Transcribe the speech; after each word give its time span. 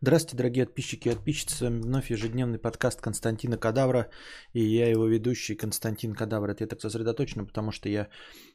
Здравствуйте, 0.00 0.36
дорогие 0.36 0.64
подписчики 0.64 1.08
и 1.08 1.14
подписчицы. 1.14 1.56
С 1.56 1.60
вами 1.60 1.80
вновь 1.80 2.10
ежедневный 2.10 2.58
подкаст 2.58 3.00
Константина 3.00 3.58
Кадавра. 3.58 4.08
И 4.52 4.62
я 4.62 4.88
его 4.88 5.08
ведущий 5.08 5.56
Константин 5.56 6.14
Кадавр. 6.14 6.50
Это 6.50 6.62
я 6.62 6.68
так 6.68 6.80
сосредоточен, 6.80 7.44
потому 7.46 7.72
что 7.72 7.88
я 7.88 8.08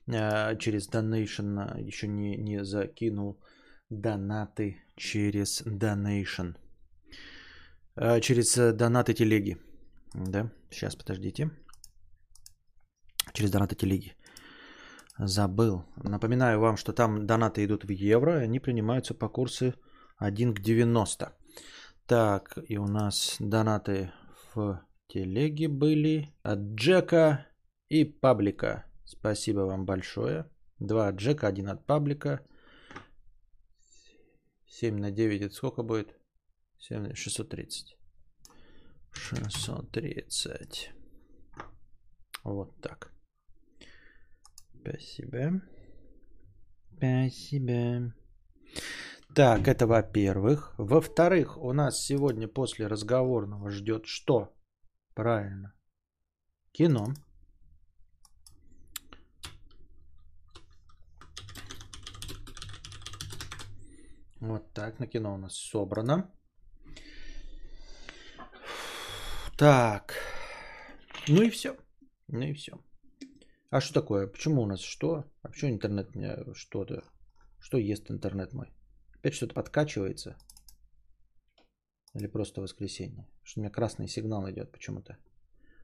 э, 0.07 0.57
через 0.57 0.89
Donation 0.89 1.81
еще 1.85 2.07
не, 2.07 2.37
не 2.37 2.63
закинул 2.63 3.41
донаты 3.89 4.77
через 4.95 5.61
Donation. 5.63 6.55
Э, 7.97 8.21
через 8.21 8.55
донаты 8.55 9.13
телеги. 9.13 9.57
Да, 10.13 10.49
сейчас, 10.71 10.95
подождите. 10.95 11.51
Через 13.33 13.51
донаты 13.51 13.75
телеги. 13.75 14.15
Забыл. 15.19 15.83
Напоминаю 16.03 16.61
вам, 16.61 16.77
что 16.77 16.93
там 16.93 17.27
донаты 17.27 17.65
идут 17.65 17.83
в 17.83 17.91
евро, 17.91 18.39
они 18.39 18.61
принимаются 18.61 19.13
по 19.13 19.27
курсу 19.27 19.73
1 20.23 20.55
к 20.55 20.61
90. 20.61 21.37
Так, 22.05 22.57
и 22.69 22.77
у 22.77 22.87
нас 22.87 23.35
донаты 23.39 24.11
в 24.53 24.81
телеге 25.07 25.67
были 25.67 26.33
от 26.43 26.59
Джека 26.59 27.47
и 27.89 28.05
Паблика. 28.05 28.85
Спасибо 29.03 29.61
вам 29.61 29.85
большое. 29.85 30.49
Два 30.79 31.09
от 31.09 31.15
Джека, 31.15 31.47
один 31.47 31.69
от 31.69 31.85
Паблика. 31.85 32.39
7 34.67 34.97
на 34.97 35.11
9 35.11 35.41
это 35.41 35.53
сколько 35.53 35.83
будет? 35.83 36.15
7, 36.79 37.13
630. 37.13 37.97
630. 39.11 40.91
Вот 42.43 42.81
так. 42.81 43.11
Спасибо. 44.79 45.61
Спасибо. 46.95 48.13
Так, 49.35 49.67
это 49.67 49.87
во-первых. 49.87 50.75
Во-вторых, 50.77 51.57
у 51.57 51.73
нас 51.73 52.05
сегодня 52.05 52.47
после 52.47 52.85
разговорного 52.85 53.71
ждет 53.71 54.05
что? 54.05 54.53
Правильно. 55.15 55.73
Кино. 56.71 57.15
Вот 64.39 64.71
так, 64.73 64.99
на 64.99 65.07
кино 65.07 65.33
у 65.33 65.37
нас 65.37 65.55
собрано. 65.55 66.29
Так. 69.57 70.13
Ну 71.27 71.41
и 71.41 71.49
все. 71.49 71.75
Ну 72.27 72.41
и 72.41 72.53
все. 72.53 72.79
А 73.71 73.81
что 73.81 73.95
такое? 73.95 74.27
Почему 74.27 74.61
у 74.61 74.67
нас 74.67 74.81
что? 74.81 75.23
А 75.41 75.47
почему 75.47 75.71
интернет 75.71 76.11
что-то? 76.55 77.03
Что 77.59 77.79
ест 77.79 78.11
интернет 78.11 78.53
мой? 78.53 78.71
Опять 79.23 79.35
что-то 79.35 79.53
подкачивается? 79.53 80.35
Или 82.13 82.27
просто 82.27 82.59
воскресенье? 82.59 83.25
Что 83.41 83.61
у 83.61 83.63
меня 83.63 83.71
красный 83.71 84.09
сигнал 84.09 84.49
идет 84.49 84.69
почему-то. 84.73 85.17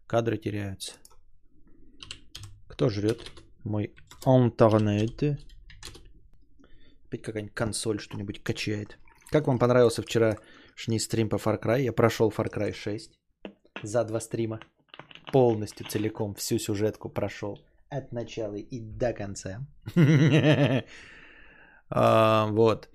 Кадры 0.08 0.38
теряются. 0.38 0.92
Кто 2.68 2.90
жрет? 2.90 3.32
Мой 3.64 3.96
интернет. 4.26 5.40
Опять 7.08 7.22
какая-нибудь 7.22 7.56
консоль 7.56 8.02
что-нибудь 8.02 8.44
качает. 8.44 9.00
Как 9.30 9.48
вам 9.48 9.58
понравился 9.58 10.02
вчерашний 10.02 11.00
стрим 11.00 11.30
по 11.30 11.38
Far 11.38 11.64
Cry? 11.64 11.84
Я 11.84 11.94
прошел 11.94 12.32
Far 12.32 12.54
Cry 12.54 12.74
6 12.74 13.18
за 13.84 14.04
два 14.04 14.20
стрима. 14.20 14.60
Полностью, 15.32 15.88
целиком, 15.88 16.36
всю 16.36 16.60
сюжетку 16.60 17.10
прошел. 17.10 17.58
От 17.88 18.12
начала 18.12 18.56
и 18.56 18.82
до 18.82 19.14
конца. 19.14 19.66
А, 21.92 22.46
вот. 22.52 22.88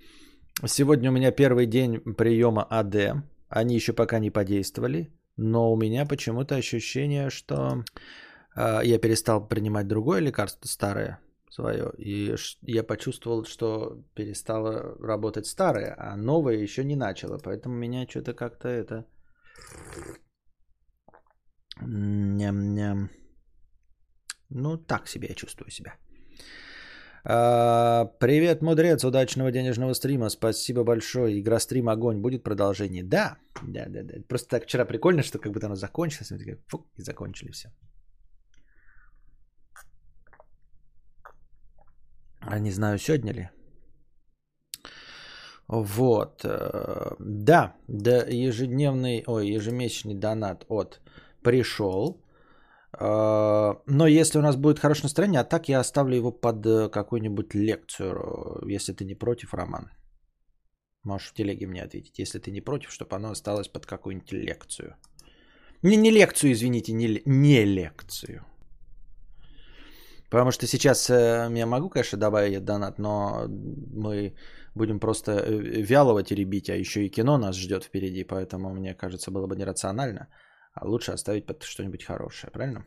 Сегодня 0.63 1.11
у 1.11 1.13
меня 1.13 1.33
первый 1.33 1.67
день 1.67 2.01
приема 2.01 2.63
АД. 2.63 3.25
Они 3.49 3.75
еще 3.75 3.93
пока 3.93 4.19
не 4.19 4.31
подействовали, 4.31 5.13
но 5.37 5.73
у 5.73 5.77
меня 5.77 6.07
почему-то 6.07 6.55
ощущение, 6.55 7.29
что 7.29 7.85
э, 8.57 8.81
я 8.85 8.99
перестал 8.99 9.47
принимать 9.47 9.89
другое 9.89 10.21
лекарство, 10.21 10.67
старое 10.69 11.21
свое, 11.51 11.93
и 11.99 12.35
я 12.63 12.83
почувствовал, 12.83 13.45
что 13.45 14.03
перестало 14.15 14.97
работать 14.99 15.47
старое, 15.47 15.95
а 15.99 16.17
новое 16.17 16.57
еще 16.57 16.85
не 16.85 16.97
начало, 16.97 17.39
поэтому 17.39 17.75
меня 17.75 18.07
что-то 18.09 18.33
как-то 18.33 18.69
это... 18.69 19.07
Ням-ням. 21.81 23.11
Ну, 24.49 24.79
так 24.79 25.09
себе 25.09 25.29
я 25.29 25.35
чувствую 25.35 25.71
себя. 25.71 25.97
А, 27.27 28.05
привет, 28.19 28.63
мудрец, 28.63 29.03
удачного 29.05 29.51
денежного 29.51 29.95
стрима. 29.95 30.29
Спасибо 30.29 30.85
большое. 30.85 31.41
Игра 31.41 31.59
стрим 31.59 31.89
огонь. 31.89 32.21
Будет 32.21 32.43
продолжение? 32.43 33.03
Да, 33.03 33.39
да, 33.63 33.87
да, 33.89 34.03
да. 34.03 34.15
Просто 34.29 34.49
так 34.49 34.65
вчера 34.65 34.85
прикольно, 34.85 35.23
что 35.23 35.39
как 35.39 35.53
будто 35.53 35.67
оно 35.67 35.75
закончилось. 35.75 36.31
Мы 36.31 36.39
такие, 36.39 36.59
фу, 36.67 36.87
и 36.99 37.03
закончили 37.03 37.51
все. 37.51 37.69
А 42.41 42.59
не 42.59 42.71
знаю, 42.71 42.99
сегодня 42.99 43.33
ли. 43.33 43.49
Вот. 45.67 46.45
Э, 46.45 47.17
да, 47.19 47.75
да, 47.89 48.27
ежедневный, 48.29 49.25
ой, 49.27 49.49
ежемесячный 49.49 50.15
донат 50.15 50.67
от 50.69 51.01
пришел. 51.43 52.23
А, 52.99 53.81
но 53.87 54.07
если 54.07 54.39
у 54.39 54.43
нас 54.43 54.57
будет 54.57 54.79
хорошее 54.79 55.05
настроение, 55.05 55.41
а 55.41 55.45
так 55.45 55.69
я 55.69 55.81
оставлю 55.81 56.17
его 56.17 56.33
под 56.33 56.67
э, 56.67 56.89
какую-нибудь 56.89 57.55
лекцию, 57.55 58.63
если 58.67 58.93
ты 58.93 59.05
не 59.05 59.15
против, 59.15 59.55
Роман. 59.55 59.91
Можешь 61.03 61.29
в 61.29 61.35
телеге 61.35 61.67
мне 61.67 61.83
ответить, 61.83 62.19
если 62.19 62.39
ты 62.39 62.51
не 62.51 62.61
против, 62.61 62.91
чтобы 62.91 63.17
оно 63.17 63.31
осталось 63.31 63.69
под 63.69 63.87
какую-нибудь 63.87 64.33
лекцию. 64.33 64.97
Не, 65.83 65.97
не 65.97 66.11
лекцию, 66.11 66.53
извините, 66.53 66.93
не, 66.93 67.23
не 67.27 67.65
лекцию. 67.65 68.45
Потому 70.31 70.51
что 70.51 70.67
сейчас 70.67 71.11
э, 71.11 71.51
я 71.55 71.67
могу, 71.67 71.91
конечно, 71.91 72.19
добавить 72.19 72.65
донат, 72.65 72.99
но 72.99 73.47
мы 73.49 74.35
будем 74.75 75.01
просто 75.01 75.33
э, 75.33 75.83
вялого 75.83 76.23
теребить, 76.23 76.71
а 76.71 76.77
еще 76.77 77.05
и 77.05 77.11
кино 77.11 77.39
нас 77.39 77.57
ждет 77.57 77.85
впереди, 77.85 78.25
поэтому 78.25 78.75
мне 78.75 78.95
кажется, 78.95 79.31
было 79.31 79.47
бы 79.47 79.57
нерационально– 79.57 80.29
а 80.75 80.87
лучше 80.87 81.13
оставить 81.13 81.47
под 81.47 81.63
что-нибудь 81.63 82.05
хорошее, 82.05 82.51
правильно? 82.53 82.85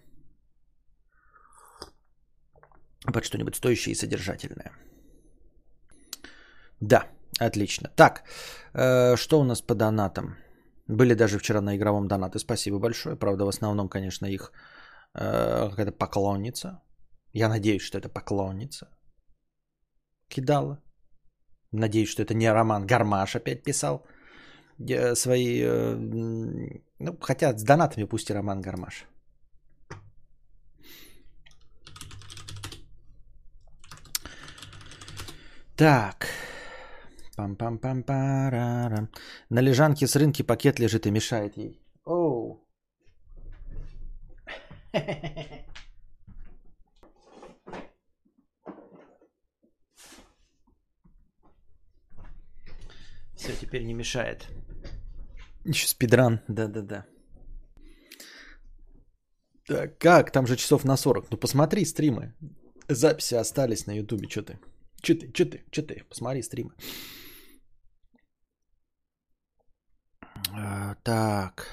Под 3.13 3.23
что-нибудь 3.23 3.55
стоящее 3.55 3.93
и 3.93 3.95
содержательное. 3.95 4.71
Да, 6.81 7.07
отлично. 7.39 7.89
Так, 7.95 8.23
э, 8.73 9.15
что 9.15 9.39
у 9.39 9.43
нас 9.43 9.61
по 9.61 9.75
донатам? 9.75 10.35
Были 10.87 11.15
даже 11.15 11.37
вчера 11.39 11.61
на 11.61 11.75
игровом 11.75 12.07
донаты. 12.07 12.39
Спасибо 12.39 12.79
большое. 12.79 13.15
Правда, 13.15 13.45
в 13.45 13.49
основном, 13.49 13.89
конечно, 13.89 14.25
их 14.25 14.51
э, 15.13 15.69
какая-то 15.69 15.91
поклонница. 15.91 16.81
Я 17.33 17.49
надеюсь, 17.49 17.81
что 17.81 17.97
это 17.97 18.09
поклонница. 18.09 18.87
Кидала. 20.27 20.81
Надеюсь, 21.71 22.09
что 22.09 22.23
это 22.23 22.33
не 22.33 22.51
Роман 22.51 22.85
Гармаш 22.85 23.35
опять 23.35 23.63
писал 23.63 24.05
свои, 25.15 25.61
э, 25.63 25.95
ну, 26.99 27.17
хотя 27.21 27.57
с 27.57 27.63
донатами 27.63 28.05
пусть 28.05 28.29
и 28.29 28.33
Роман 28.33 28.61
Гармаш. 28.61 29.05
Так. 35.75 36.27
Пам-пам-пам-парарам. 37.37 39.09
На 39.49 39.61
лежанке 39.61 40.07
с 40.07 40.15
рынки 40.15 40.41
пакет 40.41 40.79
лежит 40.79 41.05
и 41.05 41.11
мешает 41.11 41.57
ей. 41.57 41.79
Оу. 42.03 42.67
Все, 53.35 53.53
теперь 53.53 53.83
не 53.83 53.93
мешает. 53.93 54.47
Еще 55.67 55.87
спидран, 55.87 56.39
да-да-да. 56.47 57.05
Так, 59.67 59.99
как? 59.99 60.31
Там 60.31 60.47
же 60.47 60.55
часов 60.55 60.85
на 60.85 60.97
40. 60.97 61.31
Ну 61.31 61.37
посмотри 61.37 61.85
стримы. 61.85 62.33
Записи 62.89 63.35
остались 63.35 63.85
на 63.87 63.97
ютубе. 63.97 64.27
Че 64.27 64.41
ты? 64.41 64.59
Че 65.01 65.15
ты? 65.15 65.31
Че 65.33 65.45
ты? 65.45 65.63
Че 65.71 65.81
ты? 65.81 66.03
Посмотри 66.09 66.41
стримы. 66.41 66.71
А, 70.53 70.95
так. 71.03 71.67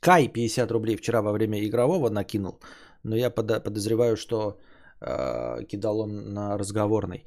Кай 0.00 0.28
50 0.28 0.70
рублей 0.70 0.96
вчера 0.96 1.22
во 1.22 1.32
время 1.32 1.66
игрового 1.66 2.10
накинул. 2.10 2.60
Но 3.04 3.16
я 3.16 3.30
подозреваю, 3.30 4.16
что 4.16 4.60
э, 5.00 5.64
кидал 5.64 6.00
он 6.00 6.34
на 6.34 6.58
разговорный. 6.58 7.24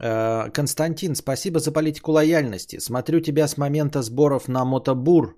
Э, 0.00 0.50
Константин, 0.50 1.14
спасибо 1.14 1.58
за 1.58 1.72
политику 1.72 2.12
лояльности. 2.12 2.80
Смотрю 2.80 3.20
тебя 3.20 3.48
с 3.48 3.56
момента 3.56 4.02
сборов 4.02 4.48
на 4.48 4.64
Мотобур. 4.64 5.36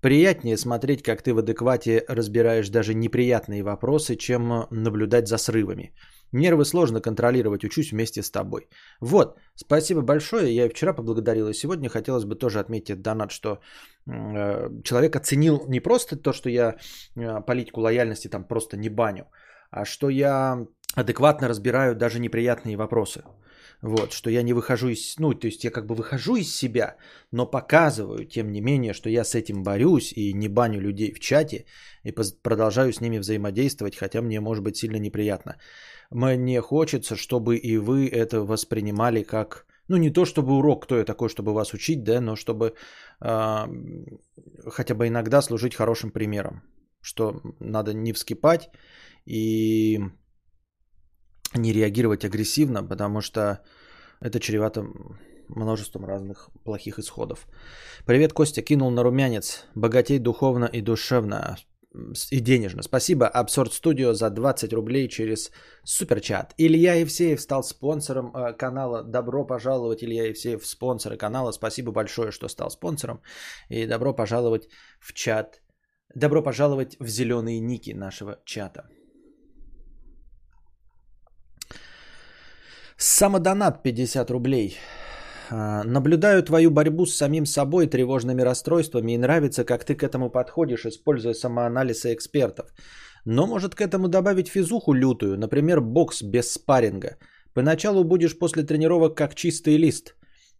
Приятнее 0.00 0.56
смотреть, 0.58 1.02
как 1.02 1.22
ты 1.22 1.32
в 1.32 1.38
адеквате 1.38 2.04
разбираешь 2.08 2.68
даже 2.68 2.94
неприятные 2.94 3.62
вопросы, 3.62 4.16
чем 4.16 4.66
наблюдать 4.70 5.28
за 5.28 5.38
срывами. 5.38 5.94
Нервы 6.32 6.64
сложно 6.64 7.00
контролировать, 7.00 7.64
учусь 7.64 7.92
вместе 7.92 8.22
с 8.22 8.30
тобой. 8.30 8.68
Вот, 9.00 9.38
спасибо 9.54 10.02
большое. 10.02 10.54
Я 10.54 10.66
и 10.66 10.68
вчера 10.68 10.92
поблагодарил, 10.92 11.48
и 11.48 11.54
сегодня 11.54 11.88
хотелось 11.88 12.24
бы 12.24 12.34
тоже 12.34 12.58
отметить 12.58 13.02
донат, 13.02 13.30
что 13.30 13.60
э, 14.06 14.82
человек 14.82 15.16
оценил 15.16 15.64
не 15.68 15.80
просто 15.80 16.16
то, 16.16 16.32
что 16.32 16.50
я 16.50 16.74
э, 17.16 17.40
политику 17.46 17.80
лояльности 17.80 18.28
там 18.28 18.44
просто 18.44 18.76
не 18.76 18.88
баню, 18.88 19.26
а 19.70 19.84
что 19.84 20.10
я 20.10 20.66
адекватно 20.96 21.48
разбираю 21.48 21.94
даже 21.94 22.18
неприятные 22.18 22.76
вопросы. 22.76 23.22
Вот, 23.82 24.12
что 24.12 24.30
я 24.30 24.42
не 24.42 24.54
выхожу 24.54 24.88
из, 24.88 25.18
ну, 25.18 25.34
то 25.34 25.46
есть 25.46 25.64
я 25.64 25.70
как 25.70 25.86
бы 25.86 25.94
выхожу 25.94 26.36
из 26.36 26.56
себя, 26.56 26.96
но 27.32 27.46
показываю, 27.46 28.24
тем 28.24 28.50
не 28.52 28.60
менее, 28.60 28.94
что 28.94 29.10
я 29.10 29.24
с 29.24 29.34
этим 29.34 29.62
борюсь 29.62 30.12
и 30.12 30.32
не 30.32 30.48
баню 30.48 30.80
людей 30.80 31.12
в 31.12 31.20
чате 31.20 31.66
и 32.02 32.12
продолжаю 32.42 32.92
с 32.92 33.00
ними 33.00 33.18
взаимодействовать, 33.18 33.96
хотя 33.96 34.22
мне 34.22 34.40
может 34.40 34.64
быть 34.64 34.76
сильно 34.76 34.96
неприятно. 34.96 35.56
Мне 36.10 36.60
хочется, 36.60 37.16
чтобы 37.16 37.56
и 37.56 37.76
вы 37.76 38.08
это 38.08 38.40
воспринимали 38.40 39.22
как, 39.22 39.66
ну, 39.88 39.96
не 39.96 40.10
то 40.10 40.24
чтобы 40.24 40.56
урок, 40.56 40.84
кто 40.84 40.96
я 40.96 41.04
такой, 41.04 41.28
чтобы 41.28 41.52
вас 41.52 41.74
учить, 41.74 42.04
да, 42.04 42.20
но 42.20 42.36
чтобы 42.36 42.74
э, 43.20 43.66
хотя 44.66 44.94
бы 44.94 45.08
иногда 45.08 45.42
служить 45.42 45.74
хорошим 45.74 46.10
примером, 46.10 46.62
что 47.02 47.42
надо 47.60 47.92
не 47.92 48.12
вскипать 48.12 48.70
и 49.26 50.00
не 51.54 51.72
реагировать 51.72 52.24
агрессивно, 52.24 52.82
потому 52.82 53.20
что 53.20 53.60
это 54.20 54.40
чревато 54.40 54.86
множеством 55.48 56.04
разных 56.04 56.50
плохих 56.64 56.98
исходов. 56.98 57.46
Привет, 58.06 58.32
Костя, 58.32 58.62
кинул 58.62 58.90
на 58.90 59.02
румянец. 59.02 59.64
Богатей 59.74 60.18
духовно 60.18 60.64
и 60.66 60.80
душевно. 60.80 61.56
И 62.30 62.40
денежно. 62.40 62.82
Спасибо 62.82 63.30
Absurd 63.32 63.70
Studio 63.70 64.14
за 64.14 64.30
20 64.30 64.72
рублей 64.72 65.08
через 65.08 65.52
суперчат. 65.84 66.52
Илья 66.58 66.94
Евсеев 66.94 67.40
стал 67.40 67.62
спонсором 67.62 68.32
э, 68.34 68.52
канала. 68.52 69.04
Добро 69.04 69.46
пожаловать, 69.46 70.02
Илья 70.02 70.24
Евсеев, 70.24 70.66
спонсоры 70.66 71.16
канала. 71.16 71.52
Спасибо 71.52 71.92
большое, 71.92 72.32
что 72.32 72.48
стал 72.48 72.70
спонсором. 72.70 73.20
И 73.68 73.86
добро 73.86 74.12
пожаловать 74.12 74.68
в 74.98 75.12
чат. 75.12 75.62
Добро 76.16 76.42
пожаловать 76.42 76.96
в 76.98 77.06
зеленые 77.06 77.60
ники 77.60 77.92
нашего 77.92 78.40
чата. 78.44 78.88
Самодонат 82.96 83.82
50 83.82 84.30
рублей. 84.30 84.76
А, 85.50 85.82
наблюдаю 85.84 86.42
твою 86.42 86.70
борьбу 86.70 87.06
с 87.06 87.16
самим 87.16 87.46
собой, 87.46 87.86
тревожными 87.86 88.42
расстройствами 88.42 89.12
и 89.12 89.18
нравится, 89.18 89.64
как 89.64 89.84
ты 89.84 89.94
к 89.96 90.02
этому 90.02 90.30
подходишь, 90.30 90.86
используя 90.86 91.34
самоанализ 91.34 92.04
и 92.04 92.14
экспертов. 92.14 92.66
Но 93.24 93.46
может 93.46 93.74
к 93.74 93.80
этому 93.80 94.08
добавить 94.08 94.48
физуху 94.48 94.92
лютую, 94.92 95.38
например, 95.38 95.80
бокс 95.80 96.22
без 96.22 96.52
спарринга. 96.52 97.16
Поначалу 97.52 98.04
будешь 98.04 98.38
после 98.38 98.62
тренировок 98.62 99.16
как 99.16 99.34
чистый 99.34 99.76
лист. 99.76 100.14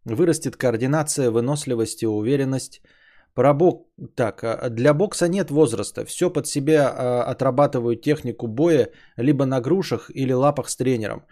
Вырастет 0.05 0.57
координация, 0.57 1.31
выносливость 1.31 2.03
и 2.03 2.07
уверенность. 2.07 2.83
Про 3.35 3.55
бок... 3.55 3.89
Так, 4.17 4.43
а, 4.43 4.71
для 4.71 4.93
бокса 4.93 5.29
нет 5.29 5.51
возраста. 5.51 6.05
Все 6.05 6.31
под 6.31 6.47
себя 6.47 6.89
а, 6.89 7.23
отрабатывают 7.23 8.03
технику 8.03 8.49
боя 8.49 8.91
либо 9.17 9.47
на 9.47 9.61
грушах 9.61 10.11
или 10.15 10.33
лапах 10.33 10.69
с 10.69 10.77
тренером. 10.77 11.23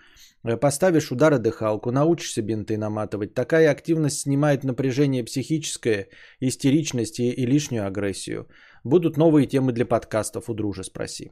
Э, 0.45 0.57
поставишь 0.57 1.13
удар 1.13 1.35
и 1.35 1.39
дыхалку, 1.39 1.91
научишься 1.91 2.43
бинты 2.43 2.77
наматывать. 2.77 3.35
Такая 3.35 3.71
активность 3.71 4.21
снимает 4.21 4.65
напряжение 4.65 5.25
психическое, 5.25 6.09
истеричность 6.41 7.21
и, 7.21 7.47
лишнюю 7.47 7.87
агрессию. 7.87 8.49
Будут 8.85 9.17
новые 9.17 9.47
темы 9.47 9.73
для 9.73 9.87
подкастов 9.87 10.49
у 10.49 10.55
дружи, 10.55 10.85
спроси. 10.85 11.31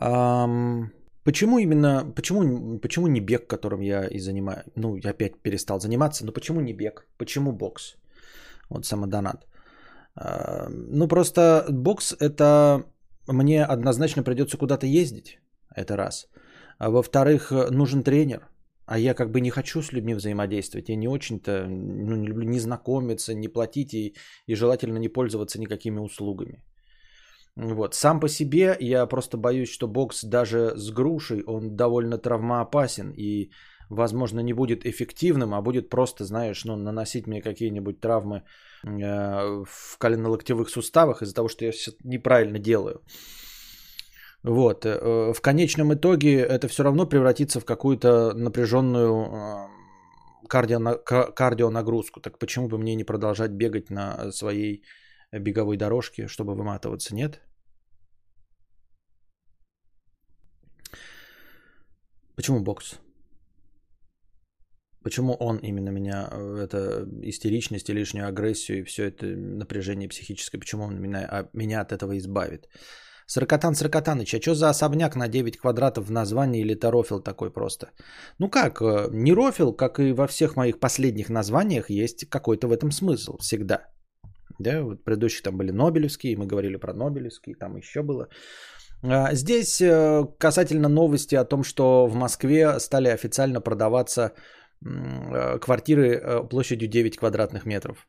Um, 0.00 0.90
почему 1.24 1.58
именно, 1.58 2.12
почему, 2.14 2.78
почему 2.78 3.08
не 3.08 3.20
бег, 3.20 3.48
которым 3.48 3.80
я 3.80 4.06
и 4.06 4.20
занимаю, 4.20 4.62
ну, 4.76 4.96
я 4.96 5.10
опять 5.10 5.42
перестал 5.42 5.80
заниматься, 5.80 6.24
но 6.24 6.32
почему 6.32 6.60
не 6.60 6.72
бег, 6.72 7.06
почему 7.18 7.52
бокс? 7.52 7.96
Вот 8.70 8.86
самодонат. 8.86 9.46
Uh, 10.16 10.68
ну, 10.68 11.08
просто 11.08 11.66
бокс 11.68 12.14
это 12.20 12.84
мне 13.26 13.64
однозначно 13.64 14.22
придется 14.22 14.56
куда-то 14.56 14.86
ездить, 14.86 15.40
это 15.74 15.96
раз. 15.96 16.28
А 16.78 16.90
во-вторых, 16.90 17.52
э, 17.52 17.70
нужен 17.70 18.02
тренер. 18.02 18.48
А 18.86 18.98
я 18.98 19.14
как 19.14 19.30
бы 19.30 19.40
не 19.40 19.50
хочу 19.50 19.82
с 19.82 19.92
людьми 19.92 20.14
взаимодействовать. 20.14 20.88
Я 20.88 20.96
не 20.96 21.08
очень-то 21.08 21.66
ну, 21.68 22.16
не 22.16 22.28
люблю 22.28 22.48
не 22.48 22.60
знакомиться, 22.60 23.34
не 23.34 23.48
платить 23.48 23.92
и, 23.92 24.14
и 24.46 24.54
желательно 24.54 24.98
не 24.98 25.08
пользоваться 25.08 25.60
никакими 25.60 26.00
услугами. 26.00 26.62
Вот. 27.56 27.94
Сам 27.94 28.20
по 28.20 28.28
себе 28.28 28.76
я 28.80 29.06
просто 29.06 29.36
боюсь, 29.36 29.68
что 29.68 29.88
бокс 29.88 30.24
даже 30.24 30.72
с 30.76 30.90
грушей, 30.90 31.42
он 31.46 31.76
довольно 31.76 32.16
травмоопасен 32.16 33.12
и, 33.16 33.50
возможно, 33.90 34.40
не 34.40 34.54
будет 34.54 34.86
эффективным, 34.86 35.54
а 35.54 35.60
будет 35.60 35.90
просто, 35.90 36.24
знаешь, 36.24 36.64
ну, 36.64 36.76
наносить 36.76 37.26
мне 37.26 37.42
какие-нибудь 37.42 38.00
травмы 38.00 38.44
э, 38.84 39.64
в 39.66 39.98
колено-локтевых 39.98 40.70
суставах 40.70 41.22
из-за 41.22 41.34
того, 41.34 41.48
что 41.48 41.64
я 41.64 41.72
все 41.72 41.90
неправильно 42.04 42.58
делаю. 42.58 43.02
Вот. 44.44 44.86
Э, 44.86 45.32
в 45.32 45.40
конечном 45.40 45.92
итоге 45.94 46.40
это 46.40 46.68
все 46.68 46.82
равно 46.82 47.06
превратится 47.06 47.60
в 47.60 47.64
какую-то 47.64 48.34
напряженную 48.34 49.26
э, 49.26 50.48
кардио, 50.48 50.96
кардионагрузку. 51.34 52.20
Так 52.20 52.38
почему 52.38 52.68
бы 52.68 52.78
мне 52.78 52.94
не 52.94 53.04
продолжать 53.04 53.50
бегать 53.50 53.90
на 53.90 54.32
своей 54.32 54.82
беговой 55.32 55.76
дорожке, 55.76 56.28
чтобы 56.28 56.54
выматываться? 56.54 57.14
Нет? 57.14 57.40
Почему 62.36 62.60
бокс? 62.60 63.00
Почему 65.02 65.34
он 65.34 65.58
именно 65.58 65.88
меня, 65.90 66.28
э, 66.30 66.64
это 66.64 67.08
истеричность 67.22 67.88
и 67.90 67.94
лишнюю 67.94 68.28
агрессию 68.28 68.78
и 68.78 68.84
все 68.84 69.04
это 69.04 69.26
напряжение 69.26 70.08
психическое, 70.08 70.58
почему 70.58 70.84
он 70.84 71.00
меня, 71.00 71.26
а, 71.30 71.48
меня 71.52 71.80
от 71.80 71.92
этого 71.92 72.16
избавит? 72.16 72.68
Саркатан 73.28 73.74
Саркатаныч, 73.74 74.34
а 74.34 74.40
что 74.40 74.54
за 74.54 74.70
особняк 74.70 75.16
на 75.16 75.28
9 75.28 75.58
квадратов 75.58 76.06
в 76.06 76.10
названии 76.10 76.62
или 76.62 76.74
тарофил 76.74 77.20
такой 77.20 77.52
просто? 77.52 77.90
Ну 78.38 78.48
как, 78.48 78.80
э, 78.80 79.08
не 79.12 79.34
рофил, 79.34 79.76
как 79.76 79.98
и 80.00 80.12
во 80.12 80.26
всех 80.26 80.56
моих 80.56 80.80
последних 80.80 81.28
названиях, 81.28 81.90
есть 81.90 82.24
какой-то 82.30 82.68
в 82.68 82.72
этом 82.72 82.90
смысл 82.90 83.36
всегда. 83.38 83.80
Да, 84.58 84.82
вот 84.82 85.04
предыдущие 85.04 85.42
там 85.42 85.58
были 85.58 85.72
Нобелевские, 85.72 86.36
мы 86.36 86.46
говорили 86.46 86.76
про 86.76 86.94
Нобелевские, 86.94 87.54
там 87.54 87.76
еще 87.76 88.02
было. 88.02 88.28
А 89.02 89.34
здесь 89.34 89.80
э, 89.80 90.24
касательно 90.38 90.88
новости 90.88 91.34
о 91.34 91.44
том, 91.44 91.64
что 91.64 92.06
в 92.06 92.14
Москве 92.14 92.80
стали 92.80 93.08
официально 93.08 93.60
продаваться 93.60 94.32
э, 94.82 95.58
квартиры 95.58 96.48
площадью 96.50 96.88
9 96.88 97.16
квадратных 97.18 97.66
метров. 97.66 98.08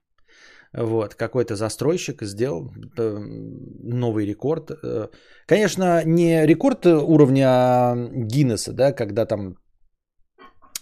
Вот, 0.74 1.16
какой-то 1.16 1.56
застройщик 1.56 2.22
сделал 2.22 2.72
э, 2.98 3.18
новый 3.84 4.26
рекорд. 4.26 4.70
Э, 4.84 5.08
конечно, 5.48 6.04
не 6.06 6.46
рекорд 6.46 6.86
уровня 6.86 7.96
Гиннесса, 8.28 8.74
да, 8.74 8.92
когда 8.92 9.26
там, 9.26 9.56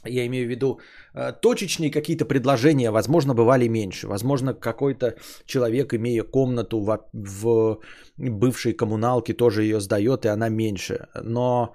я 0.03 0.25
имею 0.25 0.45
в 0.45 0.49
виду, 0.49 0.79
э, 1.13 1.31
точечные 1.41 1.89
какие-то 1.89 2.25
предложения, 2.25 2.91
возможно, 2.91 3.33
бывали 3.33 3.69
меньше. 3.69 4.07
Возможно, 4.07 4.53
какой-то 4.53 5.15
человек, 5.45 5.93
имея 5.93 6.23
комнату 6.23 6.81
в, 6.81 7.09
в 7.13 7.79
бывшей 8.17 8.73
коммуналке, 8.73 9.33
тоже 9.33 9.63
ее 9.63 9.79
сдает, 9.79 10.25
и 10.25 10.27
она 10.27 10.49
меньше. 10.49 11.07
Но 11.23 11.73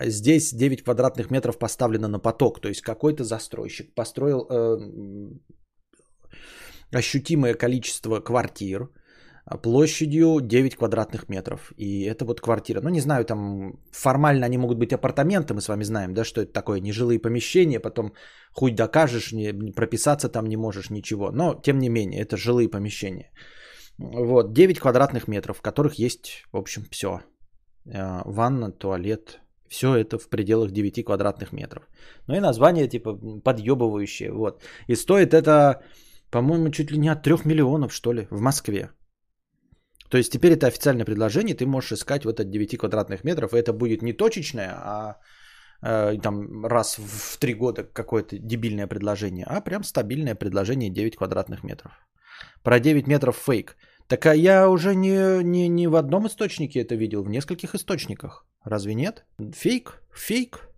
здесь 0.00 0.52
9 0.52 0.82
квадратных 0.82 1.30
метров 1.30 1.58
поставлено 1.58 2.08
на 2.08 2.18
поток. 2.18 2.60
То 2.60 2.68
есть 2.68 2.82
какой-то 2.82 3.22
застройщик 3.22 3.94
построил 3.94 4.48
ощутимое 6.92 7.54
количество 7.54 8.20
квартир 8.20 8.88
а, 9.44 9.58
площадью 9.58 10.40
9 10.40 10.76
квадратных 10.76 11.28
метров. 11.28 11.72
И 11.76 12.04
это 12.04 12.24
вот 12.24 12.40
квартира. 12.40 12.80
Ну, 12.80 12.90
не 12.90 13.00
знаю, 13.00 13.24
там 13.24 13.78
формально 13.90 14.46
они 14.46 14.58
могут 14.58 14.78
быть 14.78 14.92
апартаменты, 14.92 15.54
мы 15.54 15.60
с 15.60 15.68
вами 15.68 15.84
знаем, 15.84 16.14
да, 16.14 16.24
что 16.24 16.40
это 16.40 16.52
такое, 16.52 16.80
нежилые 16.80 17.18
помещения, 17.18 17.80
потом 17.80 18.12
хуй 18.52 18.72
докажешь, 18.72 19.32
не, 19.32 19.72
прописаться 19.72 20.28
там 20.28 20.46
не 20.46 20.56
можешь, 20.56 20.90
ничего. 20.90 21.30
Но, 21.32 21.54
тем 21.54 21.78
не 21.78 21.88
менее, 21.88 22.22
это 22.22 22.36
жилые 22.36 22.68
помещения. 22.68 23.30
Вот, 23.98 24.52
9 24.52 24.78
квадратных 24.78 25.28
метров, 25.28 25.58
в 25.58 25.62
которых 25.62 25.94
есть, 25.94 26.44
в 26.52 26.56
общем, 26.56 26.84
все. 26.90 27.20
А, 27.94 28.22
ванна, 28.24 28.70
туалет, 28.70 29.40
все 29.68 29.96
это 29.96 30.18
в 30.18 30.28
пределах 30.28 30.70
9 30.70 31.04
квадратных 31.04 31.52
метров. 31.52 31.82
Ну 32.28 32.36
и 32.36 32.40
название 32.40 32.88
типа 32.88 33.40
подъебывающее, 33.44 34.30
вот. 34.30 34.62
И 34.88 34.94
стоит 34.94 35.34
это 35.34 35.82
по-моему, 36.32 36.70
чуть 36.70 36.90
ли 36.90 36.98
не 36.98 37.12
от 37.12 37.22
3 37.22 37.44
миллионов, 37.44 37.92
что 37.92 38.12
ли, 38.12 38.26
в 38.30 38.40
Москве. 38.40 38.90
То 40.08 40.18
есть 40.18 40.32
теперь 40.32 40.52
это 40.52 40.66
официальное 40.66 41.04
предложение, 41.04 41.54
ты 41.54 41.66
можешь 41.66 41.92
искать 41.92 42.24
вот 42.24 42.40
от 42.40 42.50
9 42.50 42.78
квадратных 42.78 43.24
метров, 43.24 43.52
и 43.52 43.58
это 43.58 43.72
будет 43.72 44.02
не 44.02 44.12
точечное, 44.12 44.70
а 44.74 45.16
э, 45.82 46.18
там 46.22 46.66
раз 46.66 46.98
в 46.98 47.38
3 47.38 47.54
года 47.54 47.84
какое-то 47.84 48.38
дебильное 48.38 48.86
предложение, 48.86 49.46
а 49.46 49.60
прям 49.60 49.84
стабильное 49.84 50.34
предложение 50.34 50.90
9 50.90 51.16
квадратных 51.16 51.64
метров. 51.64 51.92
Про 52.62 52.80
9 52.80 53.06
метров 53.06 53.36
фейк. 53.36 53.76
Так 54.08 54.26
а 54.26 54.34
я 54.34 54.68
уже 54.68 54.94
не, 54.94 55.42
не, 55.44 55.68
не 55.68 55.88
в 55.88 55.96
одном 55.96 56.26
источнике 56.26 56.80
это 56.80 56.94
видел, 56.94 57.22
в 57.22 57.28
нескольких 57.28 57.74
источниках. 57.74 58.46
Разве 58.64 58.94
нет? 58.94 59.24
Фейк? 59.38 60.02
Фейк? 60.14 60.71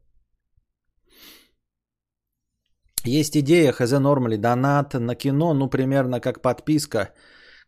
Есть 3.05 3.37
идея, 3.37 3.73
хз 3.73 3.91
нормали, 3.93 4.37
донат 4.37 4.95
на 4.95 5.15
кино, 5.15 5.55
ну, 5.55 5.69
примерно 5.69 6.21
как 6.21 6.41
подписка. 6.41 7.13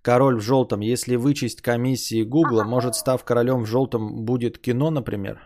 Король 0.02 0.36
в 0.36 0.40
желтом. 0.40 0.80
Если 0.80 1.16
вычесть 1.16 1.60
комиссии 1.60 2.22
Гугла, 2.22 2.64
может, 2.64 2.94
став 2.94 3.24
королем 3.24 3.62
в 3.62 3.66
желтом 3.66 4.24
будет 4.24 4.58
кино, 4.58 4.90
например? 4.90 5.40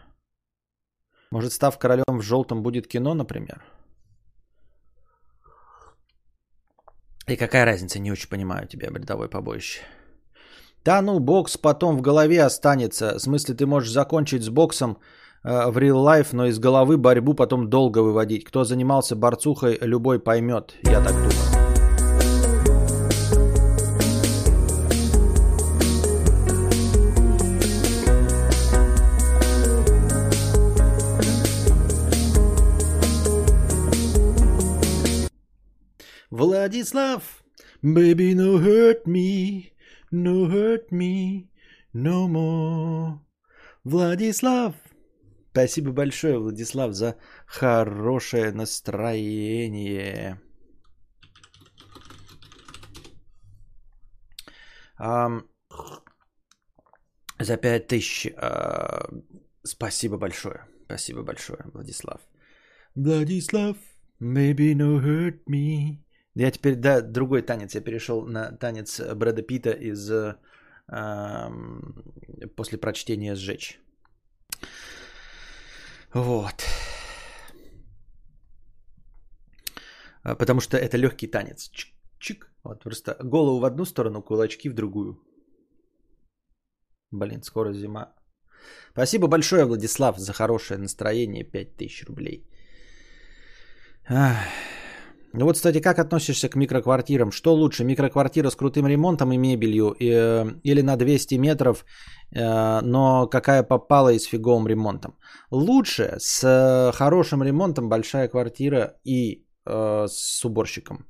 Может, 1.32 1.52
став 1.52 1.78
королем 1.78 2.18
в 2.18 2.23
желтом 2.23 2.62
будет 2.62 2.87
кино, 2.87 3.14
например? 3.14 3.64
И 7.26 7.37
какая 7.37 7.64
разница, 7.64 7.99
не 7.99 8.12
очень 8.12 8.28
понимаю 8.28 8.68
тебя, 8.68 8.90
бредовой 8.90 9.28
побоище. 9.28 9.80
Да 10.85 11.02
ну, 11.02 11.18
бокс 11.20 11.56
потом 11.56 11.97
в 11.97 12.00
голове 12.00 12.42
останется. 12.42 13.14
В 13.14 13.20
смысле, 13.20 13.54
ты 13.54 13.66
можешь 13.66 13.92
закончить 13.92 14.42
с 14.42 14.49
боксом 14.49 14.99
в 15.42 15.78
real 15.78 16.04
life, 16.04 16.28
но 16.32 16.47
из 16.47 16.59
головы 16.59 16.97
борьбу 16.97 17.35
потом 17.35 17.70
долго 17.70 18.00
выводить. 18.00 18.44
Кто 18.44 18.64
занимался 18.64 19.16
борцухой, 19.16 19.78
любой 19.80 20.18
поймет. 20.20 20.75
Я 20.82 21.00
так 21.02 21.14
думаю. 21.14 21.61
Владислав, 36.30 37.23
baby, 37.82 38.35
no 38.35 38.59
hurt 38.59 39.04
me, 39.04 39.73
no 40.12 40.47
hurt 40.47 40.90
me, 40.90 41.49
no 41.92 42.28
more. 42.28 43.18
Владислав, 43.85 44.75
спасибо 45.50 45.92
большое, 45.92 46.38
Владислав, 46.38 46.95
за 46.95 47.16
хорошее 47.47 48.52
настроение. 48.52 50.40
Um, 54.99 55.47
за 57.38 57.57
пять 57.57 57.87
тысяч. 57.87 58.26
Uh, 58.26 59.25
спасибо 59.62 60.19
большое. 60.19 60.66
Спасибо 60.85 61.23
большое, 61.23 61.61
Владислав. 61.73 62.21
Владислав, 62.95 63.76
maybe 64.21 64.75
no 64.75 65.00
hurt 65.00 65.45
me. 65.49 65.99
Я 66.35 66.50
теперь, 66.50 66.75
да, 66.76 67.00
другой 67.00 67.42
танец. 67.42 67.75
Я 67.75 67.80
перешел 67.80 68.26
на 68.26 68.52
танец 68.52 69.00
Брэда 69.00 69.42
Питта 69.42 69.71
из 69.71 70.11
э, 70.11 70.37
после 72.57 72.78
прочтения 72.78 73.35
«Сжечь». 73.35 73.80
Вот. 76.14 76.64
А, 80.23 80.35
потому 80.35 80.61
что 80.61 80.76
это 80.76 80.97
легкий 80.97 81.26
танец. 81.26 81.71
Чик-чик. 81.71 82.47
Вот 82.64 82.83
просто 82.83 83.17
голову 83.23 83.61
в 83.61 83.64
одну 83.64 83.85
сторону, 83.85 84.23
кулачки 84.23 84.69
в 84.69 84.75
другую. 84.75 85.19
Блин, 87.11 87.43
скоро 87.43 87.73
зима. 87.73 88.14
Спасибо 88.93 89.29
большое, 89.29 89.64
Владислав, 89.64 90.19
за 90.19 90.33
хорошее 90.33 90.79
настроение. 90.79 91.45
5000 91.45 92.05
рублей. 92.05 92.47
Ах. 94.09 94.37
Ну 95.33 95.45
вот, 95.45 95.55
кстати, 95.55 95.81
как 95.81 95.99
относишься 95.99 96.49
к 96.49 96.57
микроквартирам? 96.57 97.31
Что 97.31 97.55
лучше, 97.55 97.85
микроквартира 97.85 98.51
с 98.51 98.57
крутым 98.57 98.87
ремонтом 98.87 99.33
и 99.33 99.39
мебелью 99.39 99.95
э, 100.01 100.61
или 100.65 100.83
на 100.83 100.97
200 100.97 101.39
метров, 101.39 101.85
э, 102.33 102.81
но 102.83 103.29
какая 103.29 103.63
попала 103.63 104.13
и 104.13 104.19
с 104.19 104.25
фиговым 104.25 104.67
ремонтом? 104.67 105.15
Лучше 105.51 106.17
с 106.19 106.93
хорошим 106.95 107.43
ремонтом 107.43 107.89
большая 107.89 108.29
квартира 108.29 108.97
и 109.05 109.47
э, 109.67 110.07
с 110.09 110.45
уборщиком, 110.45 111.07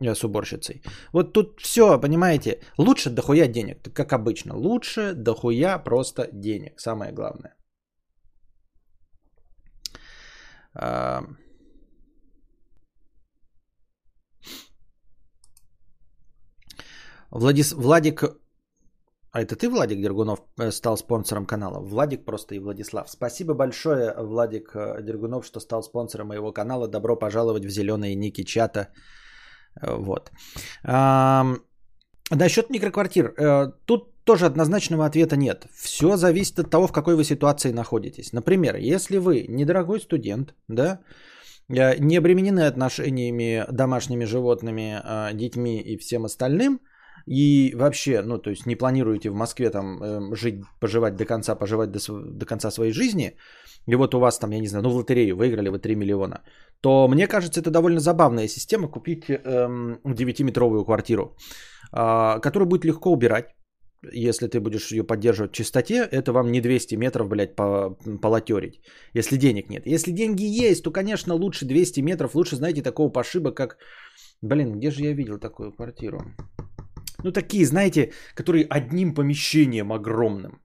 с 0.00 0.24
уборщицей. 0.24 0.82
Вот 1.12 1.34
тут 1.34 1.60
все, 1.60 2.00
понимаете, 2.00 2.60
лучше 2.78 3.10
дохуя 3.10 3.48
денег, 3.48 3.82
как 3.92 4.12
обычно. 4.12 4.56
Лучше 4.56 5.12
дохуя 5.14 5.78
просто 5.78 6.28
денег, 6.32 6.80
самое 6.80 7.12
главное. 7.12 7.54
Владис... 17.30 17.72
Владик... 17.72 18.22
А 19.30 19.42
это 19.42 19.56
ты, 19.56 19.68
Владик 19.68 20.00
Дергунов, 20.00 20.38
э, 20.58 20.70
стал 20.70 20.96
спонсором 20.96 21.46
канала? 21.46 21.80
Владик 21.80 22.24
просто 22.24 22.54
и 22.54 22.58
Владислав. 22.58 23.10
Спасибо 23.10 23.54
большое, 23.54 24.14
Владик 24.16 24.74
э, 24.74 25.02
Дергунов, 25.02 25.44
что 25.44 25.60
стал 25.60 25.82
спонсором 25.82 26.28
моего 26.28 26.52
канала. 26.52 26.88
Добро 26.88 27.16
пожаловать 27.16 27.64
в 27.64 27.70
зеленые 27.70 28.14
ники 28.14 28.44
чата. 28.44 28.88
Э, 29.80 29.96
вот. 29.96 30.30
А, 30.84 31.44
насчет 32.30 32.70
микроквартир. 32.70 33.34
Тут 33.84 34.24
тоже 34.24 34.46
однозначного 34.46 35.04
ответа 35.04 35.36
нет. 35.36 35.66
Все 35.74 36.16
зависит 36.16 36.58
от 36.58 36.70
того, 36.70 36.86
в 36.86 36.92
какой 36.92 37.14
вы 37.14 37.24
ситуации 37.24 37.72
находитесь. 37.72 38.32
Например, 38.32 38.76
если 38.76 39.18
вы 39.18 39.44
недорогой 39.48 40.00
студент, 40.00 40.54
да, 40.68 41.00
не 41.68 42.16
обременены 42.16 42.66
отношениями 42.66 43.66
домашними 43.70 44.24
животными, 44.24 45.02
детьми 45.34 45.80
и 45.80 45.98
всем 45.98 46.24
остальным– 46.24 46.80
и 47.28 47.74
вообще, 47.76 48.22
ну, 48.22 48.38
то 48.38 48.50
есть 48.50 48.66
не 48.66 48.76
планируете 48.76 49.30
в 49.30 49.34
Москве 49.34 49.70
там 49.70 50.02
э, 50.02 50.34
жить, 50.36 50.64
поживать 50.80 51.16
до 51.16 51.24
конца, 51.24 51.54
поживать 51.54 51.90
до, 51.90 51.98
до 52.08 52.46
конца 52.46 52.70
своей 52.70 52.92
жизни, 52.92 53.36
и 53.86 53.96
вот 53.96 54.14
у 54.14 54.18
вас 54.18 54.38
там, 54.38 54.52
я 54.52 54.60
не 54.60 54.68
знаю, 54.68 54.82
ну, 54.82 54.90
в 54.90 54.96
лотерею 54.96 55.36
выиграли 55.36 55.68
вы 55.68 55.78
3 55.78 55.94
миллиона, 55.94 56.40
то 56.80 57.08
мне 57.08 57.26
кажется, 57.26 57.60
это 57.60 57.70
довольно 57.70 58.00
забавная 58.00 58.48
система 58.48 58.88
купить 58.88 59.24
эм, 59.28 60.00
9-метровую 60.04 60.84
квартиру, 60.84 61.36
э, 61.92 62.40
которую 62.40 62.66
будет 62.66 62.84
легко 62.84 63.12
убирать, 63.12 63.46
если 64.12 64.46
ты 64.46 64.60
будешь 64.60 64.92
ее 64.92 65.04
поддерживать 65.04 65.52
в 65.52 65.54
чистоте, 65.54 66.08
это 66.10 66.32
вам 66.32 66.50
не 66.50 66.60
200 66.60 66.94
метров, 66.96 67.28
блядь, 67.28 67.56
полотерить, 67.56 68.80
если 69.14 69.36
денег 69.36 69.68
нет. 69.70 69.86
Если 69.86 70.12
деньги 70.12 70.44
есть, 70.44 70.84
то, 70.84 70.90
конечно, 70.90 71.34
лучше 71.34 71.66
200 71.66 72.00
метров, 72.00 72.34
лучше, 72.34 72.56
знаете, 72.56 72.82
такого 72.82 73.12
пошиба, 73.12 73.50
как... 73.50 73.76
Блин, 74.40 74.78
где 74.78 74.90
же 74.90 75.02
я 75.02 75.12
видел 75.12 75.38
такую 75.38 75.72
квартиру? 75.72 76.20
Ну, 77.24 77.32
такие, 77.32 77.66
знаете, 77.66 78.12
которые 78.34 78.66
одним 78.70 79.14
помещением 79.14 79.92
огромным. 79.92 80.62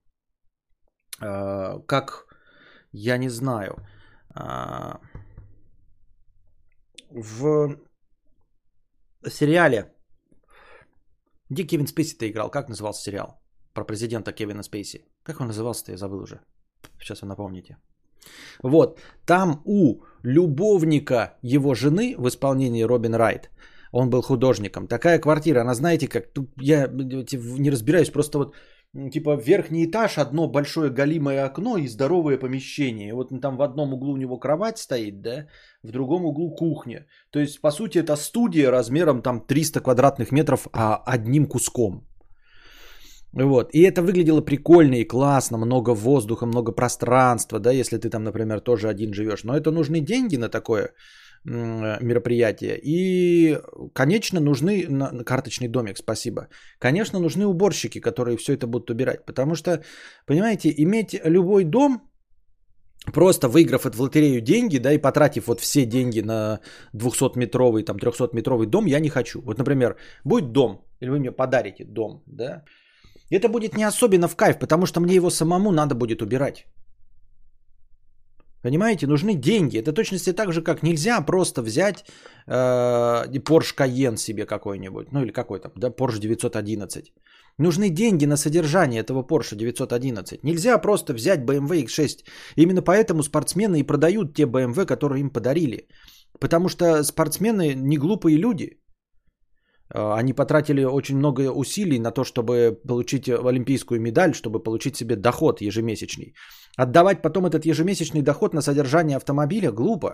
А, 1.19 1.79
как, 1.87 2.25
я 2.91 3.17
не 3.17 3.29
знаю, 3.29 3.75
а, 4.35 4.99
в 7.09 7.77
сериале, 9.27 9.93
где 11.49 11.63
Кевин 11.63 11.87
Спейси-то 11.87 12.29
играл, 12.29 12.51
как 12.51 12.69
назывался 12.69 13.03
сериал 13.03 13.41
про 13.73 13.85
президента 13.85 14.31
Кевина 14.31 14.63
Спейси? 14.63 15.05
Как 15.23 15.41
он 15.41 15.47
назывался-то, 15.47 15.91
я 15.91 15.97
забыл 15.97 16.21
уже. 16.21 16.39
Сейчас 16.99 17.21
вы 17.21 17.27
напомните. 17.27 17.77
Вот, 18.63 18.99
там 19.25 19.61
у 19.65 20.03
любовника 20.23 21.37
его 21.41 21.73
жены 21.73 22.15
в 22.17 22.27
исполнении 22.27 22.83
Робин 22.83 23.15
Райт– 23.15 23.49
он 23.93 24.09
был 24.09 24.21
художником. 24.21 24.87
Такая 24.87 25.19
квартира, 25.19 25.61
она 25.61 25.73
знаете 25.73 26.07
как, 26.07 26.25
я 26.61 26.87
не 27.59 27.71
разбираюсь, 27.71 28.09
просто 28.09 28.37
вот 28.37 28.55
типа 29.11 29.35
верхний 29.35 29.85
этаж, 29.85 30.17
одно 30.17 30.47
большое 30.47 30.89
галимое 30.89 31.45
окно 31.45 31.77
и 31.77 31.87
здоровое 31.87 32.39
помещение. 32.39 33.13
Вот 33.13 33.29
там 33.41 33.57
в 33.57 33.61
одном 33.61 33.93
углу 33.93 34.13
у 34.13 34.17
него 34.17 34.39
кровать 34.39 34.77
стоит, 34.77 35.21
да, 35.21 35.47
в 35.83 35.91
другом 35.91 36.25
углу 36.25 36.55
кухня. 36.55 37.05
То 37.31 37.39
есть, 37.39 37.61
по 37.61 37.71
сути, 37.71 37.99
это 37.99 38.15
студия 38.15 38.71
размером 38.71 39.21
там 39.21 39.41
300 39.41 39.79
квадратных 39.79 40.31
метров 40.31 40.67
а 40.73 41.01
одним 41.05 41.45
куском. 41.45 42.03
Вот. 43.33 43.69
И 43.73 43.81
это 43.81 44.01
выглядело 44.01 44.41
прикольно 44.41 44.95
и 44.95 45.07
классно, 45.07 45.57
много 45.57 45.93
воздуха, 45.95 46.45
много 46.45 46.71
пространства, 46.71 47.59
да, 47.59 47.71
если 47.71 47.97
ты 47.97 48.09
там, 48.09 48.23
например, 48.23 48.59
тоже 48.59 48.89
один 48.89 49.13
живешь. 49.13 49.43
Но 49.43 49.55
это 49.55 49.71
нужны 49.71 49.99
деньги 50.01 50.37
на 50.37 50.49
такое 50.49 50.93
мероприятия. 51.45 52.79
И, 52.83 53.57
конечно, 53.93 54.39
нужны 54.39 54.87
карточный 55.25 55.67
домик, 55.67 55.97
спасибо. 55.97 56.47
Конечно, 56.79 57.19
нужны 57.19 57.45
уборщики, 57.45 57.99
которые 57.99 58.37
все 58.37 58.53
это 58.53 58.67
будут 58.67 58.89
убирать. 58.89 59.25
Потому 59.25 59.55
что, 59.55 59.83
понимаете, 60.25 60.73
иметь 60.77 61.19
любой 61.25 61.63
дом, 61.63 62.09
просто 63.13 63.49
выиграв 63.49 63.85
от 63.85 63.95
в 63.95 64.01
лотерею 64.01 64.41
деньги, 64.41 64.77
да, 64.79 64.93
и 64.93 65.01
потратив 65.01 65.47
вот 65.47 65.59
все 65.59 65.85
деньги 65.85 66.21
на 66.21 66.59
200-метровый, 66.93 67.83
там, 67.83 67.97
300-метровый 67.97 68.65
дом, 68.67 68.85
я 68.85 68.99
не 68.99 69.09
хочу. 69.09 69.41
Вот, 69.41 69.57
например, 69.57 69.97
будет 70.23 70.51
дом, 70.51 70.85
или 71.01 71.09
вы 71.09 71.19
мне 71.19 71.31
подарите 71.31 71.83
дом, 71.85 72.23
да, 72.27 72.63
это 73.29 73.49
будет 73.49 73.75
не 73.75 73.83
особенно 73.83 74.27
в 74.27 74.35
кайф, 74.35 74.57
потому 74.59 74.85
что 74.85 75.01
мне 75.01 75.15
его 75.15 75.29
самому 75.29 75.71
надо 75.71 75.95
будет 75.95 76.21
убирать. 76.21 76.65
Понимаете, 78.63 79.07
нужны 79.07 79.35
деньги. 79.35 79.77
Это 79.77 79.91
точности 79.93 80.33
так 80.33 80.53
же, 80.53 80.61
как 80.61 80.83
нельзя 80.83 81.21
просто 81.25 81.61
взять 81.61 82.05
э, 82.47 83.37
Porsche 83.39 83.75
Cayenne 83.77 84.17
себе 84.17 84.45
какой-нибудь, 84.45 85.11
ну 85.11 85.21
или 85.21 85.31
какой-то, 85.31 85.71
да, 85.75 85.89
Porsche 85.89 86.19
911. 86.19 87.13
Нужны 87.59 87.89
деньги 87.89 88.25
на 88.25 88.37
содержание 88.37 89.01
этого 89.01 89.21
Porsche 89.21 89.55
911. 89.55 90.43
Нельзя 90.43 90.77
просто 90.77 91.13
взять 91.13 91.41
BMW 91.41 91.83
X6. 91.85 92.23
Именно 92.55 92.81
поэтому 92.81 93.21
спортсмены 93.21 93.79
и 93.79 93.87
продают 93.87 94.33
те 94.33 94.43
BMW, 94.43 94.85
которые 94.85 95.19
им 95.19 95.29
подарили. 95.29 95.87
Потому 96.39 96.69
что 96.69 97.03
спортсмены 97.03 97.75
не 97.75 97.97
глупые 97.97 98.37
люди. 98.37 98.79
Э, 99.93 100.13
они 100.19 100.33
потратили 100.33 100.83
очень 100.83 101.17
много 101.17 101.51
усилий 101.51 101.99
на 101.99 102.11
то, 102.11 102.23
чтобы 102.23 102.79
получить 102.87 103.29
олимпийскую 103.29 104.01
медаль, 104.01 104.33
чтобы 104.33 104.63
получить 104.63 104.95
себе 104.95 105.15
доход 105.15 105.61
ежемесячный. 105.61 106.33
Отдавать 106.77 107.21
потом 107.21 107.45
этот 107.45 107.65
ежемесячный 107.65 108.21
доход 108.21 108.53
на 108.53 108.61
содержание 108.61 109.17
автомобиля 109.17 109.71
глупо. 109.71 110.09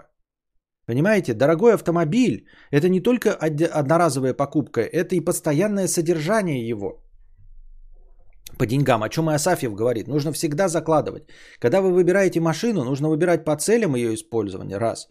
Понимаете, 0.86 1.33
дорогой 1.33 1.74
автомобиль– 1.74 2.48
это 2.71 2.89
не 2.89 3.00
только 3.00 3.33
одноразовая 3.33 4.33
покупка, 4.33 4.81
это 4.81 5.15
и 5.15 5.21
постоянное 5.21 5.88
содержание 5.88 6.67
его 6.67 7.03
по 8.57 8.65
деньгам. 8.65 9.03
О 9.03 9.09
чем 9.09 9.29
и 9.29 9.33
Асафьев 9.33 9.75
говорит. 9.75 10.07
Нужно 10.07 10.31
всегда 10.31 10.67
закладывать. 10.67 11.24
Когда 11.59 11.81
вы 11.81 11.91
выбираете 11.91 12.39
машину, 12.39 12.83
нужно 12.83 13.09
выбирать 13.09 13.45
по 13.45 13.55
целям 13.55 13.95
ее 13.95 14.13
использования. 14.13 14.77
Раз. 14.77 15.07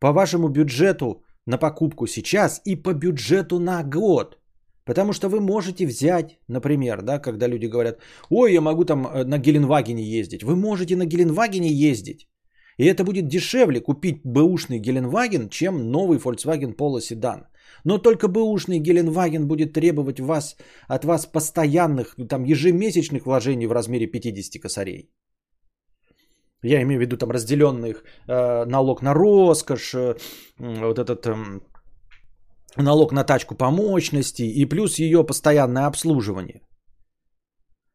По 0.00 0.12
вашему 0.12 0.48
бюджету 0.48 1.24
на 1.46 1.58
покупку 1.58 2.06
сейчас 2.06 2.60
и 2.64 2.76
по 2.76 2.94
бюджету 2.94 3.58
на 3.58 3.82
год. 3.82 4.38
Потому 4.84 5.12
что 5.12 5.28
вы 5.28 5.40
можете 5.40 5.86
взять, 5.86 6.38
например, 6.48 7.02
да, 7.02 7.18
когда 7.18 7.46
люди 7.46 7.66
говорят, 7.66 7.98
ой, 8.30 8.52
я 8.52 8.60
могу 8.60 8.84
там 8.84 9.06
э, 9.06 9.24
на 9.24 9.38
Геленвагене 9.38 10.02
ездить. 10.02 10.42
Вы 10.42 10.56
можете 10.56 10.96
на 10.96 11.06
Геленвагене 11.06 11.70
ездить. 11.70 12.28
И 12.78 12.84
это 12.84 13.04
будет 13.04 13.28
дешевле 13.28 13.80
купить 13.80 14.22
бэушный 14.24 14.80
Геленваген, 14.80 15.48
чем 15.48 15.90
новый 15.90 16.18
Volkswagen 16.18 16.74
Polo 16.76 17.00
седан. 17.00 17.46
Но 17.84 17.98
только 17.98 18.28
бэушный 18.28 18.80
Геленваген 18.80 19.46
будет 19.46 19.72
требовать 19.72 20.20
вас, 20.20 20.56
от 20.88 21.04
вас 21.04 21.26
постоянных, 21.26 22.16
там, 22.28 22.44
ежемесячных 22.44 23.26
вложений 23.26 23.66
в 23.66 23.72
размере 23.72 24.06
50 24.06 24.60
косарей. 24.62 25.10
Я 26.62 26.82
имею 26.82 26.98
в 26.98 27.02
виду 27.02 27.16
там 27.16 27.30
разделенных 27.30 28.04
э, 28.28 28.64
налог 28.64 29.02
на 29.02 29.14
роскошь, 29.14 29.94
э, 29.94 30.14
вот 30.58 30.98
этот 30.98 31.26
э, 31.26 31.34
налог 32.76 33.12
на 33.12 33.24
тачку 33.24 33.54
по 33.56 33.70
мощности 33.70 34.42
и 34.42 34.64
плюс 34.68 34.98
ее 34.98 35.24
постоянное 35.24 35.86
обслуживание. 35.86 36.60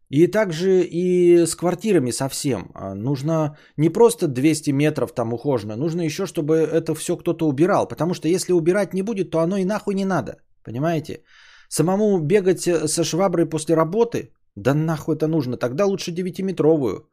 И 0.09 0.27
также 0.27 0.83
и 0.83 1.45
с 1.45 1.55
квартирами 1.55 2.12
совсем. 2.12 2.71
А, 2.74 2.95
нужно 2.95 3.57
не 3.77 3.89
просто 3.89 4.27
200 4.27 4.71
метров 4.71 5.12
там 5.12 5.33
ухожено, 5.33 5.75
нужно 5.75 6.01
еще, 6.01 6.25
чтобы 6.25 6.55
это 6.55 6.95
все 6.95 7.17
кто-то 7.17 7.47
убирал. 7.47 7.88
Потому 7.88 8.13
что 8.13 8.27
если 8.27 8.53
убирать 8.53 8.93
не 8.93 9.01
будет, 9.01 9.31
то 9.31 9.39
оно 9.39 9.57
и 9.57 9.65
нахуй 9.65 9.95
не 9.95 10.05
надо. 10.05 10.38
Понимаете? 10.63 11.24
Самому 11.69 12.19
бегать 12.19 12.62
со 12.62 13.03
шваброй 13.03 13.45
после 13.45 13.75
работы, 13.75 14.31
да 14.55 14.74
нахуй 14.74 15.15
это 15.15 15.27
нужно. 15.27 15.57
Тогда 15.57 15.86
лучше 15.86 16.12
9-метровую. 16.12 17.03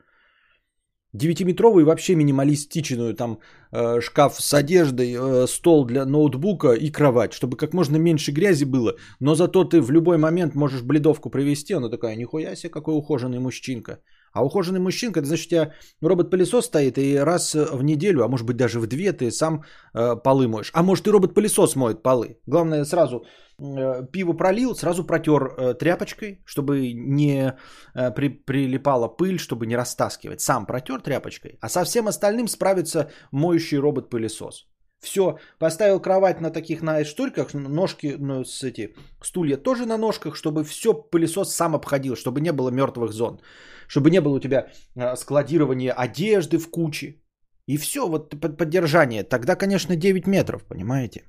9-метровую 1.15 1.85
вообще 1.85 2.15
минималистичную, 2.15 3.15
там 3.15 3.39
э, 3.73 4.01
шкаф 4.01 4.41
с 4.41 4.55
одеждой, 4.55 5.17
э, 5.17 5.47
стол 5.47 5.87
для 5.87 6.05
ноутбука 6.05 6.73
и 6.73 6.91
кровать, 6.91 7.33
чтобы 7.33 7.57
как 7.57 7.73
можно 7.75 7.97
меньше 7.97 8.33
грязи 8.33 8.65
было, 8.65 8.97
но 9.21 9.35
зато 9.35 9.65
ты 9.65 9.81
в 9.81 9.91
любой 9.91 10.19
момент 10.19 10.55
можешь 10.55 10.83
бледовку 10.83 11.31
привести, 11.31 11.75
она 11.75 11.89
такая, 11.89 12.17
нихуя 12.17 12.57
себе, 12.57 12.71
какой 12.71 12.95
ухоженный 12.95 13.39
мужчинка. 13.39 13.99
А 14.35 14.45
ухоженный 14.45 14.81
мужчинка, 14.81 15.21
это 15.21 15.29
значит, 15.29 15.47
у 15.47 15.51
тебя 15.51 15.73
робот-пылесос 16.03 16.67
стоит, 16.67 16.99
и 16.99 17.17
раз 17.17 17.55
в 17.55 17.83
неделю, 17.83 18.25
а 18.25 18.29
может 18.29 18.47
быть 18.47 18.57
даже 18.57 18.81
в 18.81 18.87
две, 18.87 19.13
ты 19.13 19.31
сам 19.31 19.63
э, 19.95 20.17
полы 20.25 20.49
моешь. 20.49 20.71
А 20.75 20.83
может 20.83 21.07
и 21.07 21.11
робот-пылесос 21.11 21.77
моет 21.77 22.03
полы. 22.03 22.41
Главное 22.47 22.85
сразу 22.85 23.25
э, 23.61 24.03
пиво 24.13 24.33
пролил, 24.33 24.75
сразу 24.75 25.07
протер 25.07 25.43
э, 25.57 25.75
тряпочкой, 25.75 26.43
чтобы 26.45 26.93
не 26.93 27.55
э, 27.95 28.11
при, 28.11 28.29
прилипала 28.29 29.07
пыль, 29.07 29.39
чтобы 29.39 29.67
не 29.67 29.77
растаскивать. 29.77 30.41
Сам 30.41 30.67
протер 30.67 31.01
тряпочкой, 31.01 31.59
а 31.61 31.69
со 31.69 31.85
всем 31.85 32.09
остальным 32.09 32.49
справится 32.49 33.11
моющий 33.31 33.79
робот-пылесос. 33.79 34.67
Все, 35.01 35.39
поставил 35.59 36.01
кровать 36.01 36.41
на 36.41 36.51
таких 36.51 36.83
на 36.83 37.05
штульках, 37.05 37.55
ножки, 37.55 38.17
ну, 38.19 38.45
с 38.45 38.65
эти 38.65 38.97
стулья 39.23 39.57
тоже 39.57 39.87
на 39.87 39.97
ножках, 39.97 40.35
чтобы 40.35 40.65
все 40.65 40.93
пылесос 40.93 41.55
сам 41.55 41.75
обходил, 41.75 42.17
чтобы 42.17 42.41
не 42.41 42.53
было 42.53 42.71
мертвых 42.71 43.13
зон 43.13 43.41
чтобы 43.89 44.11
не 44.11 44.21
было 44.21 44.37
у 44.37 44.41
тебя 44.41 44.67
а, 44.97 45.17
складирования 45.17 45.93
одежды 45.93 46.59
в 46.59 46.71
куче. 46.71 47.21
И 47.67 47.79
все, 47.79 48.09
вот 48.09 48.35
поддержание. 48.59 49.25
Тогда, 49.25 49.57
конечно, 49.57 49.97
9 49.97 50.27
метров, 50.27 50.65
понимаете? 50.65 51.23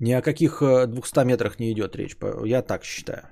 Ни 0.00 0.12
о 0.12 0.22
каких 0.22 0.60
200 0.60 1.18
э, 1.18 1.24
метрах 1.24 1.58
не 1.58 1.72
идет 1.72 1.96
речь. 1.96 2.16
Я 2.44 2.62
так 2.62 2.84
считаю. 2.84 3.22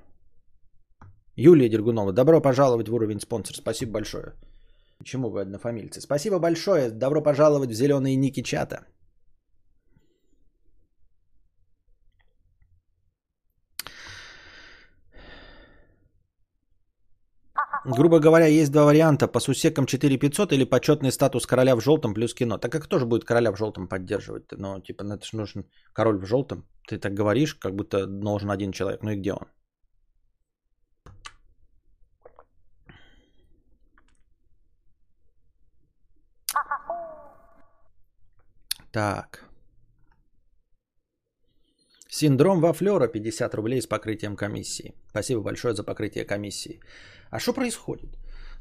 Юлия 1.37 1.69
Дергунова, 1.69 2.13
добро 2.13 2.41
пожаловать 2.41 2.89
в 2.89 2.95
уровень 2.95 3.21
спонсор. 3.21 3.57
Спасибо 3.57 3.93
большое. 3.93 4.35
Почему 4.99 5.31
вы 5.31 5.43
однофамильцы? 5.43 6.01
Спасибо 6.01 6.39
большое. 6.39 6.91
Добро 6.91 7.23
пожаловать 7.23 7.71
в 7.71 7.75
зеленые 7.75 8.17
ники 8.17 8.43
чата. 8.43 8.87
Грубо 17.85 18.19
говоря, 18.19 18.47
есть 18.47 18.73
два 18.73 18.85
варианта. 18.85 19.29
По 19.29 19.41
сусекам 19.41 19.87
4500 19.87 20.53
или 20.53 20.65
почетный 20.65 21.13
статус 21.13 21.47
короля 21.47 21.77
в 21.77 21.81
желтом 21.81 22.15
плюс 22.15 22.35
кино. 22.35 22.59
Так 22.59 22.73
как 22.73 22.87
тоже 22.87 23.07
будет 23.07 23.25
короля 23.25 23.53
в 23.53 23.57
желтом 23.57 23.89
поддерживать? 23.89 24.49
Типа, 24.49 25.05
ну, 25.05 25.15
это 25.15 25.25
же 25.25 25.37
нужен 25.37 25.65
король 25.93 26.19
в 26.19 26.27
желтом. 26.27 26.65
Ты 26.89 26.99
так 26.99 27.15
говоришь, 27.15 27.55
как 27.55 27.75
будто 27.75 28.07
нужен 28.07 28.51
один 28.51 28.73
человек. 28.73 29.03
Ну 29.03 29.11
и 29.11 29.17
где 29.17 29.33
он? 29.33 29.47
Так. 38.93 39.46
Синдром 42.17 42.61
Вафлера 42.61 43.09
50 43.09 43.55
рублей 43.55 43.83
с 43.83 43.87
покрытием 43.87 44.37
комиссии. 44.37 44.95
Спасибо 45.11 45.43
большое 45.43 45.75
за 45.75 45.85
покрытие 45.85 46.25
комиссии. 46.25 46.81
А 47.31 47.39
что 47.39 47.53
происходит? 47.53 48.09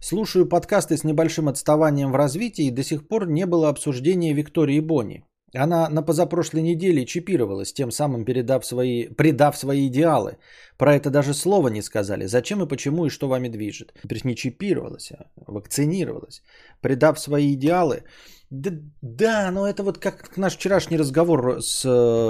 Слушаю 0.01 0.45
подкасты 0.45 0.97
с 0.97 1.05
небольшим 1.05 1.47
отставанием 1.47 2.11
в 2.11 2.15
развитии 2.15 2.65
и 2.65 2.71
до 2.71 2.83
сих 2.83 3.07
пор 3.07 3.27
не 3.27 3.45
было 3.45 3.69
обсуждения 3.69 4.33
Виктории 4.33 4.81
Бони. 4.81 5.23
Она 5.53 5.89
на 5.89 6.01
позапрошлой 6.01 6.63
неделе 6.63 7.05
чипировалась, 7.05 7.71
тем 7.71 7.91
самым 7.91 8.25
передав 8.25 8.65
свои, 8.65 9.07
предав 9.07 9.57
свои 9.57 9.87
идеалы. 9.87 10.37
Про 10.77 10.95
это 10.95 11.09
даже 11.09 11.33
слова 11.33 11.69
не 11.69 11.81
сказали. 11.81 12.25
Зачем 12.25 12.61
и 12.61 12.67
почему 12.67 13.05
и 13.05 13.09
что 13.09 13.29
вами 13.29 13.47
движет. 13.47 13.93
То 13.93 14.15
есть 14.15 14.25
не 14.25 14.35
чипировалась, 14.35 15.13
а 15.13 15.27
вакцинировалась. 15.47 16.43
Предав 16.81 17.17
свои 17.19 17.53
идеалы. 17.53 18.03
Да, 18.49 18.71
да, 19.01 19.51
но 19.51 19.67
это 19.67 19.83
вот 19.83 19.97
как 19.97 20.37
наш 20.37 20.55
вчерашний 20.55 20.97
разговор 20.97 21.61
с, 21.61 21.83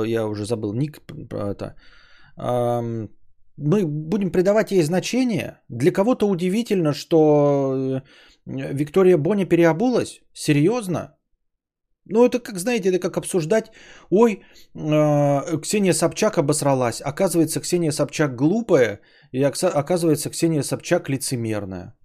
я 0.06 0.28
уже 0.28 0.46
забыл, 0.46 0.74
Ник, 0.74 1.02
это, 1.32 1.76
мы 3.58 3.86
будем 3.86 4.32
придавать 4.32 4.72
ей 4.72 4.84
значение. 4.84 5.60
Для 5.70 5.92
кого-то 5.92 6.28
удивительно, 6.28 6.94
что 6.94 8.02
э, 8.46 8.74
Виктория 8.74 9.18
Боня 9.18 9.46
переобулась. 9.46 10.22
Серьезно? 10.34 11.16
Ну, 12.06 12.26
это 12.26 12.40
как, 12.40 12.60
знаете, 12.60 12.90
это 12.90 13.00
как 13.00 13.18
обсуждать, 13.18 13.72
ой, 14.10 14.44
э, 14.76 15.62
Ксения 15.62 15.94
Собчак 15.94 16.38
обосралась. 16.38 17.02
Оказывается, 17.02 17.62
Ксения 17.62 17.92
Собчак 17.92 18.36
глупая, 18.36 19.00
и 19.32 19.42
оказывается, 19.42 20.30
Ксения 20.30 20.62
Собчак 20.62 21.10
лицемерная. 21.10 21.96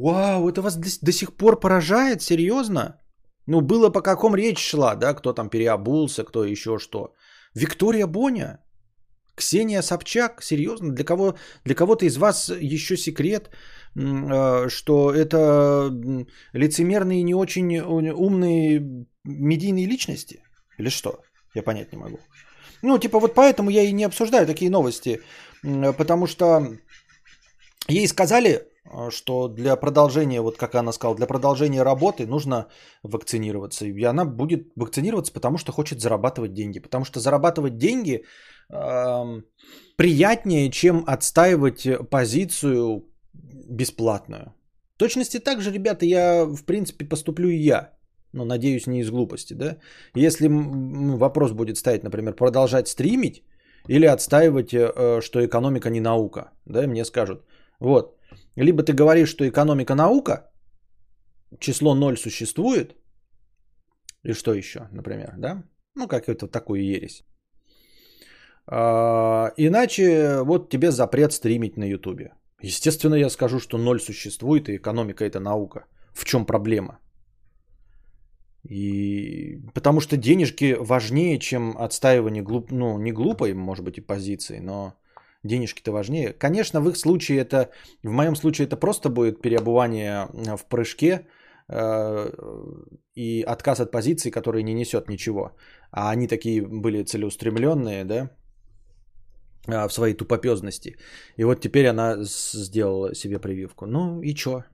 Вау, 0.00 0.48
это 0.48 0.62
вас 0.62 0.76
до, 0.76 1.12
сих 1.12 1.36
пор 1.36 1.60
поражает? 1.60 2.22
Серьезно? 2.22 2.96
Ну, 3.46 3.60
было 3.60 3.92
по 3.92 4.02
каком 4.02 4.34
речь 4.34 4.58
шла, 4.58 4.94
да, 4.96 5.14
кто 5.14 5.32
там 5.32 5.50
переобулся, 5.50 6.24
кто 6.24 6.44
еще 6.44 6.78
что. 6.78 7.14
Виктория 7.54 8.06
Боня? 8.06 8.58
Ксения 9.34 9.82
Собчак? 9.82 10.42
Серьезно? 10.42 10.94
Для, 10.94 11.04
кого, 11.04 11.34
для 11.64 11.74
кого-то 11.74 12.06
из 12.06 12.16
вас 12.16 12.48
еще 12.48 12.96
секрет, 12.96 13.50
э, 13.96 14.68
что 14.68 15.12
это 15.12 15.90
лицемерные, 16.54 17.22
не 17.22 17.34
очень 17.34 17.78
умные 17.78 19.06
медийные 19.24 19.86
личности? 19.86 20.42
Или 20.78 20.88
что? 20.88 21.20
Я 21.54 21.62
понять 21.62 21.92
не 21.92 21.98
могу. 21.98 22.18
Ну, 22.82 22.98
типа 22.98 23.20
вот 23.20 23.34
поэтому 23.34 23.70
я 23.70 23.82
и 23.82 23.92
не 23.92 24.04
обсуждаю 24.04 24.46
такие 24.46 24.70
новости, 24.70 25.20
потому 25.98 26.26
что 26.26 26.78
ей 27.88 28.08
сказали, 28.08 28.50
э, 28.50 28.69
что 29.10 29.48
для 29.48 29.76
продолжения, 29.76 30.40
вот 30.40 30.56
как 30.56 30.74
она 30.74 30.92
сказала, 30.92 31.16
для 31.16 31.26
продолжения 31.26 31.82
работы 31.82 32.26
нужно 32.26 32.66
вакцинироваться. 33.02 33.86
И 33.86 34.04
она 34.04 34.24
будет 34.24 34.72
вакцинироваться, 34.76 35.32
потому 35.32 35.58
что 35.58 35.72
хочет 35.72 36.00
зарабатывать 36.00 36.52
деньги. 36.52 36.80
Потому 36.80 37.04
что 37.04 37.20
зарабатывать 37.20 37.78
деньги 37.78 38.24
приятнее, 39.96 40.70
чем 40.70 41.04
отстаивать 41.06 41.88
позицию 42.10 43.04
бесплатную. 43.70 44.54
точности 44.96 45.38
так 45.38 45.60
же, 45.60 45.72
ребята, 45.72 46.04
я, 46.04 46.44
в 46.44 46.64
принципе, 46.64 47.04
поступлю 47.04 47.48
и 47.48 47.56
я. 47.56 47.90
Ну, 48.32 48.44
надеюсь, 48.44 48.86
не 48.86 49.00
из 49.00 49.10
глупости, 49.10 49.54
да? 49.54 49.76
Если 50.14 50.48
вопрос 50.48 51.52
будет 51.52 51.76
ставить, 51.78 52.04
например, 52.04 52.34
продолжать 52.34 52.88
стримить 52.88 53.42
или 53.88 54.06
отстаивать, 54.06 54.72
э, 54.72 55.20
что 55.20 55.44
экономика 55.44 55.90
не 55.90 56.00
наука, 56.00 56.52
да, 56.66 56.86
мне 56.86 57.04
скажут. 57.04 57.44
Вот, 57.80 58.19
либо 58.56 58.82
ты 58.82 58.92
говоришь, 58.92 59.28
что 59.30 59.48
экономика 59.48 59.94
наука, 59.94 60.50
число 61.58 61.94
0 61.94 62.16
существует, 62.16 62.96
и 64.22 64.32
что 64.32 64.54
еще, 64.54 64.88
например, 64.92 65.34
да? 65.38 65.62
Ну, 65.94 66.08
как 66.08 66.28
это 66.28 66.46
такую 66.46 66.84
ересь. 66.84 67.24
А, 68.66 69.52
иначе 69.56 70.42
вот 70.42 70.70
тебе 70.70 70.90
запрет 70.90 71.32
стримить 71.32 71.76
на 71.76 71.84
Ютубе. 71.84 72.32
Естественно, 72.62 73.14
я 73.14 73.30
скажу, 73.30 73.58
что 73.58 73.78
ноль 73.78 74.00
существует, 74.00 74.68
и 74.68 74.76
экономика 74.76 75.24
это 75.24 75.40
наука. 75.40 75.86
В 76.12 76.24
чем 76.24 76.44
проблема? 76.46 76.98
И 78.68 79.62
потому 79.74 80.00
что 80.00 80.16
денежки 80.16 80.76
важнее, 80.78 81.38
чем 81.38 81.76
отстаивание 81.78 82.42
глуп, 82.42 82.70
ну, 82.70 82.98
не 82.98 83.12
глупой, 83.12 83.54
может 83.54 83.84
быть, 83.84 83.98
и 83.98 84.02
позиции, 84.02 84.60
но 84.60 84.94
денежки-то 85.44 85.92
важнее. 85.92 86.32
Конечно, 86.32 86.80
в 86.80 86.88
их 86.88 86.96
случае 86.96 87.38
это, 87.38 87.70
в 88.02 88.10
моем 88.10 88.36
случае 88.36 88.66
это 88.66 88.76
просто 88.76 89.08
будет 89.08 89.42
переобувание 89.42 90.28
в 90.56 90.68
прыжке 90.68 91.26
э, 91.68 92.30
и 93.14 93.42
отказ 93.42 93.80
от 93.80 93.90
позиции, 93.90 94.30
который 94.30 94.62
не 94.62 94.74
несет 94.74 95.08
ничего. 95.08 95.56
А 95.90 96.10
они 96.10 96.28
такие 96.28 96.66
были 96.66 97.04
целеустремленные, 97.04 98.04
да, 98.04 98.30
а, 99.66 99.88
в 99.88 99.92
своей 99.92 100.14
тупопезности. 100.14 100.96
И 101.36 101.44
вот 101.44 101.60
теперь 101.60 101.86
она 101.86 102.16
сделала 102.24 103.14
себе 103.14 103.38
прививку. 103.38 103.86
Ну 103.86 104.20
и 104.22 104.34
чё? 104.34 104.64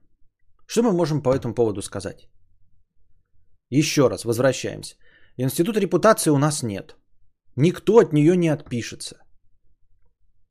Что 0.67 0.83
мы 0.83 0.91
можем 0.91 1.21
по 1.21 1.33
этому 1.33 1.53
поводу 1.53 1.81
сказать? 1.81 2.29
Еще 3.69 4.07
раз, 4.07 4.25
возвращаемся. 4.25 4.95
Институт 5.37 5.77
репутации 5.77 6.31
у 6.31 6.37
нас 6.37 6.63
нет. 6.63 6.95
Никто 7.55 7.99
от 7.99 8.13
нее 8.13 8.37
не 8.37 8.49
отпишется. 8.49 9.17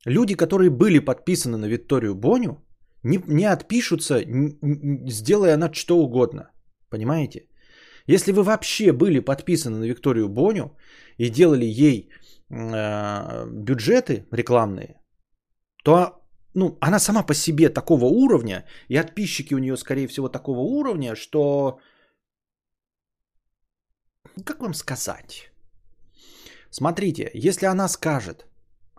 Люди, 0.07 0.35
которые 0.35 0.69
были 0.69 0.99
подписаны 0.99 1.57
на 1.57 1.67
Викторию 1.67 2.15
Боню, 2.15 2.57
не, 3.03 3.21
не 3.27 3.45
отпишутся, 3.45 4.21
сделая 5.09 5.53
она 5.53 5.73
что 5.73 5.97
угодно. 5.97 6.49
Понимаете? 6.89 7.47
Если 8.07 8.31
вы 8.31 8.43
вообще 8.43 8.91
были 8.91 9.19
подписаны 9.19 9.77
на 9.77 9.85
Викторию 9.85 10.29
Боню 10.29 10.77
и 11.17 11.29
делали 11.29 11.65
ей 11.65 12.09
Э, 12.49 13.45
бюджеты 13.45 14.25
рекламные, 14.31 15.01
то 15.83 16.23
ну, 16.53 16.77
она 16.79 16.99
сама 16.99 17.23
по 17.23 17.33
себе 17.33 17.69
такого 17.69 18.05
уровня, 18.05 18.65
и 18.87 18.95
подписчики 18.95 19.53
у 19.53 19.57
нее, 19.57 19.75
скорее 19.75 20.07
всего, 20.07 20.29
такого 20.29 20.59
уровня, 20.59 21.15
что... 21.15 21.79
Как 24.45 24.61
вам 24.61 24.73
сказать? 24.73 25.51
Смотрите, 26.69 27.29
если 27.33 27.65
она 27.65 27.89
скажет, 27.89 28.45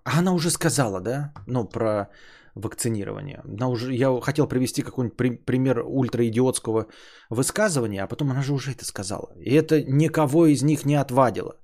а 0.05 0.19
она 0.19 0.33
уже 0.33 0.51
сказала, 0.51 1.01
да, 1.01 1.33
ну, 1.47 1.69
про 1.69 2.09
вакцинирование. 2.55 3.41
Она 3.45 3.69
уже, 3.69 3.95
я 3.95 4.21
хотел 4.21 4.49
привести 4.49 4.83
какой-нибудь 4.83 5.17
при, 5.17 5.31
пример 5.31 5.85
ультраидиотского 5.87 6.87
высказывания, 7.31 8.03
а 8.03 8.07
потом 8.07 8.31
она 8.31 8.43
же 8.43 8.53
уже 8.53 8.73
это 8.73 8.85
сказала. 8.85 9.33
И 9.37 9.55
это 9.55 9.83
никого 9.83 10.47
из 10.47 10.63
них 10.63 10.85
не 10.85 10.97
отвадило. 10.97 11.57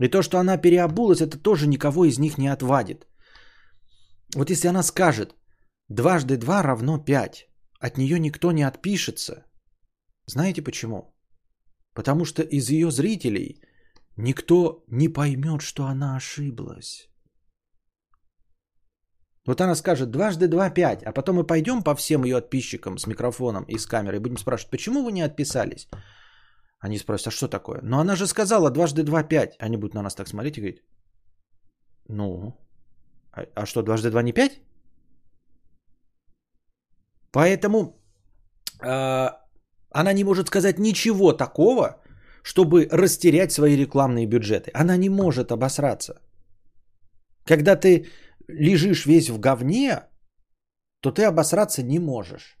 И 0.00 0.08
то, 0.08 0.22
что 0.22 0.38
она 0.38 0.58
переобулась, 0.58 1.20
это 1.20 1.38
тоже 1.38 1.66
никого 1.66 2.04
из 2.04 2.18
них 2.18 2.38
не 2.38 2.48
отвадит. 2.48 3.06
Вот 4.34 4.50
если 4.50 4.68
она 4.68 4.82
скажет, 4.82 5.34
дважды 5.88 6.36
два 6.36 6.62
равно 6.62 6.98
пять, 6.98 7.48
от 7.80 7.98
нее 7.98 8.18
никто 8.18 8.52
не 8.52 8.62
отпишется. 8.62 9.44
Знаете 10.26 10.62
почему? 10.62 11.14
Потому 11.94 12.24
что 12.24 12.42
из 12.42 12.70
ее 12.70 12.90
зрителей 12.90 13.60
никто 14.16 14.84
не 14.88 15.08
поймет, 15.08 15.62
что 15.62 15.84
она 15.84 16.16
ошиблась. 16.16 17.07
Вот 19.48 19.60
она 19.60 19.74
скажет 19.74 20.10
дважды 20.10 20.46
два 20.46 20.70
пять, 20.70 21.02
а 21.02 21.12
потом 21.12 21.36
мы 21.36 21.46
пойдем 21.46 21.82
по 21.82 21.94
всем 21.94 22.24
ее 22.24 22.34
подписчикам 22.34 22.98
с 22.98 23.06
микрофоном 23.06 23.64
и 23.64 23.78
с 23.78 23.86
камерой 23.86 24.18
и 24.18 24.20
будем 24.20 24.36
спрашивать, 24.36 24.70
почему 24.70 25.02
вы 25.02 25.12
не 25.12 25.22
отписались? 25.22 25.88
Они 26.80 26.98
спросят, 26.98 27.28
а 27.28 27.30
что 27.30 27.48
такое? 27.48 27.80
Но 27.82 27.98
она 27.98 28.14
же 28.14 28.26
сказала 28.26 28.70
дважды 28.70 29.04
два 29.04 29.22
пять. 29.22 29.56
Они 29.58 29.76
будут 29.78 29.94
на 29.94 30.02
нас 30.02 30.14
так 30.14 30.28
смотреть 30.28 30.58
и 30.58 30.60
говорить, 30.60 30.82
ну, 32.08 32.52
а, 33.32 33.46
а 33.54 33.66
что, 33.66 33.82
дважды 33.82 34.10
два 34.10 34.22
не 34.22 34.34
пять? 34.34 34.60
Поэтому 37.32 37.96
э, 38.82 39.30
она 39.94 40.12
не 40.12 40.24
может 40.24 40.48
сказать 40.48 40.78
ничего 40.78 41.32
такого, 41.32 42.02
чтобы 42.42 42.86
растерять 42.92 43.52
свои 43.52 43.76
рекламные 43.76 44.26
бюджеты. 44.26 44.70
Она 44.74 44.98
не 44.98 45.08
может 45.08 45.52
обосраться. 45.52 46.20
Когда 47.46 47.76
ты 47.76 48.06
лежишь 48.48 49.06
весь 49.06 49.30
в 49.30 49.38
говне, 49.38 50.00
то 51.00 51.12
ты 51.12 51.24
обосраться 51.24 51.82
не 51.82 51.98
можешь. 51.98 52.58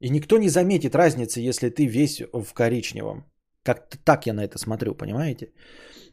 И 0.00 0.10
никто 0.10 0.38
не 0.38 0.48
заметит 0.48 0.94
разницы, 0.94 1.40
если 1.40 1.68
ты 1.68 1.86
весь 1.86 2.22
в 2.32 2.54
коричневом. 2.54 3.24
Как-то 3.62 3.98
так 3.98 4.26
я 4.26 4.32
на 4.32 4.44
это 4.44 4.58
смотрю, 4.58 4.94
понимаете? 4.94 5.52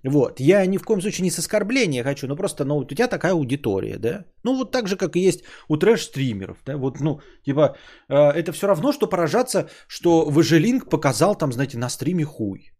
Вот. 0.04 0.40
Я 0.40 0.66
ни 0.66 0.78
в 0.78 0.84
коем 0.84 1.02
случае 1.02 1.24
не 1.24 1.32
с 1.32 1.40
оскорбления 1.40 2.04
хочу, 2.04 2.28
но 2.28 2.36
просто, 2.36 2.66
ну, 2.66 2.78
у 2.78 2.86
тебя 2.86 3.08
такая 3.08 3.32
аудитория, 3.32 3.98
да? 3.98 4.26
Ну, 4.44 4.58
вот 4.58 4.72
так 4.72 4.88
же, 4.88 4.98
как 4.98 5.16
и 5.16 5.22
есть 5.22 5.44
у 5.70 5.78
трэш-стримеров, 5.78 6.58
да? 6.66 6.78
Вот, 6.78 7.00
ну, 7.00 7.22
типа, 7.46 7.78
э, 8.10 8.16
это 8.16 8.52
все 8.52 8.68
равно, 8.68 8.92
что 8.92 9.08
поражаться, 9.08 9.70
что 9.88 10.30
Важелинг 10.30 10.90
показал 10.90 11.36
там, 11.36 11.54
знаете, 11.54 11.78
на 11.78 11.90
стриме 11.90 12.26
хуй. 12.26 12.72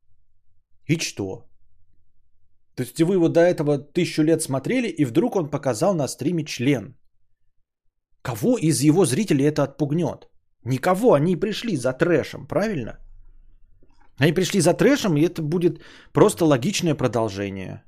И 0.90 1.00
что? 1.00 1.48
То 2.78 2.84
есть 2.84 3.02
вы 3.02 3.16
его 3.16 3.28
до 3.28 3.40
этого 3.40 3.80
тысячу 3.80 4.24
лет 4.24 4.42
смотрели, 4.42 4.88
и 4.88 5.06
вдруг 5.06 5.36
он 5.36 5.50
показал 5.50 5.96
на 5.96 6.08
стриме 6.08 6.46
член. 6.46 6.96
Кого 8.22 8.58
из 8.58 8.82
его 8.82 9.06
зрителей 9.06 9.46
это 9.46 9.64
отпугнет? 9.64 10.28
Никого, 10.64 11.14
они 11.14 11.36
пришли 11.36 11.76
за 11.76 11.94
трэшем, 11.94 12.48
правильно? 12.48 13.00
Они 14.20 14.34
пришли 14.34 14.62
за 14.62 14.74
трэшем, 14.74 15.18
и 15.18 15.22
это 15.22 15.42
будет 15.42 15.82
просто 16.14 16.46
логичное 16.46 16.96
продолжение. 16.96 17.84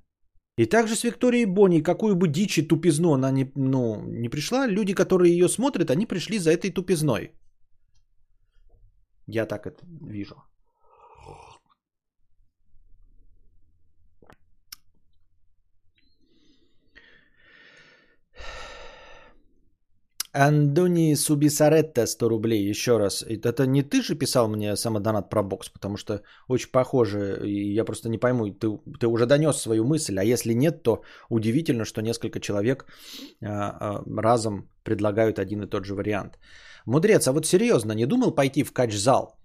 И 0.58 0.65
также 0.65 0.95
с 0.95 1.04
Викторией 1.04 1.45
Бонни, 1.45 1.84
какую 1.84 2.15
бы 2.15 2.28
дичь 2.28 2.58
и 2.58 2.67
тупизну 2.67 3.13
она 3.13 3.32
не, 3.32 3.52
ну, 3.56 4.04
не 4.08 4.30
пришла, 4.30 4.67
люди, 4.67 4.95
которые 4.95 5.32
ее 5.34 5.49
смотрят, 5.49 5.91
они 5.91 6.08
пришли 6.08 6.39
за 6.39 6.52
этой 6.52 6.71
тупизной. 6.71 7.32
Я 9.28 9.45
так 9.45 9.67
это 9.67 9.86
вижу. 10.10 10.36
Андони 20.32 21.15
Субисаретта 21.15 22.06
100 22.06 22.30
рублей, 22.30 22.70
еще 22.70 22.98
раз. 22.98 23.24
Это 23.24 23.65
не 23.65 23.82
ты 23.82 24.04
же 24.04 24.15
писал 24.15 24.48
мне 24.48 24.76
самодонат 24.76 25.30
про 25.30 25.44
бокс, 25.44 25.70
потому 25.70 25.98
что 25.98 26.22
очень 26.48 26.72
похоже, 26.72 27.42
и 27.44 27.74
я 27.74 27.84
просто 27.84 28.10
не 28.10 28.20
пойму, 28.20 28.52
ты, 28.52 28.68
ты 29.00 29.08
уже 29.08 29.26
донес 29.26 29.58
свою 29.58 29.86
мысль, 29.86 30.20
а 30.20 30.24
если 30.24 30.54
нет, 30.54 30.84
то 30.84 31.02
удивительно, 31.30 31.86
что 31.86 32.02
несколько 32.02 32.39
человек 32.39 32.86
а, 33.42 33.48
а, 33.48 34.22
разом 34.22 34.70
предлагают 34.84 35.39
один 35.39 35.63
и 35.63 35.70
тот 35.70 35.86
же 35.86 35.96
вариант. 35.96 36.38
Мудрец, 36.86 37.28
а 37.28 37.34
вот 37.34 37.46
серьезно, 37.46 37.94
не 37.94 38.06
думал 38.06 38.36
пойти 38.36 38.63
в 38.63 38.72
кач-зал? 38.72 39.36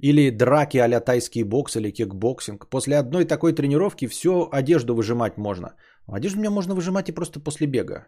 Или 0.00 0.30
драки 0.30 0.78
а 0.78 1.00
тайский 1.00 1.44
бокс 1.44 1.76
или 1.76 1.92
кикбоксинг? 1.92 2.68
После 2.68 2.98
одной 2.98 3.24
такой 3.24 3.52
тренировки 3.52 4.08
все 4.08 4.48
одежду 4.50 4.96
выжимать 4.96 5.38
можно. 5.38 5.76
Одежду 6.08 6.40
мне 6.40 6.50
можно 6.50 6.74
выжимать 6.74 7.08
и 7.08 7.12
просто 7.12 7.38
после 7.38 7.68
бега. 7.68 8.06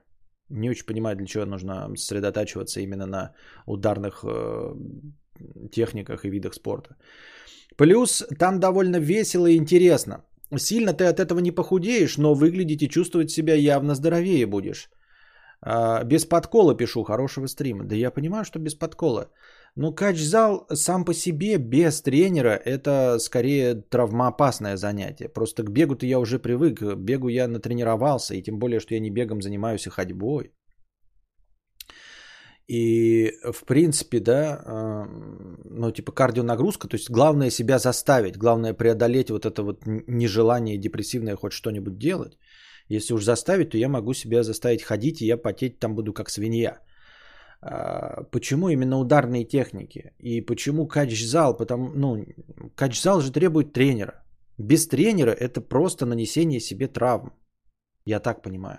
Не 0.50 0.70
очень 0.70 0.86
понимаю, 0.86 1.16
для 1.16 1.26
чего 1.26 1.46
нужно 1.46 1.88
сосредотачиваться 1.96 2.80
именно 2.80 3.06
на 3.06 3.32
ударных 3.66 4.24
э, 4.24 4.74
техниках 5.72 6.24
и 6.24 6.30
видах 6.30 6.54
спорта. 6.54 6.96
Плюс 7.76 8.24
там 8.38 8.60
довольно 8.60 9.00
весело 9.00 9.46
и 9.46 9.56
интересно. 9.56 10.24
Сильно 10.56 10.92
ты 10.92 11.04
от 11.04 11.18
этого 11.18 11.40
не 11.40 11.50
похудеешь, 11.50 12.18
но 12.18 12.34
выглядеть 12.34 12.82
и 12.82 12.88
чувствовать 12.88 13.30
себя 13.30 13.54
явно 13.54 13.94
здоровее 13.94 14.46
будешь. 14.46 14.90
А, 15.60 16.04
без 16.04 16.26
подкола 16.26 16.76
пишу, 16.76 17.04
хорошего 17.04 17.46
стрима. 17.48 17.84
Да 17.84 17.94
я 17.96 18.10
понимаю, 18.10 18.44
что 18.44 18.58
без 18.58 18.74
подкола. 18.74 19.30
Но 19.76 19.92
кач-зал 19.92 20.66
сам 20.72 21.04
по 21.04 21.14
себе 21.14 21.58
без 21.58 22.00
тренера 22.02 22.60
это 22.64 23.18
скорее 23.18 23.74
травмоопасное 23.90 24.76
занятие. 24.76 25.28
Просто 25.28 25.64
к 25.64 25.70
бегу-то 25.70 26.06
я 26.06 26.20
уже 26.20 26.38
привык, 26.38 26.78
к 26.78 26.94
бегу 26.96 27.28
я 27.28 27.48
натренировался, 27.48 28.34
и 28.34 28.42
тем 28.42 28.58
более, 28.58 28.78
что 28.78 28.94
я 28.94 29.00
не 29.00 29.10
бегом 29.10 29.42
занимаюсь, 29.42 29.86
а 29.86 29.90
ходьбой. 29.90 30.52
И 32.68 33.32
в 33.52 33.64
принципе, 33.66 34.20
да, 34.20 35.06
ну 35.64 35.90
типа 35.90 36.12
кардионагрузка, 36.12 36.88
то 36.88 36.96
есть 36.96 37.10
главное 37.10 37.50
себя 37.50 37.78
заставить, 37.78 38.38
главное 38.38 38.74
преодолеть 38.74 39.30
вот 39.30 39.44
это 39.44 39.62
вот 39.62 39.86
нежелание 39.86 40.78
депрессивное 40.78 41.36
хоть 41.36 41.52
что-нибудь 41.52 41.98
делать. 41.98 42.38
Если 42.88 43.14
уж 43.14 43.24
заставить, 43.24 43.70
то 43.70 43.78
я 43.78 43.88
могу 43.88 44.14
себя 44.14 44.42
заставить 44.42 44.82
ходить, 44.82 45.20
и 45.20 45.26
я 45.26 45.36
потеть 45.36 45.80
там 45.80 45.94
буду 45.94 46.12
как 46.12 46.30
свинья. 46.30 46.78
А, 47.66 48.24
почему 48.30 48.68
именно 48.68 48.98
ударные 48.98 49.44
техники? 49.44 50.12
И 50.18 50.42
почему 50.42 50.86
кач-зал? 50.86 51.56
Потому, 51.56 51.90
ну, 51.94 52.26
кач-зал 52.74 53.20
же 53.20 53.32
требует 53.32 53.72
тренера. 53.72 54.22
Без 54.58 54.86
тренера 54.86 55.30
это 55.30 55.62
просто 55.62 56.06
нанесение 56.06 56.60
себе 56.60 56.88
травм. 56.88 57.32
Я 58.04 58.20
так 58.20 58.42
понимаю. 58.42 58.78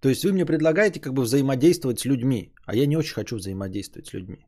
То 0.00 0.10
есть 0.10 0.24
вы 0.24 0.32
мне 0.32 0.44
предлагаете 0.44 1.00
как 1.00 1.14
бы 1.14 1.22
взаимодействовать 1.22 2.00
с 2.00 2.04
людьми, 2.04 2.52
а 2.66 2.76
я 2.76 2.86
не 2.86 2.96
очень 2.96 3.14
хочу 3.14 3.36
взаимодействовать 3.36 4.08
с 4.08 4.12
людьми. 4.12 4.46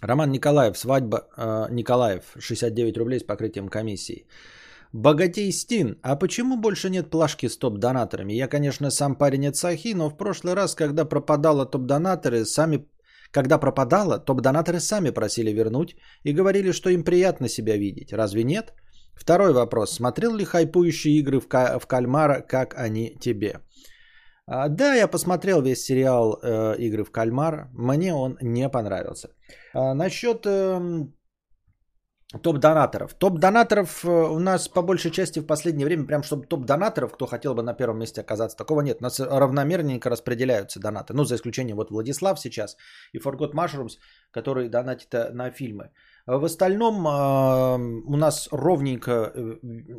Роман 0.00 0.30
Николаев, 0.30 0.78
свадьба 0.78 1.16
э, 1.36 1.66
Николаев, 1.70 2.22
69 2.38 2.96
рублей 2.96 3.20
с 3.20 3.24
покрытием 3.24 3.68
комиссии. 3.68 4.26
Богатей 4.92 5.52
Стин, 5.52 5.98
а 6.02 6.16
почему 6.16 6.56
больше 6.56 6.90
нет 6.90 7.10
плашки 7.10 7.48
с 7.48 7.58
топ-донаторами? 7.58 8.32
Я, 8.32 8.48
конечно, 8.48 8.90
сам 8.90 9.14
парень 9.14 9.46
от 9.48 9.56
Сахи, 9.56 9.94
но 9.94 10.10
в 10.10 10.16
прошлый 10.16 10.54
раз, 10.54 10.74
когда 10.74 11.04
пропадало 11.04 11.66
топ-донаторы, 11.66 12.44
сами... 12.44 12.86
Когда 13.30 13.58
пропадало, 13.58 14.18
топ-донаторы 14.18 14.80
сами 14.80 15.10
просили 15.10 15.52
вернуть 15.52 15.94
и 16.24 16.32
говорили, 16.32 16.72
что 16.72 16.90
им 16.90 17.04
приятно 17.04 17.48
себя 17.48 17.76
видеть. 17.76 18.12
Разве 18.12 18.42
нет? 18.42 18.72
Второй 19.14 19.52
вопрос. 19.52 19.92
Смотрел 19.92 20.34
ли 20.34 20.44
хайпующие 20.44 21.18
игры 21.20 21.38
в, 21.38 21.46
ка- 21.46 21.78
в 21.78 21.86
кальмара, 21.86 22.40
как 22.40 22.74
они 22.76 23.16
тебе? 23.20 23.60
А, 24.52 24.68
да, 24.68 24.94
я 24.94 25.08
посмотрел 25.08 25.62
весь 25.62 25.84
сериал 25.84 26.40
э, 26.42 26.74
«Игры 26.78 27.04
в 27.04 27.12
кальмар». 27.12 27.68
Мне 27.72 28.12
он 28.14 28.36
не 28.42 28.68
понравился. 28.68 29.28
А, 29.74 29.94
насчет 29.94 30.44
э, 30.44 31.06
топ-донаторов. 32.42 33.14
Топ-донаторов 33.14 34.04
э, 34.04 34.08
у 34.08 34.40
нас 34.40 34.68
по 34.68 34.82
большей 34.82 35.12
части 35.12 35.38
в 35.38 35.46
последнее 35.46 35.86
время, 35.86 36.04
прям 36.04 36.24
чтобы 36.24 36.46
топ-донаторов, 36.46 37.12
кто 37.12 37.26
хотел 37.26 37.54
бы 37.54 37.62
на 37.62 37.74
первом 37.74 37.98
месте 37.98 38.22
оказаться, 38.22 38.56
такого 38.56 38.80
нет. 38.80 38.96
У 39.00 39.04
нас 39.04 39.20
равномерненько 39.20 40.10
распределяются 40.10 40.80
донаты. 40.80 41.14
Ну, 41.14 41.24
за 41.24 41.36
исключением 41.36 41.76
вот 41.76 41.90
Владислав 41.90 42.40
сейчас 42.40 42.76
и 43.12 43.18
Forgot 43.18 43.52
Mushrooms, 43.54 43.98
которые 44.32 44.68
донатят 44.68 45.14
э, 45.14 45.30
на 45.32 45.52
фильмы. 45.52 45.92
В 46.26 46.44
остальном 46.44 47.06
э, 47.06 47.76
у 48.04 48.16
нас 48.16 48.48
ровненько 48.50 49.32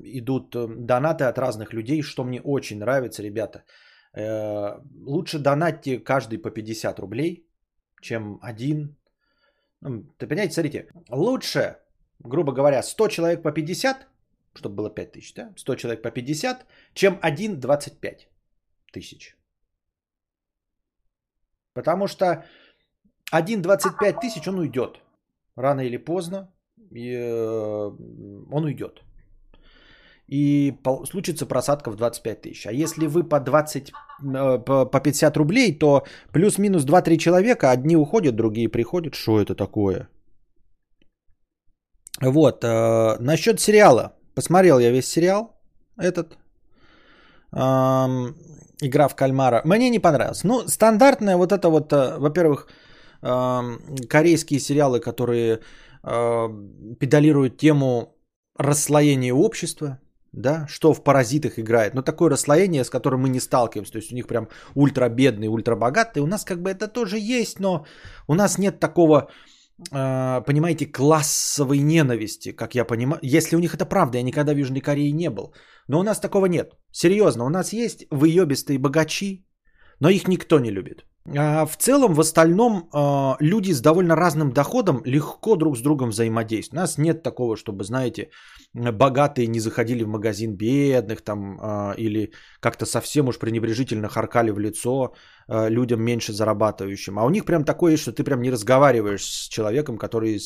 идут 0.03 0.55
донаты 0.85 1.23
от 1.23 1.37
разных 1.37 1.71
людей, 1.71 2.01
что 2.01 2.25
мне 2.25 2.41
очень 2.41 2.79
нравится, 2.79 3.23
ребята. 3.23 3.63
Лучше 4.13 5.39
донатьте 5.39 5.99
каждый 5.99 6.37
по 6.37 6.51
50 6.51 6.99
рублей, 6.99 7.47
чем 8.01 8.39
один. 8.41 8.95
Ну, 9.81 10.03
ты 10.17 10.27
понимаете, 10.27 10.53
смотрите, 10.53 10.87
лучше, 11.09 11.77
грубо 12.19 12.51
говоря, 12.51 12.83
100 12.83 13.07
человек 13.07 13.41
по 13.41 13.51
50, 13.51 14.07
чтобы 14.53 14.75
было 14.75 14.89
5 14.89 15.11
тысяч, 15.11 15.33
да? 15.33 15.53
100 15.55 15.75
человек 15.75 16.01
по 16.01 16.11
50, 16.11 16.65
чем 16.93 17.19
один 17.21 17.59
25 17.59 18.29
тысяч. 18.91 19.37
Потому 21.73 22.07
что 22.07 22.45
один 23.31 23.61
25 23.61 24.19
тысяч, 24.19 24.47
он 24.47 24.59
уйдет. 24.59 25.01
Рано 25.55 25.81
или 25.81 25.97
поздно 25.97 26.53
и, 26.91 27.13
э, 27.13 27.91
он 28.51 28.63
уйдет 28.65 29.03
и 30.31 30.73
случится 31.05 31.45
просадка 31.45 31.91
в 31.91 31.95
25 31.95 32.41
тысяч. 32.41 32.65
А 32.65 32.71
если 32.71 33.07
вы 33.07 33.23
по 33.23 33.39
20, 33.39 33.91
э, 34.35 34.59
по 34.91 34.99
50 34.99 35.37
рублей, 35.37 35.79
то 35.79 36.03
плюс-минус 36.31 36.85
2-3 36.85 37.17
человека, 37.17 37.71
одни 37.71 37.97
уходят, 37.97 38.35
другие 38.35 38.69
приходят. 38.69 39.13
Что 39.13 39.41
это 39.41 39.55
такое? 39.55 40.07
Вот, 42.21 42.63
э, 42.63 43.17
насчет 43.19 43.59
сериала. 43.59 44.13
Посмотрел 44.33 44.79
я 44.79 44.91
весь 44.91 45.07
сериал 45.07 45.53
этот. 45.97 46.37
Игра 48.83 49.07
в 49.09 49.15
кальмара. 49.15 49.61
Мне 49.65 49.89
не 49.89 49.99
понравилось. 49.99 50.43
Ну, 50.43 50.67
стандартная 50.67 51.37
вот 51.37 51.51
это 51.51 51.69
вот, 51.69 51.91
э, 51.93 52.17
во-первых, 52.17 52.67
корейские 54.09 54.59
сериалы, 54.59 54.99
которые 54.99 55.59
э, 56.03 56.49
педалируют 56.99 57.57
тему 57.57 58.15
расслоения 58.57 59.33
общества, 59.33 59.99
да, 60.31 60.65
что 60.69 60.93
в 60.93 61.03
паразитах 61.03 61.59
играет, 61.59 61.93
но 61.93 62.01
такое 62.01 62.29
расслоение, 62.29 62.83
с 62.83 62.89
которым 62.89 63.21
мы 63.21 63.29
не 63.29 63.39
сталкиваемся, 63.39 63.91
то 63.91 63.97
есть 63.97 64.11
у 64.11 64.15
них 64.15 64.27
прям 64.27 64.47
ультра 64.75 65.09
бедные, 65.09 65.49
ультра 65.49 65.75
богатые, 65.75 66.23
у 66.23 66.27
нас 66.27 66.45
как 66.45 66.61
бы 66.61 66.69
это 66.69 66.87
тоже 66.87 67.17
есть, 67.17 67.59
но 67.59 67.85
у 68.27 68.33
нас 68.33 68.57
нет 68.57 68.79
такого, 68.79 69.29
э, 69.91 70.41
понимаете, 70.45 70.85
классовой 70.85 71.79
ненависти, 71.79 72.53
как 72.53 72.75
я 72.75 72.85
понимаю, 72.85 73.19
если 73.21 73.55
у 73.55 73.59
них 73.59 73.73
это 73.73 73.85
правда, 73.85 74.17
я 74.17 74.23
никогда 74.23 74.53
в 74.53 74.57
Южной 74.57 74.81
Корее 74.81 75.11
не 75.11 75.29
был, 75.29 75.53
но 75.87 75.99
у 75.99 76.03
нас 76.03 76.19
такого 76.19 76.45
нет, 76.45 76.77
серьезно, 76.91 77.45
у 77.45 77.49
нас 77.49 77.73
есть 77.73 78.05
выебистые 78.09 78.79
богачи, 78.79 79.45
но 79.99 80.09
их 80.09 80.27
никто 80.27 80.59
не 80.59 80.71
любит. 80.71 81.05
А 81.27 81.65
в 81.65 81.77
целом, 81.77 82.13
в 82.13 82.19
остальном, 82.19 82.89
а, 82.93 83.35
люди 83.39 83.73
с 83.73 83.81
довольно 83.81 84.15
разным 84.15 84.51
доходом 84.51 85.01
легко 85.05 85.55
друг 85.55 85.77
с 85.77 85.81
другом 85.81 86.09
взаимодействуют. 86.09 86.73
У 86.73 86.81
нас 86.81 86.97
нет 86.97 87.21
такого, 87.21 87.55
чтобы, 87.55 87.83
знаете, 87.83 88.29
богатые 88.73 89.47
не 89.47 89.59
заходили 89.59 90.03
в 90.03 90.07
магазин 90.07 90.55
бедных 90.55 91.21
там 91.21 91.59
а, 91.61 91.93
или 91.97 92.31
как-то 92.59 92.85
совсем 92.85 93.27
уж 93.27 93.37
пренебрежительно 93.37 94.09
харкали 94.09 94.51
в 94.51 94.59
лицо 94.59 95.13
людям 95.47 96.01
меньше 96.01 96.33
зарабатывающим. 96.33 97.19
А 97.19 97.25
у 97.25 97.29
них 97.29 97.45
прям 97.45 97.65
такое, 97.65 97.97
что 97.97 98.13
ты 98.13 98.23
прям 98.23 98.41
не 98.41 98.51
разговариваешь 98.51 99.25
с 99.25 99.49
человеком, 99.49 99.97
который 99.97 100.39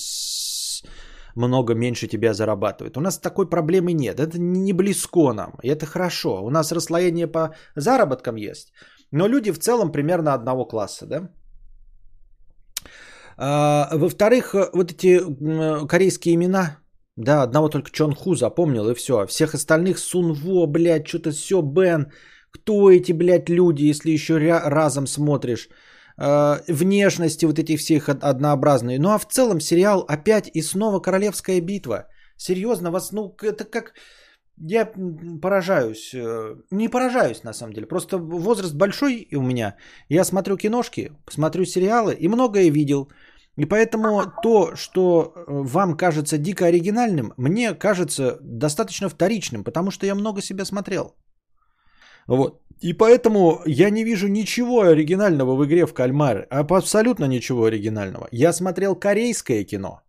много 1.35 1.75
меньше 1.75 2.07
тебя 2.07 2.33
зарабатывает. 2.33 2.97
У 2.97 3.01
нас 3.01 3.19
такой 3.19 3.49
проблемы 3.49 3.93
нет. 3.93 4.19
Это 4.19 4.39
не 4.39 4.73
близко 4.73 5.33
нам. 5.33 5.59
И 5.61 5.69
это 5.69 5.85
хорошо. 5.85 6.43
У 6.43 6.49
нас 6.49 6.71
расслоение 6.71 7.27
по 7.27 7.55
заработкам 7.75 8.35
есть. 8.35 8.73
Но 9.15 9.27
люди 9.27 9.51
в 9.51 9.59
целом 9.59 9.91
примерно 9.91 10.33
одного 10.33 10.65
класса, 10.65 11.05
да? 11.05 11.29
А, 13.37 13.89
во-вторых, 13.97 14.53
э, 14.53 14.69
вот 14.73 14.91
эти 14.91 15.21
корейские 15.87 16.35
имена, 16.35 16.79
да, 17.15 17.43
одного 17.43 17.69
только 17.69 17.91
Чон 17.91 18.13
Ху 18.13 18.35
запомнил 18.35 18.89
и 18.89 18.93
все. 18.93 19.25
Всех 19.27 19.53
остальных 19.53 19.99
Сунво, 19.99 20.67
блядь, 20.67 21.07
что-то 21.07 21.31
все, 21.31 21.61
Бен. 21.61 22.11
Кто 22.51 22.91
эти, 22.91 23.13
блядь, 23.13 23.49
люди, 23.49 23.89
если 23.89 24.11
еще 24.11 24.37
разом 24.69 25.07
смотришь? 25.07 25.69
Э, 26.17 26.59
внешности 26.67 27.45
вот 27.45 27.57
этих 27.57 27.79
всех 27.79 28.09
однообразные. 28.09 28.99
Ну 28.99 29.09
а 29.09 29.17
в 29.17 29.25
целом 29.25 29.61
сериал 29.61 30.05
опять 30.09 30.49
и 30.53 30.61
снова 30.61 30.99
Королевская 30.99 31.61
битва. 31.61 32.07
Серьезно, 32.37 32.91
вас, 32.91 33.13
ну 33.13 33.33
это 33.41 33.63
как 33.63 33.93
я 34.57 34.91
поражаюсь. 35.41 36.13
Э, 36.13 36.55
не 36.71 36.89
поражаюсь, 36.89 37.43
на 37.43 37.53
самом 37.53 37.73
деле. 37.73 37.87
Просто 37.87 38.17
возраст 38.17 38.75
большой 38.75 39.27
у 39.33 39.41
меня. 39.41 39.75
Я 40.09 40.23
смотрю 40.23 40.57
киношки, 40.57 41.11
смотрю 41.29 41.65
сериалы 41.65 42.13
и 42.13 42.27
многое 42.27 42.71
видел. 42.71 43.09
И 43.57 43.65
поэтому 43.65 44.23
то, 44.43 44.75
что 44.75 45.33
э, 45.35 45.43
вам 45.47 45.97
кажется 45.97 46.37
дико 46.37 46.65
оригинальным, 46.65 47.33
мне 47.37 47.73
кажется 47.73 48.37
достаточно 48.41 49.09
вторичным, 49.09 49.63
потому 49.63 49.91
что 49.91 50.05
я 50.05 50.15
много 50.15 50.41
себя 50.41 50.65
смотрел. 50.65 51.15
Вот. 52.27 52.61
И 52.81 52.93
поэтому 52.93 53.61
я 53.65 53.89
не 53.89 54.03
вижу 54.03 54.27
ничего 54.27 54.81
оригинального 54.81 55.55
в 55.55 55.65
игре 55.65 55.85
в 55.85 55.93
кальмар. 55.93 56.47
Абсолютно 56.49 57.25
ничего 57.25 57.65
оригинального. 57.65 58.27
Я 58.31 58.53
смотрел 58.53 58.95
корейское 58.95 59.63
кино. 59.63 60.01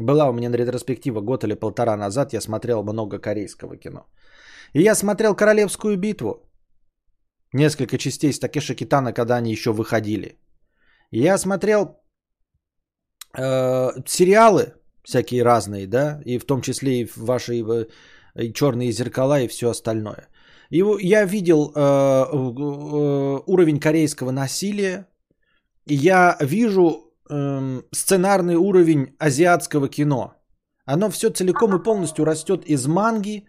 Была 0.00 0.28
у 0.28 0.32
меня 0.32 0.50
ретроспектива 0.50 1.20
год 1.20 1.44
или 1.44 1.54
полтора 1.54 1.96
назад, 1.96 2.32
я 2.32 2.40
смотрел 2.40 2.82
много 2.82 3.18
корейского 3.18 3.76
кино. 3.76 4.06
И 4.72 4.82
я 4.82 4.94
смотрел 4.94 5.34
«Королевскую 5.34 5.96
битву». 5.96 6.46
Несколько 7.52 7.98
частей 7.98 8.32
с 8.32 8.38
Такеши 8.38 8.74
Китана, 8.74 9.12
когда 9.12 9.36
они 9.36 9.52
еще 9.52 9.72
выходили. 9.72 10.38
Я 11.10 11.38
смотрел 11.38 12.00
э, 13.36 13.90
сериалы 14.06 14.74
всякие 15.02 15.42
разные, 15.42 15.86
да, 15.86 16.20
и 16.24 16.38
в 16.38 16.44
том 16.44 16.62
числе 16.62 17.00
и 17.00 17.10
ваши 17.16 17.56
и, 17.56 17.64
и 18.36 18.52
черные 18.52 18.92
зеркала 18.92 19.40
и 19.40 19.48
все 19.48 19.70
остальное. 19.70 20.28
И 20.70 20.84
я 21.00 21.26
видел 21.26 21.72
э, 21.74 21.80
э, 21.80 23.42
уровень 23.46 23.80
корейского 23.80 24.30
насилия, 24.30 25.06
и 25.86 25.94
я 25.94 26.36
вижу 26.40 27.09
эм, 27.30 27.84
сценарный 27.92 28.56
уровень 28.56 29.14
азиатского 29.18 29.88
кино. 29.88 30.34
Оно 30.84 31.10
все 31.10 31.30
целиком 31.30 31.76
и 31.76 31.82
полностью 31.82 32.24
растет 32.24 32.64
из 32.66 32.86
манги, 32.86 33.46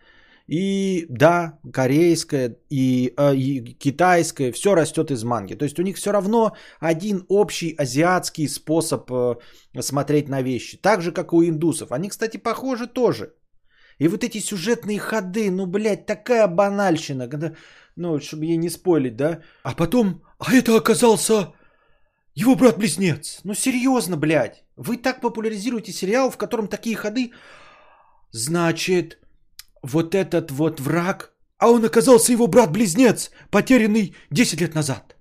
и 0.47 1.05
да, 1.09 1.59
корейское, 1.73 2.57
и, 2.69 3.13
э, 3.17 3.35
и 3.35 3.77
китайское, 3.79 4.51
все 4.51 4.75
растет 4.75 5.11
из 5.11 5.23
манги. 5.23 5.55
То 5.55 5.65
есть 5.65 5.79
у 5.79 5.83
них 5.83 5.97
все 5.97 6.11
равно 6.11 6.55
один 6.79 7.25
общий 7.29 7.75
азиатский 7.77 8.47
способ 8.47 9.11
э, 9.11 9.35
смотреть 9.81 10.29
на 10.29 10.41
вещи. 10.41 10.77
Так 10.77 11.01
же, 11.01 11.11
как 11.11 11.33
у 11.33 11.43
индусов. 11.43 11.91
Они, 11.91 12.09
кстати, 12.09 12.37
похожи 12.37 12.87
тоже. 12.87 13.33
И 13.99 14.07
вот 14.07 14.23
эти 14.23 14.39
сюжетные 14.39 14.99
ходы, 14.99 15.51
ну, 15.51 15.67
блядь, 15.67 16.05
такая 16.05 16.47
банальщина, 16.47 17.29
когда, 17.29 17.53
ну, 17.95 18.19
чтобы 18.19 18.45
ей 18.45 18.57
не 18.57 18.69
спойлить, 18.69 19.15
да. 19.15 19.41
А 19.63 19.73
потом, 19.73 20.23
а 20.39 20.53
это 20.53 20.75
оказался 20.75 21.53
Его 22.33 22.55
брат-близнец. 22.55 23.41
Ну 23.43 23.53
серьезно, 23.53 24.17
блядь. 24.17 24.63
Вы 24.77 24.97
так 24.97 25.21
популяризируете 25.21 25.91
сериал, 25.91 26.31
в 26.31 26.37
котором 26.37 26.67
такие 26.67 26.95
ходы. 26.95 27.31
Значит, 28.31 29.17
вот 29.83 30.15
этот 30.15 30.51
вот 30.51 30.79
враг, 30.79 31.33
а 31.57 31.69
он 31.69 31.83
оказался 31.85 32.31
его 32.31 32.47
брат-близнец, 32.47 33.31
потерянный 33.49 34.15
10 34.31 34.61
лет 34.61 34.75
назад. 34.75 35.15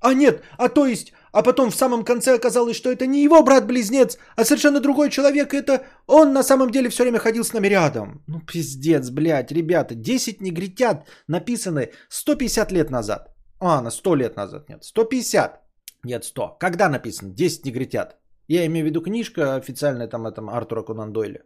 А 0.00 0.14
нет, 0.14 0.42
а 0.58 0.68
то 0.68 0.86
есть, 0.86 1.12
а 1.32 1.42
потом 1.42 1.70
в 1.70 1.76
самом 1.76 2.04
конце 2.04 2.34
оказалось, 2.34 2.76
что 2.76 2.90
это 2.90 3.06
не 3.06 3.22
его 3.22 3.42
брат-близнец, 3.42 4.18
а 4.36 4.44
совершенно 4.44 4.80
другой 4.80 5.10
человек, 5.10 5.54
и 5.54 5.58
это 5.58 5.84
он 6.06 6.32
на 6.32 6.42
самом 6.42 6.70
деле 6.70 6.88
все 6.88 7.02
время 7.02 7.18
ходил 7.18 7.44
с 7.44 7.52
нами 7.52 7.68
рядом. 7.68 8.22
Ну 8.26 8.40
пиздец, 8.40 9.10
блядь, 9.10 9.52
ребята, 9.52 9.94
10 9.94 10.40
негритят 10.40 11.06
написаны 11.28 11.90
150 12.08 12.72
лет 12.72 12.90
назад. 12.90 13.28
А, 13.58 13.82
на 13.82 13.90
100 13.90 14.14
лет 14.14 14.36
назад, 14.36 14.68
нет, 14.68 14.84
150. 14.84 15.69
Нет, 16.04 16.24
100. 16.24 16.56
Когда 16.58 16.88
написано? 16.88 17.30
10 17.34 17.66
негритят. 17.66 18.16
Я 18.48 18.66
имею 18.66 18.84
в 18.84 18.88
виду 18.88 19.02
книжка 19.02 19.54
официальная 19.56 20.08
там 20.08 20.26
этом 20.26 20.48
Артура 20.50 20.82
Конан 20.82 21.12
Дойля. 21.12 21.40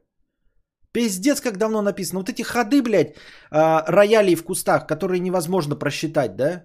Пиздец, 0.93 1.41
как 1.41 1.59
давно 1.59 1.83
написано. 1.83 2.21
Вот 2.21 2.29
эти 2.29 2.43
ходы, 2.43 2.81
блядь, 2.83 3.17
а, 3.51 3.85
роялей 3.89 4.37
в 4.37 4.45
кустах, 4.45 4.87
которые 4.87 5.21
невозможно 5.21 5.77
просчитать, 5.77 6.37
да? 6.37 6.65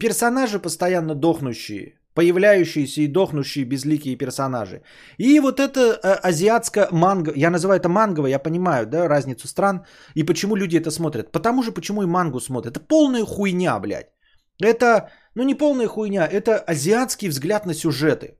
Персонажи 0.00 0.58
постоянно 0.58 1.14
дохнущие, 1.14 2.00
появляющиеся 2.14 3.02
и 3.02 3.06
дохнущие 3.06 3.66
безликие 3.66 4.16
персонажи. 4.16 4.82
И 5.18 5.40
вот 5.40 5.60
это 5.60 6.00
а, 6.02 6.28
азиатская 6.28 6.88
манго, 6.90 7.32
я 7.36 7.50
называю 7.50 7.78
это 7.78 7.88
мангово, 7.88 8.28
я 8.28 8.38
понимаю, 8.38 8.86
да, 8.86 9.08
разницу 9.08 9.46
стран, 9.46 9.84
и 10.14 10.24
почему 10.24 10.56
люди 10.56 10.78
это 10.78 10.90
смотрят. 10.90 11.32
Потому 11.32 11.62
же, 11.62 11.72
почему 11.72 12.02
и 12.02 12.06
мангу 12.06 12.40
смотрят. 12.40 12.76
Это 12.76 12.80
полная 12.88 13.24
хуйня, 13.24 13.78
блядь. 13.78 14.15
Это, 14.62 15.10
ну 15.34 15.42
не 15.42 15.54
полная 15.54 15.86
хуйня, 15.86 16.26
это 16.26 16.58
азиатский 16.58 17.28
взгляд 17.28 17.66
на 17.66 17.74
сюжеты. 17.74 18.38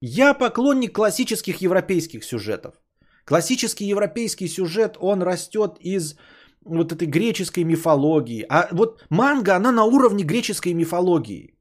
Я 0.00 0.34
поклонник 0.34 0.94
классических 0.94 1.60
европейских 1.60 2.24
сюжетов. 2.24 2.74
Классический 3.24 3.86
европейский 3.86 4.48
сюжет, 4.48 4.96
он 5.00 5.22
растет 5.22 5.78
из 5.80 6.16
вот 6.64 6.92
этой 6.92 7.06
греческой 7.06 7.64
мифологии. 7.64 8.44
А 8.48 8.68
вот 8.72 9.04
манга, 9.10 9.56
она 9.56 9.72
на 9.72 9.84
уровне 9.84 10.24
греческой 10.24 10.74
мифологии. 10.74 11.56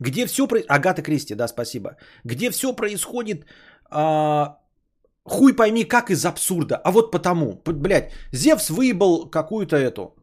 Где 0.00 0.26
все... 0.26 0.46
Про... 0.46 0.60
Агата 0.68 1.02
Кристи, 1.02 1.34
да, 1.34 1.48
спасибо. 1.48 1.96
Где 2.24 2.50
все 2.50 2.76
происходит... 2.76 3.46
А... 3.90 4.58
Хуй 5.24 5.56
пойми, 5.56 5.84
как 5.84 6.10
из 6.10 6.24
абсурда. 6.24 6.76
А 6.76 6.92
вот 6.92 7.10
потому. 7.10 7.60
Блядь, 7.64 8.12
Зевс 8.32 8.70
выебал 8.70 9.28
какую-то 9.30 9.76
эту... 9.76 10.16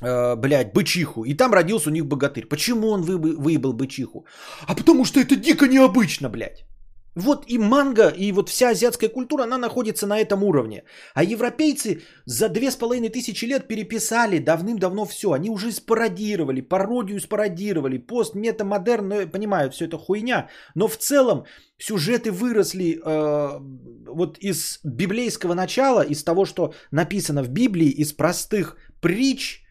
Э, 0.00 0.36
блядь, 0.36 0.72
бычиху. 0.72 1.24
И 1.24 1.34
там 1.34 1.52
родился 1.52 1.90
у 1.90 1.92
них 1.92 2.06
богатырь. 2.06 2.46
Почему 2.46 2.88
он 2.88 3.02
вы, 3.02 3.18
выебал 3.18 3.72
бычиху? 3.72 4.26
А 4.66 4.74
потому 4.74 5.04
что 5.04 5.20
это 5.20 5.36
дико 5.36 5.66
необычно, 5.66 6.28
блядь. 6.28 6.64
Вот 7.16 7.44
и 7.48 7.58
манга, 7.58 8.14
и 8.16 8.32
вот 8.32 8.48
вся 8.48 8.68
азиатская 8.68 9.08
культура, 9.08 9.42
она 9.42 9.58
находится 9.58 10.06
на 10.06 10.20
этом 10.20 10.44
уровне. 10.44 10.84
А 11.14 11.24
европейцы 11.24 12.02
за 12.26 12.48
две 12.48 12.70
с 12.70 12.76
половиной 12.76 13.08
тысячи 13.08 13.44
лет 13.44 13.66
переписали 13.66 14.38
давным-давно 14.38 15.04
все. 15.04 15.32
Они 15.32 15.50
уже 15.50 15.72
спародировали, 15.72 16.60
пародию 16.60 17.20
спародировали, 17.20 17.98
пост, 17.98 18.36
метамодерн, 18.36 19.08
ну, 19.08 19.26
понимаю, 19.26 19.70
все 19.70 19.86
это 19.86 19.98
хуйня. 19.98 20.48
Но 20.76 20.86
в 20.86 20.96
целом 20.96 21.44
сюжеты 21.76 22.30
выросли 22.30 23.00
э, 23.04 23.58
вот 24.06 24.38
из 24.38 24.78
библейского 24.84 25.54
начала, 25.54 26.02
из 26.02 26.22
того, 26.22 26.44
что 26.44 26.72
написано 26.92 27.42
в 27.42 27.48
Библии, 27.48 27.90
из 27.90 28.12
простых 28.12 28.76
притч, 29.00 29.64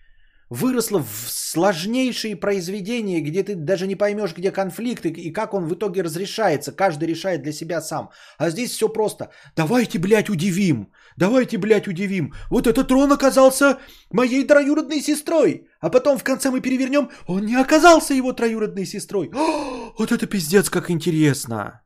выросло 0.49 0.99
в 0.99 1.29
сложнейшие 1.29 2.35
произведения, 2.35 3.21
где 3.21 3.43
ты 3.43 3.55
даже 3.55 3.87
не 3.87 3.95
поймешь, 3.95 4.35
где 4.35 4.51
конфликт 4.51 5.05
и 5.05 5.31
как 5.33 5.53
он 5.53 5.65
в 5.67 5.73
итоге 5.73 6.03
разрешается. 6.03 6.71
Каждый 6.71 7.07
решает 7.07 7.41
для 7.41 7.51
себя 7.51 7.81
сам. 7.81 8.09
А 8.37 8.49
здесь 8.49 8.71
все 8.71 8.89
просто. 8.89 9.29
Давайте, 9.55 9.99
блядь, 9.99 10.29
удивим. 10.29 10.91
Давайте, 11.17 11.57
блядь, 11.57 11.87
удивим. 11.87 12.33
Вот 12.49 12.67
этот 12.67 12.87
трон 12.87 13.11
оказался 13.11 13.77
моей 14.11 14.47
троюродной 14.47 15.01
сестрой. 15.01 15.67
А 15.81 15.89
потом 15.89 16.17
в 16.17 16.23
конце 16.23 16.49
мы 16.49 16.61
перевернем, 16.61 17.09
он 17.27 17.45
не 17.45 17.55
оказался 17.55 18.13
его 18.13 18.33
троюродной 18.33 18.85
сестрой. 18.85 19.29
О, 19.33 19.93
вот 19.99 20.11
это 20.11 20.27
пиздец, 20.27 20.69
как 20.69 20.89
интересно. 20.89 21.81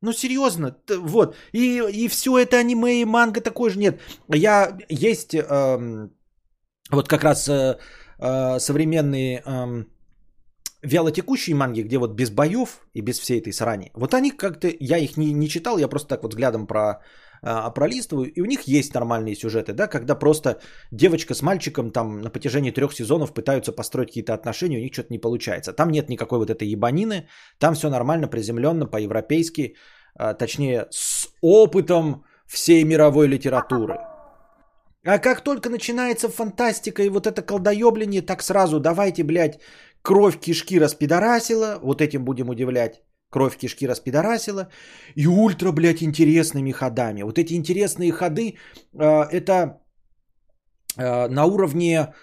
Ну, 0.00 0.12
серьезно, 0.12 0.76
вот. 0.88 1.34
И, 1.52 1.82
и 1.92 2.08
все 2.08 2.38
это 2.38 2.58
аниме 2.58 3.00
и 3.00 3.04
манга 3.04 3.40
такой 3.40 3.70
же 3.70 3.78
нет. 3.78 4.00
Я 4.28 4.78
есть... 4.88 5.34
Эм, 5.34 6.12
вот 6.90 7.08
как 7.08 7.24
раз 7.24 7.48
э, 7.48 7.78
э, 8.18 8.58
современные 8.58 9.42
э, 9.44 9.84
вялотекущие 10.82 11.56
манги, 11.56 11.82
где 11.82 11.98
вот 11.98 12.14
без 12.14 12.30
боев 12.30 12.80
и 12.94 13.02
без 13.02 13.18
всей 13.18 13.40
этой 13.40 13.52
срани, 13.52 13.90
вот 13.94 14.14
они 14.14 14.30
как-то, 14.30 14.68
я 14.80 14.98
их 14.98 15.16
не, 15.16 15.32
не 15.32 15.48
читал, 15.48 15.78
я 15.78 15.88
просто 15.88 16.08
так 16.08 16.22
вот 16.22 16.32
взглядом 16.32 16.66
про, 16.66 17.02
э, 17.42 17.74
пролистываю, 17.74 18.32
и 18.32 18.40
у 18.40 18.44
них 18.44 18.62
есть 18.62 18.94
нормальные 18.94 19.34
сюжеты, 19.34 19.72
да, 19.72 19.86
когда 19.86 20.14
просто 20.14 20.60
девочка 20.92 21.34
с 21.34 21.42
мальчиком 21.42 21.90
там 21.90 22.20
на 22.20 22.30
протяжении 22.30 22.70
трех 22.70 22.92
сезонов 22.92 23.34
пытаются 23.34 23.72
построить 23.72 24.08
какие-то 24.08 24.34
отношения, 24.34 24.78
у 24.78 24.82
них 24.82 24.92
что-то 24.92 25.12
не 25.12 25.18
получается. 25.18 25.72
Там 25.72 25.90
нет 25.90 26.08
никакой 26.08 26.38
вот 26.38 26.50
этой 26.50 26.68
ебанины, 26.68 27.28
там 27.58 27.74
все 27.74 27.90
нормально, 27.90 28.28
приземленно, 28.28 28.86
по-европейски, 28.86 29.74
э, 30.18 30.34
точнее, 30.38 30.86
с 30.90 31.28
опытом 31.42 32.24
всей 32.46 32.84
мировой 32.84 33.28
литературы. 33.28 33.98
А 35.04 35.18
как 35.18 35.44
только 35.44 35.70
начинается 35.70 36.28
фантастика 36.28 37.02
и 37.02 37.08
вот 37.08 37.26
это 37.26 37.42
колдоебление, 37.42 38.22
так 38.22 38.42
сразу 38.42 38.80
давайте, 38.80 39.22
блядь, 39.22 39.60
кровь 40.02 40.38
кишки 40.40 40.78
распидорасила, 40.78 41.78
вот 41.82 42.00
этим 42.00 42.24
будем 42.24 42.48
удивлять. 42.48 43.02
Кровь 43.30 43.56
кишки 43.56 43.86
распидорасила. 43.86 44.68
И 45.14 45.26
ультра, 45.26 45.72
блядь, 45.72 46.02
интересными 46.02 46.72
ходами. 46.72 47.22
Вот 47.22 47.38
эти 47.38 47.54
интересные 47.54 48.10
ходы, 48.10 48.56
э, 48.94 49.24
это 49.30 49.80
э, 50.96 51.28
на 51.28 51.44
уровне, 51.44 52.14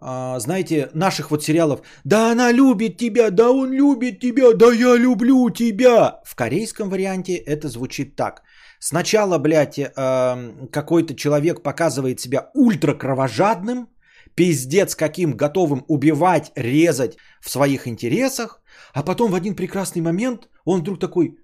э, 0.00 0.38
знаете, 0.38 0.88
наших 0.94 1.30
вот 1.30 1.44
сериалов. 1.44 1.82
Да 2.04 2.32
она 2.32 2.50
любит 2.50 2.96
тебя, 2.96 3.30
да 3.30 3.50
он 3.50 3.72
любит 3.72 4.20
тебя, 4.20 4.54
да 4.54 4.72
я 4.72 4.96
люблю 4.96 5.50
тебя. 5.50 6.20
В 6.24 6.34
корейском 6.34 6.88
варианте 6.88 7.34
это 7.34 7.68
звучит 7.68 8.16
так– 8.16 8.42
Сначала, 8.86 9.38
блядь, 9.38 9.78
э, 9.78 10.68
какой-то 10.70 11.14
человек 11.14 11.62
показывает 11.62 12.20
себя 12.20 12.50
ультра 12.54 12.94
кровожадным, 12.94 13.88
пиздец 14.34 14.94
каким 14.94 15.36
готовым 15.36 15.84
убивать, 15.88 16.52
резать 16.54 17.16
в 17.40 17.48
своих 17.48 17.86
интересах, 17.86 18.60
а 18.92 19.02
потом 19.02 19.30
в 19.30 19.34
один 19.34 19.56
прекрасный 19.56 20.02
момент 20.02 20.50
он 20.66 20.80
вдруг 20.80 21.00
такой, 21.00 21.38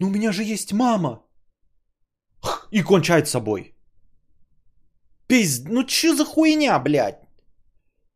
ну 0.00 0.08
у 0.08 0.10
меня 0.10 0.32
же 0.32 0.42
есть 0.42 0.72
мама. 0.72 1.22
И 2.72 2.82
кончает 2.82 3.28
собой. 3.28 3.76
Пизд... 5.28 5.68
Ну 5.68 5.86
что 5.86 6.16
за 6.16 6.24
хуйня, 6.24 6.80
блядь? 6.80 7.20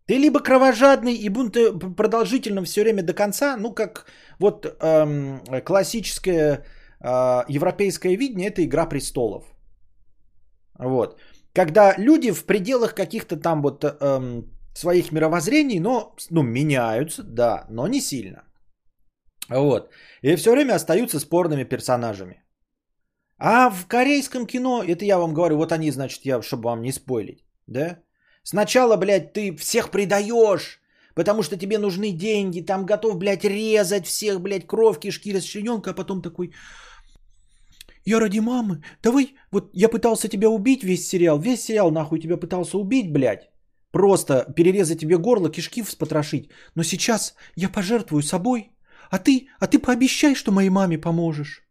Ты 0.06 0.18
либо 0.18 0.40
кровожадный 0.40 1.14
и 1.14 1.28
будто 1.28 1.72
продолжительным 1.96 2.64
все 2.64 2.82
время 2.82 3.04
до 3.04 3.14
конца, 3.14 3.56
ну 3.56 3.74
как 3.74 4.06
вот 4.40 4.66
эм, 4.66 5.40
классическая 5.64 6.64
европейское 7.02 8.16
видение 8.16 8.48
это 8.48 8.62
игра 8.62 8.86
престолов. 8.86 9.44
Вот. 10.78 11.18
Когда 11.52 11.94
люди 11.98 12.32
в 12.32 12.44
пределах 12.44 12.94
каких-то 12.94 13.36
там 13.36 13.62
вот 13.62 13.84
эм, 13.84 14.44
своих 14.74 15.12
мировоззрений, 15.12 15.80
но 15.80 16.14
ну, 16.30 16.42
меняются, 16.42 17.22
да, 17.22 17.66
но 17.70 17.88
не 17.88 18.00
сильно. 18.00 18.44
Вот. 19.48 19.90
И 20.22 20.36
все 20.36 20.52
время 20.52 20.74
остаются 20.74 21.20
спорными 21.20 21.64
персонажами. 21.64 22.44
А 23.38 23.70
в 23.70 23.86
корейском 23.86 24.46
кино, 24.46 24.82
это 24.82 25.04
я 25.04 25.18
вам 25.18 25.34
говорю, 25.34 25.56
вот 25.56 25.72
они, 25.72 25.90
значит, 25.90 26.26
я, 26.26 26.42
чтобы 26.42 26.64
вам 26.64 26.82
не 26.82 26.92
спойлить, 26.92 27.44
да? 27.66 27.98
Сначала, 28.42 28.96
блядь, 28.96 29.32
ты 29.32 29.56
всех 29.56 29.90
предаешь, 29.90 30.80
потому 31.14 31.42
что 31.42 31.56
тебе 31.56 31.78
нужны 31.78 32.12
деньги, 32.12 32.60
там 32.60 32.86
готов, 32.86 33.16
блядь, 33.16 33.44
резать 33.44 34.06
всех, 34.06 34.40
блядь, 34.40 34.66
кровь, 34.66 35.00
кишки, 35.00 35.32
расчлененка, 35.32 35.90
а 35.90 35.94
потом 35.94 36.22
такой, 36.22 36.52
я 38.04 38.20
ради 38.20 38.40
мамы. 38.40 38.82
Давай, 39.02 39.34
вот 39.50 39.70
я 39.74 39.88
пытался 39.88 40.28
тебя 40.28 40.48
убить 40.48 40.84
весь 40.84 41.08
сериал. 41.08 41.38
Весь 41.38 41.62
сериал 41.62 41.90
нахуй 41.90 42.20
тебя 42.20 42.36
пытался 42.36 42.78
убить, 42.78 43.12
блядь. 43.12 43.50
Просто 43.92 44.52
перерезать 44.56 45.00
тебе 45.00 45.18
горло, 45.18 45.50
кишки 45.50 45.82
вспотрошить. 45.82 46.50
Но 46.74 46.82
сейчас 46.82 47.34
я 47.56 47.68
пожертвую 47.68 48.22
собой. 48.22 48.70
А 49.10 49.18
ты, 49.18 49.48
а 49.58 49.66
ты 49.66 49.78
пообещай, 49.78 50.34
что 50.34 50.52
моей 50.52 50.70
маме 50.70 50.98
поможешь. 50.98 51.62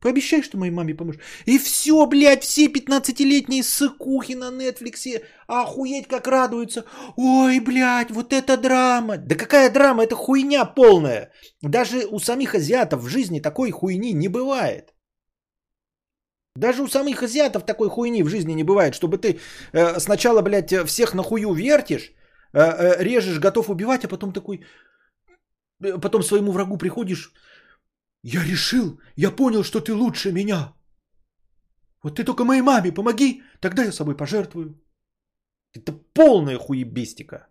Пообещай, 0.00 0.42
что 0.42 0.58
моей 0.58 0.72
маме 0.72 0.94
поможешь. 0.94 1.20
И 1.44 1.58
все, 1.58 2.06
блядь, 2.06 2.42
все 2.42 2.66
15-летние 2.68 3.62
сыкухи 3.62 4.32
на 4.32 4.50
Нетфликсе 4.50 5.24
охуеть 5.46 6.08
как 6.08 6.26
радуются. 6.26 6.84
Ой, 7.16 7.60
блядь, 7.60 8.10
вот 8.10 8.32
это 8.32 8.56
драма. 8.56 9.18
Да 9.18 9.34
какая 9.34 9.70
драма, 9.70 10.04
это 10.04 10.16
хуйня 10.16 10.64
полная. 10.64 11.30
Даже 11.60 12.06
у 12.06 12.18
самих 12.18 12.54
азиатов 12.54 13.02
в 13.02 13.08
жизни 13.08 13.40
такой 13.40 13.70
хуйни 13.70 14.12
не 14.12 14.28
бывает. 14.28 14.94
Даже 16.56 16.82
у 16.82 16.88
самих 16.88 17.22
азиатов 17.22 17.64
такой 17.64 17.88
хуйни 17.88 18.22
в 18.22 18.28
жизни 18.28 18.54
не 18.54 18.64
бывает, 18.64 18.94
чтобы 18.94 19.18
ты 19.18 19.38
э, 19.72 20.00
сначала, 20.00 20.42
блядь, 20.42 20.72
всех 20.86 21.14
нахую 21.14 21.52
вертишь, 21.54 22.12
э, 22.52 22.60
э, 22.60 23.04
режешь, 23.04 23.38
готов 23.38 23.70
убивать, 23.70 24.04
а 24.04 24.08
потом 24.08 24.32
такой, 24.32 24.64
э, 25.84 26.00
потом 26.00 26.22
своему 26.22 26.52
врагу 26.52 26.76
приходишь, 26.76 27.32
я 28.24 28.44
решил, 28.44 29.00
я 29.16 29.30
понял, 29.30 29.62
что 29.62 29.80
ты 29.80 29.94
лучше 29.94 30.32
меня. 30.32 30.74
Вот 32.02 32.16
ты 32.16 32.24
только 32.24 32.44
моей 32.44 32.62
маме 32.62 32.92
помоги, 32.92 33.42
тогда 33.60 33.84
я 33.84 33.92
собой 33.92 34.16
пожертвую. 34.16 34.74
Это 35.72 35.92
полная 35.92 36.58
хуебестика. 36.58 37.46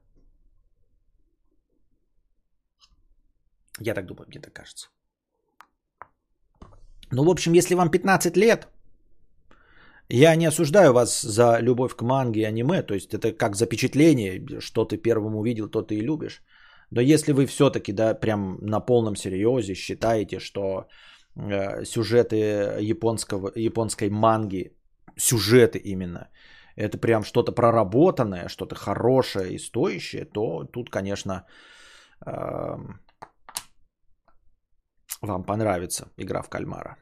Я 3.80 3.94
так 3.94 4.06
думаю, 4.06 4.28
мне 4.28 4.42
так 4.42 4.54
кажется. 4.54 4.90
Ну, 7.12 7.24
в 7.24 7.30
общем, 7.30 7.54
если 7.54 7.76
вам 7.76 7.90
15 7.90 8.38
лет, 8.38 8.68
я 10.10 10.36
не 10.36 10.48
осуждаю 10.48 10.94
вас 10.94 11.22
за 11.22 11.60
любовь 11.62 11.96
к 11.96 12.02
манге 12.02 12.42
и 12.42 12.46
аниме, 12.46 12.82
то 12.82 12.94
есть 12.94 13.14
это 13.14 13.32
как 13.32 13.56
запечатление, 13.56 14.60
что 14.60 14.86
ты 14.86 14.98
первым 14.98 15.36
увидел, 15.36 15.70
то 15.70 15.82
ты 15.82 15.96
и 15.96 16.02
любишь. 16.02 16.44
Но 16.92 17.02
если 17.02 17.34
вы 17.34 17.46
все-таки, 17.46 17.94
да, 17.94 18.16
прям 18.16 18.58
на 18.62 18.80
полном 18.80 19.16
серьезе 19.16 19.76
считаете, 19.76 20.40
что 20.40 20.88
э, 21.36 21.86
сюжеты 21.86 22.36
японского, 22.82 23.52
японской 23.56 24.10
манги, 24.10 24.76
сюжеты 25.16 25.78
именно, 25.78 26.30
это 26.76 26.98
прям 26.98 27.24
что-то 27.24 27.52
проработанное, 27.52 28.48
что-то 28.48 28.76
хорошее 28.76 29.54
и 29.54 29.60
стоящее, 29.60 30.26
то 30.26 30.64
тут, 30.64 30.90
конечно, 30.90 31.46
э, 32.26 32.78
вам 35.22 35.44
понравится 35.44 36.08
игра 36.18 36.42
в 36.42 36.50
кальмара. 36.50 36.98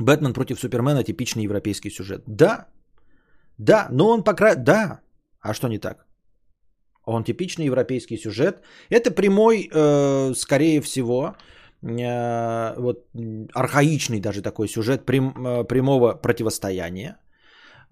Бэтмен 0.00 0.32
против 0.32 0.60
Супермена 0.60 1.04
типичный 1.04 1.44
европейский 1.44 1.90
сюжет. 1.90 2.22
Да, 2.26 2.66
да, 3.58 3.88
но 3.90 4.08
он 4.08 4.24
пока... 4.24 4.54
Да, 4.54 5.00
а 5.40 5.54
что 5.54 5.68
не 5.68 5.78
так? 5.78 6.06
Он 7.04 7.24
типичный 7.24 7.66
европейский 7.66 8.18
сюжет. 8.18 8.62
Это 8.90 9.10
прямой, 9.10 9.68
э, 9.72 10.34
скорее 10.34 10.80
всего, 10.80 11.34
э, 11.82 12.74
вот 12.76 13.06
архаичный 13.54 14.20
даже 14.20 14.42
такой 14.42 14.68
сюжет 14.68 15.06
прям, 15.06 15.32
э, 15.46 15.64
прямого 15.64 16.14
противостояния, 16.14 17.16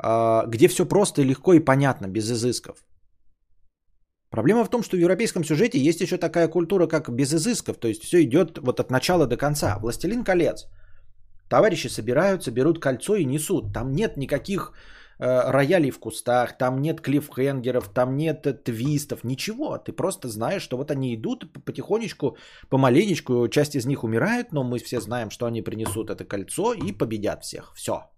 э, 0.03 0.43
где 0.49 0.69
все 0.69 0.87
просто 0.87 1.23
легко 1.23 1.55
и 1.55 1.65
понятно, 1.65 2.09
без 2.09 2.31
изысков. 2.31 2.85
Проблема 4.31 4.65
в 4.65 4.71
том, 4.71 4.83
что 4.83 4.97
в 4.97 5.01
европейском 5.01 5.45
сюжете 5.45 5.79
есть 5.79 6.01
еще 6.01 6.19
такая 6.19 6.49
культура, 6.49 6.87
как 6.87 7.09
без 7.09 7.33
изысков, 7.33 7.79
то 7.79 7.89
есть 7.89 8.03
все 8.03 8.23
идет 8.23 8.59
вот 8.59 8.81
от 8.81 8.91
начала 8.91 9.27
до 9.27 9.37
конца. 9.37 9.79
Властелин 9.79 10.25
колец. 10.25 10.67
Товарищи 11.49 11.89
собираются, 11.89 12.51
берут 12.51 12.79
кольцо 12.81 13.17
и 13.17 13.25
несут. 13.25 13.73
Там 13.73 13.93
нет 13.93 14.17
никаких 14.17 14.73
э, 15.19 15.51
роялей 15.51 15.91
в 15.91 15.99
кустах, 16.01 16.59
там 16.59 16.81
нет 16.81 17.01
клиффхенгеров, 17.01 17.89
там 17.89 18.17
нет 18.17 18.47
э, 18.47 18.53
твистов, 18.53 19.25
ничего. 19.25 19.79
Ты 19.79 19.93
просто 19.93 20.29
знаешь, 20.29 20.63
что 20.63 20.77
вот 20.77 20.91
они 20.91 21.15
идут 21.15 21.53
потихонечку, 21.65 22.37
помаленечку, 22.69 23.49
часть 23.49 23.75
из 23.77 23.87
них 23.87 24.05
умирает, 24.05 24.53
но 24.53 24.65
мы 24.65 24.79
все 24.79 25.01
знаем, 25.01 25.31
что 25.31 25.47
они 25.47 25.63
принесут 25.63 26.11
это 26.11 26.25
кольцо 26.25 26.73
и 26.73 26.93
победят 26.93 27.45
всех. 27.45 27.73
Все. 27.77 28.11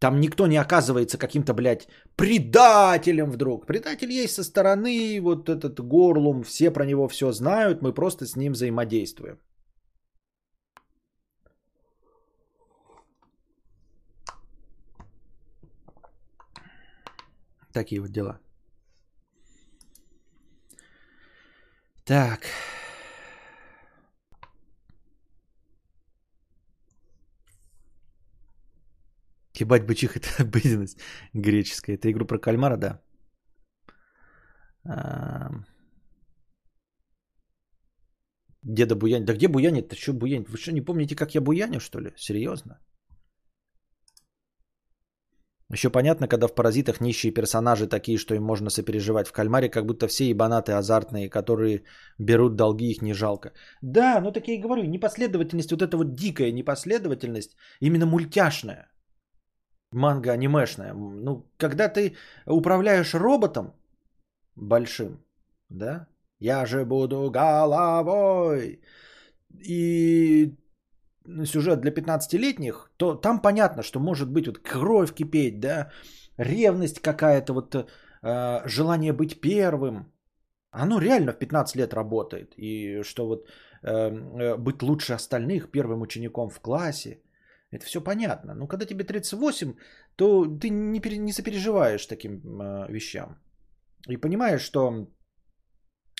Там 0.00 0.20
никто 0.20 0.46
не 0.46 0.56
оказывается 0.56 1.18
каким-то, 1.18 1.54
блядь, 1.54 1.88
предателем 2.16 3.30
вдруг. 3.30 3.66
Предатель 3.66 4.12
есть 4.12 4.34
со 4.34 4.44
стороны, 4.44 5.20
вот 5.20 5.48
этот 5.48 5.80
горлум, 5.80 6.42
все 6.44 6.70
про 6.70 6.86
него 6.86 7.08
все 7.08 7.32
знают, 7.32 7.82
мы 7.82 7.92
просто 7.92 8.24
с 8.26 8.36
ним 8.36 8.52
взаимодействуем. 8.52 9.38
Такие 17.78 18.00
вот 18.00 18.10
дела. 18.10 18.40
Так. 22.04 22.40
Ебать 29.60 29.86
бычих 29.86 30.16
это 30.16 30.28
обыденность 30.42 30.98
греческая. 31.34 31.96
Это 31.96 32.10
игру 32.10 32.26
про 32.26 32.38
кальмара, 32.38 32.76
да. 32.76 33.00
Деда 38.62 38.96
Буянь. 38.96 39.24
Да 39.24 39.34
где 39.34 39.48
буянит? 39.48 39.88
Ты 39.88 39.96
что 39.96 40.12
буянит? 40.14 40.48
Вы 40.48 40.58
что, 40.58 40.72
не 40.72 40.84
помните, 40.84 41.14
как 41.14 41.34
я 41.34 41.40
буяню, 41.40 41.80
что 41.80 42.00
ли? 42.00 42.12
Серьезно? 42.16 42.80
Еще 45.72 45.90
понятно, 45.90 46.28
когда 46.28 46.46
в 46.46 46.54
«Паразитах» 46.54 47.00
нищие 47.00 47.34
персонажи 47.34 47.86
такие, 47.86 48.18
что 48.18 48.34
им 48.34 48.42
можно 48.42 48.70
сопереживать. 48.70 49.28
В 49.28 49.32
«Кальмаре» 49.32 49.68
как 49.68 49.84
будто 49.84 50.08
все 50.08 50.28
ебанаты 50.30 50.72
азартные, 50.72 51.28
которые 51.28 51.82
берут 52.18 52.56
долги, 52.56 52.90
их 52.90 53.02
не 53.02 53.14
жалко. 53.14 53.52
Да, 53.82 54.20
ну 54.20 54.32
так 54.32 54.48
я 54.48 54.54
и 54.54 54.62
говорю, 54.62 54.84
непоследовательность, 54.84 55.70
вот 55.70 55.82
эта 55.82 55.96
вот 55.96 56.14
дикая 56.14 56.52
непоследовательность, 56.52 57.56
именно 57.80 58.06
мультяшная 58.06 58.88
манга 59.92 60.32
анимешная. 60.32 60.94
Ну, 60.94 61.50
когда 61.56 61.88
ты 61.88 62.16
управляешь 62.46 63.14
роботом 63.14 63.74
большим, 64.56 65.24
да, 65.68 66.06
я 66.40 66.66
же 66.66 66.84
буду 66.84 67.30
головой, 67.30 68.80
и 69.64 70.54
сюжет 71.44 71.80
для 71.80 71.90
15-летних, 71.90 72.90
то 72.96 73.14
там 73.14 73.40
понятно, 73.40 73.82
что 73.82 74.00
может 74.00 74.30
быть 74.30 74.46
вот 74.46 74.58
кровь 74.58 75.14
кипеть, 75.14 75.60
да, 75.60 75.90
ревность 76.38 77.00
какая-то, 77.00 77.52
вот 77.52 77.74
э, 77.74 78.68
желание 78.68 79.12
быть 79.12 79.40
первым. 79.40 80.12
Оно 80.70 81.00
реально 81.00 81.32
в 81.32 81.38
15 81.38 81.76
лет 81.76 81.94
работает. 81.94 82.54
И 82.56 83.02
что 83.02 83.26
вот 83.26 83.48
э, 83.82 83.90
э 83.90 84.56
быть 84.56 84.82
лучше 84.82 85.14
остальных, 85.14 85.70
первым 85.70 86.02
учеником 86.02 86.50
в 86.50 86.60
классе– 86.60 87.22
это 87.70 87.84
все 87.84 88.00
понятно. 88.00 88.54
Но 88.54 88.66
когда 88.66 88.86
тебе 88.86 89.04
38, 89.04 89.74
то 90.16 90.46
ты 90.46 90.70
не, 90.70 91.00
пере, 91.00 91.18
не 91.18 91.32
сопереживаешь 91.32 92.06
таким 92.06 92.40
э, 92.60 92.86
вещам. 92.88 93.38
И 94.08 94.16
понимаешь, 94.16 94.62
что 94.62 95.06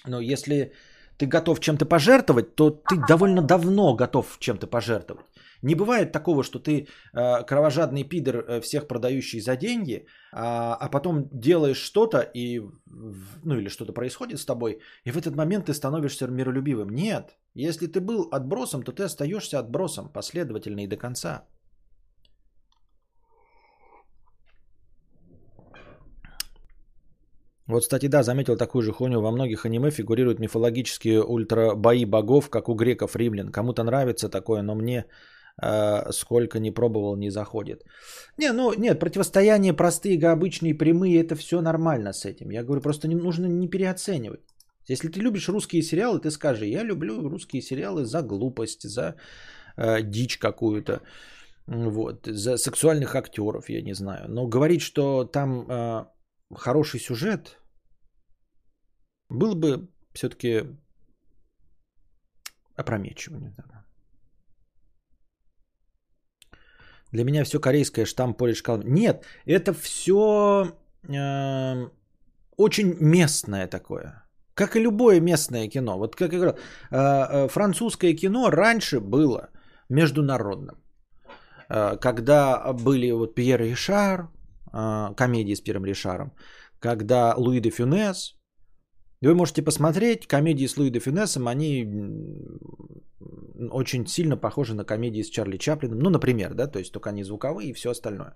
ну, 0.06 0.20
если 0.20 0.72
ты 1.18 1.26
готов 1.26 1.60
чем-то 1.60 1.86
пожертвовать, 1.86 2.54
то 2.54 2.70
ты 2.70 2.96
довольно 3.08 3.42
давно 3.42 3.94
готов 3.94 4.38
чем-то 4.38 4.66
пожертвовать. 4.66 5.26
Не 5.62 5.74
бывает 5.74 6.12
такого, 6.12 6.44
что 6.44 6.58
ты 6.58 6.86
э, 7.12 7.44
кровожадный 7.44 8.04
пидор, 8.04 8.36
э, 8.36 8.60
всех 8.60 8.86
продающий 8.86 9.40
за 9.40 9.56
деньги, 9.56 10.06
а, 10.32 10.76
а 10.80 10.88
потом 10.88 11.28
делаешь 11.32 11.82
что-то, 11.82 12.20
и, 12.34 12.60
ну 13.44 13.56
или 13.56 13.68
что-то 13.68 13.92
происходит 13.92 14.38
с 14.38 14.46
тобой, 14.46 14.78
и 15.04 15.10
в 15.10 15.16
этот 15.16 15.34
момент 15.34 15.66
ты 15.66 15.74
становишься 15.74 16.28
миролюбивым. 16.28 16.90
Нет, 16.90 17.36
если 17.54 17.86
ты 17.86 18.00
был 18.00 18.28
отбросом, 18.30 18.82
то 18.82 18.92
ты 18.92 19.02
остаешься 19.02 19.58
отбросом 19.58 20.08
последовательно 20.12 20.84
и 20.84 20.86
до 20.86 20.96
конца. 20.96 21.44
Вот, 27.68 27.82
кстати, 27.82 28.08
да, 28.08 28.22
заметил 28.22 28.56
такую 28.56 28.82
же 28.82 28.92
хуйню. 28.92 29.20
Во 29.20 29.30
многих 29.30 29.66
аниме 29.66 29.90
фигурируют 29.90 30.40
мифологические 30.40 31.22
ультрабои 31.22 32.04
богов, 32.06 32.48
как 32.48 32.68
у 32.68 32.74
греков, 32.74 33.14
римлян. 33.14 33.52
Кому-то 33.52 33.84
нравится 33.84 34.30
такое, 34.30 34.62
но 34.62 34.74
мне 34.74 35.04
э, 35.62 36.12
сколько 36.12 36.58
не 36.60 36.70
пробовал, 36.70 37.16
не 37.16 37.30
заходит. 37.30 37.84
Не, 38.38 38.52
ну 38.52 38.72
нет, 38.72 38.98
противостояние 38.98 39.74
простые, 39.74 40.18
обычные, 40.32 40.74
прямые, 40.74 41.20
это 41.20 41.34
все 41.36 41.60
нормально 41.60 42.12
с 42.12 42.24
этим. 42.24 42.50
Я 42.50 42.64
говорю, 42.64 42.80
просто 42.80 43.06
не 43.08 43.14
нужно 43.14 43.46
не 43.46 43.68
переоценивать. 43.68 44.40
Если 44.88 45.08
ты 45.08 45.20
любишь 45.20 45.48
русские 45.48 45.82
сериалы, 45.82 46.20
ты 46.20 46.30
скажи, 46.30 46.66
я 46.66 46.82
люблю 46.82 47.28
русские 47.28 47.60
сериалы 47.60 48.06
за 48.06 48.22
глупость, 48.22 48.88
за 48.88 49.14
э, 49.76 50.02
дичь 50.02 50.38
какую-то, 50.38 51.02
вот, 51.66 52.26
за 52.26 52.56
сексуальных 52.56 53.14
актеров, 53.14 53.68
я 53.68 53.82
не 53.82 53.94
знаю. 53.94 54.24
Но 54.28 54.46
говорить, 54.46 54.80
что 54.80 55.24
там 55.24 55.66
э, 55.68 56.04
хороший 56.54 57.00
сюжет, 57.00 57.57
было 59.28 59.54
бы 59.54 59.88
все-таки 60.12 60.64
опрометчиво. 62.76 63.36
Не 63.36 63.50
знаю. 63.50 63.84
Для 67.12 67.24
меня 67.24 67.44
все 67.44 67.58
корейское, 67.58 68.06
штамп 68.06 68.38
поридж 68.38 68.62
Нет, 68.84 69.24
это 69.46 69.72
все 69.72 70.72
э, 71.08 71.88
очень 72.56 72.96
местное 73.00 73.66
такое. 73.66 74.28
Как 74.54 74.76
и 74.76 74.80
любое 74.80 75.20
местное 75.20 75.68
кино. 75.68 75.98
Вот 75.98 76.16
как 76.16 76.32
я 76.32 76.38
говорил, 76.38 76.58
э, 76.90 76.96
э, 76.96 77.48
французское 77.48 78.14
кино 78.14 78.50
раньше 78.50 79.00
было 79.00 79.48
международным. 79.88 80.76
Э, 81.70 81.96
когда 81.96 82.72
были 82.72 83.12
вот 83.12 83.34
Пьер 83.34 83.60
Ришар, 83.60 84.28
комедии 85.16 85.54
с 85.54 85.62
Пьером 85.62 85.86
Ришаром, 85.86 86.32
когда 86.78 87.34
Луи 87.38 87.60
де 87.60 87.70
Фюнес, 87.70 88.37
вы 89.26 89.34
можете 89.34 89.62
посмотреть 89.62 90.26
комедии 90.26 90.66
с 90.66 90.76
Луи 90.76 90.90
де 90.90 91.00
Фюнесом, 91.00 91.48
они 91.48 91.84
очень 93.70 94.06
сильно 94.06 94.36
похожи 94.36 94.74
на 94.74 94.84
комедии 94.84 95.22
с 95.22 95.30
Чарли 95.30 95.58
Чаплином, 95.58 95.98
ну, 95.98 96.10
например, 96.10 96.54
да, 96.54 96.66
то 96.66 96.78
есть 96.78 96.92
только 96.92 97.10
они 97.10 97.24
звуковые 97.24 97.70
и 97.70 97.72
все 97.72 97.90
остальное. 97.90 98.34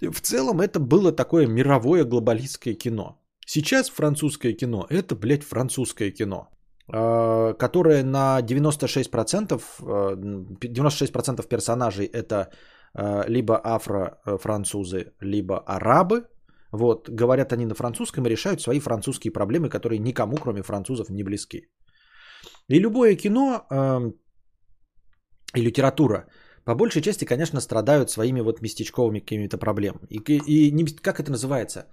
в 0.00 0.20
целом 0.20 0.60
это 0.60 0.80
было 0.80 1.12
такое 1.12 1.46
мировое 1.46 2.04
глобалистское 2.04 2.74
кино. 2.74 3.20
Сейчас 3.46 3.90
французское 3.90 4.52
кино– 4.52 4.86
это, 4.88 5.16
блядь, 5.16 5.42
французское 5.42 6.12
кино, 6.12 6.48
а, 6.92 7.52
которое 7.54 8.04
на 8.04 8.40
96%, 8.40 9.60
96% 9.80 11.48
персонажей– 11.48 12.06
это 12.12 12.50
а, 12.94 13.24
либо 13.28 13.60
афро-французы, 13.62 15.12
либо 15.20 15.58
арабы. 15.58 16.28
Вот, 16.72 17.08
говорят 17.08 17.52
они 17.52 17.66
на 17.66 17.74
французском 17.74 18.26
и 18.26 18.30
решают 18.30 18.60
свои 18.60 18.80
французские 18.80 19.32
проблемы, 19.32 19.68
которые 19.68 19.98
никому, 19.98 20.36
кроме 20.36 20.62
французов, 20.62 21.10
не 21.10 21.24
близки. 21.24 21.68
И 22.68 22.78
любое 22.78 23.16
кино 23.16 23.66
и 25.56 25.60
литература 25.62 26.26
по 26.64 26.74
большей 26.74 27.02
части, 27.02 27.24
конечно, 27.24 27.60
страдают 27.60 28.10
своими 28.10 28.40
вот 28.40 28.60
местечковыми 28.60 29.20
какими-то 29.20 29.58
проблемами. 29.58 30.06
И, 30.10 30.18
и 30.46 30.70
не, 30.72 30.84
как 30.84 31.18
это 31.18 31.30
называется? 31.30 31.86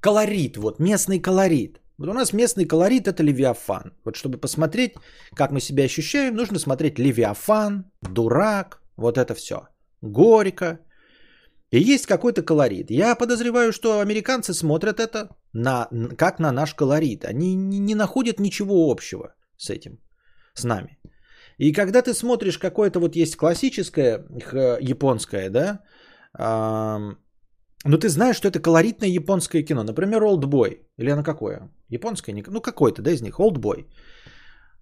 Колорит, 0.00 0.56
вот, 0.56 0.80
местный 0.80 1.20
колорит. 1.20 1.80
Вот 1.98 2.08
у 2.08 2.12
нас 2.14 2.32
местный 2.32 2.64
колорит 2.64 3.06
это 3.06 3.22
Левиафан. 3.22 3.92
Вот 4.04 4.16
чтобы 4.16 4.38
посмотреть, 4.38 4.94
как 5.36 5.52
мы 5.52 5.60
себя 5.60 5.84
ощущаем, 5.84 6.34
нужно 6.34 6.58
смотреть 6.58 6.98
Левиафан, 6.98 7.84
Дурак, 8.02 8.82
вот 8.96 9.18
это 9.18 9.34
все. 9.34 9.68
Горько. 10.02 10.80
И 11.70 11.94
есть 11.94 12.06
какой-то 12.06 12.42
колорит. 12.42 12.90
Я 12.90 13.14
подозреваю, 13.14 13.72
что 13.72 14.00
американцы 14.00 14.54
смотрят 14.54 14.98
это 14.98 15.28
на, 15.52 15.88
как 16.16 16.40
на 16.40 16.52
наш 16.52 16.74
колорит. 16.74 17.24
Они 17.24 17.54
не, 17.54 17.94
находят 17.94 18.40
ничего 18.40 18.90
общего 18.90 19.34
с 19.56 19.70
этим, 19.70 19.98
с 20.54 20.64
нами. 20.64 20.98
И 21.58 21.72
когда 21.72 22.02
ты 22.02 22.12
смотришь 22.14 22.58
какое-то 22.58 22.98
вот 23.00 23.16
есть 23.16 23.36
классическое 23.36 24.24
японское, 24.80 25.50
да, 25.50 25.80
э, 26.38 27.14
но 27.84 27.96
ты 27.96 28.08
знаешь, 28.08 28.36
что 28.36 28.48
это 28.48 28.60
колоритное 28.60 29.08
японское 29.08 29.62
кино. 29.62 29.84
Например, 29.84 30.22
Oldboy. 30.22 30.78
Или 30.98 31.10
оно 31.10 31.22
какое? 31.22 31.70
Японское? 31.88 32.34
Ну, 32.34 32.60
какой-то, 32.60 33.02
да, 33.02 33.12
из 33.12 33.22
них. 33.22 33.38
Oldboy. 33.38 33.86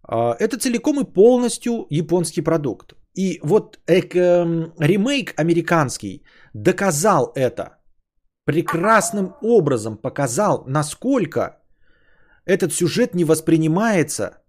Э, 0.09 0.34
это 0.39 0.59
целиком 0.59 1.01
и 1.01 1.05
полностью 1.05 1.86
японский 1.91 2.43
продукт. 2.43 2.95
И 3.14 3.40
вот 3.42 3.78
э, 3.86 4.00
э, 4.00 4.72
ремейк 4.78 5.34
американский 5.36 6.24
доказал 6.54 7.32
это. 7.34 7.78
Прекрасным 8.44 9.34
образом 9.42 9.96
показал, 9.96 10.64
насколько 10.66 11.61
этот 12.46 12.72
сюжет 12.72 13.14
не 13.14 13.24
воспринимается 13.24 14.42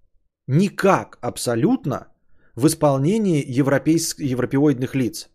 никак 0.48 1.18
абсолютно 1.22 2.08
в 2.56 2.66
исполнении 2.68 3.44
европейск... 3.60 4.20
европеоидных 4.20 4.96
лиц. 4.96 5.30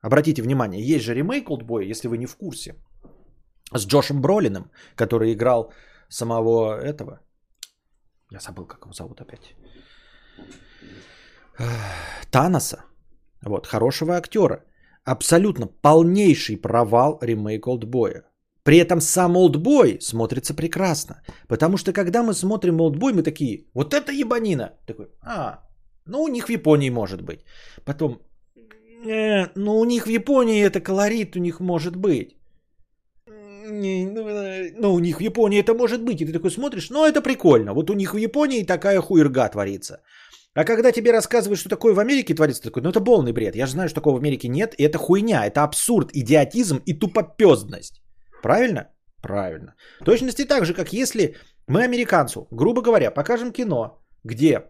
Обратите 0.00 0.42
внимание, 0.42 0.82
есть 0.82 1.04
же 1.04 1.14
ремейк 1.14 1.50
Олдбоя, 1.50 1.84
если 1.84 2.08
вы 2.08 2.18
не 2.18 2.26
в 2.26 2.36
курсе, 2.36 2.74
с 3.74 3.86
Джошем 3.86 4.20
Бролиным, 4.20 4.70
который 4.94 5.32
играл 5.32 5.72
самого 6.08 6.78
этого. 6.80 7.20
Я 8.30 8.40
забыл, 8.40 8.66
как 8.66 8.84
его 8.84 8.92
зовут 8.92 9.20
опять. 9.20 9.54
Таноса. 12.30 12.84
Вот, 13.42 13.66
хорошего 13.66 14.16
актера. 14.16 14.64
Абсолютно 15.04 15.66
полнейший 15.66 16.56
провал 16.56 17.18
ремейк 17.22 17.66
Олдбоя. 17.66 18.24
При 18.62 18.76
этом 18.76 19.00
сам 19.00 19.36
Олдбой 19.36 19.98
смотрится 20.00 20.54
прекрасно. 20.54 21.22
Потому 21.48 21.76
что 21.76 21.92
когда 21.92 22.22
мы 22.22 22.34
смотрим 22.34 22.80
Олдбой, 22.80 23.12
мы 23.12 23.22
такие, 23.22 23.64
вот 23.74 23.94
это 23.94 24.12
ебанина. 24.12 24.72
Такой, 24.86 25.06
а, 25.22 25.60
ну, 26.06 26.22
у 26.22 26.28
них 26.28 26.48
в 26.48 26.50
Японии 26.50 26.90
может 26.90 27.22
быть. 27.22 27.40
Потом, 27.84 28.20
э, 29.06 29.46
ну, 29.54 29.78
у 29.78 29.84
них 29.84 30.06
в 30.06 30.10
Японии 30.10 30.62
это 30.62 30.80
колорит, 30.80 31.36
у 31.36 31.38
них 31.38 31.60
может 31.60 31.96
быть. 31.96 32.36
Ну, 33.26 34.28
э, 34.28 34.72
ну, 34.78 34.94
у 34.94 34.98
них 34.98 35.18
в 35.18 35.22
Японии 35.22 35.60
это 35.60 35.74
может 35.74 36.02
быть. 36.02 36.20
И 36.20 36.26
ты 36.26 36.32
такой 36.32 36.50
смотришь, 36.50 36.90
ну, 36.90 37.06
это 37.06 37.22
прикольно. 37.22 37.74
Вот 37.74 37.90
у 37.90 37.94
них 37.94 38.14
в 38.14 38.18
Японии 38.18 38.66
такая 38.66 39.00
хуерга 39.00 39.48
творится. 39.48 40.00
А 40.58 40.64
когда 40.64 40.90
тебе 40.90 41.12
рассказывают, 41.12 41.60
что 41.60 41.68
такое 41.68 41.94
в 41.94 42.00
Америке 42.00 42.34
творится, 42.34 42.62
такой, 42.62 42.82
ну 42.82 42.90
это 42.90 43.00
полный 43.00 43.32
бред. 43.32 43.54
Я 43.54 43.66
же 43.66 43.72
знаю, 43.72 43.88
что 43.88 44.00
такого 44.00 44.16
в 44.16 44.18
Америке 44.18 44.48
нет. 44.48 44.74
И 44.78 44.82
это 44.82 44.98
хуйня, 44.98 45.46
это 45.46 45.62
абсурд, 45.62 46.10
идиотизм 46.12 46.82
и 46.84 46.98
тупопездность. 46.98 48.02
Правильно? 48.42 48.88
Правильно. 49.22 49.74
В 50.00 50.04
точности 50.04 50.44
так 50.44 50.66
же, 50.66 50.74
как 50.74 50.92
если 50.92 51.36
мы 51.68 51.84
американцу, 51.84 52.48
грубо 52.50 52.82
говоря, 52.82 53.12
покажем 53.12 53.52
кино, 53.52 54.02
где 54.24 54.64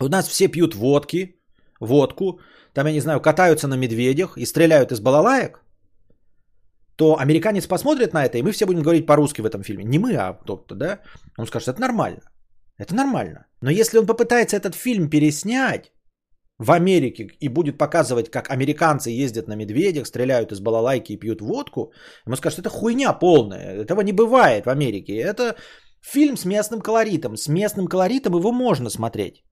у 0.00 0.08
нас 0.08 0.28
все 0.28 0.48
пьют 0.48 0.74
водки, 0.74 1.36
водку, 1.80 2.40
там, 2.74 2.86
я 2.86 2.92
не 2.92 3.00
знаю, 3.00 3.20
катаются 3.20 3.68
на 3.68 3.76
медведях 3.76 4.36
и 4.36 4.44
стреляют 4.44 4.90
из 4.90 4.98
балалаек, 4.98 5.60
то 6.96 7.16
американец 7.16 7.68
посмотрит 7.68 8.12
на 8.12 8.24
это, 8.24 8.38
и 8.38 8.42
мы 8.42 8.50
все 8.50 8.66
будем 8.66 8.82
говорить 8.82 9.06
по-русски 9.06 9.40
в 9.40 9.46
этом 9.46 9.62
фильме. 9.62 9.84
Не 9.84 10.00
мы, 10.00 10.16
а 10.16 10.32
кто-то, 10.32 10.74
да? 10.74 10.98
Он 11.38 11.46
скажет, 11.46 11.68
это 11.68 11.80
нормально. 11.80 12.22
Это 12.80 12.94
нормально. 12.94 13.46
Но 13.62 13.70
если 13.70 13.98
он 13.98 14.06
попытается 14.06 14.56
этот 14.56 14.74
фильм 14.74 15.10
переснять 15.10 15.92
в 16.58 16.70
Америке 16.72 17.28
и 17.40 17.48
будет 17.48 17.78
показывать, 17.78 18.30
как 18.30 18.50
американцы 18.50 19.10
ездят 19.10 19.48
на 19.48 19.56
медведях, 19.56 20.06
стреляют 20.06 20.52
из 20.52 20.60
балалайки 20.60 21.12
и 21.12 21.18
пьют 21.18 21.40
водку, 21.40 21.92
ему 22.26 22.36
скажут, 22.36 22.58
это 22.58 22.70
хуйня 22.70 23.12
полная. 23.12 23.82
Этого 23.82 24.00
не 24.00 24.12
бывает 24.12 24.64
в 24.64 24.70
Америке. 24.70 25.12
Это 25.12 25.56
фильм 26.00 26.36
с 26.36 26.44
местным 26.44 26.80
колоритом. 26.80 27.36
С 27.36 27.48
местным 27.48 27.86
колоритом 27.86 28.34
его 28.36 28.52
можно 28.52 28.90
смотреть. 28.90 29.44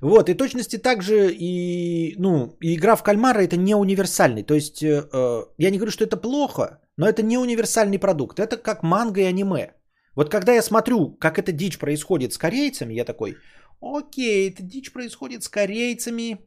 Вот, 0.00 0.28
и 0.28 0.34
точности 0.34 0.78
также 0.78 1.32
и, 1.32 2.16
ну, 2.18 2.56
и 2.60 2.74
игра 2.74 2.96
в 2.96 3.02
кальмара 3.02 3.38
это 3.38 3.56
не 3.56 3.76
универсальный. 3.76 4.42
То 4.42 4.54
есть, 4.54 4.82
э, 4.82 5.08
э, 5.12 5.44
я 5.58 5.70
не 5.70 5.78
говорю, 5.78 5.92
что 5.92 6.04
это 6.04 6.16
плохо, 6.16 6.80
но 6.96 7.06
это 7.06 7.22
не 7.22 7.38
универсальный 7.38 7.98
продукт. 7.98 8.40
Это 8.40 8.56
как 8.56 8.82
манго 8.82 9.20
и 9.20 9.24
аниме. 9.24 9.70
Вот 10.16 10.30
когда 10.30 10.52
я 10.52 10.62
смотрю, 10.62 11.16
как 11.20 11.38
эта 11.38 11.52
дичь 11.52 11.78
происходит 11.78 12.32
с 12.32 12.38
корейцами, 12.38 12.94
я 12.94 13.04
такой, 13.04 13.36
окей, 13.80 14.50
эта 14.50 14.62
дичь 14.62 14.92
происходит 14.92 15.42
с 15.42 15.48
корейцами, 15.48 16.38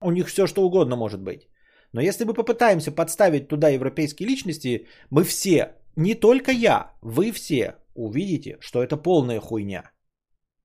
у 0.00 0.12
них 0.12 0.28
все 0.28 0.46
что 0.46 0.62
угодно 0.62 0.96
может 0.96 1.20
быть. 1.20 1.48
Но 1.92 2.00
если 2.00 2.24
мы 2.24 2.34
попытаемся 2.34 2.92
подставить 2.92 3.48
туда 3.48 3.68
европейские 3.68 4.28
личности, 4.28 4.86
мы 5.10 5.24
все, 5.24 5.74
не 5.96 6.14
только 6.14 6.52
я, 6.52 6.92
вы 7.02 7.32
все 7.32 7.76
увидите, 7.94 8.58
что 8.60 8.82
это 8.82 8.96
полная 8.96 9.40
хуйня. 9.40 9.90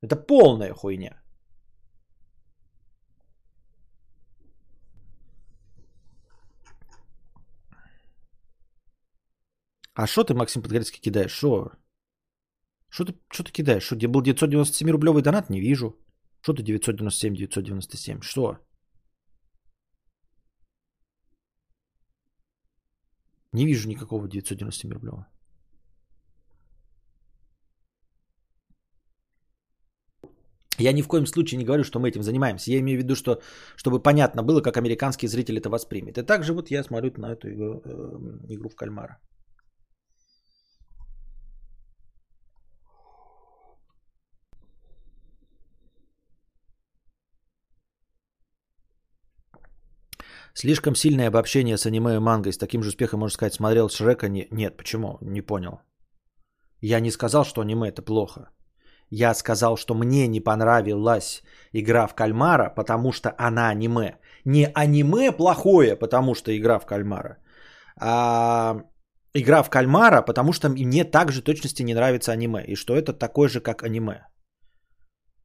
Это 0.01 0.15
полная 0.15 0.73
хуйня. 0.73 1.21
А 9.95 10.07
что 10.07 10.23
ты, 10.23 10.33
Максим 10.33 10.61
Подгорецкий, 10.61 10.99
кидаешь? 11.01 11.31
Что? 11.31 11.71
Что 12.95 13.03
ты, 13.03 13.13
что 13.29 13.43
ты 13.43 13.51
кидаешь? 13.51 13.83
Что, 13.83 13.95
где 13.95 14.07
был 14.07 14.21
997 14.21 14.89
рублевый 14.89 15.21
донат? 15.21 15.49
Не 15.49 15.59
вижу. 15.59 15.97
Что 16.41 16.53
ты 16.53 16.63
997, 16.63 17.35
997? 17.35 18.21
Что? 18.21 18.57
Не 23.53 23.65
вижу 23.65 23.89
никакого 23.89 24.27
997 24.29 24.93
рублевого. 24.93 25.27
Я 30.79 30.93
ни 30.93 31.01
в 31.01 31.07
коем 31.07 31.25
случае 31.25 31.57
не 31.57 31.65
говорю, 31.65 31.83
что 31.83 31.99
мы 31.99 32.07
этим 32.07 32.23
занимаемся. 32.23 32.71
Я 32.71 32.79
имею 32.79 32.97
в 32.97 33.03
виду, 33.03 33.15
что 33.15 33.41
чтобы 33.75 34.01
понятно 34.03 34.43
было, 34.43 34.61
как 34.61 34.77
американский 34.77 35.27
зритель 35.27 35.57
это 35.57 35.69
воспримет. 35.69 36.17
И 36.17 36.23
также 36.23 36.53
вот 36.53 36.71
я 36.71 36.83
смотрю 36.83 37.11
на 37.17 37.33
эту 37.33 37.49
игру, 37.49 37.81
э, 37.83 38.53
игру 38.53 38.69
в 38.69 38.75
кальмара. 38.75 39.19
Слишком 50.57 50.95
сильное 50.95 51.27
обобщение 51.27 51.77
с 51.77 51.85
аниме 51.85 52.15
и 52.15 52.19
мангой. 52.19 52.53
С 52.53 52.57
таким 52.57 52.81
же 52.81 52.89
успехом, 52.89 53.19
можно 53.19 53.33
сказать, 53.33 53.53
смотрел 53.53 53.89
Шрека. 53.89 54.29
Не... 54.29 54.47
Нет, 54.51 54.77
почему? 54.77 55.17
Не 55.21 55.41
понял. 55.41 55.81
Я 56.79 57.01
не 57.01 57.11
сказал, 57.11 57.43
что 57.43 57.61
аниме 57.61 57.89
это 57.89 58.01
плохо. 58.01 58.49
Я 59.09 59.33
сказал, 59.33 59.77
что 59.77 59.93
мне 59.93 60.27
не 60.27 60.39
понравилась 60.39 61.43
игра 61.73 62.07
в 62.07 62.15
кальмара, 62.15 62.73
потому 62.75 63.11
что 63.11 63.35
она 63.37 63.69
аниме. 63.69 64.17
Не 64.45 64.67
аниме 64.73 65.31
плохое, 65.31 65.95
потому 65.95 66.35
что 66.35 66.51
игра 66.51 66.79
в 66.79 66.85
кальмара, 66.85 67.37
а 67.99 68.77
игра 69.33 69.61
в 69.63 69.69
кальмара, 69.69 70.21
потому 70.21 70.53
что 70.53 70.69
мне 70.69 71.03
также 71.03 71.41
точности 71.41 71.83
не 71.83 71.93
нравится 71.93 72.31
аниме. 72.31 72.63
И 72.63 72.75
что 72.75 72.95
это 72.95 73.13
такое 73.13 73.49
же, 73.49 73.61
как 73.61 73.83
аниме. 73.83 74.27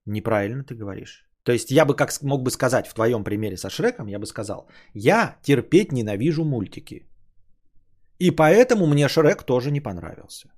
Неправильно 0.07 0.65
ты 0.65 0.75
говоришь. 0.75 1.30
То 1.43 1.53
есть 1.53 1.71
я 1.71 1.85
бы 1.85 1.97
как 1.97 2.23
мог 2.23 2.43
бы 2.43 2.51
сказать 2.51 2.87
в 2.87 2.95
твоем 2.95 3.25
примере 3.25 3.57
со 3.57 3.71
Шреком, 3.71 4.09
я 4.09 4.19
бы 4.19 4.27
сказал, 4.27 4.69
я 4.95 5.37
терпеть 5.43 5.93
ненавижу 5.93 6.45
мультики. 6.45 7.07
И 8.19 8.31
поэтому 8.31 8.87
мне 8.87 9.09
Шрек 9.09 9.45
тоже 9.45 9.71
не 9.71 9.81
понравился. 9.81 10.51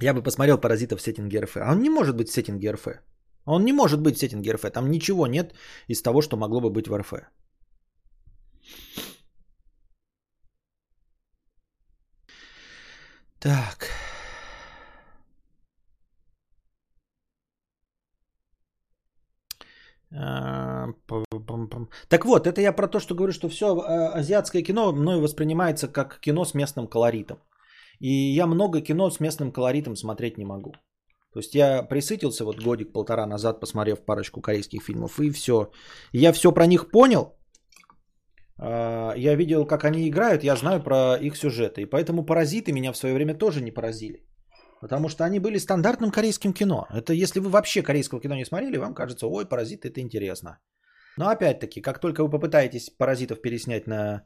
Я 0.00 0.12
бы 0.12 0.22
посмотрел 0.22 0.58
«Паразитов» 0.58 0.98
в 0.98 1.02
сеттинге 1.02 1.40
РФ. 1.40 1.56
А 1.56 1.72
он 1.72 1.82
не 1.82 1.90
может 1.90 2.16
быть 2.16 2.28
в 2.28 2.32
сеттинге 2.32 2.72
РФ. 2.72 2.86
Он 3.46 3.64
не 3.64 3.72
может 3.72 4.00
быть 4.00 4.16
в 4.16 4.18
сеттинге 4.18 4.52
РФ. 4.52 4.72
Там 4.72 4.90
ничего 4.90 5.26
нет 5.26 5.54
из 5.86 6.02
того, 6.02 6.20
что 6.20 6.36
могло 6.36 6.60
бы 6.60 6.70
быть 6.70 6.88
в 6.88 6.96
РФ. 6.96 7.12
Так. 13.38 14.03
Так 22.08 22.24
вот, 22.24 22.46
это 22.46 22.60
я 22.60 22.72
про 22.72 22.88
то, 22.88 23.00
что 23.00 23.14
говорю, 23.14 23.32
что 23.32 23.48
все 23.48 23.66
а, 23.66 24.12
азиатское 24.18 24.62
кино 24.62 24.92
мною 24.92 25.20
воспринимается 25.20 25.88
как 25.88 26.20
кино 26.20 26.44
с 26.44 26.54
местным 26.54 26.86
колоритом. 26.86 27.38
И 28.00 28.36
я 28.36 28.46
много 28.46 28.80
кино 28.80 29.10
с 29.10 29.20
местным 29.20 29.52
колоритом 29.52 29.96
смотреть 29.96 30.38
не 30.38 30.44
могу. 30.44 30.72
То 31.32 31.40
есть 31.40 31.54
я 31.54 31.82
присытился 31.82 32.44
вот 32.44 32.62
годик-полтора 32.62 33.26
назад, 33.26 33.60
посмотрев 33.60 34.04
парочку 34.04 34.40
корейских 34.40 34.82
фильмов, 34.82 35.18
и 35.18 35.30
все. 35.30 35.70
Я 36.12 36.32
все 36.32 36.52
про 36.52 36.66
них 36.66 36.90
понял. 36.90 37.34
А, 38.56 39.14
я 39.16 39.34
видел, 39.34 39.66
как 39.66 39.84
они 39.84 40.08
играют, 40.08 40.44
я 40.44 40.56
знаю 40.56 40.82
про 40.82 41.16
их 41.16 41.36
сюжеты. 41.36 41.82
И 41.82 41.86
поэтому 41.86 42.24
«Паразиты» 42.24 42.72
меня 42.72 42.92
в 42.92 42.96
свое 42.96 43.14
время 43.14 43.34
тоже 43.34 43.60
не 43.60 43.72
поразили. 43.72 44.22
Потому 44.84 45.08
что 45.08 45.24
они 45.24 45.40
были 45.40 45.58
стандартным 45.58 46.10
корейским 46.10 46.52
кино. 46.52 46.86
Это 46.92 47.14
если 47.14 47.40
вы 47.40 47.48
вообще 47.48 47.82
корейского 47.82 48.20
кино 48.20 48.34
не 48.34 48.44
смотрели, 48.44 48.76
вам 48.76 48.94
кажется, 48.94 49.26
ой, 49.26 49.48
паразиты 49.48 49.88
это 49.88 50.00
интересно. 50.00 50.58
Но 51.16 51.28
опять-таки, 51.28 51.80
как 51.80 51.98
только 52.00 52.22
вы 52.22 52.28
попытаетесь 52.28 52.90
паразитов 52.98 53.40
переснять 53.40 53.86
на, 53.86 54.24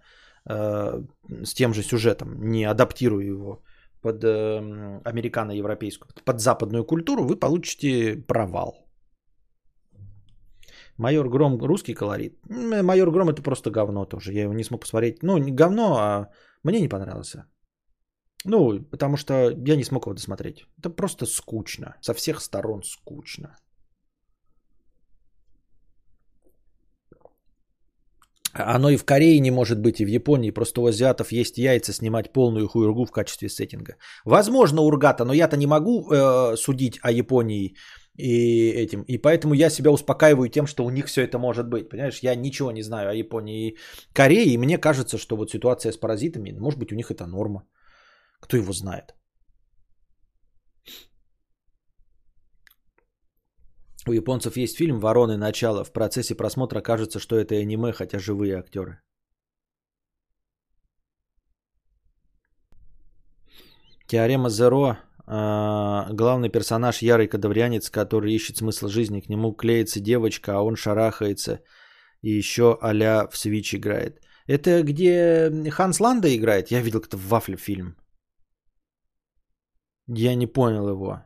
э, 0.50 1.04
с 1.44 1.54
тем 1.54 1.74
же 1.74 1.82
сюжетом, 1.82 2.28
не 2.40 2.64
адаптируя 2.64 3.24
его 3.24 3.62
под 4.02 4.24
э, 4.24 5.00
американо-европейскую, 5.04 6.08
под 6.24 6.40
западную 6.40 6.84
культуру, 6.84 7.22
вы 7.22 7.36
получите 7.36 8.16
провал. 8.26 8.74
Майор 10.96 11.28
Гром 11.28 11.62
русский 11.62 11.94
колорит. 11.94 12.36
Майор 12.82 13.12
Гром 13.12 13.28
это 13.28 13.42
просто 13.42 13.70
говно 13.70 14.06
тоже. 14.06 14.32
Я 14.32 14.42
его 14.42 14.54
не 14.54 14.64
смог 14.64 14.80
посмотреть. 14.80 15.22
Ну, 15.22 15.38
не 15.38 15.52
говно, 15.52 15.96
а 15.98 16.28
мне 16.64 16.80
не 16.80 16.88
понравился. 16.88 17.44
Ну, 18.44 18.80
потому 18.90 19.16
что 19.16 19.50
я 19.50 19.76
не 19.76 19.84
смог 19.84 20.06
его 20.06 20.14
досмотреть. 20.14 20.66
Это 20.78 20.90
просто 20.90 21.26
скучно. 21.26 21.96
Со 22.00 22.14
всех 22.14 22.40
сторон 22.40 22.82
скучно. 22.82 23.56
Оно 28.54 28.90
и 28.90 28.96
в 28.96 29.04
Корее 29.04 29.40
не 29.40 29.50
может 29.50 29.80
быть, 29.80 30.00
и 30.00 30.04
в 30.04 30.08
Японии. 30.08 30.50
Просто 30.50 30.80
у 30.80 30.86
азиатов 30.86 31.32
есть 31.32 31.58
яйца 31.58 31.92
снимать 31.92 32.32
полную 32.32 32.68
хуйргу 32.68 33.04
в 33.04 33.10
качестве 33.10 33.48
сеттинга. 33.48 33.96
Возможно, 34.24 34.82
Ургата, 34.82 35.24
но 35.24 35.32
я-то 35.32 35.56
не 35.56 35.66
могу 35.66 36.10
э, 36.10 36.56
судить 36.56 36.98
о 37.02 37.10
Японии 37.10 37.74
и 38.16 38.70
этим. 38.70 39.02
И 39.02 39.18
поэтому 39.18 39.54
я 39.54 39.70
себя 39.70 39.90
успокаиваю 39.90 40.48
тем, 40.48 40.66
что 40.66 40.84
у 40.84 40.90
них 40.90 41.06
все 41.06 41.22
это 41.22 41.38
может 41.38 41.68
быть. 41.68 41.88
Понимаешь, 41.88 42.22
я 42.22 42.34
ничего 42.34 42.72
не 42.72 42.82
знаю 42.82 43.10
о 43.10 43.14
Японии 43.14 43.68
и 43.68 43.76
Корее, 44.12 44.54
и 44.54 44.58
мне 44.58 44.78
кажется, 44.78 45.18
что 45.18 45.36
вот 45.36 45.50
ситуация 45.50 45.92
с 45.92 45.96
паразитами, 45.96 46.50
может 46.50 46.78
быть, 46.78 46.92
у 46.92 46.96
них 46.96 47.10
это 47.10 47.26
норма. 47.26 47.64
Кто 48.40 48.56
его 48.56 48.72
знает? 48.72 49.14
У 54.06 54.12
японцев 54.12 54.56
есть 54.56 54.76
фильм 54.76 55.00
«Вороны. 55.00 55.36
Начало». 55.36 55.84
В 55.84 55.92
процессе 55.92 56.34
просмотра 56.34 56.80
кажется, 56.80 57.18
что 57.18 57.36
это 57.36 57.54
аниме, 57.56 57.92
хотя 57.92 58.18
живые 58.18 58.56
актеры. 58.56 59.00
Теорема 64.06 64.48
Зеро. 64.48 64.96
А, 65.26 66.08
главный 66.10 66.48
персонаж 66.48 67.02
ярый 67.02 67.28
кадаврианец, 67.28 67.90
который 67.90 68.32
ищет 68.32 68.56
смысл 68.56 68.88
жизни. 68.88 69.20
К 69.20 69.28
нему 69.28 69.52
клеится 69.52 70.00
девочка, 70.00 70.56
а 70.56 70.62
он 70.62 70.76
шарахается. 70.76 71.60
И 72.22 72.30
еще 72.30 72.78
а 72.80 73.28
в 73.28 73.36
Свич 73.36 73.74
играет. 73.74 74.22
Это 74.46 74.82
где 74.82 75.70
Ханс 75.70 76.00
Ланда 76.00 76.34
играет? 76.34 76.70
Я 76.70 76.80
видел 76.80 77.00
как-то 77.00 77.18
в 77.18 77.28
Вафле 77.28 77.56
фильм. 77.56 77.96
Я 80.08 80.34
не 80.34 80.46
понял 80.46 80.88
его. 80.88 81.22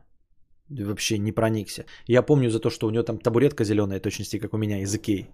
Вообще 0.69 1.17
не 1.17 1.31
проникся. 1.31 1.85
Я 2.07 2.21
помню 2.21 2.49
за 2.49 2.59
то, 2.59 2.69
что 2.69 2.87
у 2.87 2.91
него 2.91 3.03
там 3.03 3.17
табуретка 3.17 3.63
зеленая, 3.63 3.99
точности, 3.99 4.39
как 4.39 4.53
у 4.53 4.57
меня, 4.57 4.81
из 4.81 4.93
Икеи. 4.95 5.27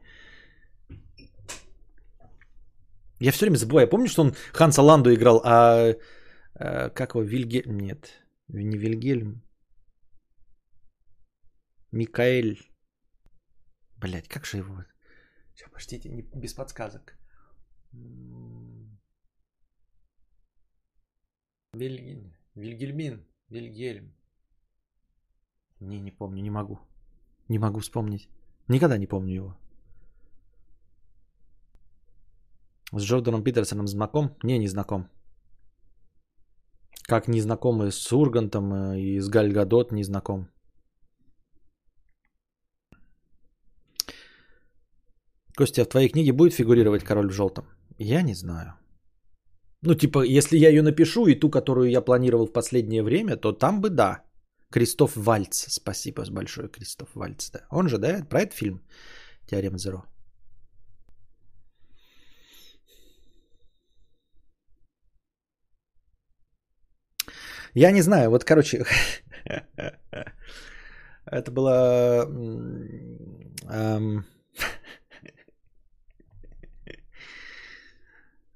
Я 3.19 3.31
все 3.31 3.45
время 3.45 3.57
забываю. 3.57 3.85
Я 3.85 3.89
помню, 3.89 4.07
что 4.07 4.21
он 4.21 4.35
Ханса 4.53 4.81
Ланду 4.81 5.13
играл, 5.13 5.41
а, 5.43 5.95
а 6.55 6.89
как 6.89 7.15
его, 7.15 7.23
Вильгельм? 7.23 7.77
Нет, 7.77 8.23
не 8.47 8.77
Вильгельм. 8.77 9.41
Микаэль. 11.91 12.59
Блять, 13.97 14.27
как 14.27 14.45
же 14.45 14.57
его? 14.57 14.85
Сейчас, 15.55 15.69
подождите, 15.69 16.09
не, 16.09 16.21
без 16.21 16.53
подсказок. 16.53 17.17
Вильгельм. 21.73 22.35
Вильгельмин. 22.55 23.28
Вильгельм. 23.49 24.13
Не, 25.79 25.99
не 25.99 26.11
помню, 26.11 26.41
не 26.41 26.51
могу. 26.51 26.79
Не 27.47 27.59
могу 27.59 27.79
вспомнить. 27.79 28.29
Никогда 28.67 28.97
не 28.97 29.07
помню 29.07 29.35
его. 29.35 29.57
С 32.91 33.01
Джорданом 33.03 33.43
Питерсоном 33.43 33.87
знаком? 33.87 34.35
Не, 34.43 34.59
не 34.59 34.67
знаком. 34.67 35.09
Как 37.03 37.27
не 37.27 37.41
знаком 37.41 37.83
и 37.83 37.91
с 37.91 38.13
Ургантом, 38.13 38.73
э, 38.73 38.99
и 38.99 39.19
с 39.19 39.29
Галь 39.29 39.51
Гадот 39.51 39.91
не 39.91 40.03
знаком. 40.03 40.47
Костя, 45.55 45.83
в 45.85 45.89
твоей 45.89 46.09
книге 46.09 46.33
будет 46.33 46.53
фигурировать 46.53 47.03
король 47.03 47.29
в 47.29 47.33
желтом? 47.33 47.65
Я 47.97 48.21
не 48.21 48.35
знаю. 48.35 48.75
Ну, 49.81 49.95
типа, 49.95 50.23
если 50.23 50.57
я 50.57 50.69
ее 50.69 50.81
напишу, 50.81 51.27
и 51.27 51.39
ту, 51.39 51.49
которую 51.49 51.89
я 51.89 52.01
планировал 52.01 52.47
в 52.47 52.53
последнее 52.53 53.01
время, 53.03 53.37
то 53.37 53.53
там 53.53 53.81
бы 53.81 53.89
да. 53.89 54.23
Кристоф 54.71 55.15
Вальц. 55.15 55.65
Спасибо 55.69 56.23
большое, 56.31 56.67
Кристоф 56.67 57.09
Вальц. 57.15 57.49
Да. 57.51 57.59
Он 57.71 57.87
же, 57.87 57.97
да, 57.97 58.25
про 58.29 58.41
этот 58.41 58.53
фильм 58.53 58.81
Теорема 59.47 59.77
Зеро. 59.77 60.03
Я 67.75 67.91
не 67.91 68.01
знаю, 68.01 68.29
вот, 68.29 68.43
короче, 68.43 68.83
это 71.25 71.51
было... 71.51 72.25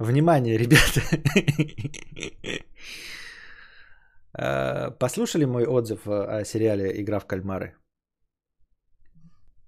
Внимание, 0.03 0.57
ребята. 0.57 1.01
А, 4.35 4.89
послушали 4.89 5.45
мой 5.45 5.65
отзыв 5.65 6.07
о 6.07 6.43
сериале 6.43 6.99
«Игра 6.99 7.19
в 7.19 7.27
кальмары»? 7.27 7.75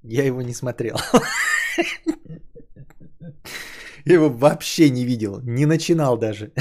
Я 0.01 0.25
его 0.25 0.41
не 0.41 0.53
смотрел. 0.53 0.97
Я 4.05 4.13
его 4.13 4.29
вообще 4.29 4.89
не 4.89 5.05
видел, 5.05 5.39
не 5.43 5.67
начинал 5.67 6.17
даже. 6.17 6.51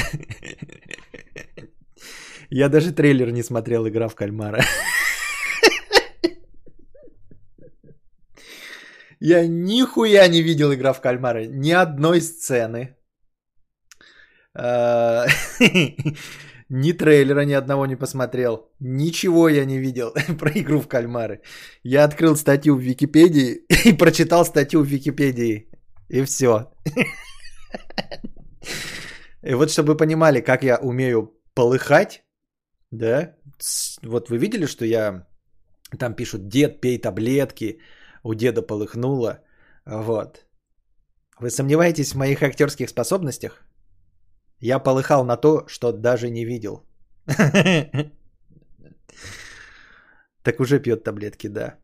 Я 2.50 2.68
даже 2.68 2.92
трейлер 2.92 3.30
не 3.30 3.42
смотрел 3.42 3.88
«Игра 3.88 4.08
в 4.08 4.14
кальмара». 4.14 4.62
Я 9.18 9.46
нихуя 9.46 10.28
не 10.28 10.42
видел 10.42 10.74
«Игра 10.74 10.92
в 10.92 11.00
кальмара», 11.00 11.46
ни 11.46 11.70
одной 11.70 12.20
сцены. 12.20 12.98
Э, 14.56 15.26
ни 16.68 16.92
трейлера 16.92 17.44
ни 17.44 17.52
одного 17.52 17.86
не 17.86 17.96
посмотрел. 17.96 18.70
Ничего 18.80 19.48
я 19.48 19.64
не 19.64 19.78
видел 19.78 20.12
про 20.38 20.50
игру 20.50 20.80
в 20.80 20.88
кальмары. 20.88 21.40
Я 21.82 22.04
открыл 22.04 22.36
статью 22.36 22.76
в 22.76 22.80
Википедии 22.80 23.64
и 23.84 23.92
прочитал 23.92 24.44
статью 24.44 24.82
в 24.82 24.86
Википедии. 24.86 25.68
И 26.08 26.24
все. 26.24 26.72
И 29.42 29.54
вот 29.54 29.70
чтобы 29.70 29.92
вы 29.92 29.96
понимали, 29.96 30.40
как 30.40 30.62
я 30.62 30.78
умею 30.78 31.32
полыхать, 31.54 32.24
да, 32.90 33.36
вот 34.02 34.30
вы 34.30 34.38
видели, 34.38 34.66
что 34.66 34.84
я, 34.84 35.26
там 35.98 36.14
пишут, 36.14 36.48
дед, 36.48 36.80
пей 36.80 36.98
таблетки, 36.98 37.78
у 38.22 38.34
деда 38.34 38.62
полыхнуло, 38.62 39.40
вот. 39.86 40.46
Вы 41.40 41.50
сомневаетесь 41.50 42.12
в 42.12 42.16
моих 42.16 42.42
актерских 42.42 42.88
способностях? 42.88 43.64
Я 44.64 44.78
полыхал 44.78 45.24
на 45.24 45.36
то, 45.36 45.64
что 45.68 45.92
даже 45.92 46.30
не 46.30 46.44
видел. 46.46 46.86
Так 50.42 50.60
уже 50.60 50.78
пьет 50.78 51.04
таблетки, 51.04 51.48
да. 51.48 51.78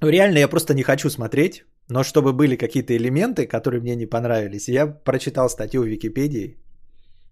Реально, 0.00 0.38
я 0.38 0.48
просто 0.48 0.74
не 0.74 0.82
хочу 0.82 1.10
смотреть, 1.10 1.64
но 1.88 2.04
чтобы 2.04 2.32
были 2.32 2.56
какие-то 2.56 2.96
элементы, 2.96 3.46
которые 3.46 3.80
мне 3.80 3.96
не 3.96 4.06
понравились, 4.06 4.68
я 4.68 4.86
прочитал 4.86 5.48
статью 5.48 5.82
в 5.82 5.86
Википедии. 5.86 6.56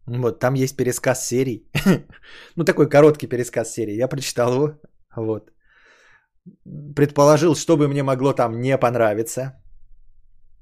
Вот, 0.07 0.41
там 0.41 0.55
есть 0.55 0.77
пересказ 0.77 1.27
серий. 1.27 1.69
ну, 2.57 2.65
такой 2.65 2.89
короткий 2.89 3.29
пересказ 3.29 3.73
серии. 3.73 3.99
Я 3.99 4.09
прочитал 4.09 4.55
его, 4.55 4.81
вот. 5.17 5.51
Предположил, 6.97 7.55
что 7.55 7.77
бы 7.77 7.89
мне 7.89 8.03
могло 8.03 8.33
там 8.33 8.61
не 8.61 8.79
понравиться. 8.79 9.64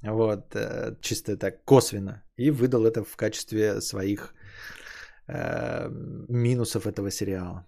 Вот, 0.04 0.54
э, 0.56 0.96
чисто 1.00 1.36
так 1.36 1.64
косвенно. 1.64 2.22
И 2.36 2.50
выдал 2.50 2.86
это 2.86 3.04
в 3.04 3.16
качестве 3.16 3.80
своих 3.80 4.34
э, 5.28 5.88
минусов 6.28 6.86
этого 6.86 7.10
сериала. 7.10 7.66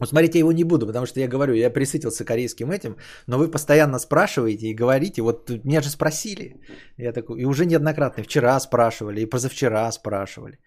Вот 0.00 0.08
смотрите, 0.08 0.38
я 0.38 0.40
его 0.40 0.52
не 0.52 0.64
буду, 0.64 0.86
потому 0.86 1.06
что 1.06 1.20
я 1.20 1.28
говорю, 1.28 1.54
я 1.54 1.70
присытился 1.70 2.24
корейским 2.24 2.72
этим, 2.72 2.96
но 3.28 3.38
вы 3.38 3.50
постоянно 3.50 3.98
спрашиваете 3.98 4.66
и 4.66 4.74
говорите, 4.74 5.22
вот 5.22 5.50
меня 5.64 5.82
же 5.82 5.88
спросили. 5.88 6.60
Я 6.98 7.12
такой, 7.12 7.40
и 7.40 7.44
уже 7.44 7.64
неоднократно, 7.64 8.24
вчера 8.24 8.60
спрашивали, 8.60 9.20
и 9.20 9.26
позавчера 9.26 9.92
спрашивали. 9.92 10.58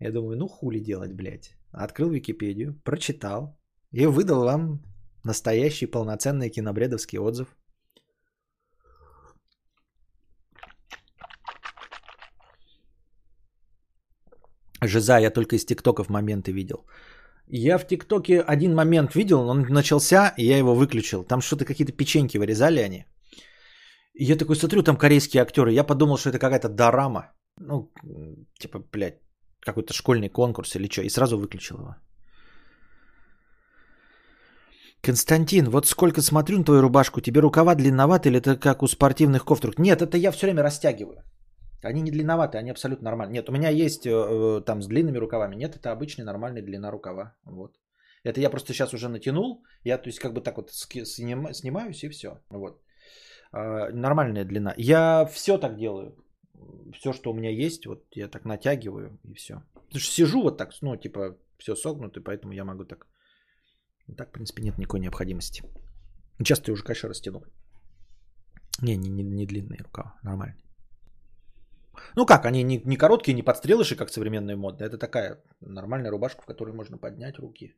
Я 0.00 0.12
думаю, 0.12 0.38
ну 0.38 0.48
хули 0.48 0.80
делать, 0.80 1.12
блядь. 1.12 1.56
Открыл 1.72 2.10
Википедию, 2.10 2.80
прочитал 2.84 3.60
и 3.92 4.06
выдал 4.06 4.44
вам 4.44 4.80
настоящий 5.24 5.86
полноценный 5.86 6.50
кинобредовский 6.50 7.18
отзыв. 7.18 7.48
Жиза 14.82 15.18
я 15.18 15.30
только 15.30 15.56
из 15.56 15.64
тиктоков 15.64 16.10
моменты 16.10 16.52
видел. 16.52 16.86
Я 17.46 17.78
в 17.78 17.86
ТикТоке 17.86 18.40
один 18.40 18.74
момент 18.74 19.14
видел, 19.14 19.48
он 19.48 19.62
начался, 19.62 20.34
и 20.38 20.44
я 20.46 20.58
его 20.58 20.74
выключил. 20.74 21.24
Там 21.24 21.40
что-то 21.40 21.64
какие-то 21.64 21.92
печеньки 21.92 22.38
вырезали 22.38 22.80
они. 22.80 23.04
Я 24.14 24.36
такой 24.36 24.56
смотрю, 24.56 24.82
там 24.82 24.96
корейские 24.96 25.42
актеры. 25.42 25.72
Я 25.72 25.84
подумал, 25.84 26.16
что 26.16 26.30
это 26.30 26.38
какая-то 26.38 26.68
дорама. 26.68 27.32
Ну, 27.58 27.92
типа, 28.58 28.78
блядь, 28.92 29.20
какой-то 29.60 29.92
школьный 29.92 30.28
конкурс 30.28 30.76
или 30.76 30.88
что. 30.88 31.02
И 31.02 31.08
сразу 31.08 31.36
выключил 31.36 31.76
его. 31.76 31.96
Константин, 35.04 35.70
вот 35.70 35.86
сколько 35.86 36.22
смотрю 36.22 36.58
на 36.58 36.64
твою 36.64 36.80
рубашку, 36.82 37.20
тебе 37.20 37.40
рукава 37.40 37.74
длинноваты 37.74 38.28
или 38.28 38.38
это 38.38 38.56
как 38.56 38.82
у 38.82 38.86
спортивных 38.86 39.44
кофтрук? 39.44 39.78
Нет, 39.78 40.02
это 40.02 40.16
я 40.16 40.32
все 40.32 40.46
время 40.46 40.62
растягиваю. 40.62 41.22
Они 41.82 42.00
не 42.00 42.10
длинноваты, 42.10 42.58
они 42.58 42.70
абсолютно 42.70 43.04
нормальные. 43.04 43.34
Нет, 43.34 43.48
у 43.48 43.52
меня 43.52 43.68
есть 43.68 44.06
э, 44.06 44.10
э, 44.10 44.64
там 44.64 44.82
с 44.82 44.86
длинными 44.86 45.18
рукавами. 45.18 45.56
Нет, 45.56 45.76
это 45.76 45.92
обычная 45.92 46.24
нормальная 46.24 46.62
длина 46.62 46.90
рукава. 46.90 47.34
Вот. 47.44 47.76
Это 48.24 48.40
я 48.40 48.50
просто 48.50 48.72
сейчас 48.72 48.94
уже 48.94 49.08
натянул. 49.08 49.62
Я, 49.84 49.98
то 49.98 50.08
есть, 50.08 50.18
как 50.18 50.32
бы 50.32 50.40
так 50.40 50.56
вот 50.56 50.70
снимаюсь 50.70 52.02
и 52.02 52.08
все. 52.08 52.38
Вот. 52.48 52.80
А, 53.52 53.90
нормальная 53.92 54.44
длина. 54.44 54.74
Я 54.78 55.26
все 55.26 55.58
так 55.58 55.76
делаю. 55.76 56.16
Все, 56.94 57.12
что 57.12 57.30
у 57.30 57.34
меня 57.34 57.50
есть, 57.50 57.86
вот 57.86 58.04
я 58.16 58.28
так 58.28 58.44
натягиваю 58.44 59.18
и 59.24 59.34
все. 59.34 59.54
Потому 59.74 60.00
что 60.00 60.12
сижу 60.12 60.42
вот 60.42 60.56
так, 60.56 60.70
ну, 60.82 60.96
типа, 60.96 61.36
все 61.58 61.74
согнуто, 61.74 62.20
поэтому 62.20 62.54
я 62.54 62.64
могу 62.64 62.84
так. 62.84 63.06
Так, 64.16 64.28
в 64.28 64.32
принципе, 64.32 64.62
нет 64.62 64.78
никакой 64.78 65.00
необходимости. 65.00 65.62
Сейчас 66.38 66.60
ты 66.60 66.72
уже, 66.72 66.84
конечно, 66.84 67.08
растянул. 67.08 67.44
Не, 68.82 68.96
не, 68.96 69.08
не, 69.08 69.22
не 69.22 69.46
длинные 69.46 69.78
рукава, 69.82 70.14
нормально. 70.22 70.56
Ну 72.16 72.26
как, 72.26 72.44
они 72.44 72.64
не, 72.64 72.82
не 72.84 72.96
короткие, 72.96 73.34
не 73.34 73.42
подстрелыши, 73.42 73.96
как 73.96 74.10
современные 74.10 74.56
модные. 74.56 74.88
Это 74.88 74.98
такая 74.98 75.42
нормальная 75.60 76.10
рубашка, 76.10 76.42
в 76.42 76.46
которой 76.46 76.74
можно 76.74 76.98
поднять 76.98 77.38
руки. 77.38 77.74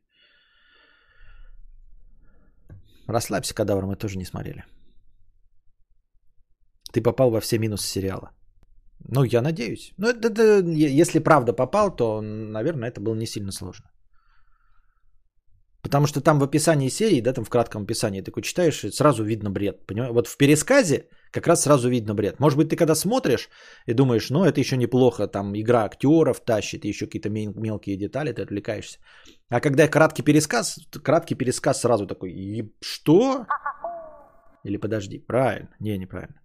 Расслабься, 3.07 3.53
кадавр, 3.53 3.85
мы 3.85 3.95
тоже 3.95 4.17
не 4.17 4.25
смотрели. 4.25 4.65
Ты 6.91 7.01
попал 7.01 7.31
во 7.31 7.39
все 7.39 7.59
минусы 7.59 7.87
сериала. 7.87 8.31
Ну, 8.99 9.23
я 9.23 9.41
надеюсь. 9.41 9.93
Ну, 9.97 10.07
это, 10.07 10.27
это, 10.27 10.65
если 11.01 11.19
правда 11.19 11.53
попал, 11.53 11.95
то, 11.95 12.21
наверное, 12.21 12.89
это 12.89 12.99
было 12.99 13.15
не 13.15 13.27
сильно 13.27 13.51
сложно. 13.51 13.89
Потому 15.87 16.07
что 16.07 16.19
там 16.21 16.39
в 16.39 16.43
описании 16.43 16.89
серии, 16.89 17.21
да, 17.21 17.33
там 17.33 17.45
в 17.45 17.49
кратком 17.49 17.83
описании, 17.83 18.21
такой 18.21 18.43
читаешь, 18.43 18.83
и 18.83 18.91
сразу 18.91 19.23
видно 19.23 19.49
бред. 19.49 19.87
Понимаешь? 19.87 20.13
Вот 20.13 20.27
в 20.27 20.37
пересказе 20.37 21.07
как 21.31 21.47
раз 21.47 21.61
сразу 21.61 21.89
видно 21.89 22.13
бред. 22.13 22.39
Может 22.39 22.57
быть, 22.57 22.69
ты 22.69 22.75
когда 22.75 22.95
смотришь 22.95 23.49
и 23.87 23.93
думаешь, 23.93 24.29
ну, 24.29 24.43
это 24.43 24.59
еще 24.59 24.77
неплохо, 24.77 25.27
там 25.27 25.53
игра 25.55 25.85
актеров 25.85 26.39
тащит, 26.41 26.85
еще 26.85 27.05
какие-то 27.05 27.29
мелкие 27.29 27.97
детали, 27.97 28.33
ты 28.33 28.41
отвлекаешься. 28.41 28.99
А 29.49 29.61
когда 29.61 29.87
краткий 29.87 30.23
пересказ, 30.23 30.79
краткий 31.03 31.35
пересказ 31.35 31.81
сразу 31.81 32.05
такой, 32.05 32.31
и 32.31 32.73
что? 32.81 33.45
Или 34.65 34.77
подожди, 34.77 35.19
правильно? 35.19 35.69
Не, 35.79 35.97
неправильно. 35.97 36.41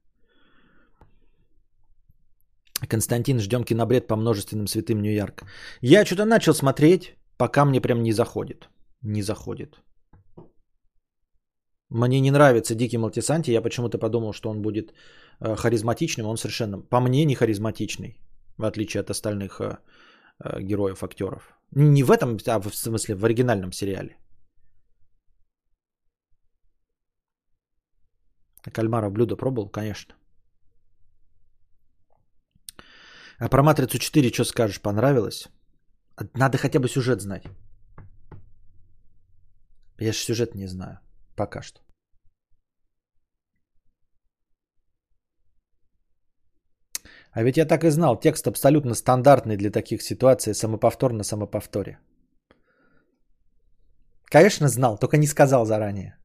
Константин, 2.89 3.41
ждем 3.41 3.65
кинобред 3.65 4.07
по 4.07 4.17
множественным 4.17 4.69
святым 4.69 5.03
Нью-Йорк. 5.03 5.43
Я 5.81 6.05
что-то 6.05 6.27
начал 6.27 6.55
смотреть, 6.55 7.17
пока 7.37 7.65
мне 7.65 7.81
прям 7.81 8.03
не 8.03 8.13
заходит. 8.13 8.69
Не 9.03 9.23
заходит. 9.23 9.83
Мне 11.91 12.21
не 12.21 12.31
нравится 12.31 12.75
Дикий 12.75 12.99
Малтисанти. 12.99 13.51
Я 13.51 13.61
почему-то 13.63 13.99
подумал, 13.99 14.33
что 14.33 14.51
он 14.51 14.63
будет 14.63 14.95
э, 15.41 15.57
харизматичным. 15.57 16.27
Он 16.27 16.37
совершенно, 16.37 16.81
по 16.81 17.01
мне, 17.01 17.25
не 17.25 17.35
харизматичный. 17.35 18.21
В 18.57 18.65
отличие 18.65 19.01
от 19.01 19.11
остальных 19.11 19.61
э, 19.61 19.79
э, 20.45 20.63
героев, 20.63 21.03
актеров. 21.03 21.43
Не 21.71 22.03
в 22.03 22.11
этом, 22.11 22.39
а 22.47 22.61
в 22.61 22.75
смысле 22.75 23.15
в 23.15 23.25
оригинальном 23.25 23.73
сериале. 23.73 24.17
Кальмара 28.73 29.11
блюдо 29.11 29.37
пробовал? 29.37 29.69
Конечно. 29.69 30.15
А 33.39 33.49
про 33.49 33.63
Матрицу 33.63 33.99
4 33.99 34.33
что 34.33 34.45
скажешь? 34.45 34.81
Понравилось? 34.81 35.49
Надо 36.35 36.59
хотя 36.59 36.79
бы 36.79 36.89
сюжет 36.89 37.21
знать. 37.21 37.45
Я 40.03 40.13
же 40.13 40.19
сюжет 40.19 40.55
не 40.55 40.67
знаю. 40.67 40.99
Пока 41.37 41.63
что. 41.63 41.81
А 47.35 47.43
ведь 47.43 47.57
я 47.57 47.65
так 47.65 47.85
и 47.85 47.91
знал, 47.91 48.21
текст 48.21 48.47
абсолютно 48.47 48.95
стандартный 48.95 49.57
для 49.57 49.71
таких 49.71 50.03
ситуаций, 50.03 50.55
самоповтор 50.55 51.13
на 51.13 51.25
самоповторе. 51.25 51.99
Конечно, 54.25 54.69
знал, 54.69 54.99
только 54.99 55.17
не 55.17 55.27
сказал 55.27 55.65
заранее. 55.65 56.19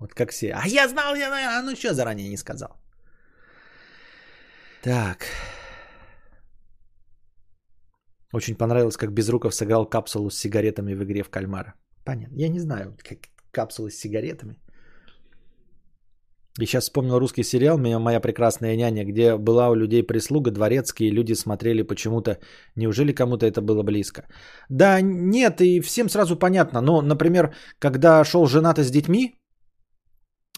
Вот 0.00 0.14
как 0.14 0.30
все. 0.30 0.52
А 0.52 0.66
я 0.66 0.88
знал, 0.88 1.14
я, 1.16 1.58
а 1.58 1.62
ну 1.62 1.76
что 1.76 1.94
заранее 1.94 2.28
не 2.28 2.36
сказал. 2.36 2.76
Так. 4.82 5.26
Очень 8.32 8.56
понравилось, 8.56 8.96
как 8.96 9.12
Безруков 9.12 9.54
сыграл 9.54 9.86
капсулу 9.86 10.30
с 10.30 10.38
сигаретами 10.38 10.94
в 10.94 11.02
игре 11.02 11.22
в 11.22 11.30
кальмара. 11.30 11.74
Понятно. 12.10 12.36
Я 12.40 12.48
не 12.48 12.60
знаю, 12.60 12.96
как 13.08 13.18
капсулы 13.52 13.90
с 13.90 14.00
сигаретами. 14.00 14.54
И 16.60 16.66
сейчас 16.66 16.84
вспомнил 16.84 17.18
русский 17.18 17.44
сериал 17.44 17.78
«Моя 17.78 18.20
прекрасная 18.20 18.76
няня», 18.76 19.04
где 19.04 19.36
была 19.36 19.68
у 19.70 19.76
людей 19.76 20.02
прислуга 20.02 20.50
дворецкие, 20.50 21.12
люди 21.12 21.34
смотрели 21.34 21.82
почему-то. 21.82 22.38
Неужели 22.76 23.12
кому-то 23.12 23.46
это 23.46 23.62
было 23.62 23.84
близко? 23.84 24.22
Да 24.68 25.00
нет, 25.00 25.60
и 25.60 25.80
всем 25.80 26.08
сразу 26.08 26.36
понятно. 26.36 26.80
Но, 26.80 27.00
например, 27.00 27.54
когда 27.78 28.24
шел 28.24 28.46
«Женаты 28.46 28.82
с 28.82 28.90
детьми», 28.90 29.36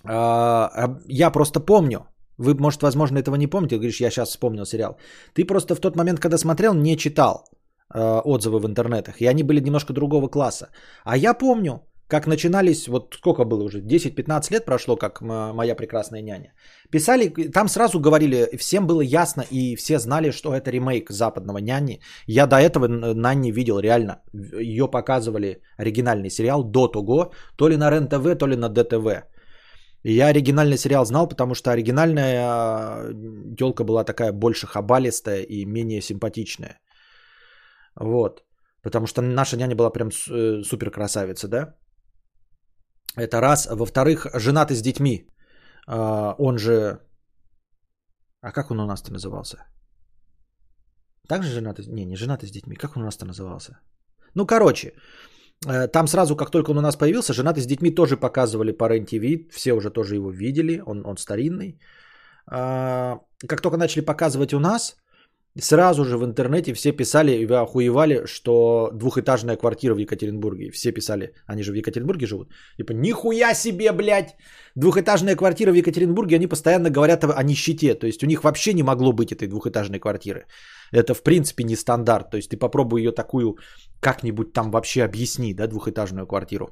а, 0.05 0.96
я 1.07 1.30
просто 1.30 1.61
помню, 1.61 2.07
вы, 2.38 2.55
может, 2.55 2.82
возможно, 2.82 3.18
этого 3.18 3.36
не 3.36 3.46
помните, 3.46 3.76
говоришь, 3.76 4.00
я 4.00 4.11
сейчас 4.11 4.30
вспомнил 4.30 4.64
сериал. 4.64 4.96
Ты 5.34 5.44
просто 5.44 5.74
в 5.74 5.80
тот 5.80 5.96
момент, 5.96 6.18
когда 6.18 6.38
смотрел, 6.38 6.74
не 6.74 6.96
читал 6.96 7.44
а, 7.44 7.61
отзывы 7.95 8.59
в 8.59 8.66
интернетах, 8.66 9.20
и 9.20 9.26
они 9.26 9.43
были 9.43 9.61
немножко 9.61 9.93
другого 9.93 10.28
класса. 10.28 10.68
А 11.05 11.16
я 11.16 11.34
помню, 11.34 11.80
как 12.09 12.26
начинались, 12.26 12.88
вот 12.88 13.14
сколько 13.14 13.45
было 13.45 13.64
уже, 13.64 13.80
10-15 13.80 14.53
лет 14.53 14.64
прошло, 14.66 14.97
как 14.97 15.22
моя 15.22 15.74
прекрасная 15.74 16.22
няня. 16.22 16.53
Писали, 16.90 17.28
там 17.53 17.68
сразу 17.68 18.01
говорили, 18.01 18.57
всем 18.59 18.86
было 18.86 19.01
ясно 19.01 19.45
и 19.51 19.76
все 19.76 19.99
знали, 19.99 20.30
что 20.30 20.55
это 20.55 20.70
ремейк 20.70 21.11
западного 21.11 21.59
няни. 21.59 22.01
Я 22.26 22.47
до 22.47 22.57
этого 22.57 22.86
Нанни 22.88 23.51
видел 23.51 23.78
реально, 23.80 24.20
ее 24.32 24.90
показывали 24.90 25.62
оригинальный 25.78 26.30
сериал 26.30 26.64
до 26.64 26.88
того, 26.88 27.32
то 27.57 27.68
ли 27.68 27.76
на 27.76 27.90
РЕН-ТВ, 27.90 28.38
то 28.38 28.47
ли 28.47 28.57
на 28.57 28.68
ДТВ. 28.68 29.24
Я 30.05 30.26
оригинальный 30.26 30.78
сериал 30.78 31.07
знал, 31.07 31.28
потому 31.28 31.55
что 31.55 31.70
оригинальная 31.70 33.14
телка 33.57 33.84
была 33.84 34.05
такая 34.05 34.32
больше 34.32 34.66
хабалистая 34.66 35.43
и 35.43 35.64
менее 35.64 36.03
симпатичная. 36.03 36.76
Вот. 38.01 38.43
Потому 38.82 39.07
что 39.07 39.22
наша 39.22 39.57
няня 39.57 39.76
была 39.76 39.90
прям 39.90 40.09
э, 40.09 40.62
супер 40.64 40.90
красавица, 40.90 41.49
да? 41.49 41.74
Это 43.16 43.40
раз. 43.40 43.66
Во-вторых, 43.66 44.26
женатый 44.34 44.76
с 44.76 44.82
детьми. 44.82 45.28
А, 45.86 46.34
он 46.38 46.59
же... 46.59 47.01
А 48.40 48.53
как 48.53 48.70
он 48.70 48.80
у 48.80 48.86
нас-то 48.86 49.12
назывался? 49.12 49.57
Также 51.28 51.51
женатый... 51.51 51.86
Не, 51.86 52.05
не 52.05 52.16
женатый 52.16 52.49
с 52.49 52.53
детьми. 52.53 52.76
Как 52.76 52.97
он 52.97 53.03
у 53.03 53.05
нас-то 53.05 53.26
назывался? 53.26 53.78
Ну, 54.34 54.47
короче, 54.47 54.93
э, 55.66 55.88
там 55.88 56.09
сразу, 56.09 56.36
как 56.36 56.51
только 56.51 56.70
он 56.70 56.78
у 56.78 56.82
нас 56.82 56.97
появился, 56.97 57.34
женатый 57.34 57.62
с 57.62 57.66
детьми 57.66 57.95
тоже 57.95 58.16
показывали 58.16 58.72
по 58.72 58.88
рен 58.88 59.07
Все 59.51 59.72
уже 59.74 59.90
тоже 59.90 60.14
его 60.14 60.30
видели. 60.30 60.82
Он, 60.86 61.03
он 61.07 61.16
старинный. 61.16 61.78
а, 62.47 63.20
как 63.49 63.61
только 63.61 63.76
начали 63.76 64.05
показывать 64.05 64.55
у 64.55 64.59
нас, 64.59 64.97
сразу 65.59 66.05
же 66.05 66.16
в 66.16 66.24
интернете 66.24 66.72
все 66.74 66.92
писали 66.92 67.32
и 67.32 67.46
охуевали, 67.53 68.26
что 68.26 68.90
двухэтажная 68.92 69.57
квартира 69.57 69.94
в 69.94 69.98
Екатеринбурге. 69.98 70.70
Все 70.70 70.92
писали, 70.92 71.34
они 71.46 71.62
же 71.62 71.72
в 71.72 71.74
Екатеринбурге 71.74 72.26
живут. 72.26 72.48
Типа, 72.76 72.92
нихуя 72.92 73.55
себе, 73.55 73.92
блядь! 73.92 74.36
Двухэтажная 74.74 75.36
квартира 75.36 75.72
в 75.72 75.74
Екатеринбурге, 75.74 76.36
они 76.36 76.46
постоянно 76.46 76.90
говорят 76.90 77.24
о 77.24 77.42
нищете. 77.42 77.94
То 77.94 78.07
есть 78.07 78.22
у 78.22 78.26
них 78.26 78.42
вообще 78.44 78.72
не 78.72 78.82
могло 78.82 79.12
быть 79.12 79.32
этой 79.32 79.48
двухэтажной 79.48 79.98
квартиры. 79.98 80.46
Это 80.92 81.14
в 81.14 81.22
принципе 81.22 81.64
не 81.64 81.76
стандарт. 81.76 82.30
То 82.30 82.36
есть 82.36 82.50
ты 82.50 82.57
попробуй 82.57 83.03
ее 83.03 83.12
такую 83.12 83.57
как-нибудь 84.00 84.53
там 84.53 84.70
вообще 84.70 85.05
объясни, 85.05 85.55
да, 85.55 85.66
двухэтажную 85.66 86.26
квартиру. 86.26 86.70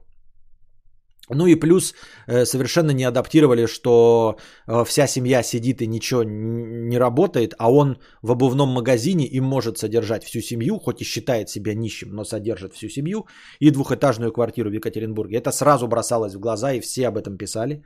Ну 1.35 1.47
и 1.47 1.55
плюс 1.55 1.95
э, 2.27 2.45
совершенно 2.45 2.91
не 2.93 3.05
адаптировали, 3.05 3.67
что 3.67 4.37
э, 4.67 4.85
вся 4.85 5.07
семья 5.07 5.43
сидит 5.43 5.83
и 5.83 5.87
ничего 5.87 6.25
не 6.25 6.99
работает, 6.99 7.55
а 7.59 7.71
он 7.73 7.99
в 8.23 8.33
обувном 8.33 8.69
магазине 8.69 9.27
и 9.27 9.41
может 9.41 9.79
содержать 9.79 10.25
всю 10.25 10.41
семью, 10.41 10.79
хоть 10.79 11.01
и 11.01 11.05
считает 11.05 11.49
себя 11.49 11.75
нищим, 11.75 12.11
но 12.11 12.25
содержит 12.25 12.75
всю 12.75 12.89
семью 12.89 13.27
и 13.61 13.71
двухэтажную 13.71 14.33
квартиру 14.33 14.71
в 14.71 14.75
Екатеринбурге. 14.75 15.39
Это 15.39 15.53
сразу 15.53 15.89
бросалось 15.89 16.35
в 16.35 16.41
глаза, 16.41 16.73
и 16.73 16.81
все 16.81 17.09
об 17.09 17.17
этом 17.17 17.37
писали. 17.37 17.85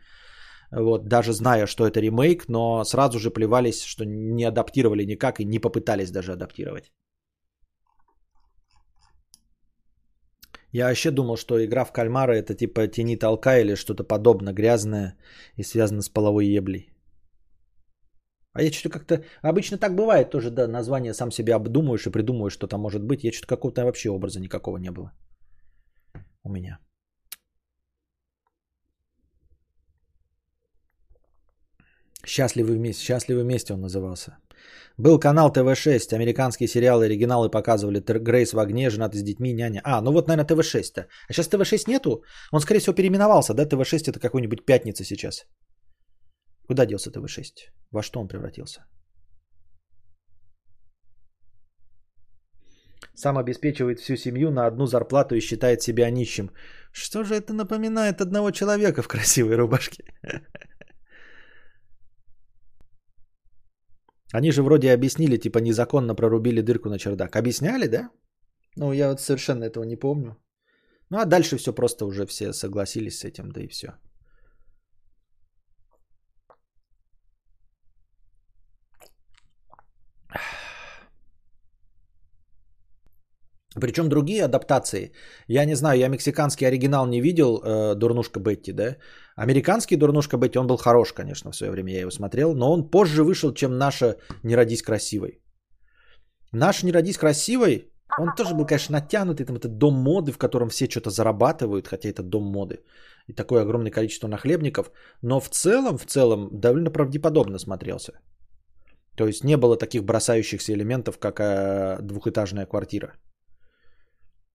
Вот, 0.71 1.09
даже 1.09 1.33
зная, 1.33 1.67
что 1.67 1.87
это 1.87 2.01
ремейк, 2.01 2.49
но 2.49 2.85
сразу 2.85 3.19
же 3.19 3.31
плевались, 3.31 3.85
что 3.85 4.05
не 4.05 4.45
адаптировали 4.45 5.05
никак 5.05 5.41
и 5.41 5.45
не 5.45 5.59
попытались 5.59 6.11
даже 6.11 6.33
адаптировать. 6.33 6.93
Я 10.75 10.89
вообще 10.89 11.11
думал, 11.11 11.37
что 11.37 11.65
игра 11.65 11.85
в 11.85 11.93
кальмара 11.93 12.33
это 12.33 12.55
типа 12.55 12.89
тени 12.89 13.17
толка 13.17 13.61
или 13.61 13.77
что-то 13.77 14.03
подобное, 14.03 14.53
грязное 14.53 15.17
и 15.57 15.63
связано 15.63 16.03
с 16.03 16.09
половой 16.09 16.47
еблей. 16.47 16.91
А 18.53 18.63
я 18.63 18.73
что-то 18.73 18.99
как-то... 18.99 19.25
Обычно 19.43 19.79
так 19.79 19.95
бывает 19.95 20.31
тоже, 20.31 20.51
да, 20.51 20.67
название 20.67 21.15
сам 21.15 21.31
себе 21.31 21.55
обдумываешь 21.55 22.07
и 22.07 22.11
придумываешь, 22.11 22.55
что 22.55 22.67
там 22.67 22.81
может 22.81 23.05
быть. 23.05 23.25
Я 23.25 23.33
что-то 23.33 23.47
какого-то 23.47 23.85
вообще 23.85 24.11
образа 24.11 24.41
никакого 24.41 24.79
не 24.79 24.91
было 24.91 25.13
у 26.45 26.51
меня. 26.51 26.79
Счастливы 32.27 32.75
вместе. 32.75 33.05
Счастливы 33.05 33.43
вместе 33.43 33.75
он 33.75 33.81
назывался. 33.81 34.39
Был 34.97 35.19
канал 35.19 35.53
ТВ-6, 35.53 36.15
американские 36.15 36.69
сериалы, 36.69 37.07
оригиналы 37.07 37.51
показывали. 37.51 38.01
Грейс 38.01 38.53
в 38.53 38.59
огне, 38.59 38.91
женаты 38.91 39.19
с 39.19 39.23
детьми, 39.23 39.53
няня. 39.53 39.81
А, 39.85 40.01
ну 40.01 40.13
вот, 40.13 40.29
наверное, 40.29 40.47
ТВ-6-то. 40.47 41.07
А 41.29 41.33
сейчас 41.33 41.49
ТВ-6 41.49 41.89
нету? 41.89 42.23
Он, 42.53 42.61
скорее 42.61 42.81
всего, 42.81 42.95
переименовался, 42.95 43.55
да? 43.55 43.67
ТВ-6 43.67 44.11
это 44.11 44.21
какой-нибудь 44.21 44.65
пятница 44.65 45.05
сейчас. 45.05 45.47
Куда 46.69 46.87
делся 46.87 47.11
ТВ-6? 47.11 47.45
Во 47.91 48.03
что 48.03 48.21
он 48.21 48.29
превратился? 48.29 48.85
Сам 53.15 53.37
обеспечивает 53.39 54.01
всю 54.01 54.17
семью 54.17 54.51
на 54.51 54.67
одну 54.67 54.87
зарплату 54.87 55.35
и 55.35 55.41
считает 55.41 55.83
себя 55.83 56.11
нищим. 56.11 56.51
Что 56.93 57.25
же 57.25 57.35
это 57.35 57.53
напоминает 57.53 58.21
одного 58.21 58.51
человека 58.51 59.03
в 59.03 59.09
красивой 59.09 59.57
рубашке? 59.57 60.05
Они 64.33 64.53
же 64.53 64.63
вроде 64.63 64.93
объяснили, 64.93 65.37
типа 65.37 65.59
незаконно 65.59 66.15
прорубили 66.15 66.61
дырку 66.61 66.89
на 66.89 66.99
чердак. 66.99 67.37
Объясняли, 67.37 67.87
да? 67.87 68.11
Ну, 68.77 68.93
я 68.93 69.11
вот 69.11 69.21
совершенно 69.21 69.65
этого 69.65 69.85
не 69.85 69.97
помню. 69.97 70.37
Ну, 71.11 71.19
а 71.19 71.25
дальше 71.25 71.57
все 71.57 71.73
просто 71.73 72.07
уже 72.07 72.27
все 72.27 72.53
согласились 72.53 73.19
с 73.19 73.25
этим, 73.25 73.53
да 73.53 73.61
и 73.61 73.69
все. 73.69 73.95
Причем 83.81 84.09
другие 84.09 84.45
адаптации, 84.45 85.13
я 85.49 85.65
не 85.65 85.75
знаю, 85.75 85.99
я 85.99 86.09
мексиканский 86.09 86.67
оригинал 86.67 87.07
не 87.07 87.21
видел, 87.21 87.57
э, 87.57 87.95
Дурнушка 87.95 88.41
Бетти, 88.41 88.73
да? 88.73 88.97
Американский 89.37 89.97
Дурнушка 89.97 90.37
Бетти, 90.37 90.59
он 90.59 90.67
был 90.67 90.77
хорош, 90.77 91.13
конечно, 91.13 91.51
в 91.51 91.57
свое 91.57 91.73
время 91.73 91.93
я 91.93 92.01
его 92.01 92.11
смотрел, 92.11 92.55
но 92.55 92.73
он 92.73 92.91
позже 92.91 93.25
вышел, 93.25 93.53
чем 93.55 93.79
наша 93.79 94.17
«Не 94.43 94.57
родись 94.57 94.83
красивой». 94.83 95.41
Наш 96.53 96.83
«Не 96.83 96.93
родись 96.93 97.19
красивой», 97.19 97.91
он 98.19 98.35
тоже 98.37 98.55
был, 98.55 98.67
конечно, 98.67 98.93
натянутый, 98.93 99.47
там 99.47 99.57
это 99.57 99.69
дом 99.69 99.95
моды, 99.95 100.33
в 100.33 100.39
котором 100.39 100.69
все 100.69 100.89
что-то 100.89 101.11
зарабатывают, 101.11 101.89
хотя 101.89 102.09
это 102.09 102.23
дом 102.23 102.45
моды. 102.45 102.77
И 103.27 103.33
такое 103.33 103.63
огромное 103.63 103.91
количество 103.91 104.29
нахлебников. 104.29 104.91
Но 105.23 105.41
в 105.41 105.49
целом, 105.49 105.99
в 105.99 106.07
целом, 106.07 106.49
довольно 106.53 106.91
правдеподобно 106.91 107.59
смотрелся. 107.59 108.13
То 109.17 109.27
есть 109.27 109.45
не 109.45 109.57
было 109.57 109.77
таких 109.77 110.05
бросающихся 110.05 110.73
элементов, 110.73 111.19
как 111.19 111.41
э, 111.41 111.99
двухэтажная 112.03 112.67
квартира. 112.67 113.15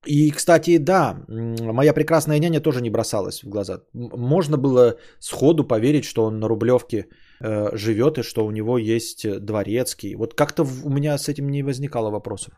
И, 0.05 0.31
кстати, 0.31 0.77
да, 0.77 1.25
моя 1.27 1.93
прекрасная 1.93 2.39
няня 2.39 2.61
тоже 2.61 2.81
не 2.81 2.89
бросалась 2.89 3.43
в 3.43 3.49
глаза. 3.49 3.81
Можно 3.93 4.57
было 4.57 4.97
сходу 5.19 5.67
поверить, 5.67 6.05
что 6.05 6.25
он 6.25 6.39
на 6.39 6.47
Рублевке 6.47 7.09
э, 7.41 7.75
живет 7.75 8.17
и 8.17 8.23
что 8.23 8.45
у 8.45 8.51
него 8.51 8.77
есть 8.77 9.25
дворецкий. 9.25 10.15
Вот 10.15 10.33
как-то 10.33 10.63
у 10.83 10.89
меня 10.89 11.17
с 11.17 11.27
этим 11.27 11.49
не 11.49 11.63
возникало 11.63 12.11
вопросов. 12.11 12.53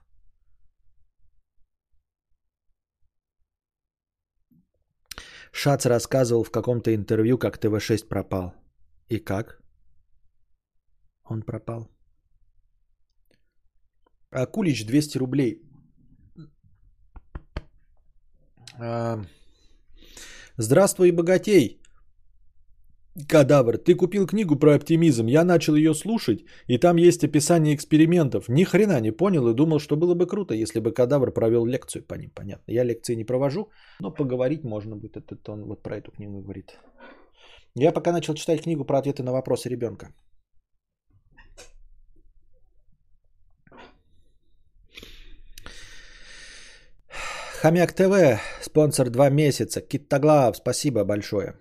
Шац 5.51 5.85
рассказывал 5.85 6.43
в 6.43 6.51
каком-то 6.51 6.93
интервью, 6.95 7.37
как 7.37 7.57
ТВ-6 7.57 8.07
пропал. 8.07 8.53
И 9.09 9.19
как? 9.19 9.61
Он 11.23 11.41
пропал. 11.43 11.89
А 14.31 14.45
Кулич 14.45 14.85
200 14.85 15.17
рублей. 15.17 15.61
А, 18.55 18.60
здравствуй, 20.57 21.11
богатей. 21.11 21.81
Кадавр, 23.27 23.77
ты 23.77 23.95
купил 23.95 24.25
книгу 24.25 24.55
про 24.55 24.75
оптимизм, 24.75 25.27
я 25.27 25.43
начал 25.43 25.75
ее 25.75 25.93
слушать, 25.93 26.45
и 26.67 26.77
там 26.77 26.95
есть 26.95 27.23
описание 27.23 27.75
экспериментов. 27.75 28.47
Ни 28.47 28.63
хрена 28.63 29.01
не 29.01 29.11
понял 29.11 29.49
и 29.49 29.53
думал, 29.53 29.79
что 29.79 29.97
было 29.97 30.15
бы 30.15 30.25
круто, 30.25 30.53
если 30.53 30.79
бы 30.79 30.93
Кадавр 30.93 31.33
провел 31.33 31.65
лекцию 31.65 32.05
по 32.05 32.15
ним. 32.15 32.31
Понятно, 32.33 32.71
я 32.71 32.85
лекции 32.85 33.15
не 33.15 33.25
провожу, 33.25 33.69
но 33.99 34.11
поговорить 34.11 34.63
можно 34.63 34.95
будет. 34.95 35.17
Это 35.17 35.51
он 35.51 35.65
вот 35.65 35.83
про 35.83 35.97
эту 35.97 36.11
книгу 36.11 36.41
говорит. 36.41 36.79
Я 37.75 37.91
пока 37.91 38.13
начал 38.13 38.33
читать 38.33 38.63
книгу 38.63 38.85
про 38.85 38.99
ответы 38.99 39.23
на 39.23 39.33
вопросы 39.33 39.69
ребенка. 39.69 40.13
Хомяк 47.61 47.93
ТВ, 47.93 48.39
спонсор 48.63 49.09
2 49.09 49.29
месяца. 49.29 49.81
Киттоглав, 49.81 50.57
спасибо 50.57 51.05
большое. 51.05 51.53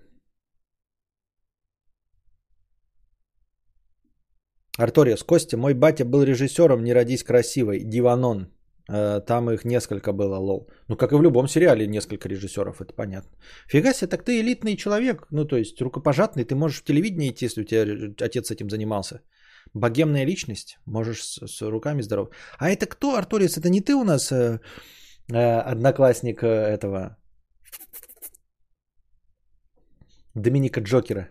Арториус, 4.78 5.22
Костя, 5.22 5.58
мой 5.58 5.74
батя 5.74 6.06
был 6.06 6.22
режиссером 6.22 6.84
«Не 6.84 6.94
родись 6.94 7.22
красивой», 7.22 7.84
Диванон. 7.84 8.46
Э, 8.88 9.20
там 9.20 9.50
их 9.50 9.66
несколько 9.66 10.12
было, 10.14 10.36
лол. 10.36 10.70
Ну, 10.88 10.96
как 10.96 11.12
и 11.12 11.16
в 11.16 11.22
любом 11.22 11.48
сериале, 11.48 11.86
несколько 11.86 12.28
режиссеров, 12.28 12.80
это 12.80 12.94
понятно. 12.94 13.36
Фига 13.68 13.92
себе, 13.92 14.08
так 14.08 14.24
ты 14.24 14.40
элитный 14.40 14.76
человек, 14.76 15.26
ну, 15.30 15.44
то 15.44 15.56
есть 15.56 15.82
рукопожатный, 15.82 16.44
ты 16.44 16.54
можешь 16.54 16.80
в 16.80 16.84
телевидении 16.84 17.28
идти, 17.28 17.44
если 17.44 17.60
у 17.60 17.64
тебя 17.64 17.82
отец 18.26 18.50
этим 18.50 18.70
занимался. 18.70 19.20
Богемная 19.74 20.24
личность, 20.24 20.78
можешь 20.86 21.22
с, 21.22 21.46
с 21.46 21.60
руками 21.60 22.00
здоров. 22.02 22.28
А 22.58 22.70
это 22.70 22.86
кто, 22.86 23.16
Арториус, 23.16 23.58
это 23.58 23.68
не 23.68 23.82
ты 23.82 23.94
у 23.94 24.04
нас 24.04 24.32
э, 24.32 24.60
одноклассник 25.32 26.42
э, 26.42 26.46
этого 26.46 27.16
Доминика 30.34 30.80
Джокера. 30.80 31.28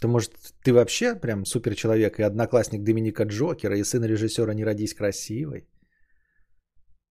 То 0.00 0.08
может 0.08 0.32
ты 0.62 0.72
вообще 0.72 1.14
прям 1.14 1.46
супер 1.46 1.74
человек 1.74 2.18
и 2.18 2.22
одноклассник 2.22 2.82
Доминика 2.82 3.24
Джокера 3.24 3.76
и 3.76 3.84
сын 3.84 4.04
режиссера 4.04 4.54
«Не 4.54 4.64
родись 4.64 4.94
красивой». 4.94 5.68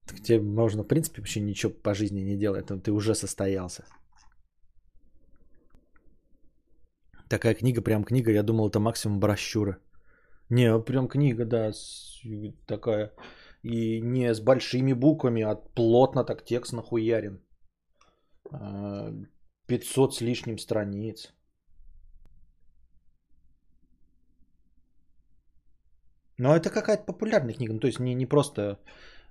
Так 0.08 0.22
тебе 0.22 0.42
можно, 0.42 0.84
в 0.84 0.88
принципе, 0.88 1.22
вообще 1.22 1.40
ничего 1.42 1.72
по 1.72 1.94
жизни 1.94 2.22
не 2.22 2.38
делать, 2.38 2.68
ты 2.84 2.92
уже 2.92 3.16
состоялся. 3.16 3.86
Такая 7.30 7.56
книга, 7.56 7.82
прям 7.82 8.04
книга, 8.04 8.32
я 8.32 8.44
думал, 8.44 8.70
это 8.70 8.80
максимум 8.80 9.20
брошюра. 9.20 9.78
Не, 10.50 10.80
прям 10.80 11.08
книга, 11.08 11.46
да, 11.46 11.72
такая 12.68 13.12
и 13.64 14.02
не 14.02 14.34
с 14.34 14.42
большими 14.42 14.94
буквами, 14.94 15.42
а 15.42 15.56
плотно 15.56 16.24
так 16.24 16.46
текст 16.46 16.74
нахуярен. 16.74 17.40
500 19.68 20.10
а, 20.10 20.14
с 20.14 20.22
лишним 20.22 20.58
страниц. 20.58 21.34
Но 26.38 26.56
это 26.56 26.70
какая-то 26.70 27.06
популярная 27.06 27.54
книга, 27.54 27.74
ну, 27.74 27.80
то 27.80 27.88
есть 27.88 28.00
не, 28.00 28.16
не 28.16 28.26
просто 28.26 28.80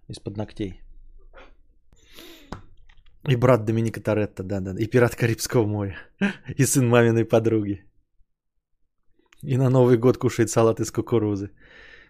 из-под 0.09 0.37
ногтей. 0.37 0.81
И 3.29 3.37
брат 3.37 3.65
Доминика 3.65 4.01
Торетто, 4.01 4.43
да-да, 4.43 4.75
и 4.79 4.87
пират 4.87 5.15
Карибского 5.15 5.67
моря, 5.67 5.97
и 6.57 6.65
сын 6.65 6.89
маминой 6.89 7.25
подруги. 7.25 7.85
И 9.43 9.57
на 9.57 9.71
Новый 9.71 9.99
год 9.99 10.19
кушает 10.19 10.51
салат 10.51 10.81
из 10.81 10.91
кукурузы. 10.91 11.51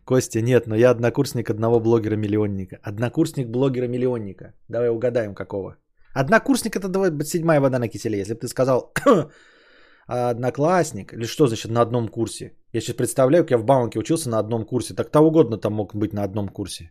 Костя, 0.05 0.41
нет, 0.41 0.67
но 0.67 0.75
я 0.77 0.91
однокурсник 0.91 1.51
одного 1.51 1.81
блогера-миллионника. 1.81 2.79
Однокурсник 2.83 3.49
блогера-миллионника. 3.49 4.55
Давай 4.69 4.89
угадаем, 4.89 5.35
какого. 5.35 5.77
Однокурсник 6.15 6.77
это 6.77 7.25
седьмая 7.25 7.61
вода 7.61 7.79
на 7.79 7.89
киселе. 7.89 8.19
Если 8.19 8.35
бы 8.35 8.41
ты 8.41 8.49
сказал 8.49 8.93
одноклассник, 10.07 11.13
или 11.13 11.27
что 11.27 11.47
значит 11.47 11.71
на 11.71 11.81
одном 11.81 12.09
курсе? 12.09 12.57
Я 12.73 12.81
сейчас 12.81 12.97
представляю, 12.97 13.45
как 13.45 13.51
я 13.51 13.59
в 13.59 13.65
банке 13.65 13.99
учился 13.99 14.29
на 14.29 14.39
одном 14.39 14.65
курсе. 14.65 14.95
Так 14.95 15.11
того 15.11 15.29
угодно 15.29 15.57
там 15.57 15.73
мог 15.73 15.95
быть 15.95 16.13
на 16.13 16.25
одном 16.25 16.49
курсе. 16.49 16.91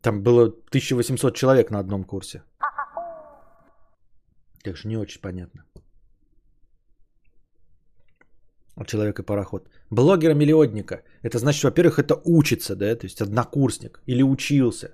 Там 0.00 0.22
было 0.22 0.44
1800 0.44 1.34
человек 1.34 1.70
на 1.70 1.78
одном 1.78 2.04
курсе. 2.04 2.42
Так 4.62 4.76
что 4.76 4.88
не 4.88 4.96
очень 4.96 5.20
понятно. 5.20 5.64
Человек 8.86 9.18
и 9.20 9.22
пароход. 9.22 9.68
Блогера-миллионника. 9.90 11.02
Это 11.22 11.38
значит, 11.38 11.64
во-первых, 11.64 11.98
это 11.98 12.20
учится, 12.24 12.74
да, 12.74 12.96
то 12.96 13.06
есть 13.06 13.20
однокурсник. 13.20 14.02
Или 14.06 14.22
учился. 14.22 14.88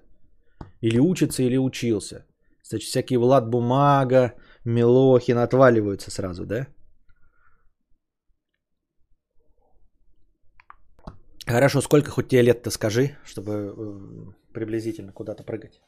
Или 0.83 0.99
учится, 0.99 1.43
или 1.43 1.57
учился. 1.57 2.27
Значит, 2.63 2.89
всякие 2.89 3.19
Влад 3.19 3.49
Бумага, 3.49 4.35
Милохин 4.65 5.39
отваливаются 5.39 6.11
сразу, 6.11 6.45
да? 6.47 6.67
Хорошо, 11.47 11.81
сколько 11.81 12.11
хоть 12.11 12.29
тебе 12.29 12.43
лет-то 12.43 12.71
скажи, 12.71 13.17
чтобы 13.25 13.53
э, 13.53 14.53
приблизительно 14.53 15.13
куда-то 15.13 15.43
прыгать. 15.43 15.81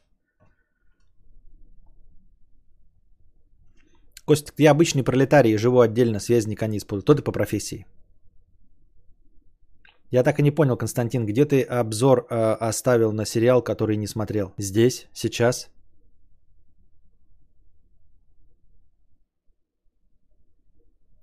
Костик, 4.25 4.53
я 4.57 4.71
обычный 4.71 5.03
пролетарий, 5.03 5.57
живу 5.57 5.79
отдельно, 5.79 6.19
связника 6.19 6.67
не 6.67 6.77
использую. 6.77 7.03
Кто 7.03 7.15
ты 7.15 7.21
по 7.23 7.31
профессии? 7.31 7.85
Я 10.11 10.23
так 10.23 10.39
и 10.39 10.43
не 10.43 10.51
понял, 10.51 10.77
Константин, 10.77 11.25
где 11.25 11.43
ты 11.45 11.63
обзор 11.63 12.27
э, 12.29 12.69
оставил 12.69 13.11
на 13.11 13.25
сериал, 13.25 13.63
который 13.63 13.97
не 13.97 14.07
смотрел? 14.07 14.53
Здесь, 14.57 15.07
сейчас? 15.13 15.69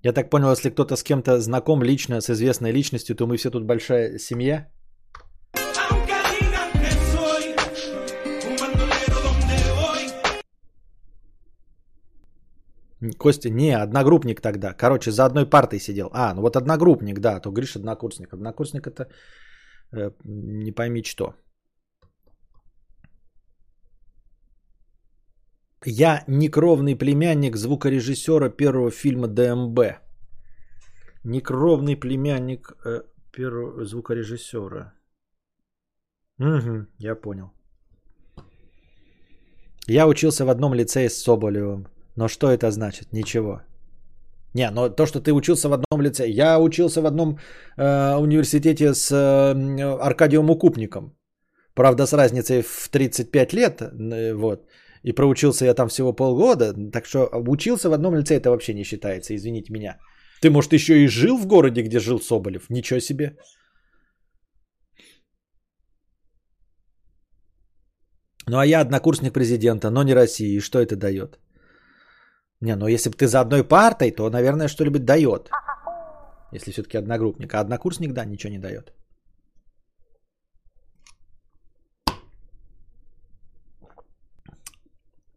Я 0.02 0.12
так 0.12 0.30
понял, 0.30 0.50
если 0.50 0.70
кто-то 0.70 0.96
с 0.96 1.02
кем-то 1.02 1.40
знаком 1.40 1.82
лично, 1.82 2.20
с 2.20 2.30
известной 2.30 2.72
личностью, 2.72 3.14
то 3.14 3.26
мы 3.26 3.36
все 3.36 3.50
тут 3.50 3.64
большая 3.64 4.18
семья. 4.18 4.68
Костя, 13.18 13.50
не, 13.50 13.72
одногруппник 13.72 14.40
тогда. 14.40 14.74
Короче, 14.74 15.10
за 15.10 15.24
одной 15.24 15.46
партой 15.46 15.80
сидел. 15.80 16.10
А, 16.12 16.34
ну 16.34 16.42
вот 16.42 16.56
одногруппник, 16.56 17.18
да, 17.20 17.40
то 17.40 17.50
говоришь 17.50 17.76
однокурсник. 17.76 18.34
Однокурсник 18.34 18.86
это 18.86 19.08
э, 19.92 20.10
не 20.24 20.72
пойми 20.72 21.02
что. 21.02 21.34
Я 25.86 26.24
некровный 26.28 26.94
племянник 26.94 27.56
звукорежиссера 27.56 28.50
первого 28.50 28.90
фильма 28.90 29.28
ДМБ. 29.28 29.78
Некровный 31.24 31.96
племянник 31.96 32.72
э, 32.84 33.02
первого 33.32 33.84
звукорежиссера. 33.86 34.92
Угу, 36.38 36.86
я 36.98 37.14
понял. 37.14 37.50
Я 39.86 40.06
учился 40.06 40.44
в 40.44 40.50
одном 40.50 40.74
лицее 40.74 41.08
с 41.08 41.22
Соболевым. 41.22 41.86
Но 42.20 42.28
что 42.28 42.46
это 42.46 42.70
значит? 42.70 43.12
Ничего. 43.12 43.62
Не, 44.54 44.70
но 44.70 44.88
то, 44.90 45.06
что 45.06 45.20
ты 45.20 45.32
учился 45.32 45.68
в 45.68 45.72
одном 45.72 46.02
лице. 46.02 46.28
Я 46.28 46.58
учился 46.58 47.00
в 47.00 47.06
одном 47.06 47.38
э, 47.78 48.16
университете 48.18 48.94
с 48.94 49.10
э, 49.10 49.98
Аркадием 50.00 50.50
Укупником. 50.50 51.16
Правда, 51.74 52.06
с 52.06 52.12
разницей 52.12 52.62
в 52.62 52.88
35 52.90 53.54
лет. 53.54 53.80
Э, 53.80 54.34
вот. 54.34 54.68
И 55.02 55.12
проучился 55.12 55.64
я 55.64 55.74
там 55.74 55.88
всего 55.88 56.12
полгода. 56.12 56.74
Так 56.92 57.06
что 57.06 57.30
учился 57.48 57.88
в 57.88 57.92
одном 57.94 58.14
лице 58.14 58.34
это 58.34 58.50
вообще 58.50 58.74
не 58.74 58.84
считается, 58.84 59.34
извините 59.34 59.72
меня. 59.72 59.96
Ты, 60.42 60.50
может, 60.50 60.72
еще 60.74 61.02
и 61.02 61.08
жил 61.08 61.38
в 61.38 61.46
городе, 61.46 61.82
где 61.82 62.00
жил 62.00 62.20
Соболев? 62.20 62.68
Ничего 62.68 63.00
себе. 63.00 63.36
Ну 68.46 68.58
а 68.58 68.66
я 68.66 68.80
однокурсник 68.80 69.32
президента, 69.32 69.90
но 69.90 70.02
не 70.02 70.14
России. 70.14 70.56
И 70.56 70.60
что 70.60 70.80
это 70.80 70.96
дает? 70.96 71.38
Не, 72.60 72.76
ну 72.76 72.88
если 72.88 73.10
бы 73.10 73.16
ты 73.16 73.26
за 73.26 73.40
одной 73.40 73.64
партой, 73.64 74.10
то, 74.10 74.30
наверное, 74.30 74.68
что-нибудь 74.68 75.04
дает. 75.04 75.50
Если 76.52 76.72
все-таки 76.72 76.98
одногруппник. 76.98 77.54
А 77.54 77.60
однокурсник, 77.60 78.12
да, 78.12 78.24
ничего 78.24 78.52
не 78.52 78.58
дает. 78.58 78.92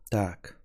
Так. 0.09 0.57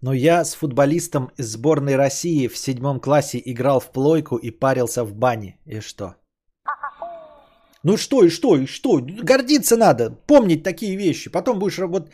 Но 0.00 0.12
я 0.12 0.44
с 0.44 0.54
футболистом 0.54 1.30
из 1.38 1.52
сборной 1.52 1.96
России 1.96 2.48
в 2.48 2.56
седьмом 2.56 3.00
классе 3.00 3.40
играл 3.44 3.80
в 3.80 3.92
плойку 3.92 4.36
и 4.36 4.50
парился 4.50 5.04
в 5.04 5.14
бане. 5.14 5.58
И 5.64 5.80
что? 5.80 6.16
Ну 7.84 7.96
что 7.96 8.24
и 8.24 8.30
что 8.30 8.56
и 8.56 8.66
что? 8.66 9.00
Гордиться 9.00 9.76
надо, 9.76 10.10
помнить 10.26 10.62
такие 10.62 10.96
вещи. 10.96 11.30
Потом 11.30 11.58
будешь 11.58 11.78
вот 11.78 12.10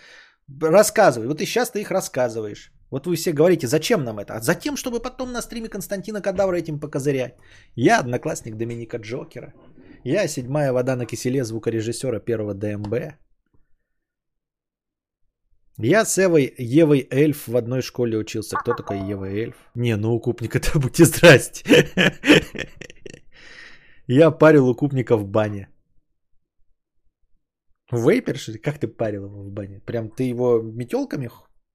рассказывать. 0.60 1.28
Вот 1.28 1.40
и 1.40 1.46
сейчас 1.46 1.70
ты 1.70 1.80
их 1.80 1.90
рассказываешь. 1.90 2.72
Вот 2.90 3.06
вы 3.06 3.16
все 3.16 3.32
говорите, 3.32 3.66
зачем 3.66 4.04
нам 4.04 4.18
это? 4.18 4.34
А 4.34 4.40
затем, 4.40 4.76
чтобы 4.76 5.00
потом 5.00 5.32
на 5.32 5.42
стриме 5.42 5.68
Константина 5.68 6.22
Кадавра 6.22 6.56
этим 6.56 6.80
покозырять. 6.80 7.36
Я 7.76 8.00
одноклассник 8.00 8.56
Доминика 8.56 8.96
Джокера. 8.98 9.52
Я 10.04 10.28
седьмая 10.28 10.72
вода 10.72 10.96
на 10.96 11.04
киселе 11.04 11.44
звукорежиссера 11.44 12.20
первого 12.20 12.54
ДМБ. 12.54 12.94
Я 15.80 16.04
с 16.04 16.18
Эвой, 16.18 16.54
Евой 16.58 17.06
Эльф 17.10 17.46
в 17.46 17.56
одной 17.56 17.82
школе 17.82 18.18
учился. 18.18 18.56
Кто 18.56 18.74
такой 18.74 18.98
Ева 19.10 19.26
Эльф? 19.26 19.54
Не, 19.74 19.96
ну 19.96 20.14
укупник 20.14 20.56
это 20.56 20.78
будьте 20.78 21.04
здрасте. 21.04 21.64
Я 24.10 24.30
парил 24.30 24.68
укупника 24.68 25.16
в 25.16 25.26
бане. 25.26 25.68
Вейпер, 27.92 28.38
что 28.38 28.52
ли? 28.52 28.58
Как 28.58 28.78
ты 28.78 28.88
парил 28.88 29.26
его 29.26 29.42
в 29.42 29.50
бане? 29.50 29.80
Прям 29.80 30.08
ты 30.08 30.22
его 30.30 30.62
метелками 30.62 31.30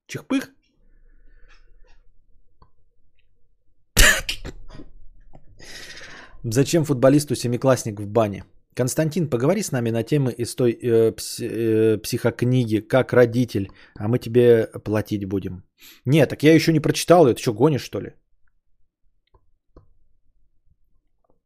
чихпых? 0.08 0.52
Зачем 6.44 6.86
футболисту 6.86 7.36
семиклассник 7.36 8.00
в 8.00 8.08
бане? 8.08 8.44
Константин, 8.76 9.30
поговори 9.30 9.62
с 9.62 9.72
нами 9.72 9.92
на 9.92 10.04
темы 10.04 10.32
из 10.32 10.56
той 10.56 10.72
э, 10.72 11.12
пс, 11.12 11.40
э, 11.40 12.00
психокниги 12.02 12.80
«Как 12.80 13.14
родитель», 13.14 13.70
а 13.96 14.08
мы 14.08 14.18
тебе 14.18 14.68
платить 14.84 15.26
будем. 15.26 15.64
Нет, 16.06 16.30
так 16.30 16.44
я 16.44 16.56
еще 16.56 16.74
не 16.74 16.80
прочитал 16.80 17.28
ее. 17.28 17.36
Ты 17.36 17.42
что, 17.42 17.54
гонишь, 17.54 17.84
что 17.84 18.02
ли? 18.02 18.14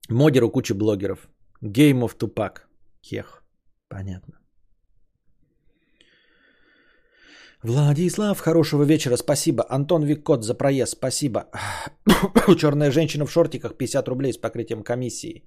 Модеру 0.10 0.49
куча 0.49 0.74
блогеров. 0.74 1.28
Game 1.62 2.01
of 2.01 2.18
Tupac. 2.18 2.62
Хех. 3.03 3.43
Понятно. 3.89 4.39
Владислав, 7.64 8.39
хорошего 8.39 8.84
вечера, 8.84 9.18
спасибо. 9.18 9.66
Антон 9.70 10.03
Виккот 10.03 10.43
за 10.43 10.53
проезд, 10.53 10.91
спасибо. 10.91 11.45
Черная 12.58 12.91
женщина 12.91 13.26
в 13.26 13.32
шортиках, 13.32 13.78
50 13.78 14.08
рублей 14.08 14.32
с 14.32 14.38
покрытием 14.38 14.84
комиссии. 14.84 15.43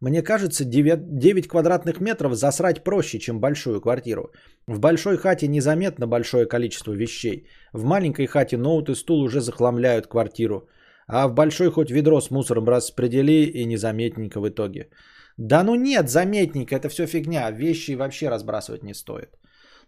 Мне 0.00 0.22
кажется, 0.22 0.64
9, 0.64 1.18
9 1.18 1.48
квадратных 1.48 2.00
метров 2.00 2.34
засрать 2.34 2.82
проще, 2.82 3.18
чем 3.18 3.40
большую 3.40 3.80
квартиру. 3.80 4.32
В 4.66 4.80
большой 4.80 5.16
хате 5.16 5.46
незаметно 5.46 6.08
большое 6.08 6.46
количество 6.46 6.92
вещей. 6.92 7.46
В 7.72 7.84
маленькой 7.84 8.26
хате 8.26 8.56
ноут 8.56 8.88
и 8.88 8.94
стул 8.94 9.22
уже 9.22 9.40
захламляют 9.40 10.06
квартиру. 10.08 10.68
А 11.06 11.28
в 11.28 11.34
большой 11.34 11.70
хоть 11.70 11.90
ведро 11.90 12.20
с 12.20 12.30
мусором 12.30 12.68
распредели 12.68 13.46
и 13.46 13.64
незаметненько 13.64 14.40
в 14.40 14.48
итоге. 14.48 14.90
Да 15.36 15.62
ну 15.62 15.74
нет, 15.74 16.08
заметненько, 16.08 16.74
это 16.74 16.88
все 16.88 17.06
фигня. 17.06 17.50
Вещи 17.50 17.96
вообще 17.96 18.28
разбрасывать 18.28 18.82
не 18.82 18.94
стоит. 18.94 19.38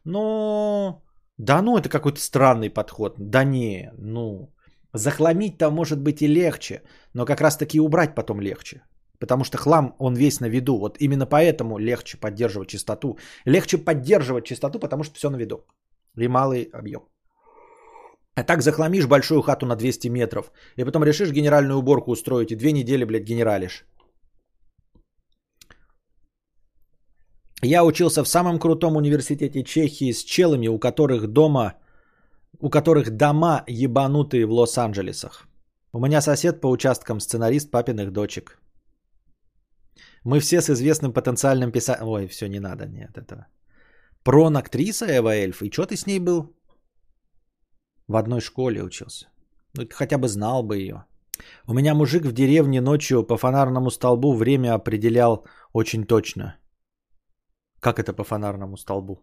Но... 0.05 1.03
Да 1.39 1.63
ну, 1.63 1.77
это 1.77 1.89
какой-то 1.89 2.21
странный 2.21 2.71
подход. 2.71 3.15
Да 3.19 3.45
не, 3.45 3.93
ну... 3.99 4.55
Захламить-то 4.95 5.71
может 5.71 6.01
быть 6.01 6.23
и 6.23 6.27
легче, 6.27 6.83
но 7.15 7.27
как 7.27 7.41
раз 7.41 7.57
таки 7.57 7.81
убрать 7.81 8.15
потом 8.15 8.41
легче. 8.41 8.83
Потому 9.19 9.45
что 9.45 9.59
хлам, 9.59 9.95
он 9.99 10.15
весь 10.15 10.41
на 10.41 10.49
виду. 10.49 10.79
Вот 10.79 10.97
именно 11.01 11.27
поэтому 11.27 11.79
легче 11.79 12.17
поддерживать 12.17 12.69
чистоту. 12.69 13.19
Легче 13.45 13.79
поддерживать 13.79 14.47
чистоту, 14.47 14.79
потому 14.79 15.05
что 15.05 15.15
все 15.17 15.31
на 15.31 15.37
виду. 15.37 15.67
И 16.17 16.29
малый 16.29 16.71
объем. 16.73 17.03
А 18.39 18.45
так 18.45 18.63
захламишь 18.63 19.07
большую 19.07 19.43
хату 19.43 19.67
на 19.67 19.77
200 19.77 20.09
метров. 20.09 20.53
И 20.77 20.85
потом 20.85 21.05
решишь 21.05 21.33
генеральную 21.33 21.79
уборку 21.79 22.13
устроить. 22.13 22.53
И 22.53 22.57
две 22.57 22.73
недели, 22.73 23.05
блядь, 23.05 23.25
генералишь. 23.25 23.85
Я 27.63 27.85
учился 27.85 28.23
в 28.23 28.29
самом 28.29 28.59
крутом 28.59 28.97
университете 28.97 29.65
Чехии 29.65 30.13
с 30.13 30.25
челами, 30.25 30.69
у 30.69 30.79
которых 30.79 31.27
дома 31.27 31.75
у 32.61 32.71
которых 32.71 33.11
дома 33.11 33.65
ебанутые 33.67 34.47
в 34.47 34.53
Лос-Анджелесах. 34.53 35.49
У 35.93 35.99
меня 35.99 36.21
сосед 36.21 36.61
по 36.61 36.71
участкам 36.71 37.21
сценарист 37.21 37.71
папиных 37.71 38.13
дочек. 38.13 38.59
Мы 40.25 40.41
все 40.41 40.61
с 40.61 40.71
известным 40.71 41.13
потенциальным 41.13 41.73
писателем... 41.73 42.09
Ой, 42.09 42.27
все, 42.29 42.49
не 42.49 42.61
надо, 42.61 42.87
нет 42.87 43.17
этого. 43.17 43.47
Прон-актриса 44.23 45.07
Эва 45.07 45.35
Эльф. 45.35 45.63
И 45.63 45.71
что 45.71 45.87
ты 45.87 45.97
с 45.97 46.07
ней 46.07 46.21
был? 46.21 46.58
В 48.09 48.17
одной 48.17 48.41
школе 48.41 48.83
учился. 48.83 49.27
Ну, 49.77 49.87
хотя 49.91 50.19
бы 50.19 50.29
знал 50.29 50.63
бы 50.63 50.77
ее. 50.79 51.05
У 51.67 51.75
меня 51.75 51.95
мужик 51.95 52.25
в 52.25 52.33
деревне 52.33 52.81
ночью 52.81 53.23
по 53.23 53.37
фонарному 53.37 53.91
столбу 53.91 54.35
время 54.35 54.75
определял 54.75 55.45
очень 55.73 56.07
точно. 56.07 56.57
Как 57.81 57.99
это 57.99 58.13
по 58.13 58.25
фонарному 58.25 58.77
столбу? 58.77 59.23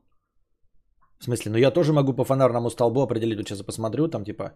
В 1.19 1.23
смысле, 1.23 1.51
ну 1.51 1.57
я 1.57 1.71
тоже 1.71 1.93
могу 1.93 2.13
по 2.13 2.25
фонарному 2.25 2.69
столбу 2.69 3.01
определить. 3.01 3.37
Вот 3.37 3.47
сейчас 3.47 3.65
посмотрю, 3.65 4.07
там 4.07 4.23
типа, 4.23 4.53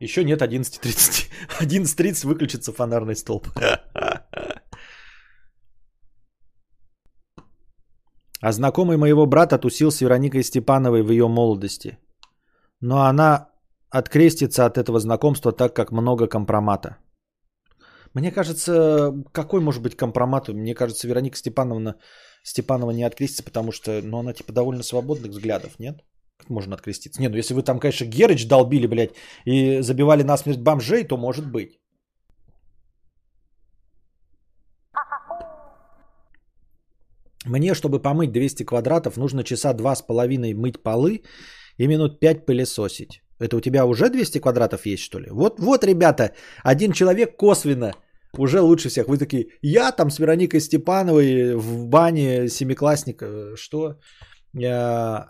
еще 0.00 0.24
нет 0.24 0.42
11.30. 0.42 1.30
11.30 1.60 2.26
выключится 2.26 2.72
фонарный 2.72 3.14
столб. 3.14 3.46
А 8.40 8.52
знакомый 8.52 8.96
моего 8.96 9.26
брата 9.26 9.58
тусил 9.58 9.90
с 9.90 10.00
Вероникой 10.00 10.44
Степановой 10.44 11.02
в 11.02 11.10
ее 11.10 11.26
молодости. 11.26 11.98
Но 12.80 13.02
она 13.02 13.47
открестится 13.90 14.66
от 14.66 14.78
этого 14.78 15.00
знакомства 15.00 15.52
так, 15.52 15.74
как 15.74 15.92
много 15.92 16.26
компромата. 16.26 16.96
Мне 18.14 18.30
кажется, 18.30 19.12
какой 19.32 19.60
может 19.60 19.82
быть 19.82 19.96
компромат? 19.96 20.48
Мне 20.48 20.74
кажется, 20.74 21.08
Вероника 21.08 21.36
Степановна 21.36 21.94
Степанова 22.42 22.92
не 22.92 23.04
открестится, 23.04 23.44
потому 23.44 23.72
что 23.72 24.00
ну, 24.02 24.18
она 24.18 24.32
типа 24.32 24.52
довольно 24.52 24.82
свободных 24.82 25.32
взглядов, 25.32 25.78
нет? 25.78 26.04
Как 26.38 26.50
можно 26.50 26.74
откреститься? 26.74 27.20
Не, 27.20 27.28
ну 27.28 27.36
если 27.36 27.54
вы 27.54 27.62
там, 27.62 27.78
конечно, 27.78 28.06
Герыч 28.06 28.46
долбили, 28.48 28.86
блядь, 28.86 29.14
и 29.44 29.82
забивали 29.82 30.22
насмерть 30.22 30.60
бомжей, 30.60 31.04
то 31.04 31.16
может 31.16 31.50
быть. 31.50 31.78
Мне, 37.44 37.74
чтобы 37.74 38.02
помыть 38.02 38.32
200 38.32 38.64
квадратов, 38.64 39.16
нужно 39.16 39.44
часа 39.44 39.72
два 39.72 39.94
с 39.94 40.02
половиной 40.02 40.54
мыть 40.54 40.82
полы 40.82 41.22
и 41.78 41.86
минут 41.86 42.20
пять 42.20 42.46
пылесосить. 42.46 43.22
Это 43.38 43.56
у 43.56 43.60
тебя 43.60 43.86
уже 43.86 44.10
200 44.10 44.40
квадратов 44.40 44.86
есть, 44.86 45.02
что 45.02 45.20
ли? 45.20 45.30
Вот, 45.30 45.60
вот, 45.60 45.84
ребята, 45.84 46.32
один 46.64 46.92
человек 46.92 47.36
косвенно 47.36 47.92
уже 48.36 48.60
лучше 48.60 48.88
всех. 48.88 49.08
Вы 49.08 49.18
такие, 49.18 49.46
я 49.62 49.92
там 49.92 50.10
с 50.10 50.18
Вероникой 50.18 50.60
Степановой 50.60 51.54
в 51.54 51.86
бане 51.86 52.48
семиклассника. 52.48 53.56
Что? 53.56 53.94
Я... 54.52 55.28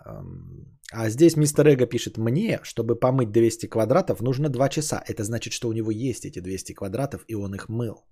А 0.91 1.09
здесь 1.09 1.37
мистер 1.37 1.67
Эго 1.67 1.85
пишет, 1.85 2.17
мне, 2.17 2.59
чтобы 2.63 2.95
помыть 2.99 3.31
200 3.31 3.67
квадратов, 3.67 4.21
нужно 4.21 4.49
2 4.49 4.69
часа. 4.69 5.03
Это 5.07 5.23
значит, 5.23 5.53
что 5.53 5.69
у 5.69 5.73
него 5.73 5.91
есть 5.91 6.25
эти 6.25 6.39
200 6.39 6.73
квадратов, 6.73 7.25
и 7.27 7.35
он 7.35 7.53
их 7.53 7.69
мыл. 7.69 8.05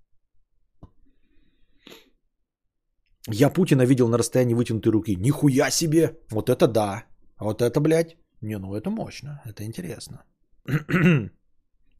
Я 3.30 3.50
Путина 3.50 3.82
видел 3.82 4.08
на 4.08 4.18
расстоянии 4.18 4.54
вытянутой 4.54 4.92
руки. 4.92 5.16
Нихуя 5.16 5.70
себе! 5.70 6.18
Вот 6.30 6.48
это 6.48 6.68
да! 6.68 7.04
Вот 7.40 7.62
это, 7.62 7.80
блядь, 7.80 8.16
не, 8.40 8.58
ну 8.58 8.74
это 8.74 8.90
мощно, 8.90 9.42
это 9.44 9.64
интересно. 9.64 10.24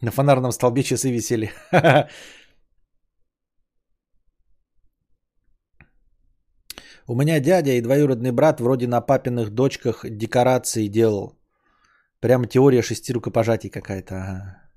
На 0.00 0.10
фонарном 0.10 0.52
столбе 0.52 0.82
часы 0.82 1.10
висели. 1.10 1.50
У 7.06 7.14
меня 7.14 7.40
дядя 7.40 7.72
и 7.72 7.80
двоюродный 7.80 8.32
брат 8.32 8.60
вроде 8.60 8.86
на 8.86 9.00
папиных 9.00 9.50
дочках 9.50 10.04
декорации 10.04 10.88
делал. 10.88 11.38
Прямо 12.20 12.46
теория 12.46 12.82
шести 12.82 13.12
рукопожатий 13.14 13.70
какая-то. 13.70 14.14
Ага. 14.14 14.68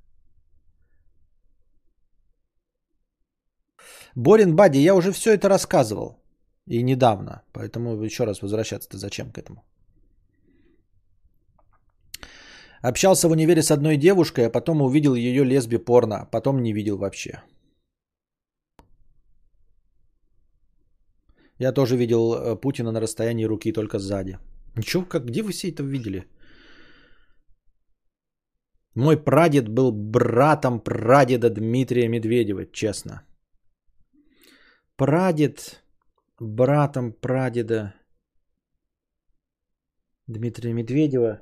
Борин 4.15 4.55
Бади, 4.55 4.77
я 4.77 4.95
уже 4.95 5.11
все 5.11 5.33
это 5.33 5.49
рассказывал. 5.49 6.23
И 6.67 6.83
недавно. 6.83 7.43
Поэтому 7.53 8.01
еще 8.01 8.25
раз 8.25 8.41
возвращаться-то 8.41 8.97
зачем 8.97 9.31
к 9.31 9.37
этому? 9.37 9.63
Общался 12.81 13.27
в 13.27 13.31
универе 13.31 13.61
с 13.61 13.71
одной 13.71 13.97
девушкой, 13.97 14.47
а 14.47 14.49
потом 14.49 14.81
увидел 14.81 15.15
ее 15.15 15.43
лесби 15.45 15.77
порно, 15.77 16.21
а 16.21 16.25
потом 16.25 16.63
не 16.63 16.73
видел 16.73 16.97
вообще. 16.97 17.43
Я 21.59 21.73
тоже 21.73 21.95
видел 21.95 22.33
э, 22.33 22.55
Путина 22.55 22.91
на 22.91 22.99
расстоянии 22.99 23.45
руки 23.45 23.71
только 23.71 23.99
сзади. 23.99 24.39
Ничего, 24.75 25.05
как, 25.05 25.25
где 25.25 25.43
вы 25.43 25.51
все 25.51 25.69
это 25.69 25.83
видели? 25.83 26.27
Мой 28.95 29.15
прадед 29.15 29.69
был 29.69 29.91
братом 29.91 30.79
прадеда 30.79 31.49
Дмитрия 31.49 32.09
Медведева, 32.09 32.65
честно. 32.65 33.21
Прадед 34.95 35.83
братом 36.39 37.13
прадеда 37.13 37.93
Дмитрия 40.27 40.73
Медведева. 40.73 41.41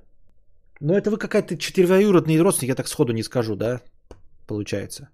Ну, 0.81 0.93
это 0.93 1.09
вы 1.11 1.17
какая-то 1.17 1.57
четвероюродный 1.57 2.41
родственник, 2.41 2.69
я 2.69 2.75
так 2.75 2.87
сходу 2.87 3.13
не 3.13 3.23
скажу, 3.23 3.55
да? 3.55 3.81
Получается. 4.47 5.09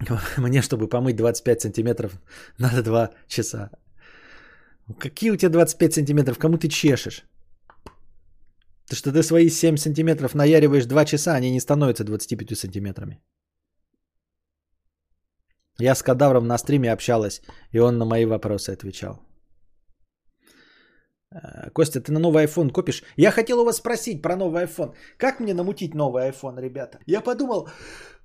Мне, 0.36 0.62
чтобы 0.62 0.88
помыть 0.88 1.16
25 1.16 1.60
сантиметров, 1.60 2.12
надо 2.58 2.82
2 2.82 3.10
часа. 3.28 3.70
Какие 4.98 5.30
у 5.30 5.36
тебя 5.36 5.50
25 5.50 5.94
сантиметров? 5.94 6.38
Кому 6.38 6.58
ты 6.58 6.68
чешешь? 6.68 7.24
Ты 8.88 8.96
что 8.96 9.12
ты 9.12 9.22
свои 9.22 9.48
7 9.48 9.76
сантиметров 9.76 10.34
наяриваешь 10.34 10.86
2 10.86 11.04
часа, 11.04 11.36
они 11.36 11.52
не 11.52 11.60
становятся 11.60 12.04
25 12.04 12.58
сантиметрами. 12.58 13.20
Я 15.80 15.94
с 15.94 16.02
кадавром 16.02 16.46
на 16.46 16.58
стриме 16.58 16.92
общалась, 16.92 17.42
и 17.72 17.78
он 17.78 17.98
на 17.98 18.04
мои 18.04 18.26
вопросы 18.26 18.70
отвечал. 18.70 19.20
Э, 21.32 21.70
Костя, 21.70 22.00
ты 22.00 22.12
на 22.12 22.20
новый 22.20 22.44
iPhone 22.44 22.70
купишь? 22.70 23.02
Я 23.16 23.30
хотел 23.30 23.60
у 23.60 23.64
вас 23.64 23.76
спросить 23.76 24.22
про 24.22 24.36
новый 24.36 24.64
iPhone. 24.64 24.94
Как 25.16 25.40
мне 25.40 25.54
намутить 25.54 25.94
новый 25.94 26.28
iPhone, 26.28 26.60
ребята? 26.60 26.98
Я 27.06 27.22
подумал, 27.22 27.68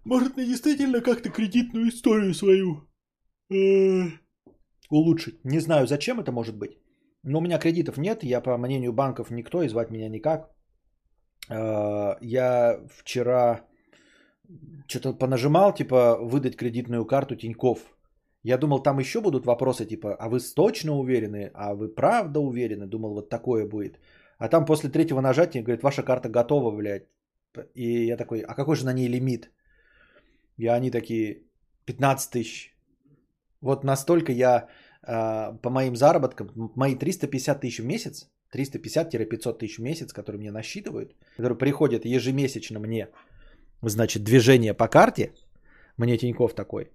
может 0.03 0.36
мне 0.36 0.45
действительно 0.45 1.01
как-то 1.01 1.30
кредитную 1.30 1.88
историю 1.88 2.34
свою 2.34 2.89
э, 3.49 4.03
улучшить. 4.89 5.45
Не 5.45 5.60
знаю, 5.60 5.88
зачем 5.88 6.20
это 6.20 6.32
может 6.32 6.58
быть. 6.58 6.78
Но 7.24 7.39
у 7.39 7.41
меня 7.41 7.58
кредитов 7.58 7.97
нет. 7.97 8.24
Я, 8.24 8.41
по 8.41 8.58
мнению 8.58 8.91
банков, 8.91 9.32
никто, 9.32 9.64
и 9.64 9.70
звать 9.70 9.91
меня 9.91 10.10
никак. 10.10 10.49
Э, 11.49 12.18
я 12.22 12.80
вчера 12.97 13.62
что-то 14.88 15.14
понажимал, 15.14 15.74
типа, 15.74 16.18
выдать 16.22 16.56
кредитную 16.56 17.06
карту 17.06 17.36
Тиньков. 17.36 17.80
Я 18.43 18.58
думал, 18.58 18.84
там 18.84 19.00
еще 19.00 19.22
будут 19.22 19.46
вопросы, 19.46 19.86
типа, 19.86 20.16
а 20.20 20.30
вы 20.30 20.39
точно 20.56 20.91
уверены, 20.93 21.52
а 21.54 21.74
вы 21.74 21.88
правда 21.88 22.39
уверены? 22.39 22.86
Думал, 22.86 23.14
вот 23.14 23.30
такое 23.30 23.68
будет. 23.68 24.00
А 24.38 24.47
там 24.47 24.66
после 24.66 24.89
третьего 24.89 25.22
нажатия 25.22 25.63
говорит, 25.63 25.84
ваша 25.84 26.04
карта 26.04 26.30
готова, 26.30 26.72
блядь. 26.72 27.08
И 27.74 28.05
я 28.05 28.17
такой, 28.17 28.42
а 28.42 28.54
какой 28.54 28.76
же 28.76 28.86
на 28.86 28.93
ней 28.93 29.08
лимит? 29.08 29.50
И 30.58 30.67
они 30.67 30.92
такие, 30.92 31.43
15 31.86 32.32
тысяч. 32.32 32.76
Вот 33.62 33.84
настолько 33.84 34.32
я 34.32 34.67
э, 35.08 35.58
по 35.62 35.70
моим 35.70 35.96
заработкам, 35.96 36.72
мои 36.76 36.96
350 36.96 37.62
тысяч 37.62 37.80
в 37.80 37.86
месяц, 37.86 38.30
350-500 38.54 39.58
тысяч 39.58 39.78
в 39.78 39.82
месяц, 39.82 40.13
которые 40.13 40.39
мне 40.39 40.51
насчитывают, 40.51 41.16
которые 41.38 41.58
приходят 41.58 42.05
ежемесячно 42.05 42.80
мне 42.80 43.09
значит, 43.82 44.24
движение 44.24 44.74
по 44.74 44.88
карте, 44.88 45.34
мне 45.97 46.18
Тиньков 46.18 46.54
такой, 46.54 46.92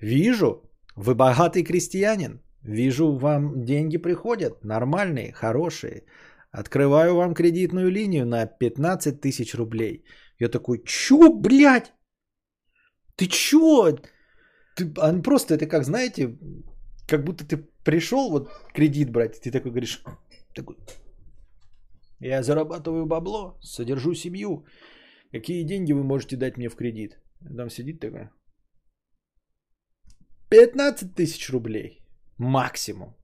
вижу, 0.00 0.62
вы 0.96 1.14
богатый 1.14 1.64
крестьянин, 1.64 2.40
вижу, 2.62 3.12
вам 3.12 3.64
деньги 3.64 3.98
приходят, 3.98 4.64
нормальные, 4.64 5.32
хорошие, 5.32 6.04
открываю 6.50 7.14
вам 7.16 7.34
кредитную 7.34 7.90
линию 7.90 8.26
на 8.26 8.46
15 8.46 9.20
тысяч 9.20 9.54
рублей. 9.54 10.04
Я 10.38 10.48
такой, 10.48 10.82
чё, 10.84 11.32
блядь? 11.32 11.92
Ты 13.16 13.26
чё? 13.26 13.98
Ты, 14.76 14.92
а 14.98 15.22
просто 15.22 15.54
это 15.54 15.66
как, 15.66 15.84
знаете, 15.84 16.36
как 17.06 17.24
будто 17.24 17.44
ты 17.44 17.56
пришел 17.84 18.30
вот 18.30 18.50
кредит 18.72 19.10
брать, 19.10 19.40
ты 19.40 19.50
такой 19.50 19.70
говоришь, 19.70 20.02
такой, 20.54 20.76
я 22.20 22.42
зарабатываю 22.42 23.06
бабло, 23.06 23.58
содержу 23.62 24.14
семью, 24.14 24.64
Какие 25.34 25.64
деньги 25.64 25.92
вы 25.92 26.04
можете 26.04 26.36
дать 26.36 26.56
мне 26.56 26.68
в 26.68 26.76
кредит? 26.76 27.18
Там 27.56 27.68
сидит 27.68 28.00
такая. 28.00 28.30
15 30.48 31.14
тысяч 31.14 31.50
рублей. 31.50 32.04
Максимум. 32.38 33.16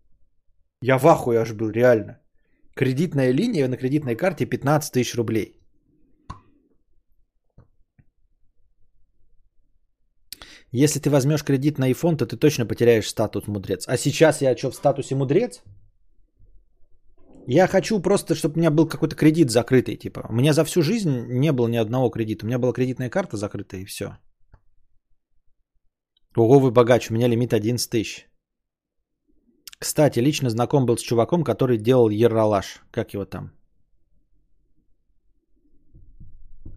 Я 0.83 0.99
в 0.99 1.07
ахуе 1.07 1.39
аж 1.39 1.53
был, 1.53 1.71
реально. 1.71 2.19
Кредитная 2.75 3.33
линия 3.33 3.69
на 3.69 3.77
кредитной 3.77 4.17
карте 4.17 4.45
15 4.45 4.93
тысяч 4.93 5.15
рублей. 5.15 5.61
Если 10.73 10.99
ты 10.99 11.11
возьмешь 11.11 11.45
кредит 11.45 11.79
на 11.79 11.91
iPhone, 11.91 12.17
то 12.17 12.27
ты 12.27 12.37
точно 12.37 12.67
потеряешь 12.67 13.09
статус 13.09 13.47
мудрец. 13.47 13.87
А 13.87 13.97
сейчас 13.97 14.43
я 14.43 14.57
что, 14.57 14.71
в 14.73 14.75
статусе 14.75 15.15
мудрец? 15.15 15.63
Я 17.53 17.67
хочу 17.67 18.01
просто, 18.01 18.35
чтобы 18.35 18.55
у 18.55 18.59
меня 18.59 18.71
был 18.71 18.89
какой-то 18.89 19.17
кредит 19.17 19.51
закрытый. 19.51 19.97
Типа, 19.97 20.21
у 20.29 20.33
меня 20.33 20.53
за 20.53 20.65
всю 20.65 20.83
жизнь 20.83 21.11
не 21.41 21.53
было 21.53 21.69
ни 21.69 21.79
одного 21.79 22.11
кредита. 22.11 22.45
У 22.45 22.49
меня 22.49 22.59
была 22.59 22.73
кредитная 22.73 23.11
карта 23.11 23.37
закрытая 23.37 23.81
и 23.81 23.85
все. 23.85 24.05
Ого, 26.37 26.61
вы 26.61 26.71
богач, 26.71 27.11
у 27.11 27.15
меня 27.15 27.29
лимит 27.29 27.53
11 27.53 27.91
тысяч. 27.91 28.29
Кстати, 29.81 30.21
лично 30.21 30.51
знаком 30.51 30.87
был 30.87 30.97
с 30.97 31.03
чуваком, 31.03 31.43
который 31.43 31.77
делал 31.77 32.09
ералаш. 32.11 32.83
Как 32.93 33.15
его 33.15 33.25
там? 33.25 33.51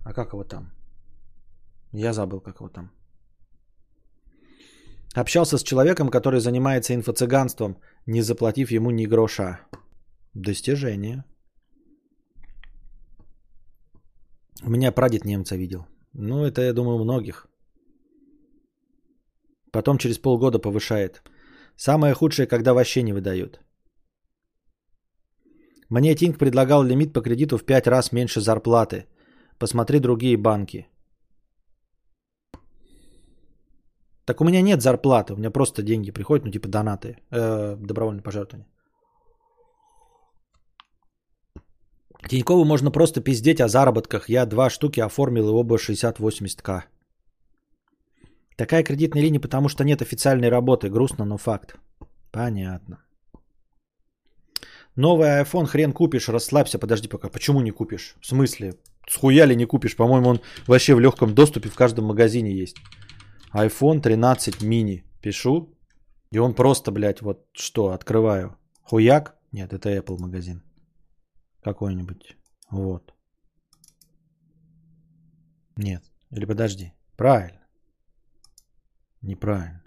А 0.05 0.13
как 0.13 0.33
его 0.33 0.43
там? 0.43 0.71
Я 1.91 2.13
забыл, 2.13 2.41
как 2.41 2.59
его 2.59 2.69
там. 2.69 2.89
Общался 5.13 5.59
с 5.59 5.63
человеком, 5.63 6.09
который 6.09 6.39
занимается 6.39 6.95
инфо-цыганством, 6.95 7.75
не 8.07 8.23
заплатив 8.23 8.71
ему 8.71 8.89
ни 8.89 9.05
гроша. 9.05 9.59
Достижение. 10.35 11.23
У 14.63 14.69
меня 14.69 14.91
прадед 14.91 15.25
немца 15.25 15.55
видел. 15.55 15.85
Ну, 16.13 16.45
это, 16.45 16.61
я 16.61 16.73
думаю, 16.73 16.97
многих. 16.97 17.47
Потом 19.71 19.97
через 19.97 20.17
полгода 20.17 20.59
повышает. 20.59 21.21
Самое 21.75 22.13
худшее, 22.13 22.47
когда 22.47 22.73
вообще 22.73 23.03
не 23.03 23.13
выдают. 23.13 23.59
Мне 25.89 26.15
Тинг 26.15 26.37
предлагал 26.37 26.83
лимит 26.83 27.13
по 27.13 27.21
кредиту 27.21 27.57
в 27.57 27.65
5 27.65 27.87
раз 27.87 28.11
меньше 28.11 28.41
зарплаты. 28.41 29.05
Посмотри 29.59 29.99
другие 29.99 30.37
банки. 30.37 30.87
Так 34.25 34.41
у 34.41 34.45
меня 34.45 34.61
нет 34.61 34.81
зарплаты, 34.81 35.33
у 35.33 35.37
меня 35.37 35.51
просто 35.51 35.83
деньги 35.83 36.11
приходят, 36.11 36.45
ну 36.45 36.51
типа 36.51 36.67
донаты, 36.67 37.17
э, 37.31 37.75
добровольные 37.75 38.23
пожертвования. 38.23 38.72
Тинькову 42.29 42.65
можно 42.65 42.91
просто 42.91 43.21
пиздеть 43.21 43.61
о 43.61 43.67
заработках. 43.67 44.29
Я 44.29 44.45
два 44.45 44.69
штуки 44.69 45.01
оформил 45.01 45.49
и 45.49 45.51
оба 45.51 45.77
60-80к. 45.77 46.83
Такая 48.55 48.83
кредитная 48.83 49.23
линия, 49.23 49.39
потому 49.39 49.69
что 49.69 49.83
нет 49.83 50.01
официальной 50.01 50.49
работы. 50.49 50.89
Грустно, 50.89 51.25
но 51.25 51.37
факт. 51.37 51.75
Понятно. 52.31 52.97
Новый 54.95 55.27
iPhone 55.41 55.65
хрен 55.65 55.91
купишь, 55.91 56.29
расслабься, 56.29 56.79
подожди 56.79 57.07
пока. 57.07 57.29
Почему 57.29 57.61
не 57.61 57.71
купишь? 57.71 58.15
В 58.21 58.27
смысле? 58.27 58.75
Схуяли 59.09 59.55
не 59.55 59.65
купишь? 59.65 59.95
По-моему, 59.95 60.29
он 60.29 60.41
вообще 60.67 60.93
в 60.93 60.99
легком 60.99 61.33
доступе 61.33 61.69
в 61.69 61.75
каждом 61.75 62.05
магазине 62.05 62.51
есть. 62.51 62.77
iPhone 63.53 64.01
13 64.01 64.61
mini. 64.61 65.03
Пишу. 65.21 65.69
И 66.31 66.39
он 66.39 66.53
просто, 66.53 66.91
блядь, 66.91 67.21
вот 67.21 67.45
что, 67.53 67.91
открываю. 67.91 68.55
Хуяк? 68.83 69.35
Нет, 69.51 69.73
это 69.73 69.89
Apple 69.89 70.19
магазин. 70.19 70.61
Какой-нибудь. 71.63 72.37
Вот. 72.71 73.13
Нет. 75.77 76.03
Или 76.31 76.45
подожди. 76.45 76.93
Правильно. 77.15 77.65
Неправильно. 79.21 79.83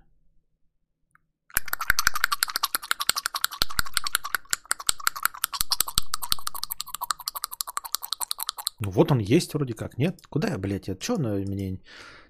Ну 8.78 8.90
вот 8.90 9.10
он 9.10 9.18
есть 9.18 9.52
вроде 9.54 9.74
как, 9.74 9.98
нет? 9.98 10.26
Куда 10.28 10.48
я, 10.48 10.58
блядь, 10.58 10.88
это 10.88 11.02
что 11.02 11.18
на 11.18 11.34
мне... 11.34 11.80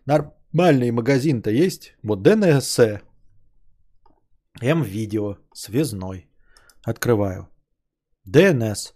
Нормальный 0.06 0.90
магазин-то 0.90 1.50
есть. 1.50 1.96
Вот 2.02 2.22
ДНС. 2.22 2.78
М-видео. 4.60 5.36
Связной. 5.52 6.28
Открываю. 6.84 7.48
ДНС. 8.24 8.95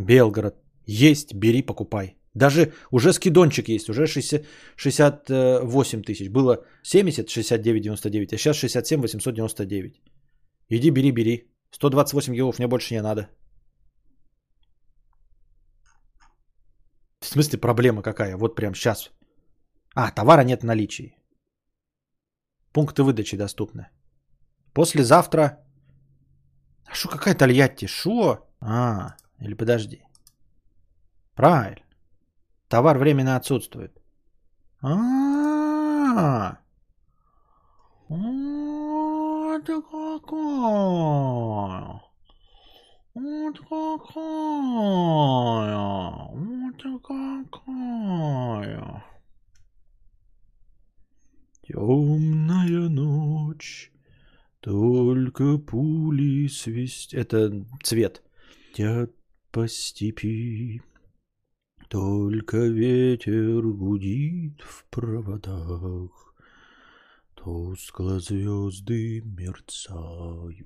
Белгород. 0.00 0.54
Есть, 0.86 1.34
бери, 1.34 1.62
покупай. 1.62 2.16
Даже 2.34 2.72
уже 2.90 3.12
скидончик 3.12 3.68
есть, 3.68 3.88
уже 3.88 4.06
60, 4.06 4.46
68 4.76 6.02
тысяч. 6.02 6.28
Было 6.30 6.64
70, 6.82 7.28
69, 7.28 7.82
99, 7.82 8.32
а 8.32 8.38
сейчас 8.38 8.56
67, 8.56 9.00
899. 9.00 10.02
Иди, 10.68 10.90
бери, 10.90 11.12
бери. 11.12 11.50
128 11.72 12.34
гигов 12.34 12.58
мне 12.58 12.68
больше 12.68 12.94
не 12.94 13.02
надо. 13.02 13.28
В 17.20 17.26
смысле 17.26 17.58
проблема 17.58 18.02
какая? 18.02 18.36
Вот 18.36 18.56
прям 18.56 18.74
сейчас. 18.74 19.10
А, 19.94 20.10
товара 20.10 20.44
нет 20.44 20.62
в 20.62 20.66
наличии. 20.66 21.16
Пункты 22.72 23.02
выдачи 23.02 23.36
доступны. 23.36 23.88
Послезавтра. 24.72 25.58
А 26.86 26.94
что 26.94 27.08
какая 27.08 27.34
Тольятти? 27.34 27.86
Шо? 27.86 28.38
А, 28.60 29.16
или 29.40 29.54
подожди. 29.54 30.02
Правильно. 31.34 31.82
Товар 32.68 32.98
временно 32.98 33.36
отсутствует. 33.36 33.98
А-а-а. 34.82 36.58
Вот 38.08 39.66
какая. 39.66 39.80
Вот 43.14 43.58
какая. 43.68 44.10
Вот 46.32 46.82
какая. 47.02 49.04
Темная 51.62 52.88
ночь, 52.88 53.92
только 54.60 55.58
пули 55.58 56.48
свист... 56.48 57.14
Это 57.14 57.64
цвет. 57.82 58.22
Тят 58.74 59.10
по 59.50 59.66
степи, 59.66 60.80
только 61.88 62.58
ветер 62.58 63.62
гудит 63.62 64.60
в 64.60 64.84
проводах, 64.90 66.34
Тускло 67.34 68.20
звезды 68.20 69.22
мерцают. 69.22 70.60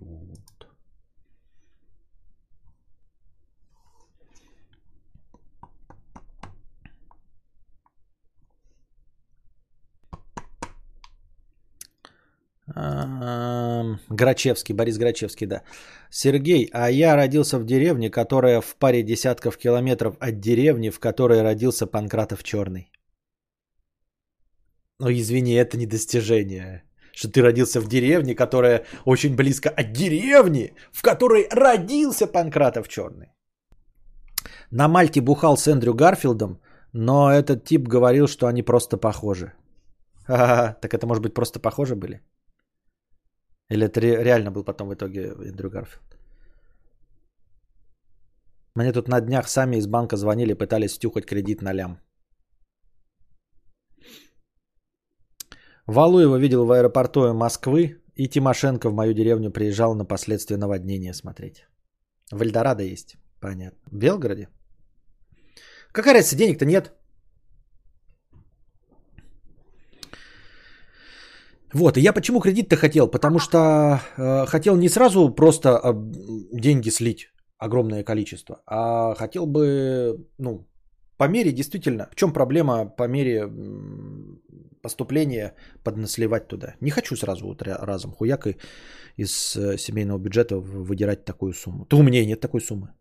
Грачевский, 12.67 14.75
Борис 14.75 14.99
Грачевский, 14.99 15.47
да. 15.47 15.63
Сергей, 16.11 16.69
а 16.73 16.91
я 16.91 17.17
родился 17.17 17.59
в 17.59 17.65
деревне, 17.65 18.11
которая 18.11 18.61
в 18.61 18.77
паре 18.77 19.03
десятков 19.03 19.59
километров 19.59 20.17
от 20.21 20.41
деревни, 20.41 20.91
в 20.91 20.99
которой 20.99 21.43
родился 21.43 21.87
Панкратов 21.87 22.43
Черный. 22.43 22.91
Ну, 24.99 25.11
извини, 25.11 25.55
это 25.55 25.77
не 25.77 25.87
достижение. 25.87 26.83
Что 27.13 27.29
ты 27.29 27.43
родился 27.43 27.81
в 27.81 27.89
деревне, 27.89 28.35
которая 28.35 28.85
очень 29.05 29.37
близко 29.37 29.69
от 29.69 29.93
деревни, 29.93 30.75
в 30.93 31.03
которой 31.03 31.49
родился 31.51 32.27
Панкратов 32.27 32.89
Черный. 32.89 33.29
На 34.71 34.89
Мальте 34.89 35.21
бухал 35.21 35.57
с 35.57 35.69
Эндрю 35.69 35.95
Гарфилдом, 35.95 36.61
но 36.93 37.31
этот 37.31 37.65
тип 37.65 37.89
говорил, 37.89 38.27
что 38.27 38.47
они 38.47 38.63
просто 38.63 38.97
похожи. 38.97 39.53
Ха-ха, 40.27 40.77
так 40.81 40.95
это 40.95 41.07
может 41.07 41.23
быть 41.23 41.35
просто 41.35 41.61
похожи 41.61 41.95
были? 41.95 42.21
Или 43.71 43.87
это 43.87 44.01
реально 44.01 44.51
был 44.51 44.65
потом 44.65 44.89
в 44.89 44.95
итоге 44.95 45.29
Эндрю 45.29 45.71
Гарфилд? 45.71 46.19
Мне 48.75 48.93
тут 48.93 49.09
на 49.09 49.21
днях 49.21 49.49
сами 49.49 49.77
из 49.77 49.87
банка 49.87 50.17
звонили, 50.17 50.55
пытались 50.55 50.95
втюхать 50.97 51.27
кредит 51.27 51.63
на 51.63 51.73
лям. 51.73 52.01
Валуева 55.87 56.39
видел 56.39 56.67
в 56.67 56.73
аэропорту 56.73 57.33
Москвы, 57.35 58.01
и 58.17 58.29
Тимошенко 58.29 58.91
в 58.91 58.95
мою 58.95 59.13
деревню 59.13 59.51
приезжал 59.51 59.95
на 59.95 60.05
последствия 60.05 60.57
наводнения 60.57 61.15
смотреть. 61.15 61.67
В 62.31 62.43
Эльдорадо 62.43 62.83
есть, 62.83 63.17
понятно. 63.41 63.79
В 63.91 63.97
Белгороде? 63.97 64.49
Какая 65.93 66.15
разница, 66.15 66.37
денег-то 66.37 66.65
нет. 66.65 66.93
Вот, 71.75 71.97
и 71.97 72.01
я 72.01 72.13
почему 72.13 72.41
кредит-то 72.41 72.77
хотел? 72.77 73.09
Потому 73.09 73.39
что 73.41 74.01
э, 74.17 74.47
хотел 74.47 74.77
не 74.77 74.89
сразу 74.89 75.29
просто 75.31 75.81
э, 75.83 75.93
деньги 76.53 76.89
слить, 76.89 77.33
огромное 77.59 78.05
количество, 78.05 78.63
а 78.67 79.15
хотел 79.15 79.47
бы, 79.47 80.25
ну, 80.39 80.67
по 81.17 81.29
мере 81.29 81.53
действительно, 81.53 82.09
в 82.13 82.15
чем 82.15 82.33
проблема 82.33 82.87
по 82.87 83.09
мере 83.09 83.51
поступления 84.83 85.55
поднасливать 85.83 86.47
туда. 86.47 86.75
Не 86.81 86.91
хочу 86.91 87.17
сразу 87.17 87.47
вот 87.47 87.63
разом 87.63 88.13
хуяк 88.13 88.47
и 88.47 88.57
из 89.17 89.57
э, 89.57 89.77
семейного 89.77 90.19
бюджета 90.19 90.59
выдирать 90.59 91.25
такую 91.25 91.55
сумму. 91.55 91.87
То 91.87 91.99
у 91.99 92.03
меня 92.03 92.25
нет 92.25 92.41
такой 92.41 92.61
суммы. 92.61 92.93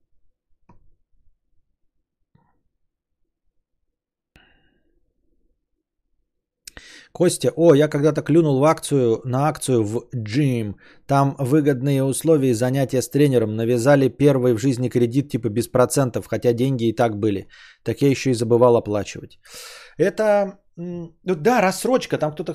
Костя, 7.13 7.51
о, 7.55 7.75
я 7.75 7.87
когда-то 7.87 8.23
клюнул 8.23 8.59
в 8.59 8.63
акцию, 8.63 9.21
на 9.23 9.47
акцию 9.47 9.83
в 9.83 10.09
Джим. 10.15 10.77
Там 11.05 11.35
выгодные 11.37 12.03
условия 12.03 12.55
занятия 12.55 13.01
с 13.01 13.09
тренером. 13.09 13.55
Навязали 13.55 14.09
первый 14.09 14.53
в 14.53 14.59
жизни 14.59 14.89
кредит 14.89 15.29
типа 15.29 15.49
без 15.49 15.67
процентов, 15.67 16.25
хотя 16.25 16.53
деньги 16.53 16.85
и 16.85 16.95
так 16.95 17.19
были. 17.19 17.47
Так 17.83 18.01
я 18.01 18.09
еще 18.09 18.31
и 18.31 18.33
забывал 18.33 18.75
оплачивать. 18.75 19.39
Это, 19.97 20.59
ну 20.75 21.13
да, 21.23 21.61
рассрочка. 21.61 22.17
Там 22.17 22.31
кто-то... 22.31 22.53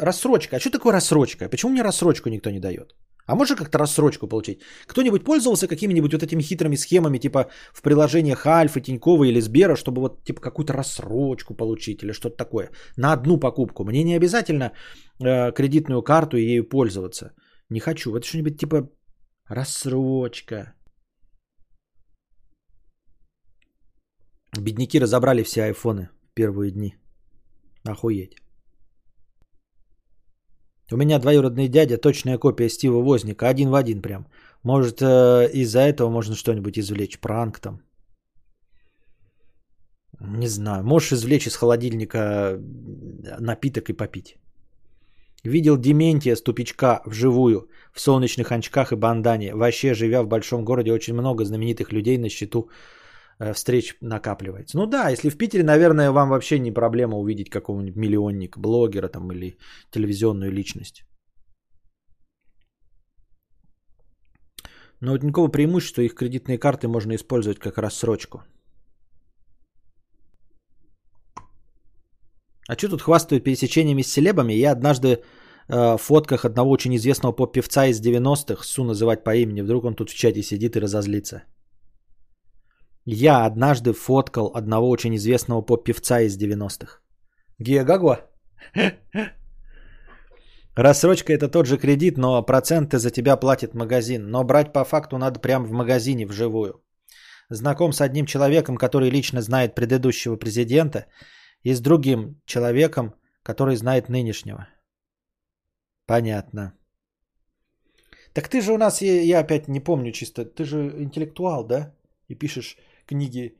Рассрочка. 0.00 0.56
А 0.56 0.60
что 0.60 0.70
такое 0.70 0.92
рассрочка? 0.92 1.48
Почему 1.48 1.72
мне 1.72 1.82
рассрочку 1.82 2.28
никто 2.28 2.50
не 2.50 2.60
дает? 2.60 2.94
А 3.26 3.34
можно 3.34 3.56
как-то 3.56 3.78
рассрочку 3.78 4.28
получить? 4.28 4.60
Кто-нибудь 4.86 5.24
пользовался 5.24 5.66
какими-нибудь 5.66 6.12
вот 6.12 6.22
этими 6.22 6.42
хитрыми 6.42 6.76
схемами, 6.76 7.18
типа 7.18 7.50
в 7.74 7.82
приложениях 7.82 8.46
Альфа, 8.46 8.80
Тинькова 8.80 9.24
или 9.24 9.40
Сбера, 9.40 9.76
чтобы 9.76 10.00
вот 10.00 10.24
типа 10.24 10.40
какую-то 10.40 10.72
рассрочку 10.72 11.54
получить 11.54 12.02
или 12.02 12.12
что-то 12.12 12.36
такое 12.36 12.70
на 12.96 13.12
одну 13.12 13.38
покупку? 13.38 13.84
Мне 13.84 14.04
не 14.04 14.16
обязательно 14.16 14.72
э, 15.20 15.52
кредитную 15.52 16.02
карту 16.02 16.36
и 16.36 16.44
ею 16.44 16.68
пользоваться. 16.68 17.32
Не 17.68 17.80
хочу. 17.80 18.12
Вот 18.12 18.24
что-нибудь 18.24 18.58
типа 18.58 18.88
рассрочка. 19.48 20.74
Бедняки 24.58 25.00
разобрали 25.00 25.42
все 25.42 25.64
айфоны 25.64 26.08
в 26.30 26.34
первые 26.34 26.70
дни. 26.70 26.94
Охуеть. 27.84 28.45
У 30.92 30.96
меня 30.96 31.18
двоюродный 31.18 31.68
дядя, 31.68 31.98
точная 31.98 32.38
копия 32.38 32.68
Стива 32.68 33.02
Возника, 33.02 33.48
один 33.48 33.70
в 33.70 33.74
один 33.74 34.02
прям. 34.02 34.26
Может, 34.62 35.00
э, 35.02 35.50
из-за 35.52 35.80
этого 35.80 36.10
можно 36.10 36.34
что-нибудь 36.34 36.78
извлечь, 36.78 37.18
пранк 37.18 37.58
там. 37.58 37.80
Не 40.20 40.48
знаю, 40.48 40.84
можешь 40.84 41.12
извлечь 41.12 41.46
из 41.46 41.56
холодильника 41.56 42.18
э, 42.18 43.40
напиток 43.40 43.90
и 43.90 43.96
попить. 43.96 44.36
Видел 45.44 45.76
Дементия 45.76 46.36
с 46.36 46.42
тупичка 46.42 47.02
вживую, 47.04 47.68
в 47.92 48.00
солнечных 48.00 48.52
очках 48.52 48.92
и 48.92 48.96
бандане. 48.96 49.54
Вообще, 49.54 49.94
живя 49.94 50.22
в 50.22 50.28
большом 50.28 50.64
городе, 50.64 50.92
очень 50.92 51.14
много 51.14 51.44
знаменитых 51.44 51.92
людей 51.92 52.18
на 52.18 52.28
счету 52.28 52.70
встреч 53.38 53.96
накапливается. 54.00 54.78
Ну 54.78 54.86
да, 54.86 55.10
если 55.10 55.30
в 55.30 55.36
Питере, 55.36 55.64
наверное, 55.64 56.10
вам 56.10 56.30
вообще 56.30 56.58
не 56.58 56.72
проблема 56.72 57.18
увидеть 57.18 57.50
какого-нибудь 57.50 57.96
миллионника, 57.96 58.60
блогера 58.60 59.08
там 59.08 59.30
или 59.32 59.58
телевизионную 59.90 60.52
личность. 60.52 61.02
Но 65.00 65.12
вот 65.12 65.22
никакого 65.22 65.48
преимущества 65.48 66.02
их 66.02 66.14
кредитные 66.14 66.58
карты 66.58 66.88
можно 66.88 67.14
использовать 67.14 67.58
как 67.58 67.78
рассрочку. 67.78 68.42
А 72.68 72.76
что 72.76 72.88
тут 72.88 73.02
хвастают 73.02 73.44
пересечениями 73.44 74.02
с 74.02 74.12
селебами? 74.12 74.54
Я 74.54 74.72
однажды 74.72 75.08
э, 75.08 75.18
в 75.68 75.98
фотках 75.98 76.44
одного 76.44 76.70
очень 76.70 76.96
известного 76.96 77.32
поп-певца 77.32 77.86
из 77.86 78.00
90-х, 78.00 78.64
Су 78.64 78.84
называть 78.84 79.22
по 79.24 79.36
имени, 79.36 79.62
вдруг 79.62 79.84
он 79.84 79.94
тут 79.94 80.10
в 80.10 80.14
чате 80.14 80.42
сидит 80.42 80.76
и 80.76 80.80
разозлится. 80.80 81.42
Я 83.08 83.46
однажды 83.46 83.92
фоткал 83.92 84.50
одного 84.54 84.90
очень 84.90 85.14
известного 85.14 85.62
поп-певца 85.62 86.20
из 86.22 86.36
90-х. 86.36 87.00
Гия 87.58 87.84
Гагуа? 87.84 88.18
Рассрочка 90.74 91.32
это 91.32 91.48
тот 91.48 91.66
же 91.66 91.78
кредит, 91.78 92.18
но 92.18 92.42
проценты 92.42 92.98
за 92.98 93.10
тебя 93.10 93.36
платит 93.36 93.74
магазин. 93.74 94.28
Но 94.30 94.42
брать 94.42 94.72
по 94.72 94.84
факту 94.84 95.18
надо 95.18 95.38
прямо 95.38 95.64
в 95.64 95.70
магазине 95.70 96.26
вживую. 96.26 96.82
Знаком 97.48 97.92
с 97.92 98.00
одним 98.00 98.26
человеком, 98.26 98.76
который 98.76 99.08
лично 99.08 99.40
знает 99.40 99.76
предыдущего 99.76 100.36
президента, 100.36 101.06
и 101.62 101.74
с 101.74 101.80
другим 101.80 102.42
человеком, 102.44 103.14
который 103.44 103.76
знает 103.76 104.08
нынешнего. 104.08 104.66
Понятно. 106.06 106.72
Так 108.32 108.48
ты 108.48 108.60
же 108.60 108.72
у 108.72 108.78
нас, 108.78 109.00
я 109.00 109.38
опять 109.38 109.68
не 109.68 109.80
помню 109.80 110.10
чисто, 110.10 110.44
ты 110.44 110.64
же 110.64 110.92
интеллектуал, 110.98 111.64
да? 111.64 111.94
И 112.26 112.34
пишешь 112.34 112.76
книги 113.06 113.56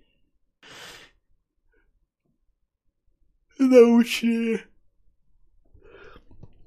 научные. 3.58 4.66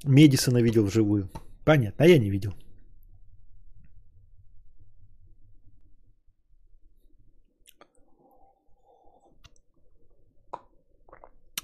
Медисона 0.03 0.60
видел 0.60 0.85
вживую. 0.85 1.30
Понятно, 1.65 2.06
а 2.06 2.07
я 2.07 2.18
не 2.18 2.30
видел. 2.30 2.56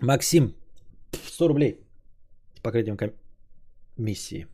Максим, 0.01 0.53
100 1.13 1.47
рублей 1.47 1.79
с 2.55 2.59
покрытием 2.59 2.97
комиссии. 2.97 4.47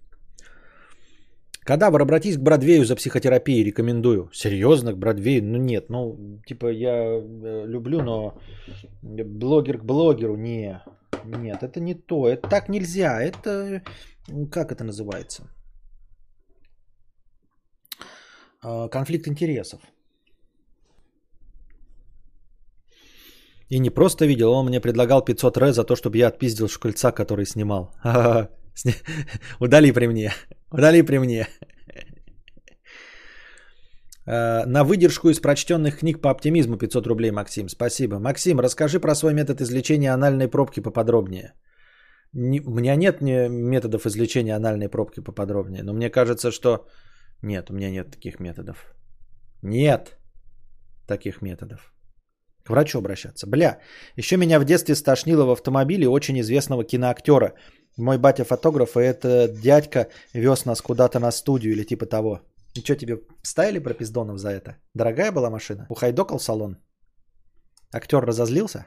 Кадавр, 1.64 2.02
обратись 2.02 2.38
к 2.38 2.42
Бродвею 2.42 2.86
за 2.86 2.96
психотерапией, 2.96 3.64
рекомендую. 3.64 4.30
Серьезно, 4.34 4.94
к 4.94 4.98
Бродвею? 4.98 5.44
Ну 5.44 5.58
нет, 5.58 5.90
ну 5.90 6.42
типа 6.46 6.72
я 6.72 6.92
э, 6.92 7.66
люблю, 7.68 8.02
но 8.02 8.40
блогер 9.04 9.78
к 9.78 9.86
блогеру, 9.86 10.36
не, 10.36 10.82
нет, 11.24 11.62
это 11.62 11.80
не 11.80 11.94
то, 11.94 12.28
это 12.28 12.50
так 12.50 12.70
нельзя, 12.70 13.22
это, 13.22 13.84
как 14.52 14.72
это 14.72 14.84
называется? 14.84 15.44
А, 18.64 18.88
конфликт 18.88 19.28
интересов. 19.28 19.82
И 23.70 23.80
не 23.80 23.90
просто 23.90 24.26
видел, 24.26 24.52
он 24.52 24.66
мне 24.66 24.82
предлагал 24.82 25.24
500 25.24 25.58
ре 25.58 25.74
за 25.74 25.84
то, 25.84 25.96
чтобы 25.96 26.18
я 26.18 26.28
отпиздил 26.28 26.68
школьца, 26.68 27.12
который 27.12 27.46
снимал. 27.46 27.94
Удали 29.60 29.92
при 29.92 30.08
мне. 30.08 30.34
Удали 30.72 31.04
при 31.04 31.20
мне. 31.20 31.48
Э, 34.26 34.66
на 34.66 34.84
выдержку 34.84 35.30
из 35.30 35.40
прочтенных 35.40 36.00
книг 36.00 36.22
по 36.22 36.30
оптимизму 36.30 36.78
500 36.78 37.08
рублей, 37.08 37.32
Максим. 37.32 37.70
Спасибо. 37.70 38.20
Максим, 38.20 38.60
расскажи 38.60 39.00
про 39.00 39.16
свой 39.16 39.34
метод 39.34 39.62
излечения 39.62 40.14
анальной 40.14 40.48
пробки 40.48 40.80
поподробнее. 40.80 41.54
Не, 42.34 42.62
у 42.62 42.74
меня 42.74 42.96
нет 42.96 43.22
методов 43.22 44.06
излечения 44.06 44.56
анальной 44.56 44.90
пробки 44.90 45.20
поподробнее, 45.20 45.84
но 45.84 45.94
мне 45.94 46.10
кажется, 46.10 46.52
что 46.52 46.88
нет, 47.42 47.70
у 47.70 47.74
меня 47.74 47.92
нет 47.92 48.12
таких 48.12 48.40
методов. 48.40 48.96
Нет 49.62 50.18
таких 51.08 51.42
методов. 51.42 51.94
К 52.64 52.70
врачу 52.70 53.00
обращаться. 53.00 53.48
Бля, 53.48 53.80
еще 54.16 54.38
меня 54.38 54.60
в 54.60 54.66
детстве 54.66 54.96
стошнило 54.96 55.46
в 55.46 55.50
автомобиле 55.50 56.08
очень 56.08 56.40
известного 56.40 56.84
киноактера– 56.84 57.54
мой 57.98 58.18
батя 58.18 58.44
фотограф, 58.46 58.98
и 58.98 59.02
этот 59.02 59.60
дядька 59.62 60.08
вез 60.34 60.66
нас 60.66 60.82
куда-то 60.82 61.20
на 61.20 61.32
студию 61.32 61.74
или 61.74 61.84
типа 61.84 62.06
того. 62.06 62.40
И 62.76 62.80
что, 62.80 62.96
тебе 62.96 63.20
ставили 63.44 63.80
пропиздонов 63.80 64.38
за 64.38 64.50
это? 64.50 64.78
Дорогая 64.94 65.32
была 65.32 65.50
машина? 65.50 65.86
Ухайдокал 65.90 66.40
салон? 66.40 66.78
Актер 67.94 68.26
разозлился? 68.26 68.86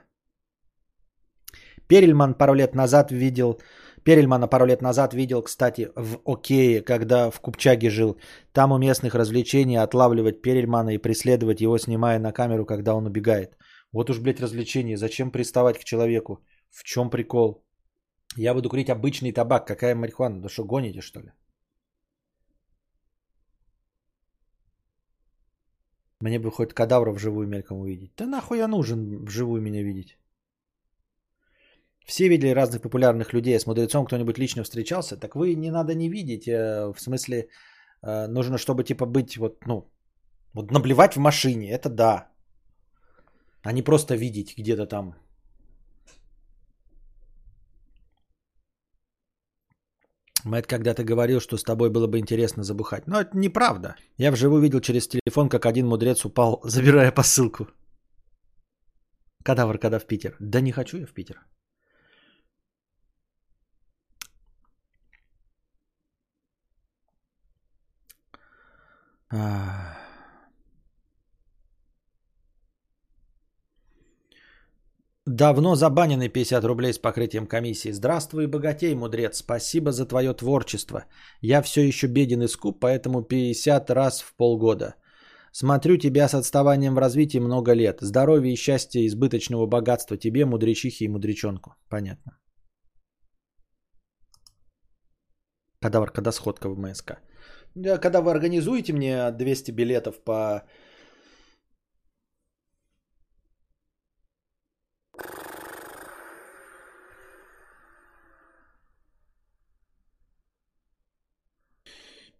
Перельман 1.86 2.34
пару 2.34 2.54
лет 2.54 2.74
назад 2.74 3.10
видел... 3.10 3.60
Перельмана 4.04 4.48
пару 4.48 4.66
лет 4.66 4.82
назад 4.82 5.14
видел, 5.14 5.42
кстати, 5.42 5.88
в 5.96 6.18
Окее, 6.26 6.82
когда 6.82 7.30
в 7.30 7.40
Купчаге 7.40 7.90
жил. 7.90 8.18
Там 8.52 8.72
у 8.72 8.78
местных 8.78 9.14
развлечений 9.14 9.76
отлавливать 9.76 10.42
Перельмана 10.42 10.90
и 10.90 10.98
преследовать 10.98 11.62
его, 11.62 11.78
снимая 11.78 12.18
на 12.18 12.32
камеру, 12.32 12.66
когда 12.66 12.94
он 12.94 13.06
убегает. 13.06 13.56
Вот 13.92 14.10
уж, 14.10 14.20
блядь, 14.20 14.40
развлечение. 14.40 14.96
Зачем 14.96 15.30
приставать 15.30 15.78
к 15.78 15.84
человеку? 15.84 16.44
В 16.70 16.84
чем 16.84 17.08
прикол? 17.08 17.63
Я 18.36 18.54
буду 18.54 18.68
курить 18.68 18.90
обычный 18.90 19.32
табак. 19.32 19.66
Какая 19.66 19.94
марихуана? 19.94 20.40
Да 20.40 20.48
что, 20.48 20.64
гоните, 20.64 21.00
что 21.00 21.20
ли? 21.20 21.32
Мне 26.20 26.38
бы 26.38 26.50
хоть 26.50 26.72
кадавра 26.74 27.12
вживую 27.12 27.46
мельком 27.46 27.78
увидеть. 27.78 28.12
Да 28.16 28.26
нахуй 28.26 28.58
я 28.58 28.68
нужен 28.68 29.24
вживую 29.24 29.60
меня 29.60 29.82
видеть? 29.82 30.18
Все 32.06 32.28
видели 32.28 32.54
разных 32.54 32.82
популярных 32.82 33.32
людей. 33.32 33.58
С 33.58 33.66
мудрецом 33.66 34.06
кто-нибудь 34.06 34.38
лично 34.38 34.62
встречался? 34.64 35.16
Так 35.16 35.36
вы 35.36 35.54
не 35.54 35.70
надо 35.70 35.94
не 35.94 36.08
видеть. 36.08 36.48
Э, 36.48 36.92
в 36.92 37.00
смысле, 37.00 37.48
э, 38.02 38.26
нужно, 38.26 38.58
чтобы 38.58 38.84
типа 38.84 39.06
быть 39.06 39.36
вот, 39.36 39.66
ну, 39.66 39.90
вот 40.54 40.70
наблевать 40.70 41.14
в 41.14 41.20
машине. 41.20 41.70
Это 41.70 41.88
да. 41.88 42.28
А 43.62 43.72
не 43.72 43.82
просто 43.82 44.16
видеть 44.16 44.56
где-то 44.58 44.86
там 44.86 45.14
Мэтт 50.44 50.66
когда-то 50.66 51.04
говорил, 51.04 51.40
что 51.40 51.56
с 51.56 51.62
тобой 51.62 51.90
было 51.90 52.06
бы 52.06 52.18
интересно 52.18 52.64
забухать. 52.64 53.06
Но 53.06 53.20
это 53.20 53.36
неправда. 53.36 53.96
Я 54.18 54.30
вживую 54.30 54.60
видел 54.60 54.80
через 54.80 55.08
телефон, 55.08 55.48
как 55.48 55.66
один 55.66 55.86
мудрец 55.86 56.24
упал, 56.24 56.60
забирая 56.64 57.12
посылку. 57.12 57.66
Кадавр, 59.42 59.78
когда 59.78 59.98
в 59.98 60.06
Питер. 60.06 60.36
Да 60.40 60.60
не 60.60 60.72
хочу 60.72 60.98
я 60.98 61.06
в 61.06 61.12
Питер. 61.12 61.40
Давно 75.26 75.74
забаненный 75.74 76.28
50 76.28 76.64
рублей 76.64 76.92
с 76.92 76.98
покрытием 76.98 77.46
комиссии. 77.46 77.92
Здравствуй, 77.92 78.46
богатей, 78.46 78.94
мудрец. 78.94 79.38
Спасибо 79.38 79.90
за 79.90 80.04
твое 80.06 80.34
творчество. 80.34 81.06
Я 81.40 81.62
все 81.62 81.80
еще 81.80 82.08
беден 82.08 82.42
и 82.42 82.48
скуп, 82.48 82.80
поэтому 82.80 83.22
50 83.22 83.90
раз 83.90 84.20
в 84.20 84.36
полгода. 84.36 84.96
Смотрю 85.50 85.96
тебя 85.96 86.28
с 86.28 86.34
отставанием 86.34 86.94
в 86.94 86.98
развитии 86.98 87.38
много 87.38 87.72
лет. 87.72 88.00
Здоровья 88.00 88.52
и 88.52 88.56
счастья, 88.56 89.06
избыточного 89.06 89.66
богатства 89.66 90.18
тебе, 90.18 90.44
мудречихе 90.44 91.06
и 91.06 91.08
мудречонку. 91.08 91.74
Понятно. 91.88 92.38
Кадавр, 95.80 96.10
когда 96.10 96.32
сходка 96.32 96.68
в 96.68 96.78
МСК? 96.78 97.12
Когда 97.74 98.20
вы 98.20 98.30
организуете 98.30 98.92
мне 98.92 99.30
200 99.30 99.70
билетов 99.70 100.22
по 100.22 100.64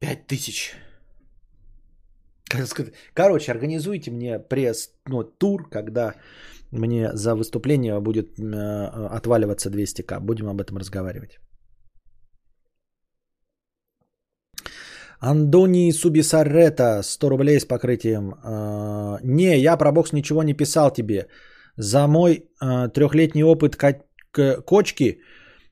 Пять 0.04 0.26
тысяч. 0.26 0.74
Короче, 3.14 3.52
организуйте 3.52 4.10
мне 4.10 4.38
пресс, 4.38 4.90
ну, 5.08 5.24
тур, 5.24 5.70
когда 5.70 6.14
мне 6.72 7.10
за 7.14 7.34
выступление 7.34 7.98
будет 8.00 8.38
э, 8.38 9.16
отваливаться 9.16 9.70
200к. 9.70 10.20
Будем 10.20 10.48
об 10.48 10.60
этом 10.60 10.76
разговаривать. 10.76 11.38
Андони 15.20 15.92
Субисарета, 15.92 17.02
100 17.02 17.28
рублей 17.30 17.58
с 17.58 17.64
покрытием. 17.64 18.34
Э, 18.44 19.18
не, 19.22 19.58
я 19.58 19.78
про 19.78 19.90
бокс 19.92 20.12
ничего 20.12 20.42
не 20.42 20.52
писал 20.52 20.92
тебе. 20.92 21.28
За 21.78 22.06
мой 22.06 22.50
э, 22.60 22.88
трехлетний 22.92 23.42
опыт 23.42 23.76
кочки 24.66 25.20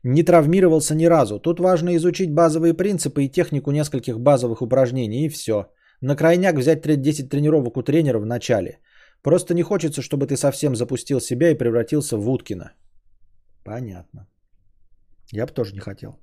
не 0.04 0.22
травмировался 0.22 0.94
ни 0.94 1.06
разу. 1.06 1.38
Тут 1.38 1.60
важно 1.60 1.96
изучить 1.96 2.34
базовые 2.34 2.74
принципы 2.74 3.24
и 3.24 3.28
технику 3.28 3.70
нескольких 3.70 4.18
базовых 4.18 4.62
упражнений, 4.62 5.26
и 5.26 5.28
все. 5.28 5.66
На 6.00 6.16
крайняк 6.16 6.56
взять 6.56 6.82
10 6.82 7.28
тренировок 7.28 7.76
у 7.76 7.82
тренера 7.82 8.18
в 8.18 8.26
начале. 8.26 8.78
Просто 9.22 9.54
не 9.54 9.62
хочется, 9.62 10.02
чтобы 10.02 10.26
ты 10.26 10.36
совсем 10.36 10.74
запустил 10.74 11.20
себя 11.20 11.50
и 11.50 11.58
превратился 11.58 12.16
в 12.16 12.28
Уткина. 12.28 12.72
Понятно. 13.64 14.26
Я 15.32 15.46
бы 15.46 15.52
тоже 15.52 15.74
не 15.74 15.80
хотел. 15.80 16.18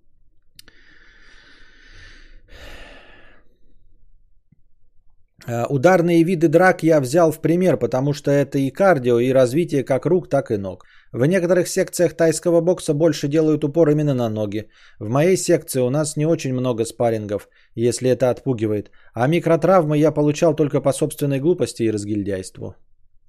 Э, 5.48 5.66
ударные 5.70 6.24
виды 6.24 6.48
драк 6.48 6.84
я 6.84 7.00
взял 7.00 7.32
в 7.32 7.40
пример, 7.40 7.78
потому 7.78 8.14
что 8.14 8.32
это 8.32 8.58
и 8.58 8.72
кардио, 8.72 9.20
и 9.20 9.34
развитие 9.34 9.84
как 9.84 10.06
рук, 10.06 10.30
так 10.30 10.52
и 10.52 10.58
ног. 10.58 10.86
В 11.12 11.26
некоторых 11.26 11.68
секциях 11.68 12.14
тайского 12.14 12.62
бокса 12.62 12.94
больше 12.94 13.28
делают 13.28 13.64
упор 13.64 13.90
именно 13.90 14.14
на 14.14 14.30
ноги. 14.30 14.70
В 15.00 15.10
моей 15.10 15.38
секции 15.38 15.82
у 15.82 15.90
нас 15.90 16.18
не 16.18 16.26
очень 16.26 16.54
много 16.54 16.86
спаррингов, 16.86 17.50
если 17.76 18.10
это 18.10 18.30
отпугивает. 18.30 18.92
А 19.14 19.28
микротравмы 19.28 19.98
я 19.98 20.12
получал 20.12 20.56
только 20.56 20.82
по 20.82 20.94
собственной 20.94 21.40
глупости 21.40 21.84
и 21.84 21.92
разгильдяйству. 21.92 22.76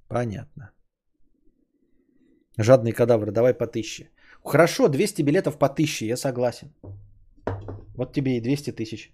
Понятно. 0.07 0.71
Жадный 2.57 2.91
кадавр, 2.91 3.31
давай 3.31 3.53
по 3.53 3.65
тысяче. 3.65 4.11
Хорошо, 4.43 4.87
200 4.87 5.23
билетов 5.23 5.57
по 5.57 5.69
тысяче, 5.69 6.05
я 6.05 6.17
согласен. 6.17 6.73
Вот 7.95 8.13
тебе 8.13 8.37
и 8.37 8.41
200 8.41 8.71
тысяч. 8.71 9.11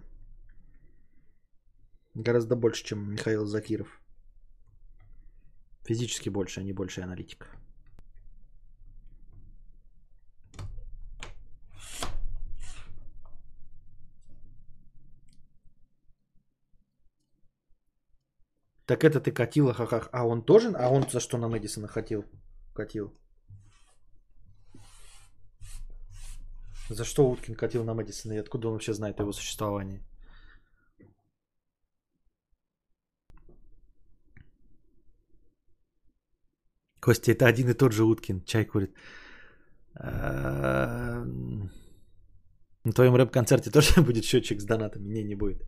Гораздо 2.16 2.56
больше, 2.56 2.86
чем 2.86 3.12
Михаил 3.12 3.46
Закиров. 3.46 4.00
Физически 5.86 6.30
больше, 6.30 6.62
а 6.62 6.64
не 6.64 6.74
больше 6.74 7.02
аналитик. 7.02 7.48
Так 18.94 19.04
это 19.04 19.20
ты 19.20 19.32
катила, 19.32 19.74
ха-ха. 19.74 20.08
А 20.12 20.24
он 20.24 20.46
тоже? 20.46 20.72
А 20.76 20.88
он 20.90 21.10
за 21.10 21.20
что 21.20 21.38
на 21.40 21.48
Мэдисона 21.48 21.88
хотел? 21.88 22.26
Катил. 22.76 23.12
За 26.90 27.04
что 27.04 27.28
Уткин 27.28 27.56
катил 27.56 27.84
на 27.84 27.96
Мэдисона 27.96 28.34
и 28.34 28.42
откуда 28.42 28.68
он 28.68 28.74
вообще 28.74 28.94
знает 28.94 29.20
о 29.20 29.24
его 29.24 29.34
существовании? 29.34 30.04
Костя, 37.00 37.32
это 37.32 37.48
один 37.48 37.70
и 37.70 37.74
тот 37.74 37.94
же 37.94 38.04
Уткин. 38.04 38.44
Чай 38.46 38.66
курит. 38.66 38.96
На 42.86 42.92
твоем 42.92 43.16
рэп-концерте 43.16 43.72
тоже 43.72 44.02
будет 44.02 44.26
счетчик 44.26 44.62
с 44.62 44.66
донатами? 44.66 45.08
Не, 45.14 45.24
не 45.24 45.36
будет. 45.36 45.64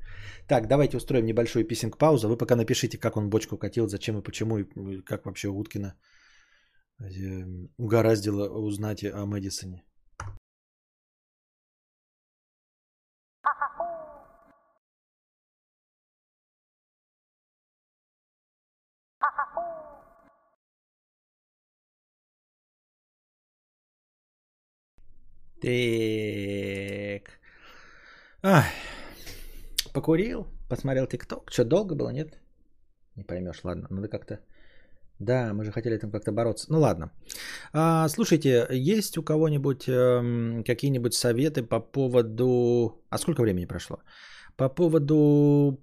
Так, 0.48 0.68
давайте 0.68 0.98
устроим 0.98 1.26
небольшую 1.26 1.66
писинг-паузу. 1.66 2.28
Вы 2.28 2.38
пока 2.38 2.56
напишите, 2.56 2.98
как 2.98 3.18
он 3.18 3.30
бочку 3.30 3.58
катил, 3.58 3.88
зачем 3.88 4.18
и 4.18 4.24
почему, 4.24 4.58
и 4.60 5.02
как 5.02 5.26
вообще 5.26 5.48
Уткина 5.48 5.96
э, 7.00 7.06
угораздило 7.78 8.50
узнать 8.50 9.04
о 9.04 9.26
Мэдисоне. 9.26 9.84
Так. 25.62 26.95
Ах. 28.48 28.66
Покурил, 29.92 30.46
посмотрел 30.70 31.08
ТикТок. 31.08 31.52
Что, 31.52 31.64
долго 31.66 31.96
было, 31.96 32.12
нет? 32.12 32.38
Не 33.16 33.24
поймешь, 33.24 33.64
ладно. 33.64 33.88
Надо 33.90 34.08
как-то... 34.08 34.40
Да, 35.20 35.52
мы 35.54 35.64
же 35.64 35.72
хотели 35.72 35.98
там 35.98 36.12
как-то 36.12 36.32
бороться. 36.32 36.68
Ну 36.70 36.80
ладно. 36.80 37.10
А, 37.74 38.08
слушайте, 38.08 38.68
есть 38.70 39.18
у 39.18 39.24
кого-нибудь 39.24 39.88
эм, 39.88 40.64
какие-нибудь 40.64 41.16
советы 41.16 41.64
по 41.64 41.80
поводу... 41.80 43.02
А 43.10 43.18
сколько 43.18 43.42
времени 43.42 43.66
прошло? 43.66 43.98
По 44.58 44.70
поводу 44.70 45.80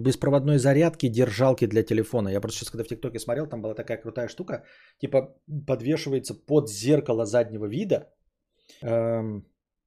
беспроводной 0.00 0.56
зарядки, 0.58 1.08
держалки 1.08 1.66
для 1.66 1.82
телефона. 1.82 2.30
Я 2.30 2.40
просто 2.40 2.60
сейчас, 2.60 2.70
когда 2.70 2.84
в 2.84 2.88
ТикТоке 2.88 3.18
смотрел, 3.18 3.46
там 3.46 3.60
была 3.60 3.74
такая 3.74 4.00
крутая 4.00 4.28
штука, 4.28 4.64
типа 5.00 5.36
подвешивается 5.66 6.34
под 6.34 6.70
зеркало 6.70 7.26
заднего 7.26 7.66
вида, 7.66 8.08
эм, 8.80 9.44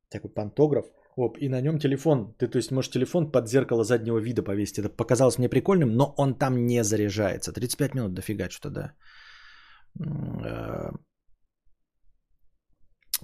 такой 0.10 0.30
пантограф, 0.30 0.86
оп, 1.16 1.38
и 1.42 1.50
на 1.50 1.62
нем 1.62 1.80
телефон. 1.80 2.36
Ты, 2.38 2.48
то 2.48 2.58
есть, 2.58 2.72
можешь 2.72 2.92
телефон 2.92 3.32
под 3.32 3.48
зеркало 3.48 3.84
заднего 3.84 4.20
вида 4.20 4.44
повесить. 4.44 4.80
Это 4.80 4.90
показалось 4.90 5.38
мне 5.38 5.50
прикольным, 5.50 5.96
но 5.96 6.14
он 6.18 6.36
там 6.36 6.66
не 6.66 6.84
заряжается. 6.84 7.52
35 7.52 7.96
минут 7.96 8.14
дофига 8.14 8.50
что-то, 8.50 8.70
да. 8.70 8.94
Э, 10.00 10.92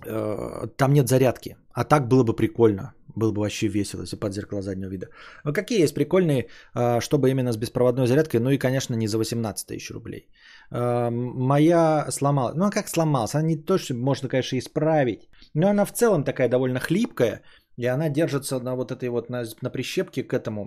э, 0.06 0.68
там 0.78 0.94
нет 0.94 1.08
зарядки. 1.08 1.58
А 1.74 1.84
так 1.84 2.08
было 2.08 2.24
бы 2.24 2.36
прикольно. 2.36 2.94
Было 3.16 3.34
бы 3.34 3.42
вообще 3.42 3.68
весело, 3.68 4.02
если 4.02 4.20
под 4.20 4.34
зеркало 4.34 4.62
заднего 4.62 4.90
вида. 4.90 5.08
Но 5.44 5.54
какие 5.54 5.82
есть 5.82 5.96
прикольные, 5.96 6.48
э, 6.76 7.00
чтобы 7.02 7.30
именно 7.30 7.52
с 7.52 7.58
беспроводной 7.58 8.08
зарядкой, 8.08 8.40
ну 8.40 8.50
и, 8.50 8.58
конечно, 8.58 8.96
не 8.96 9.08
за 9.08 9.18
18 9.18 9.68
тысяч 9.68 9.92
рублей. 9.92 10.30
Моя 10.72 12.08
сломалась. 12.12 12.56
Ну 12.56 12.66
а 12.66 12.72
как 12.72 12.88
сломалась? 12.88 13.36
Она 13.36 13.48
не 13.48 13.58
то, 13.58 13.78
что 13.78 13.94
можно, 13.96 14.30
конечно, 14.30 14.58
исправить. 14.58 15.30
Но 15.56 15.68
она 15.68 15.86
в 15.86 15.92
целом 15.92 16.24
такая 16.24 16.50
довольно 16.50 16.80
хлипкая. 16.80 17.42
И 17.80 17.86
она 17.86 18.10
держится 18.10 18.60
на 18.60 18.76
вот 18.76 18.92
этой 18.92 19.10
вот, 19.10 19.30
на, 19.30 19.44
на 19.62 19.70
прищепке 19.70 20.24
к 20.24 20.34
этому, 20.34 20.66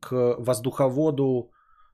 к 0.00 0.36
воздуховоду 0.38 1.50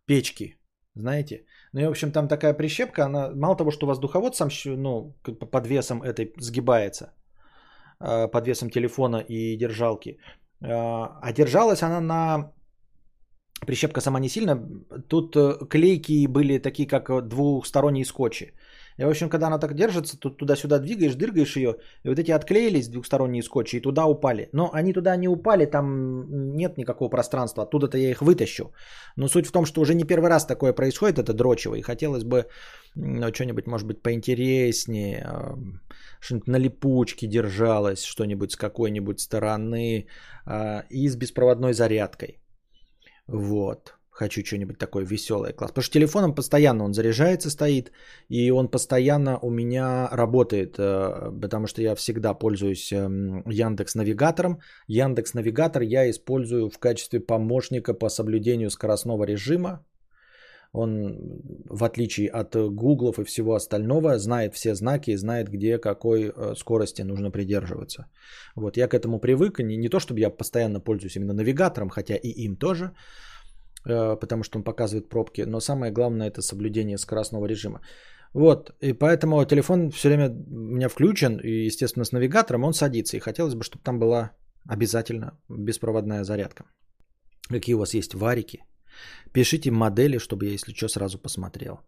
печки. 0.07 0.57
Знаете? 0.97 1.45
Ну 1.73 1.81
и, 1.81 1.87
в 1.87 1.91
общем, 1.91 2.11
там 2.11 2.29
такая 2.29 2.55
прищепка, 2.55 3.05
она 3.05 3.31
мало 3.35 3.57
того, 3.57 3.71
что 3.71 3.87
воздуховод 3.87 4.35
сам, 4.35 4.49
ну, 4.67 5.15
под 5.23 5.67
весом 5.67 6.03
этой 6.03 6.33
сгибается, 6.39 7.15
а, 8.01 8.29
под 8.29 8.47
весом 8.47 8.71
телефона 8.71 9.25
и 9.29 9.57
держалки, 9.57 10.19
а, 10.63 11.19
а 11.23 11.33
держалась 11.33 11.83
она 11.83 12.01
на 12.01 12.53
прищепка 13.67 14.01
сама 14.01 14.21
не 14.21 14.29
сильно. 14.29 14.57
Тут 15.09 15.37
э, 15.37 15.67
клейки 15.71 16.27
были 16.27 16.59
такие, 16.59 16.89
как 16.89 17.29
двухсторонние 17.29 18.05
скотчи. 18.05 18.53
И, 18.97 19.05
в 19.05 19.09
общем, 19.09 19.29
когда 19.29 19.47
она 19.47 19.59
так 19.59 19.75
держится, 19.75 20.17
тут 20.17 20.37
туда-сюда 20.37 20.79
двигаешь, 20.79 21.15
дыргаешь 21.15 21.57
ее, 21.57 21.77
и 22.05 22.09
вот 22.09 22.19
эти 22.19 22.31
отклеились 22.31 22.89
двухсторонние 22.89 23.43
скотчи 23.43 23.77
и 23.77 23.81
туда 23.81 24.07
упали. 24.07 24.49
Но 24.53 24.71
они 24.73 24.93
туда 24.93 25.17
не 25.17 25.29
упали, 25.29 25.67
там 25.67 26.57
нет 26.57 26.79
никакого 26.79 27.09
пространства, 27.09 27.63
оттуда-то 27.63 27.99
я 27.99 28.11
их 28.11 28.23
вытащу. 28.23 28.73
Но 29.17 29.29
суть 29.29 29.47
в 29.47 29.53
том, 29.53 29.67
что 29.67 29.81
уже 29.81 29.95
не 29.95 30.05
первый 30.05 30.31
раз 30.31 30.47
такое 30.47 30.73
происходит, 30.73 31.19
это 31.19 31.33
дрочево, 31.33 31.75
и 31.75 31.83
хотелось 31.83 32.25
бы 32.25 32.47
ну, 32.95 33.35
что-нибудь, 33.35 33.67
может 33.67 33.87
быть, 33.87 34.03
поинтереснее, 34.03 35.27
что-нибудь 36.21 36.49
на 36.49 36.59
липучке 36.59 37.27
держалось, 37.27 38.05
что-нибудь 38.05 38.53
с 38.53 38.57
какой-нибудь 38.57 39.21
стороны, 39.21 40.07
а, 40.47 40.85
и 40.91 41.09
с 41.09 41.17
беспроводной 41.17 41.73
зарядкой. 41.73 42.39
Вот 43.27 43.95
хочу 44.15 44.45
что-нибудь 44.45 44.79
такое 44.79 45.05
веселое, 45.05 45.53
класс. 45.53 45.71
Потому 45.71 45.83
что 45.83 45.99
телефоном 45.99 46.35
постоянно 46.35 46.85
он 46.85 46.95
заряжается, 46.95 47.51
стоит, 47.51 47.91
и 48.31 48.51
он 48.51 48.71
постоянно 48.71 49.39
у 49.43 49.51
меня 49.51 50.09
работает, 50.13 50.77
э, 50.79 51.41
потому 51.43 51.67
что 51.67 51.83
я 51.83 51.95
всегда 51.95 52.35
пользуюсь 52.35 52.93
эм, 52.93 53.43
Яндекс 53.51 53.95
Навигатором. 53.95 54.59
Яндекс 54.87 55.35
Навигатор 55.35 55.83
я 55.83 56.09
использую 56.09 56.71
в 56.71 56.79
качестве 56.79 57.21
помощника 57.21 57.95
по 57.95 58.09
соблюдению 58.09 58.71
скоростного 58.71 59.25
режима. 59.25 59.85
Он, 60.73 61.19
в 61.71 61.85
отличие 61.85 62.29
от 62.29 62.57
гуглов 62.57 63.19
и 63.19 63.25
всего 63.25 63.55
остального, 63.55 64.19
знает 64.19 64.55
все 64.55 64.75
знаки 64.75 65.11
и 65.11 65.17
знает, 65.17 65.49
где 65.49 65.79
какой 65.79 66.31
э, 66.31 66.55
скорости 66.57 67.03
нужно 67.03 67.31
придерживаться. 67.31 68.07
Вот 68.57 68.77
я 68.77 68.89
к 68.89 68.95
этому 68.95 69.19
привык. 69.19 69.59
Не, 69.59 69.77
не 69.77 69.89
то, 69.89 69.99
чтобы 69.99 70.21
я 70.21 70.31
постоянно 70.31 70.81
пользуюсь 70.81 71.17
именно 71.17 71.33
навигатором, 71.33 71.91
хотя 71.91 72.15
и 72.15 72.29
им 72.29 72.57
тоже. 72.57 72.93
Э, 73.87 74.17
потому 74.21 74.45
что 74.45 74.59
он 74.59 74.65
показывает 74.65 75.09
пробки, 75.09 75.45
но 75.47 75.61
самое 75.61 75.93
главное 75.93 76.29
это 76.29 76.43
соблюдение 76.43 76.99
скоростного 76.99 77.47
режима. 77.47 77.81
Вот, 78.33 78.73
и 78.81 78.93
поэтому 78.93 79.45
телефон 79.45 79.91
все 79.91 80.09
время 80.09 80.29
у 80.29 80.75
меня 80.75 80.89
включен, 80.89 81.39
и, 81.39 81.67
естественно, 81.67 82.05
с 82.05 82.13
навигатором 82.13 82.65
он 82.65 82.73
садится, 82.73 83.17
и 83.17 83.21
хотелось 83.21 83.55
бы, 83.55 83.63
чтобы 83.63 83.85
там 83.85 83.99
была 83.99 84.31
обязательно 84.69 85.39
беспроводная 85.49 86.25
зарядка. 86.25 86.65
Какие 87.49 87.75
у 87.75 87.79
вас 87.79 87.95
есть 87.95 88.15
варики? 88.15 88.65
Пишите 89.33 89.71
модели, 89.71 90.19
чтобы 90.19 90.47
я, 90.47 90.53
если 90.53 90.75
что, 90.75 90.89
сразу 90.89 91.19
посмотрел. 91.19 91.81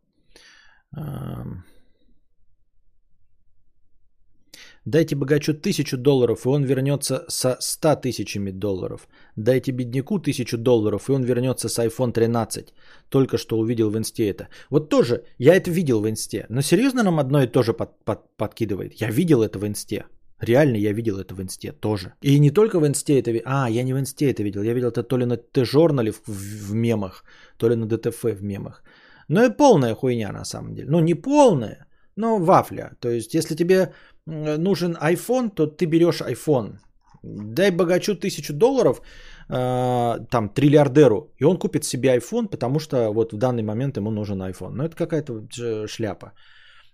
Дайте 4.87 5.17
богачу 5.17 5.53
тысячу 5.53 5.97
долларов, 5.97 6.47
и 6.47 6.49
он 6.49 6.65
вернется 6.65 7.25
со 7.29 7.57
100 7.59 7.97
тысячами 7.97 8.53
долларов. 8.53 9.09
Дайте 9.37 9.73
бедняку 9.73 10.21
тысячу 10.21 10.57
долларов, 10.57 11.09
и 11.09 11.13
он 11.13 11.25
вернется 11.25 11.69
с 11.69 11.85
iPhone 11.85 12.13
13. 12.13 12.73
Только 13.09 13.37
что 13.37 13.59
увидел 13.59 13.91
в 13.91 13.97
инсте 13.99 14.29
это. 14.29 14.49
Вот 14.71 14.89
тоже, 14.89 15.25
я 15.39 15.57
это 15.57 15.73
видел 15.73 16.01
в 16.01 16.09
инсте. 16.09 16.47
Но 16.49 16.63
серьезно 16.63 17.03
нам 17.03 17.19
одно 17.19 17.43
и 17.43 17.49
то 17.49 17.65
же 17.65 17.73
под, 17.73 18.05
под, 18.05 18.21
подкидывает? 18.37 19.01
Я 19.01 19.11
видел 19.11 19.43
это 19.43 19.59
в 19.59 19.67
инсте. 19.67 20.05
Реально 20.41 20.77
я 20.77 20.93
видел 20.93 21.19
это 21.19 21.35
в 21.35 21.41
инсте 21.41 21.73
тоже. 21.73 22.13
И 22.23 22.39
не 22.39 22.51
только 22.51 22.79
в 22.79 22.87
инсте 22.87 23.19
это. 23.19 23.33
А, 23.45 23.69
я 23.69 23.83
не 23.83 23.95
в 23.95 23.99
инсте 23.99 24.31
это 24.31 24.45
видел. 24.45 24.63
Я 24.63 24.73
видел 24.73 24.91
это 24.91 25.03
то 25.03 25.19
ли 25.19 25.27
на 25.27 25.37
Т-журнале 25.37 26.13
в, 26.13 26.23
в, 26.27 26.71
в 26.71 26.75
мемах, 26.75 27.25
то 27.57 27.69
ли 27.69 27.75
на 27.75 27.87
ДТФ 27.87 28.23
в 28.23 28.43
мемах. 28.43 28.85
Но 29.29 29.45
и 29.45 29.51
полная 29.51 29.97
хуйня 29.97 30.33
на 30.33 30.45
самом 30.45 30.75
деле. 30.75 30.89
Ну, 30.91 31.01
не 31.01 31.15
полная, 31.15 31.86
но 32.17 32.39
вафля. 32.39 32.97
То 33.01 33.09
есть, 33.11 33.35
если 33.35 33.55
тебе 33.55 33.93
нужен 34.27 34.97
iPhone, 34.97 35.51
то 35.51 35.67
ты 35.67 35.87
берешь 35.87 36.21
iPhone. 36.21 36.79
Дай 37.23 37.71
богачу 37.71 38.15
тысячу 38.15 38.53
долларов, 38.53 39.01
э, 39.49 40.27
там, 40.31 40.49
триллиардеру, 40.49 41.33
и 41.39 41.45
он 41.45 41.59
купит 41.59 41.85
себе 41.85 42.17
iPhone, 42.17 42.49
потому 42.49 42.79
что 42.79 43.13
вот 43.13 43.33
в 43.33 43.37
данный 43.37 43.63
момент 43.63 43.97
ему 43.97 44.11
нужен 44.11 44.43
iPhone. 44.43 44.73
Но 44.75 44.85
это 44.85 44.97
какая-то 44.97 45.87
шляпа, 45.89 46.33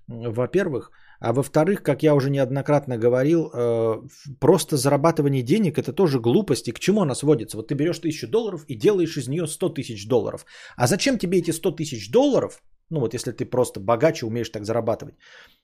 во-первых. 0.09 0.91
А 1.21 1.33
во-вторых, 1.33 1.83
как 1.83 2.03
я 2.03 2.15
уже 2.15 2.31
неоднократно 2.31 2.99
говорил, 2.99 3.51
э, 3.55 4.03
просто 4.41 4.77
зарабатывание 4.77 5.43
денег 5.43 5.79
это 5.79 5.93
тоже 5.93 6.19
глупость. 6.19 6.69
И 6.69 6.73
к 6.73 6.81
чему 6.81 7.03
она 7.03 7.15
сводится? 7.15 7.57
Вот 7.57 7.69
ты 7.69 7.75
берешь 7.75 8.01
тысячу 8.01 8.29
долларов 8.29 8.65
и 8.69 8.75
делаешь 8.75 9.17
из 9.17 9.29
нее 9.29 9.47
100 9.47 9.69
тысяч 9.69 10.09
долларов. 10.09 10.45
А 10.77 10.87
зачем 10.87 11.19
тебе 11.19 11.39
эти 11.39 11.53
100 11.53 11.71
тысяч 11.73 12.11
долларов? 12.11 12.61
Ну 12.91 13.01
вот 13.01 13.15
если 13.15 13.33
ты 13.33 13.45
просто 13.45 13.81
богаче 13.81 14.27
умеешь 14.27 14.51
так 14.51 14.65
зарабатывать. 14.65 15.15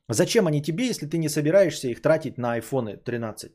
Зачем 0.09 0.47
они 0.47 0.62
тебе, 0.62 0.86
если 0.86 1.07
ты 1.07 1.19
не 1.19 1.28
собираешься 1.28 1.89
их 1.89 2.01
тратить 2.01 2.39
на 2.39 2.59
iPhone 2.59 2.97
13? 2.97 3.53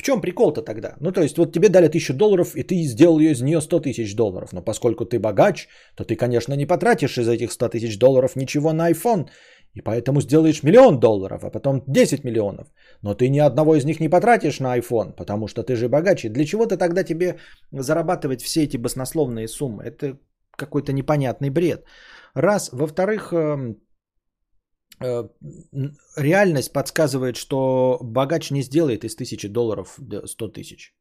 В 0.00 0.02
чем 0.02 0.20
прикол-то 0.20 0.62
тогда? 0.62 0.96
Ну, 1.00 1.12
то 1.12 1.20
есть, 1.20 1.36
вот 1.36 1.52
тебе 1.52 1.68
дали 1.68 1.88
тысячу 1.88 2.14
долларов, 2.14 2.56
и 2.56 2.62
ты 2.62 2.82
сделал 2.84 3.20
из 3.20 3.42
нее 3.42 3.60
100 3.60 3.80
тысяч 3.80 4.16
долларов. 4.16 4.52
Но 4.52 4.62
поскольку 4.62 5.04
ты 5.04 5.18
богач, 5.18 5.68
то 5.94 6.04
ты, 6.04 6.16
конечно, 6.16 6.54
не 6.54 6.66
потратишь 6.66 7.18
из 7.18 7.28
этих 7.28 7.52
100 7.52 7.68
тысяч 7.68 7.98
долларов 7.98 8.34
ничего 8.34 8.72
на 8.72 8.90
iPhone. 8.90 9.28
И 9.74 9.82
поэтому 9.82 10.20
сделаешь 10.22 10.62
миллион 10.62 11.00
долларов, 11.00 11.44
а 11.44 11.50
потом 11.50 11.82
10 11.86 12.24
миллионов. 12.24 12.66
Но 13.02 13.14
ты 13.14 13.28
ни 13.28 13.38
одного 13.38 13.76
из 13.76 13.84
них 13.84 14.00
не 14.00 14.08
потратишь 14.08 14.58
на 14.60 14.78
iPhone, 14.78 15.12
потому 15.12 15.48
что 15.48 15.62
ты 15.62 15.76
же 15.76 15.88
богач. 15.88 16.24
И 16.24 16.30
для 16.30 16.46
чего-то 16.46 16.78
тогда 16.78 17.04
тебе 17.04 17.36
зарабатывать 17.70 18.42
все 18.42 18.64
эти 18.64 18.78
баснословные 18.78 19.48
суммы? 19.48 19.84
Это 19.84 20.18
какой-то 20.60 20.92
непонятный 20.92 21.50
бред. 21.50 21.84
Раз. 22.34 22.70
Во-вторых, 22.72 23.32
эм, 23.32 23.76
Э, 25.02 25.28
реальность 26.16 26.72
подсказывает, 26.72 27.36
что 27.36 27.98
богач 28.02 28.50
не 28.50 28.62
сделает 28.62 29.04
из 29.04 29.16
тысячи 29.16 29.48
долларов 29.48 29.98
100 30.26 30.48
тысяч. 30.48 30.94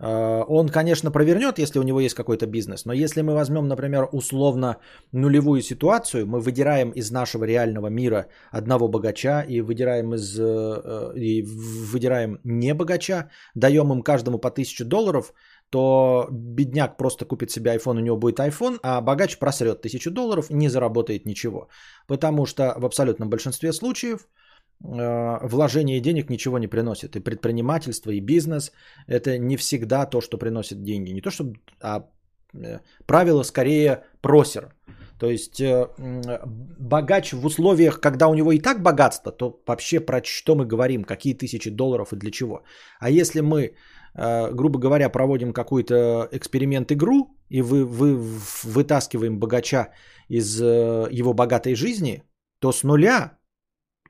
Э, 0.00 0.44
он, 0.48 0.68
конечно, 0.68 1.10
провернет, 1.10 1.58
если 1.58 1.80
у 1.80 1.82
него 1.82 2.00
есть 2.00 2.14
какой-то 2.14 2.46
бизнес, 2.46 2.84
но 2.84 2.92
если 2.92 3.22
мы 3.22 3.34
возьмем, 3.34 3.66
например, 3.66 4.08
условно 4.12 4.76
нулевую 5.12 5.62
ситуацию, 5.62 6.26
мы 6.26 6.40
выдираем 6.40 6.90
из 6.90 7.10
нашего 7.10 7.44
реального 7.44 7.88
мира 7.88 8.26
одного 8.52 8.88
богача 8.88 9.44
и 9.48 9.60
выдираем 9.60 10.14
из 10.14 10.38
э, 10.38 11.12
и 11.16 11.42
выдираем 11.92 12.38
не 12.44 12.74
богача, 12.74 13.28
даем 13.56 13.92
им 13.92 14.02
каждому 14.02 14.38
по 14.38 14.50
тысячу 14.50 14.84
долларов, 14.84 15.34
то 15.70 16.28
бедняк 16.30 16.96
просто 16.96 17.24
купит 17.24 17.50
себе 17.50 17.70
iPhone, 17.76 17.98
у 17.98 18.00
него 18.00 18.16
будет 18.16 18.40
iPhone, 18.40 18.78
а 18.82 19.00
богач 19.00 19.38
просрет 19.38 19.82
тысячу 19.82 20.10
долларов, 20.10 20.50
не 20.50 20.68
заработает 20.68 21.26
ничего. 21.26 21.68
Потому 22.06 22.46
что 22.46 22.74
в 22.76 22.84
абсолютном 22.84 23.30
большинстве 23.30 23.72
случаев 23.72 24.26
э, 24.84 25.48
вложение 25.48 26.00
денег 26.00 26.28
ничего 26.28 26.58
не 26.58 26.68
приносит. 26.68 27.16
И 27.16 27.20
предпринимательство, 27.20 28.10
и 28.10 28.20
бизнес– 28.20 28.72
это 29.06 29.38
не 29.38 29.56
всегда 29.56 30.06
то, 30.06 30.20
что 30.20 30.38
приносит 30.38 30.82
деньги. 30.82 31.12
Не 31.12 31.20
то, 31.20 31.30
что, 31.30 31.52
а 31.80 32.08
э, 32.52 32.80
правило 33.06 33.44
скорее 33.44 34.02
просер. 34.20 34.74
То 35.20 35.30
есть 35.30 35.60
э, 35.60 35.86
богач 36.78 37.32
в 37.32 37.46
условиях, 37.46 38.00
когда 38.00 38.26
у 38.28 38.34
него 38.34 38.52
и 38.52 38.58
так 38.58 38.82
богатство, 38.82 39.30
то 39.30 39.62
вообще 39.66 40.00
про 40.00 40.20
что 40.24 40.56
мы 40.56 40.66
говорим, 40.66 41.04
какие 41.04 41.34
тысячи 41.34 41.70
долларов 41.70 42.12
и 42.12 42.16
для 42.16 42.30
чего. 42.30 42.62
А 42.98 43.10
если 43.10 43.40
мы 43.40 43.74
грубо 44.14 44.78
говоря, 44.78 45.08
проводим 45.08 45.52
какой-то 45.52 46.28
эксперимент-игру, 46.32 47.36
и 47.48 47.62
вы, 47.62 47.84
вы 47.84 48.16
вытаскиваем 48.64 49.38
богача 49.38 49.92
из 50.28 50.60
э, 50.60 51.08
его 51.10 51.34
богатой 51.34 51.74
жизни, 51.74 52.22
то 52.60 52.72
с 52.72 52.84
нуля 52.84 53.38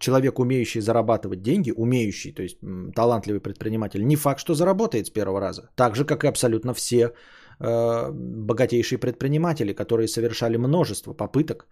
человек, 0.00 0.38
умеющий 0.38 0.80
зарабатывать 0.80 1.42
деньги, 1.42 1.72
умеющий, 1.76 2.32
то 2.32 2.42
есть 2.42 2.58
талантливый 2.94 3.40
предприниматель, 3.40 4.06
не 4.06 4.16
факт, 4.16 4.40
что 4.40 4.54
заработает 4.54 5.06
с 5.06 5.10
первого 5.10 5.40
раза. 5.40 5.70
Так 5.76 5.96
же, 5.96 6.04
как 6.04 6.24
и 6.24 6.28
абсолютно 6.28 6.74
все 6.74 7.12
э, 7.60 8.10
богатейшие 8.12 8.98
предприниматели, 8.98 9.72
которые 9.74 10.08
совершали 10.08 10.56
множество 10.56 11.14
попыток, 11.14 11.66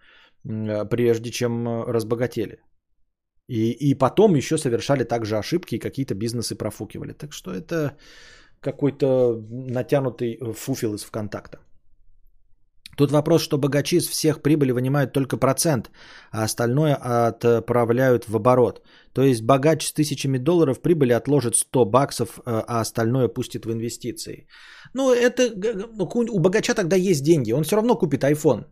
э, 0.44 0.84
прежде 0.84 1.30
чем 1.30 1.66
э, 1.68 1.92
разбогатели. 1.92 2.58
И, 3.48 3.70
и 3.70 3.94
потом 3.94 4.36
еще 4.36 4.58
совершали 4.58 5.04
также 5.04 5.38
ошибки 5.38 5.74
и 5.74 5.78
какие-то 5.78 6.14
бизнесы 6.14 6.54
профукивали. 6.54 7.12
Так 7.12 7.32
что 7.32 7.50
это 7.50 7.96
какой-то 8.60 9.42
натянутый 9.50 10.38
фуфел 10.54 10.94
из 10.94 11.04
ВКонтакта. 11.04 11.58
Тут 12.98 13.12
вопрос, 13.12 13.42
что 13.42 13.58
богачи 13.58 13.96
из 13.96 14.08
всех 14.08 14.42
прибыли 14.42 14.72
вынимают 14.72 15.12
только 15.12 15.36
процент, 15.36 15.90
а 16.32 16.42
остальное 16.44 16.96
отправляют 17.28 18.28
в 18.28 18.36
оборот. 18.36 18.82
То 19.12 19.22
есть 19.22 19.42
богач 19.42 19.86
с 19.86 19.92
тысячами 19.92 20.38
долларов 20.38 20.82
прибыли 20.82 21.12
отложит 21.12 21.54
100 21.54 21.84
баксов, 21.84 22.28
э, 22.38 22.42
а 22.46 22.80
остальное 22.80 23.28
пустит 23.28 23.66
в 23.66 23.72
инвестиции. 23.72 24.48
Ну, 24.94 25.12
это 25.12 25.42
ну, 25.96 26.08
у 26.12 26.40
богача 26.40 26.74
тогда 26.74 26.96
есть 26.96 27.22
деньги, 27.22 27.52
он 27.52 27.62
все 27.62 27.76
равно 27.76 27.94
купит 27.94 28.24
iPhone, 28.24 28.64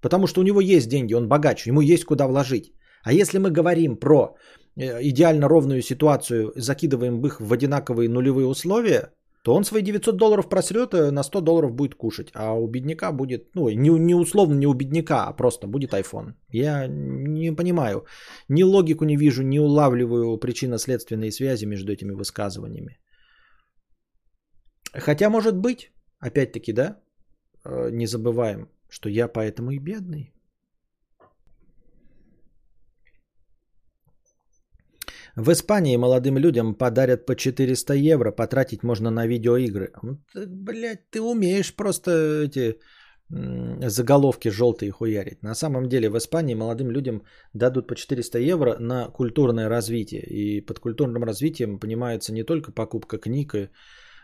потому 0.00 0.26
что 0.26 0.40
у 0.40 0.44
него 0.44 0.60
есть 0.60 0.88
деньги, 0.88 1.14
он 1.14 1.28
богач, 1.28 1.66
ему 1.66 1.82
есть 1.82 2.04
куда 2.04 2.26
вложить. 2.26 2.72
А 3.06 3.12
если 3.12 3.38
мы 3.38 3.52
говорим 3.52 3.96
про 3.96 4.34
э, 4.76 5.00
идеально 5.02 5.48
ровную 5.48 5.80
ситуацию, 5.82 6.52
закидываем 6.56 7.24
их 7.26 7.40
в 7.40 7.52
одинаковые 7.52 8.08
нулевые 8.08 8.46
условия, 8.46 9.12
то 9.44 9.54
он 9.54 9.64
свои 9.64 9.82
900 9.82 10.16
долларов 10.16 10.48
просрет, 10.48 10.92
э, 10.92 11.10
на 11.12 11.22
100 11.22 11.40
долларов 11.40 11.72
будет 11.72 11.94
кушать. 11.94 12.30
А 12.34 12.52
у 12.52 12.66
бедняка 12.66 13.12
будет, 13.12 13.54
ну, 13.54 13.68
не, 13.68 13.90
не 13.90 14.14
условно 14.16 14.58
не 14.58 14.66
у 14.66 14.74
бедняка, 14.74 15.28
а 15.28 15.36
просто 15.36 15.68
будет 15.68 15.92
iPhone. 15.92 16.32
Я 16.50 16.88
не 16.88 17.52
понимаю, 17.52 18.06
ни 18.48 18.64
логику 18.64 19.04
не 19.04 19.16
вижу, 19.16 19.42
не 19.42 19.60
улавливаю 19.60 20.36
причинно-следственные 20.38 21.30
связи 21.30 21.66
между 21.66 21.92
этими 21.92 22.12
высказываниями. 22.12 22.98
Хотя 24.92 25.30
может 25.30 25.56
быть, 25.56 25.92
опять-таки, 26.18 26.72
да, 26.72 26.96
э, 27.64 27.90
не 27.92 28.06
забываем, 28.06 28.68
что 28.88 29.08
я 29.08 29.28
поэтому 29.28 29.70
и 29.70 29.78
бедный. 29.78 30.35
В 35.36 35.52
Испании 35.52 35.96
молодым 35.96 36.38
людям 36.38 36.74
подарят 36.74 37.26
по 37.26 37.36
400 37.36 37.94
евро, 37.94 38.32
потратить 38.32 38.82
можно 38.82 39.10
на 39.10 39.26
видеоигры. 39.26 39.92
Блять, 40.34 41.10
ты 41.10 41.20
умеешь 41.20 41.74
просто 41.76 42.10
эти 42.44 42.78
заголовки 43.28 44.48
желтые 44.48 44.92
хуярить. 44.92 45.42
На 45.42 45.54
самом 45.54 45.88
деле 45.88 46.08
в 46.08 46.16
Испании 46.16 46.54
молодым 46.54 46.90
людям 46.90 47.22
дадут 47.52 47.86
по 47.86 47.94
400 47.94 48.38
евро 48.38 48.76
на 48.78 49.10
культурное 49.10 49.68
развитие. 49.68 50.22
И 50.22 50.60
под 50.62 50.78
культурным 50.78 51.24
развитием 51.24 51.78
понимается 51.78 52.32
не 52.32 52.44
только 52.44 52.72
покупка 52.72 53.18
книг 53.18 53.54
и 53.54 53.68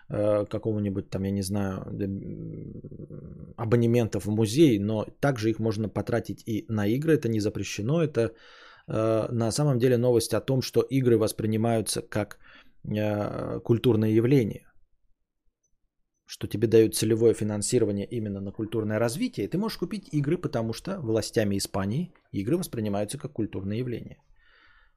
э, 0.08 0.46
какого-нибудь 0.46 1.10
там, 1.10 1.24
я 1.24 1.30
не 1.30 1.42
знаю, 1.42 1.84
абонементов 3.56 4.24
в 4.24 4.30
музей, 4.30 4.78
но 4.78 5.04
также 5.20 5.50
их 5.50 5.58
можно 5.58 5.90
потратить 5.90 6.42
и 6.46 6.64
на 6.68 6.86
игры, 6.86 7.14
это 7.14 7.28
не 7.28 7.40
запрещено, 7.40 8.02
это 8.02 8.32
на 8.86 9.52
самом 9.52 9.78
деле 9.78 9.96
новость 9.96 10.34
о 10.34 10.40
том, 10.40 10.62
что 10.62 10.80
игры 10.90 11.18
воспринимаются 11.18 12.02
как 12.02 12.38
э, 12.84 13.60
культурное 13.60 14.10
явление. 14.10 14.66
Что 16.26 16.46
тебе 16.46 16.66
дают 16.66 16.94
целевое 16.94 17.34
финансирование 17.34 18.06
именно 18.06 18.40
на 18.40 18.52
культурное 18.52 18.98
развитие. 18.98 19.46
И 19.46 19.48
ты 19.48 19.58
можешь 19.58 19.78
купить 19.78 20.08
игры, 20.12 20.38
потому 20.38 20.72
что 20.72 21.00
властями 21.00 21.56
Испании 21.56 22.12
игры 22.32 22.56
воспринимаются 22.56 23.18
как 23.18 23.32
культурное 23.32 23.78
явление. 23.78 24.18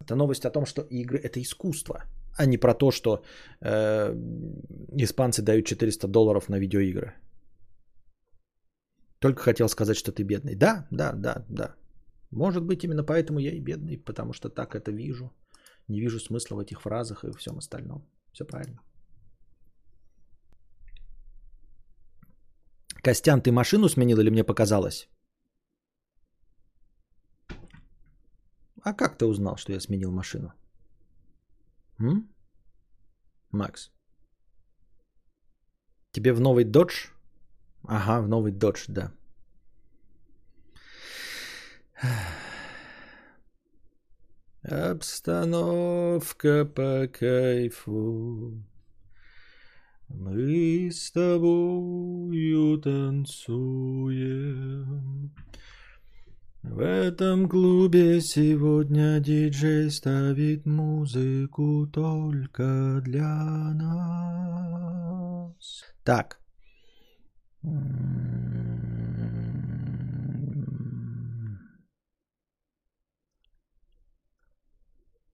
Это 0.01 0.15
новость 0.15 0.45
о 0.45 0.51
том, 0.51 0.65
что 0.65 0.81
игры 0.81 1.17
это 1.17 1.39
искусство, 1.41 2.03
а 2.37 2.45
не 2.45 2.57
про 2.57 2.73
то, 2.73 2.91
что 2.91 3.23
э, 3.61 4.13
испанцы 4.97 5.41
дают 5.41 5.65
400 5.65 6.07
долларов 6.07 6.49
на 6.49 6.59
видеоигры. 6.59 7.13
Только 9.19 9.41
хотел 9.41 9.69
сказать, 9.69 9.97
что 9.97 10.11
ты 10.11 10.23
бедный. 10.23 10.55
Да, 10.55 10.87
да, 10.91 11.13
да, 11.13 11.45
да. 11.49 11.75
Может 12.31 12.63
быть, 12.63 12.83
именно 12.83 13.03
поэтому 13.03 13.39
я 13.39 13.51
и 13.51 13.59
бедный, 13.59 13.97
потому 13.97 14.33
что 14.33 14.49
так 14.49 14.75
это 14.75 14.91
вижу. 14.91 15.31
Не 15.87 16.01
вижу 16.01 16.19
смысла 16.19 16.55
в 16.55 16.59
этих 16.59 16.81
фразах 16.81 17.23
и 17.23 17.31
всем 17.31 17.57
остальном. 17.57 18.07
Все 18.31 18.45
правильно. 18.45 18.81
Костян, 23.03 23.41
ты 23.41 23.51
машину 23.51 23.87
сменил 23.89 24.19
или 24.19 24.31
мне 24.31 24.43
показалось? 24.43 25.07
А 28.81 28.93
как 28.93 29.17
ты 29.17 29.25
узнал, 29.25 29.57
что 29.57 29.73
я 29.73 29.79
сменил 29.79 30.11
машину? 30.11 30.53
М? 31.99 32.29
Макс. 33.51 33.91
Тебе 36.11 36.33
в 36.33 36.39
новый 36.39 36.63
додж? 36.63 37.09
Ага, 37.83 38.21
в 38.21 38.27
новый 38.27 38.51
додж, 38.51 38.85
да. 38.87 39.11
Обстановка 44.63 46.65
по 46.65 47.07
кайфу. 47.07 48.63
Мы 50.09 50.89
с 50.91 51.11
тобою 51.11 52.79
танцуем. 52.79 54.51
В 56.63 56.79
этом 56.79 57.47
клубе 57.47 58.19
сегодня 58.21 59.19
диджей 59.19 59.91
ставит 59.91 60.65
музыку 60.65 61.85
только 61.87 63.01
для 63.03 63.73
нас. 63.73 65.55
Так. 66.03 66.39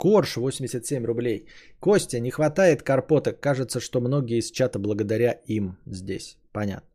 Корж 0.02 0.38
87 0.38 1.06
рублей. 1.06 1.45
Костя, 1.80 2.19
не 2.19 2.32
хватает 2.32 2.82
карпоток. 2.82 3.40
Кажется, 3.40 3.80
что 3.80 4.02
многие 4.02 4.40
из 4.40 4.52
чата 4.52 4.80
благодаря 4.80 5.32
им 5.48 5.78
здесь. 5.86 6.38
Понятно. 6.52 6.90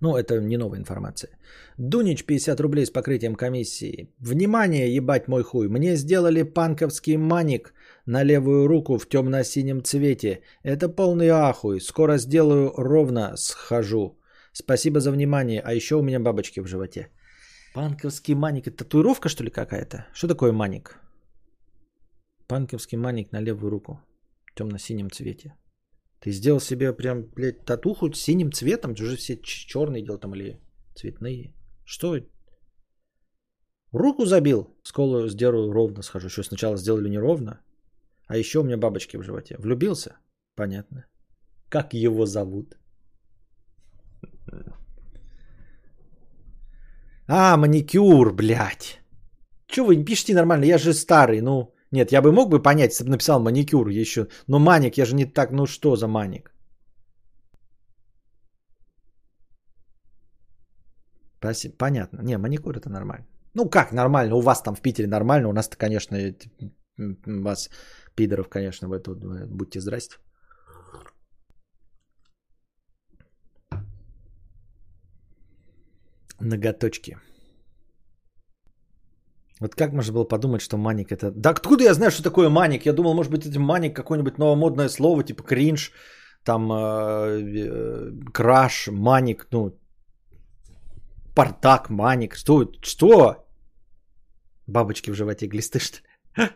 Ну, 0.00 0.16
это 0.16 0.40
не 0.40 0.56
новая 0.56 0.78
информация. 0.78 1.30
Дунич 1.76 2.24
50 2.24 2.60
рублей 2.60 2.86
с 2.86 2.90
покрытием 2.90 3.34
комиссии. 3.34 4.14
Внимание, 4.20 4.94
ебать 4.94 5.28
мой 5.28 5.42
хуй. 5.42 5.68
Мне 5.68 5.96
сделали 5.96 6.44
панковский 6.44 7.16
маник 7.16 7.74
на 8.06 8.22
левую 8.22 8.68
руку 8.68 8.96
в 8.98 9.08
темно-синем 9.08 9.82
цвете. 9.82 10.40
Это 10.62 10.88
полный 10.88 11.30
ахуй. 11.30 11.80
Скоро 11.80 12.18
сделаю 12.18 12.72
ровно, 12.76 13.36
схожу. 13.36 14.20
Спасибо 14.52 15.00
за 15.00 15.10
внимание. 15.10 15.62
А 15.64 15.74
еще 15.74 15.96
у 15.96 16.02
меня 16.02 16.20
бабочки 16.20 16.60
в 16.60 16.68
животе. 16.68 17.08
Панковский 17.74 18.34
маник. 18.34 18.66
Это 18.66 18.84
татуировка, 18.84 19.28
что 19.28 19.44
ли, 19.44 19.50
какая-то? 19.50 20.06
Что 20.12 20.28
такое 20.28 20.52
маник? 20.52 21.00
Панковский 22.46 22.98
маник 22.98 23.32
на 23.32 23.40
левую 23.40 23.70
руку. 23.70 24.00
В 24.44 24.54
темно-синем 24.54 25.10
цвете. 25.10 25.56
Ты 26.20 26.32
сделал 26.32 26.60
себе 26.60 26.92
прям, 26.92 27.24
блядь, 27.34 27.64
татуху 27.64 28.12
синим 28.12 28.52
цветом? 28.52 28.94
Ты 28.94 29.04
уже 29.04 29.16
все 29.16 29.38
черные 29.42 30.04
делал 30.04 30.18
там 30.18 30.34
или 30.34 30.60
цветные. 30.94 31.54
Что? 31.84 32.16
Руку 33.92 34.26
забил. 34.26 34.76
Сколу 34.82 35.28
сделаю 35.28 35.72
ровно 35.72 36.02
схожу. 36.02 36.28
Что 36.28 36.42
сначала 36.42 36.76
сделали 36.76 37.08
неровно. 37.08 37.60
А 38.26 38.36
еще 38.36 38.60
у 38.60 38.64
меня 38.64 38.76
бабочки 38.76 39.16
в 39.16 39.22
животе. 39.22 39.56
Влюбился? 39.58 40.16
Понятно. 40.54 41.06
Как 41.70 41.94
его 41.94 42.26
зовут? 42.26 42.76
А, 47.28 47.56
маникюр, 47.56 48.32
блядь. 48.32 49.00
Че 49.66 49.84
вы 49.84 49.96
не 49.96 50.04
пишите 50.04 50.34
нормально? 50.34 50.64
Я 50.64 50.78
же 50.78 50.92
старый, 50.92 51.40
ну. 51.40 51.74
Нет, 51.90 52.12
я 52.12 52.22
бы 52.22 52.32
мог 52.32 52.48
бы 52.48 52.62
понять, 52.62 52.90
если 52.90 53.04
бы 53.04 53.10
написал 53.10 53.40
маникюр 53.40 53.88
еще. 53.88 54.26
Но 54.46 54.58
маник, 54.58 54.98
я 54.98 55.04
же 55.04 55.14
не 55.14 55.26
так, 55.26 55.52
ну 55.52 55.66
что 55.66 55.96
за 55.96 56.08
маник? 56.08 56.52
Понятно. 61.78 62.22
Не, 62.22 62.38
маникюр 62.38 62.76
это 62.76 62.88
нормально. 62.88 63.26
Ну 63.54 63.68
как 63.68 63.92
нормально? 63.92 64.34
У 64.34 64.40
вас 64.40 64.62
там 64.62 64.74
в 64.74 64.80
Питере 64.80 65.08
нормально, 65.08 65.48
у 65.48 65.52
нас-то, 65.52 65.76
конечно, 65.76 66.16
вас, 67.26 67.70
пидоров, 68.14 68.48
конечно, 68.48 68.88
в 68.88 68.92
эту, 68.92 69.14
будьте 69.46 69.80
здрасте. 69.80 70.16
Ноготочки. 76.42 77.16
Вот 79.60 79.74
как 79.74 79.92
можно 79.92 80.12
было 80.12 80.24
подумать, 80.24 80.60
что 80.60 80.76
маник 80.76 81.12
это... 81.12 81.30
Да 81.30 81.50
откуда 81.50 81.84
я 81.84 81.94
знаю, 81.94 82.10
что 82.10 82.22
такое 82.22 82.48
маник? 82.48 82.86
Я 82.86 82.92
думал, 82.92 83.14
может 83.14 83.32
быть, 83.32 83.46
это 83.46 83.60
маник 83.60 83.94
какое-нибудь 83.94 84.38
новомодное 84.38 84.88
слово, 84.88 85.22
типа 85.22 85.44
кринж, 85.44 85.92
там 86.44 86.72
э, 86.72 86.76
э, 86.76 88.10
краш, 88.32 88.88
маник, 88.88 89.46
ну, 89.52 89.78
портак, 91.34 91.90
маник. 91.90 92.34
Что? 92.34 92.72
Что? 92.82 93.46
Бабочки 94.66 95.10
в 95.10 95.14
животе, 95.14 95.46
глисты, 95.46 95.78
что 95.78 95.98
ли? 95.98 96.48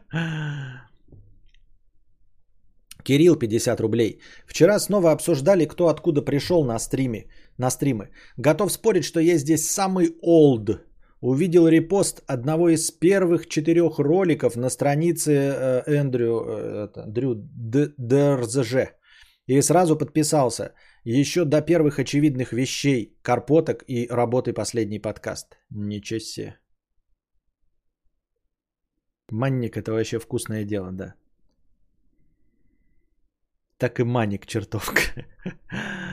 Кирилл, 3.04 3.36
50 3.36 3.80
рублей. 3.80 4.20
Вчера 4.46 4.80
снова 4.80 5.12
обсуждали, 5.12 5.66
кто 5.66 5.86
откуда 5.86 6.22
пришел 6.22 6.64
на 6.64 6.78
стриме, 6.78 7.26
на 7.58 7.70
стримы. 7.70 8.10
Готов 8.36 8.72
спорить, 8.72 9.04
что 9.04 9.20
я 9.20 9.38
здесь 9.38 9.70
самый 9.70 10.14
old. 10.22 10.80
Увидел 11.20 11.68
репост 11.68 12.22
одного 12.26 12.68
из 12.68 12.90
первых 12.90 13.46
четырех 13.48 13.98
роликов 13.98 14.56
на 14.56 14.70
странице 14.70 15.32
э, 15.32 15.82
Эндрю, 15.86 16.44
э, 16.48 17.92
ДРЗЖ. 17.98 18.92
И 19.46 19.62
сразу 19.62 19.96
подписался. 19.96 20.74
Еще 21.04 21.44
до 21.44 21.62
первых 21.62 21.98
очевидных 21.98 22.52
вещей, 22.52 23.16
карпоток 23.22 23.84
и 23.88 24.08
работы 24.10 24.52
последний 24.52 24.98
подкаст. 24.98 25.56
Ничего 25.70 26.20
себе. 26.20 26.58
Манник 29.30 29.76
это 29.76 29.92
вообще 29.92 30.18
вкусное 30.18 30.64
дело, 30.64 30.92
да. 30.92 31.14
Так 33.78 34.00
и 34.00 34.04
маник 34.04 34.46
чертовка. 34.46 35.00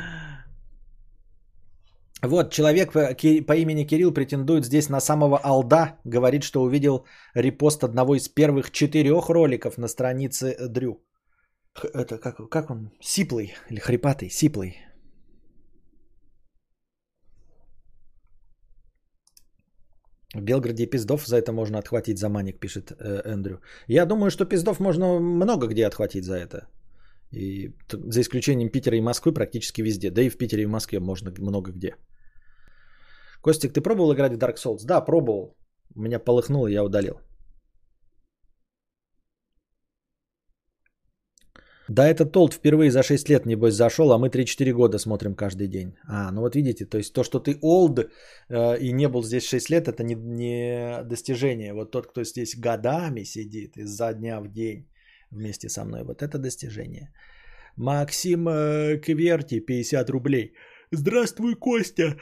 Вот, 2.24 2.54
человек 2.54 2.94
по 2.94 3.54
имени 3.54 3.84
Кирилл 3.84 4.14
претендует 4.14 4.66
здесь 4.66 4.90
на 4.90 5.02
самого 5.02 5.38
Алда. 5.38 5.98
Говорит, 6.06 6.44
что 6.44 6.62
увидел 6.62 7.06
репост 7.36 7.84
одного 7.84 8.16
из 8.16 8.30
первых 8.30 8.72
четырех 8.72 9.30
роликов 9.30 9.78
на 9.78 9.88
странице 9.88 10.56
Дрю. 10.70 11.04
Это 11.94 12.18
как, 12.18 12.50
как 12.50 12.70
он? 12.70 12.92
Сиплый 13.02 13.54
или 13.70 13.80
хрипатый? 13.80 14.30
Сиплый. 14.30 14.78
В 20.34 20.42
Белграде 20.42 20.86
пиздов 20.86 21.28
за 21.28 21.38
это 21.38 21.52
можно 21.52 21.78
отхватить 21.78 22.18
за 22.18 22.30
маник, 22.30 22.60
пишет 22.60 22.92
э, 22.92 23.22
Эндрю. 23.26 23.62
Я 23.88 24.06
думаю, 24.06 24.32
что 24.32 24.46
пиздов 24.46 24.80
можно 24.80 25.20
много 25.20 25.68
где 25.68 25.86
отхватить 25.86 26.24
за 26.24 26.36
это. 26.38 26.68
И 27.32 27.74
за 27.92 28.22
исключением 28.22 28.70
Питера 28.70 28.98
и 28.98 29.02
Москвы 29.02 29.34
практически 29.34 29.82
везде. 29.82 30.12
Да 30.12 30.22
и 30.22 30.30
в 30.30 30.38
Питере 30.38 30.64
и 30.64 30.66
в 30.66 30.70
Москве 30.70 31.00
можно 31.00 31.32
много 31.40 31.72
где. 31.72 31.96
Костик, 33.44 33.74
ты 33.74 33.82
пробовал 33.82 34.14
играть 34.14 34.34
в 34.34 34.38
Dark 34.38 34.56
Souls? 34.56 34.86
Да, 34.86 35.02
пробовал. 35.02 35.58
Меня 35.96 36.20
полыхнуло, 36.20 36.68
я 36.68 36.84
удалил. 36.84 37.20
Да, 41.90 42.08
этот 42.08 42.32
Толт 42.32 42.54
впервые 42.54 42.92
за 42.92 43.04
6 43.04 43.30
лет, 43.30 43.46
небось, 43.46 43.74
зашел, 43.74 44.14
а 44.14 44.18
мы 44.18 44.30
3-4 44.30 44.72
года 44.72 44.98
смотрим 44.98 45.36
каждый 45.36 45.68
день. 45.68 45.96
А, 46.08 46.32
ну 46.32 46.42
вот 46.42 46.56
видите, 46.56 46.86
то 46.86 46.98
есть 46.98 47.14
то, 47.14 47.24
что 47.24 47.40
ты 47.40 47.60
old 47.62 48.10
э, 48.50 48.80
и 48.80 48.94
не 48.94 49.10
был 49.10 49.24
здесь 49.24 49.48
6 49.48 49.70
лет, 49.70 49.88
это 49.88 50.04
не, 50.04 50.16
не 50.16 51.04
достижение. 51.04 51.74
Вот 51.74 51.92
тот, 51.92 52.08
кто 52.08 52.24
здесь 52.24 52.56
годами 52.56 53.26
сидит 53.26 53.78
изо 53.78 54.14
дня 54.14 54.40
в 54.40 54.48
день 54.48 54.88
вместе 55.32 55.70
со 55.70 55.84
мной, 55.84 56.04
вот 56.04 56.22
это 56.22 56.38
достижение. 56.38 57.14
Максим 57.76 58.48
э, 58.48 58.98
Кверти, 59.00 59.60
50 59.60 60.10
рублей. 60.10 60.54
Здравствуй, 60.92 61.56
Костя. 61.56 62.16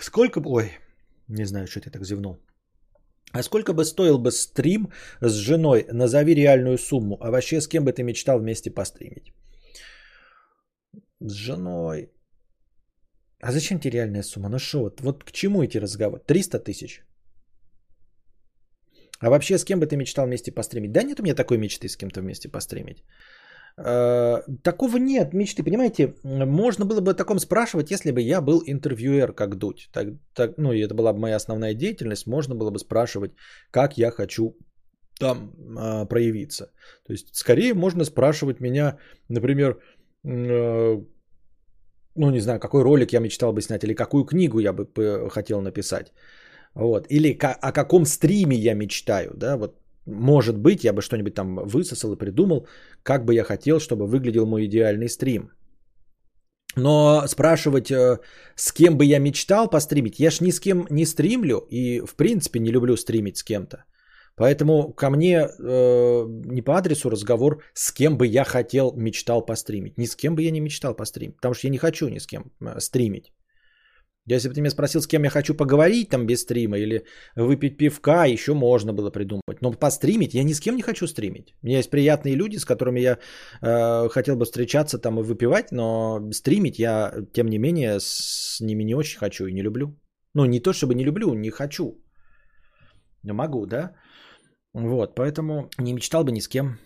Сколько... 0.00 0.40
Ой, 0.44 0.70
не 1.28 1.46
знаю, 1.46 1.66
что 1.66 1.80
ты 1.80 1.90
так 1.90 2.04
зевнул. 2.04 2.38
А 3.32 3.42
сколько 3.42 3.72
бы 3.72 3.84
стоил 3.84 4.18
бы 4.18 4.30
стрим 4.30 4.92
с 5.20 5.32
женой? 5.32 5.86
Назови 5.92 6.34
реальную 6.34 6.78
сумму. 6.78 7.16
А 7.20 7.30
вообще 7.30 7.60
с 7.60 7.68
кем 7.68 7.84
бы 7.84 7.92
ты 7.92 8.02
мечтал 8.02 8.38
вместе 8.38 8.70
постримить? 8.70 9.32
С 11.20 11.32
женой. 11.32 12.10
А 13.40 13.52
зачем 13.52 13.80
тебе 13.80 13.92
реальная 13.92 14.22
сумма? 14.22 14.48
Ну 14.48 14.58
что, 14.58 14.80
вот, 14.80 15.00
вот 15.00 15.24
к 15.24 15.32
чему 15.32 15.62
эти 15.62 15.78
разговоры? 15.78 16.22
300 16.26 16.58
тысяч? 16.60 17.02
А 19.20 19.30
вообще 19.30 19.58
с 19.58 19.64
кем 19.64 19.80
бы 19.80 19.86
ты 19.86 19.96
мечтал 19.96 20.26
вместе 20.26 20.52
постримить? 20.52 20.92
Да 20.92 21.02
нет 21.02 21.20
у 21.20 21.22
меня 21.22 21.34
такой 21.34 21.58
мечты 21.58 21.88
с 21.88 21.96
кем-то 21.96 22.20
вместе 22.20 22.48
постримить. 22.48 23.02
Э, 23.76 24.42
такого 24.62 24.98
нет 24.98 25.34
мечты, 25.34 25.64
понимаете, 25.64 26.14
можно 26.22 26.84
было 26.84 27.00
бы 27.00 27.10
о 27.10 27.14
таком 27.14 27.38
спрашивать, 27.38 27.90
если 27.90 28.12
бы 28.12 28.20
я 28.20 28.40
был 28.40 28.62
интервьюер, 28.66 29.32
как 29.32 29.56
Дудь. 29.56 29.88
Так, 29.92 30.08
так, 30.34 30.58
ну, 30.58 30.72
и 30.72 30.80
это 30.80 30.94
была 30.94 31.12
бы 31.12 31.18
моя 31.18 31.36
основная 31.36 31.74
деятельность, 31.74 32.26
можно 32.26 32.54
было 32.54 32.70
бы 32.70 32.78
спрашивать, 32.78 33.32
как 33.70 33.98
я 33.98 34.10
хочу 34.10 34.56
там 35.18 35.52
э, 35.76 36.06
проявиться. 36.06 36.70
То 37.06 37.12
есть, 37.12 37.34
скорее 37.34 37.74
можно 37.74 38.04
спрашивать 38.04 38.60
меня, 38.60 38.98
например, 39.28 39.80
э, 40.24 41.00
ну, 42.16 42.30
не 42.30 42.40
знаю, 42.40 42.60
какой 42.60 42.82
ролик 42.82 43.12
я 43.12 43.20
мечтал 43.20 43.52
бы 43.52 43.60
снять, 43.60 43.84
или 43.84 43.94
какую 43.94 44.24
книгу 44.24 44.60
я 44.60 44.72
бы 44.72 44.86
хотел 45.30 45.60
написать. 45.60 46.12
Вот. 46.74 47.06
Или 47.10 47.36
о 47.40 47.72
каком 47.72 48.04
стриме 48.06 48.56
я 48.56 48.74
мечтаю, 48.74 49.32
да, 49.34 49.56
вот 49.56 49.83
может 50.06 50.56
быть, 50.58 50.84
я 50.84 50.92
бы 50.92 51.02
что-нибудь 51.02 51.34
там 51.34 51.56
высосал 51.66 52.12
и 52.12 52.18
придумал, 52.18 52.66
как 53.02 53.24
бы 53.24 53.34
я 53.34 53.44
хотел, 53.44 53.80
чтобы 53.80 54.06
выглядел 54.06 54.46
мой 54.46 54.66
идеальный 54.66 55.08
стрим. 55.08 55.50
Но 56.76 57.26
спрашивать, 57.26 57.90
э, 57.90 58.18
с 58.56 58.72
кем 58.72 58.96
бы 58.96 59.04
я 59.04 59.18
мечтал 59.18 59.70
постримить, 59.70 60.18
я 60.18 60.30
ж 60.30 60.40
ни 60.40 60.50
с 60.50 60.60
кем 60.60 60.86
не 60.90 61.06
стримлю 61.06 61.66
и, 61.70 62.00
в 62.00 62.16
принципе, 62.16 62.60
не 62.60 62.72
люблю 62.72 62.96
стримить 62.96 63.36
с 63.36 63.44
кем-то. 63.44 63.84
Поэтому 64.36 64.92
ко 64.92 65.10
мне 65.10 65.46
э, 65.46 66.24
не 66.46 66.62
по 66.62 66.76
адресу 66.76 67.10
разговор, 67.10 67.62
с 67.72 67.92
кем 67.92 68.18
бы 68.18 68.26
я 68.26 68.44
хотел, 68.44 68.92
мечтал 68.96 69.46
постримить. 69.46 69.96
Ни 69.98 70.06
с 70.06 70.16
кем 70.16 70.34
бы 70.34 70.42
я 70.42 70.50
не 70.50 70.60
мечтал 70.60 70.96
постримить, 70.96 71.36
потому 71.36 71.54
что 71.54 71.68
я 71.68 71.70
не 71.70 71.78
хочу 71.78 72.08
ни 72.08 72.18
с 72.18 72.26
кем 72.26 72.50
э, 72.60 72.80
стримить. 72.80 73.32
Если 74.26 74.48
бы 74.48 74.54
ты 74.54 74.60
меня 74.60 74.70
спросил, 74.70 75.00
с 75.00 75.06
кем 75.06 75.24
я 75.24 75.30
хочу 75.30 75.54
поговорить 75.54 76.08
там 76.08 76.26
без 76.26 76.40
стрима 76.40 76.78
или 76.78 77.04
выпить 77.36 77.76
пивка, 77.76 78.24
еще 78.24 78.54
можно 78.54 78.94
было 78.94 79.10
придумать. 79.10 79.60
Но 79.60 79.72
постримить 79.72 80.34
я 80.34 80.44
ни 80.44 80.54
с 80.54 80.60
кем 80.60 80.76
не 80.76 80.82
хочу 80.82 81.06
стримить. 81.06 81.54
У 81.62 81.66
меня 81.66 81.78
есть 81.78 81.90
приятные 81.90 82.34
люди, 82.34 82.56
с 82.56 82.64
которыми 82.64 83.00
я 83.00 83.18
э, 83.60 84.08
хотел 84.08 84.36
бы 84.36 84.46
встречаться 84.46 84.98
там 84.98 85.20
и 85.20 85.22
выпивать, 85.22 85.72
но 85.72 86.20
стримить 86.32 86.78
я, 86.78 87.12
тем 87.34 87.48
не 87.48 87.58
менее, 87.58 88.00
с 88.00 88.60
ними 88.60 88.84
не 88.84 88.94
очень 88.94 89.18
хочу 89.18 89.46
и 89.46 89.52
не 89.52 89.62
люблю. 89.62 89.88
Ну, 90.34 90.46
не 90.46 90.60
то 90.60 90.72
чтобы 90.72 90.94
не 90.94 91.04
люблю, 91.04 91.34
не 91.34 91.50
хочу. 91.50 92.02
Но 93.22 93.34
могу, 93.34 93.66
да? 93.66 93.92
Вот, 94.72 95.14
поэтому 95.14 95.68
не 95.78 95.92
мечтал 95.92 96.24
бы 96.24 96.32
ни 96.32 96.40
с 96.40 96.48
кем. 96.48 96.78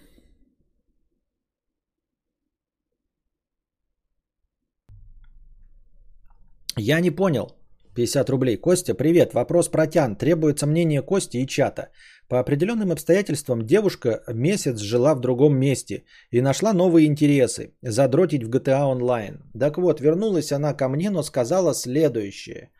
Я 6.78 7.00
не 7.00 7.10
понял. 7.10 7.50
50 7.94 8.30
рублей. 8.30 8.56
Костя, 8.56 8.94
привет. 8.94 9.34
Вопрос 9.34 9.68
протян. 9.68 10.16
Требуется 10.16 10.66
мнение 10.66 11.02
Кости 11.02 11.38
и 11.38 11.46
чата. 11.46 11.88
По 12.28 12.38
определенным 12.38 12.92
обстоятельствам 12.92 13.66
девушка 13.66 14.22
месяц 14.28 14.78
жила 14.78 15.14
в 15.14 15.20
другом 15.20 15.58
месте 15.58 16.04
и 16.30 16.40
нашла 16.40 16.72
новые 16.72 17.06
интересы. 17.06 17.74
Задротить 17.82 18.44
в 18.44 18.50
GTA 18.50 18.94
Online. 18.94 19.38
Так 19.58 19.78
вот, 19.78 20.00
вернулась 20.00 20.52
она 20.52 20.74
ко 20.74 20.88
мне, 20.88 21.10
но 21.10 21.22
сказала 21.22 21.74
следующее. 21.74 22.70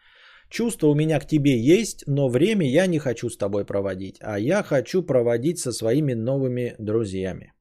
Чувство 0.48 0.86
у 0.86 0.94
меня 0.94 1.18
к 1.18 1.26
тебе 1.26 1.58
есть, 1.58 2.04
но 2.06 2.28
время 2.28 2.70
я 2.70 2.86
не 2.86 2.98
хочу 2.98 3.28
с 3.28 3.36
тобой 3.36 3.64
проводить, 3.64 4.16
а 4.20 4.38
я 4.38 4.62
хочу 4.62 5.02
проводить 5.02 5.58
со 5.58 5.72
своими 5.72 6.14
новыми 6.14 6.74
друзьями. 6.78 7.52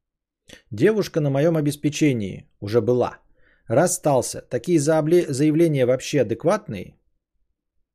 Девушка 0.72 1.20
на 1.20 1.30
моем 1.30 1.58
обеспечении 1.58 2.48
уже 2.62 2.82
была– 2.82 3.18
Расстался. 3.68 4.42
Такие 4.50 4.80
заявления 4.80 5.86
вообще 5.86 6.22
адекватные? 6.22 6.96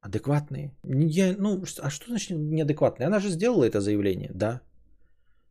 Адекватные? 0.01 0.73
Я, 0.85 1.35
ну, 1.39 1.63
а 1.83 1.91
что 1.91 2.07
значит 2.09 2.31
неадекватные? 2.31 3.07
Она 3.07 3.21
же 3.21 3.31
сделала 3.31 3.65
это 3.65 3.81
заявление, 3.81 4.31
да. 4.35 4.61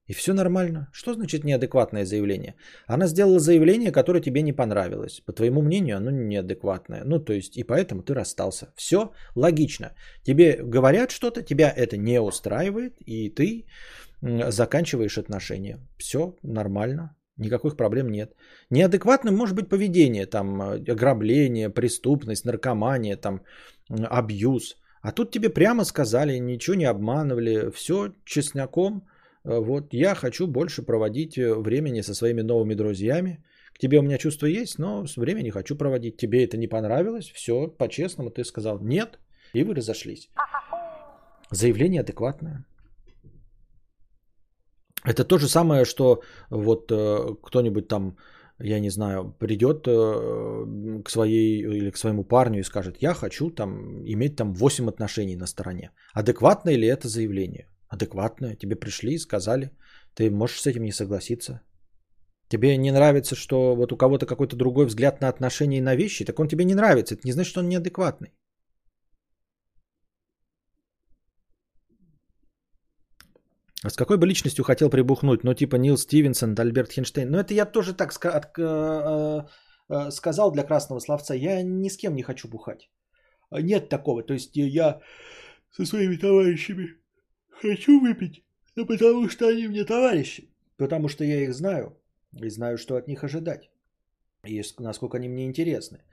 И 0.07 0.13
все 0.13 0.33
нормально. 0.33 0.89
Что 0.91 1.13
значит 1.13 1.43
неадекватное 1.43 2.05
заявление? 2.05 2.55
Она 2.85 3.07
сделала 3.07 3.39
заявление, 3.39 3.91
которое 3.91 4.21
тебе 4.21 4.41
не 4.41 4.53
понравилось. 4.53 5.21
По 5.25 5.31
твоему 5.31 5.61
мнению, 5.61 5.97
оно 5.97 6.11
неадекватное. 6.11 7.03
Ну, 7.05 7.19
то 7.19 7.33
есть, 7.33 7.57
и 7.57 7.63
поэтому 7.63 8.03
ты 8.03 8.13
расстался. 8.13 8.73
Все 8.75 9.13
логично. 9.35 9.93
Тебе 10.23 10.57
говорят 10.63 11.11
что-то, 11.11 11.41
тебя 11.43 11.69
это 11.69 11.97
не 11.97 12.19
устраивает, 12.19 12.97
и 13.05 13.29
ты 13.29 13.65
заканчиваешь 14.21 15.17
отношения. 15.17 15.79
Все 15.97 16.35
нормально. 16.43 17.15
Никаких 17.41 17.75
проблем 17.75 18.09
нет. 18.09 18.35
Неадекватным 18.69 19.35
может 19.35 19.55
быть 19.55 19.69
поведение, 19.69 20.25
там, 20.25 20.61
э, 20.61 20.91
ограбление, 20.91 21.69
преступность, 21.69 22.45
наркомания, 22.45 23.17
там, 23.17 23.41
абьюз. 23.89 24.77
А 25.01 25.11
тут 25.11 25.31
тебе 25.31 25.49
прямо 25.49 25.85
сказали, 25.85 26.39
ничего 26.39 26.75
не 26.75 26.85
обманывали, 26.85 27.71
все 27.71 28.13
честняком. 28.25 29.07
Э, 29.43 29.59
вот 29.59 29.93
я 29.93 30.15
хочу 30.15 30.47
больше 30.47 30.85
проводить 30.85 31.37
э, 31.37 31.53
времени 31.55 32.01
со 32.01 32.13
своими 32.13 32.41
новыми 32.43 32.75
друзьями. 32.75 33.43
К 33.73 33.79
тебе 33.79 33.97
у 33.97 34.03
меня 34.03 34.17
чувство 34.17 34.45
есть, 34.47 34.79
но 34.79 35.05
время 35.17 35.41
не 35.41 35.51
хочу 35.51 35.75
проводить. 35.75 36.17
Тебе 36.17 36.43
это 36.43 36.57
не 36.57 36.67
понравилось, 36.67 37.31
все 37.33 37.67
по-честному 37.67 38.29
ты 38.29 38.43
сказал 38.43 38.79
нет, 38.81 39.19
и 39.53 39.63
вы 39.63 39.73
разошлись. 39.73 40.29
Заявление 41.51 42.01
адекватное. 42.01 42.65
Это 45.03 45.23
то 45.23 45.37
же 45.37 45.47
самое, 45.47 45.85
что 45.85 46.21
вот 46.49 46.91
э, 46.91 47.35
кто-нибудь 47.41 47.87
там 47.87 48.17
я 48.63 48.79
не 48.79 48.89
знаю, 48.89 49.35
придет 49.39 49.87
э, 49.87 51.01
к 51.03 51.09
своей 51.09 51.61
или 51.61 51.91
к 51.91 51.97
своему 51.97 52.23
парню 52.23 52.59
и 52.59 52.63
скажет, 52.63 52.97
я 53.01 53.13
хочу 53.13 53.49
там 53.49 54.03
иметь 54.05 54.35
там 54.35 54.53
8 54.53 54.89
отношений 54.89 55.35
на 55.35 55.47
стороне. 55.47 55.91
Адекватное 56.13 56.77
ли 56.77 56.87
это 56.87 57.07
заявление? 57.07 57.67
Адекватное. 57.87 58.55
Тебе 58.55 58.75
пришли 58.75 59.13
и 59.13 59.19
сказали, 59.19 59.71
ты 60.13 60.29
можешь 60.29 60.61
с 60.61 60.67
этим 60.67 60.83
не 60.83 60.91
согласиться. 60.91 61.61
Тебе 62.49 62.77
не 62.77 62.91
нравится, 62.91 63.35
что 63.35 63.75
вот 63.75 63.91
у 63.91 63.97
кого-то 63.97 64.25
какой-то 64.25 64.55
другой 64.55 64.85
взгляд 64.85 65.21
на 65.21 65.29
отношения 65.29 65.77
и 65.77 65.81
на 65.81 65.95
вещи, 65.95 66.25
так 66.25 66.39
он 66.39 66.47
тебе 66.47 66.65
не 66.65 66.75
нравится. 66.75 67.15
Это 67.15 67.25
не 67.25 67.33
значит, 67.33 67.51
что 67.51 67.61
он 67.61 67.69
неадекватный. 67.69 68.33
С 73.87 73.95
какой 73.95 74.17
бы 74.17 74.27
личностью 74.27 74.63
хотел 74.63 74.89
прибухнуть? 74.89 75.43
Ну, 75.43 75.53
типа 75.53 75.75
Нил 75.77 75.97
Стивенсон, 75.97 76.55
Альберт 76.57 76.91
Хинштейн. 76.91 77.31
Ну, 77.31 77.39
это 77.39 77.53
я 77.53 77.65
тоже 77.65 77.93
так 77.93 78.11
ска- 78.13 78.41
э, 78.57 79.47
э, 79.89 80.11
сказал 80.11 80.51
для 80.51 80.63
красного 80.63 80.99
словца. 80.99 81.33
Я 81.33 81.63
ни 81.63 81.89
с 81.89 81.97
кем 81.97 82.15
не 82.15 82.23
хочу 82.23 82.47
бухать. 82.47 82.89
Нет 83.51 83.89
такого. 83.89 84.23
То 84.23 84.33
есть 84.33 84.55
я 84.55 85.01
со 85.71 85.85
своими 85.85 86.15
товарищами 86.15 86.95
хочу 87.49 87.99
выпить, 87.99 88.43
но 88.75 88.85
потому 88.85 89.29
что 89.29 89.47
они 89.47 89.67
мне 89.67 89.83
товарищи. 89.83 90.49
Потому 90.77 91.09
что 91.09 91.23
я 91.23 91.41
их 91.43 91.53
знаю 91.53 91.97
и 92.41 92.49
знаю, 92.49 92.77
что 92.77 92.95
от 92.95 93.07
них 93.07 93.23
ожидать. 93.23 93.69
И 94.45 94.61
насколько 94.79 95.17
они 95.17 95.29
мне 95.29 95.45
интересны. 95.45 96.03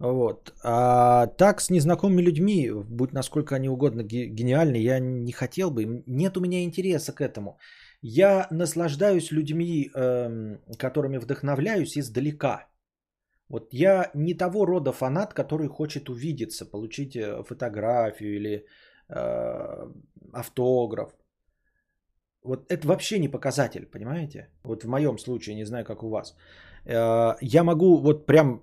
Вот. 0.00 0.54
А 0.64 1.26
так 1.26 1.60
с 1.60 1.70
незнакомыми 1.70 2.22
людьми, 2.22 2.70
будь 2.88 3.12
насколько 3.12 3.54
они 3.54 3.68
угодно 3.68 4.02
гениальны, 4.02 4.76
я 4.76 4.98
не 4.98 5.32
хотел 5.32 5.70
бы. 5.70 6.02
Нет 6.06 6.36
у 6.36 6.40
меня 6.40 6.64
интереса 6.64 7.12
к 7.12 7.20
этому. 7.20 7.58
Я 8.02 8.46
наслаждаюсь 8.50 9.30
людьми, 9.30 9.90
эм, 9.94 10.58
которыми 10.78 11.18
вдохновляюсь 11.18 11.98
издалека. 11.98 12.66
Вот 13.50 13.74
я 13.74 14.10
не 14.14 14.32
того 14.34 14.64
рода 14.64 14.92
фанат, 14.92 15.34
который 15.34 15.68
хочет 15.68 16.08
увидеться, 16.08 16.64
получить 16.64 17.14
э, 17.16 17.42
фотографию 17.44 18.36
или 18.36 18.64
э, 19.08 19.86
автограф. 20.32 21.12
Вот 22.42 22.72
это 22.72 22.88
вообще 22.88 23.18
не 23.18 23.28
показатель, 23.28 23.84
понимаете? 23.84 24.48
Вот 24.64 24.84
в 24.84 24.88
моем 24.88 25.18
случае, 25.18 25.56
не 25.56 25.66
знаю, 25.66 25.84
как 25.84 26.02
у 26.02 26.08
вас. 26.08 26.34
Э, 26.86 27.36
я 27.42 27.64
могу 27.64 27.98
вот 27.98 28.26
прям 28.26 28.62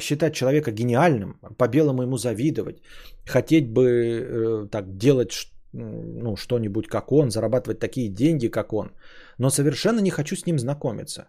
считать 0.00 0.34
человека 0.34 0.70
гениальным, 0.70 1.38
по-белому 1.58 2.02
ему 2.02 2.16
завидовать, 2.16 2.82
хотеть 3.26 3.68
бы 3.72 3.82
э, 3.84 4.68
так 4.70 4.96
делать 4.96 5.32
ну, 5.72 6.36
что-нибудь 6.36 6.88
как 6.88 7.12
он, 7.12 7.30
зарабатывать 7.30 7.78
такие 7.78 8.08
деньги, 8.08 8.48
как 8.48 8.72
он, 8.72 8.92
но 9.38 9.50
совершенно 9.50 10.00
не 10.00 10.10
хочу 10.10 10.36
с 10.36 10.46
ним 10.46 10.58
знакомиться. 10.58 11.28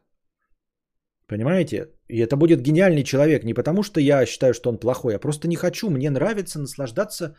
Понимаете? 1.28 1.90
И 2.08 2.18
это 2.18 2.36
будет 2.36 2.62
гениальный 2.62 3.04
человек 3.04 3.44
не 3.44 3.54
потому, 3.54 3.84
что 3.84 4.00
я 4.00 4.26
считаю, 4.26 4.54
что 4.54 4.70
он 4.70 4.80
плохой, 4.80 5.16
а 5.16 5.20
просто 5.20 5.48
не 5.48 5.56
хочу. 5.56 5.90
Мне 5.90 6.10
нравится 6.10 6.60
наслаждаться 6.60 7.36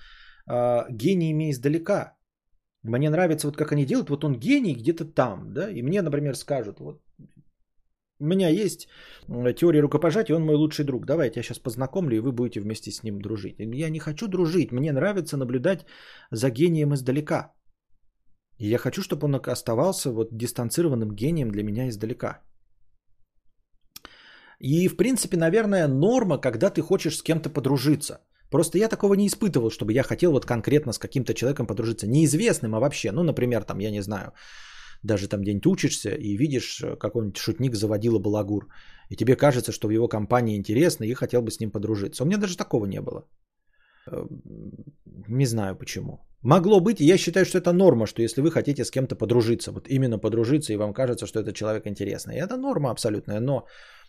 э, 0.46 0.84
гениями 0.90 1.50
издалека. 1.50 2.16
Мне 2.82 3.10
нравится 3.10 3.46
вот 3.46 3.56
как 3.56 3.72
они 3.72 3.84
делают, 3.84 4.10
вот 4.10 4.24
он 4.24 4.38
гений 4.38 4.74
где-то 4.74 5.04
там, 5.04 5.52
да, 5.52 5.70
и 5.70 5.82
мне, 5.82 6.02
например, 6.02 6.34
скажут, 6.34 6.80
вот 6.80 7.02
у 8.20 8.26
меня 8.26 8.48
есть 8.48 8.88
теория 9.56 9.80
рукопожатия, 9.80 10.36
он 10.36 10.44
мой 10.44 10.56
лучший 10.56 10.84
друг. 10.84 11.06
Давайте 11.06 11.40
я 11.40 11.42
сейчас 11.42 11.58
познакомлю, 11.58 12.16
и 12.16 12.20
вы 12.20 12.32
будете 12.32 12.60
вместе 12.60 12.90
с 12.90 13.02
ним 13.02 13.20
дружить. 13.20 13.56
Я 13.58 13.90
не 13.90 13.98
хочу 13.98 14.28
дружить, 14.28 14.72
мне 14.72 14.92
нравится 14.92 15.36
наблюдать 15.36 15.86
за 16.30 16.50
гением 16.50 16.94
издалека. 16.94 17.52
И 18.58 18.68
я 18.68 18.78
хочу, 18.78 19.02
чтобы 19.02 19.24
он 19.24 19.40
оставался 19.46 20.12
вот 20.12 20.28
дистанцированным 20.32 21.14
гением 21.14 21.50
для 21.50 21.62
меня 21.62 21.88
издалека. 21.88 22.42
И, 24.60 24.88
в 24.88 24.96
принципе, 24.96 25.36
наверное, 25.36 25.88
норма, 25.88 26.38
когда 26.38 26.70
ты 26.70 26.82
хочешь 26.82 27.16
с 27.16 27.22
кем-то 27.22 27.48
подружиться. 27.48 28.18
Просто 28.50 28.78
я 28.78 28.88
такого 28.88 29.14
не 29.14 29.26
испытывал, 29.26 29.70
чтобы 29.70 29.92
я 29.92 30.02
хотел 30.02 30.32
вот 30.32 30.44
конкретно 30.44 30.92
с 30.92 30.98
каким-то 30.98 31.32
человеком 31.32 31.66
подружиться. 31.66 32.06
Неизвестным, 32.06 32.74
а 32.74 32.80
вообще. 32.80 33.12
Ну, 33.12 33.22
например, 33.22 33.64
там, 33.64 33.78
я 33.78 33.90
не 33.90 34.02
знаю, 34.02 34.32
даже 35.02 35.28
там 35.28 35.40
где-нибудь 35.40 35.66
учишься 35.66 36.10
и 36.10 36.36
видишь 36.36 36.82
э, 36.82 36.96
какой-нибудь 36.96 37.36
шутник 37.36 37.74
заводила 37.74 38.18
балагур. 38.18 38.68
И 39.10 39.16
тебе 39.16 39.36
кажется, 39.36 39.72
что 39.72 39.88
в 39.88 39.90
его 39.90 40.08
компании 40.08 40.56
интересно 40.56 41.04
и 41.04 41.14
хотел 41.14 41.42
бы 41.42 41.50
с 41.50 41.60
ним 41.60 41.70
подружиться. 41.70 42.22
У 42.22 42.26
меня 42.26 42.38
даже 42.38 42.56
такого 42.56 42.86
не 42.86 43.00
было. 43.00 43.24
Э, 44.10 44.26
не 45.28 45.46
знаю 45.46 45.76
почему. 45.76 46.18
Могло 46.42 46.80
быть, 46.80 47.00
и 47.00 47.04
я 47.04 47.18
считаю, 47.18 47.44
что 47.44 47.58
это 47.58 47.72
норма, 47.72 48.06
что 48.06 48.22
если 48.22 48.40
вы 48.40 48.50
хотите 48.50 48.84
с 48.84 48.90
кем-то 48.90 49.16
подружиться, 49.16 49.72
вот 49.72 49.88
именно 49.88 50.18
подружиться, 50.18 50.72
и 50.72 50.76
вам 50.76 50.92
кажется, 50.92 51.26
что 51.26 51.40
этот 51.40 51.54
человек 51.54 51.86
интересный. 51.86 52.36
Это 52.36 52.56
норма 52.56 52.90
абсолютная, 52.90 53.40
но 53.40 53.66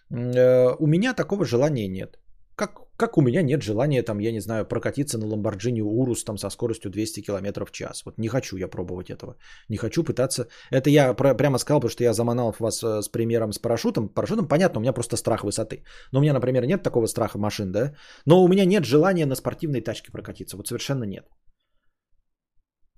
э, 0.09 0.75
у 0.79 0.87
меня 0.87 1.13
такого 1.13 1.45
желания 1.45 1.87
нет. 1.87 2.19
Как, 2.55 2.79
как 3.01 3.17
у 3.17 3.21
меня 3.21 3.41
нет 3.41 3.61
желания, 3.63 4.03
там, 4.03 4.19
я 4.19 4.31
не 4.31 4.41
знаю, 4.41 4.65
прокатиться 4.65 5.17
на 5.17 5.25
Lamborghini 5.25 5.81
Урус 5.81 6.23
там 6.23 6.37
со 6.37 6.49
скоростью 6.49 6.91
200 6.91 7.21
км 7.21 7.65
в 7.65 7.71
час. 7.71 8.05
Вот 8.05 8.17
не 8.17 8.27
хочу 8.27 8.57
я 8.57 8.67
пробовать 8.67 9.09
этого. 9.09 9.35
Не 9.69 9.77
хочу 9.77 10.03
пытаться. 10.03 10.45
Это 10.71 10.89
я 10.89 11.15
про, 11.15 11.33
прямо 11.33 11.57
сказал, 11.57 11.79
потому 11.79 11.91
что 11.91 12.03
я 12.03 12.13
заманал 12.13 12.53
вас 12.59 12.83
э, 12.83 13.01
с 13.01 13.09
примером 13.11 13.53
с 13.53 13.59
парашютом. 13.59 14.09
Парашютом 14.09 14.47
понятно, 14.47 14.79
у 14.79 14.81
меня 14.81 14.93
просто 14.93 15.17
страх 15.17 15.43
высоты. 15.43 15.83
Но 16.11 16.19
у 16.19 16.21
меня, 16.21 16.33
например, 16.33 16.65
нет 16.65 16.83
такого 16.83 17.07
страха 17.07 17.39
машин, 17.39 17.71
да? 17.71 17.93
Но 18.27 18.43
у 18.43 18.47
меня 18.47 18.65
нет 18.65 18.85
желания 18.85 19.25
на 19.25 19.35
спортивной 19.35 19.81
тачке 19.81 20.11
прокатиться. 20.11 20.57
Вот 20.57 20.67
совершенно 20.67 21.05
нет. 21.05 21.25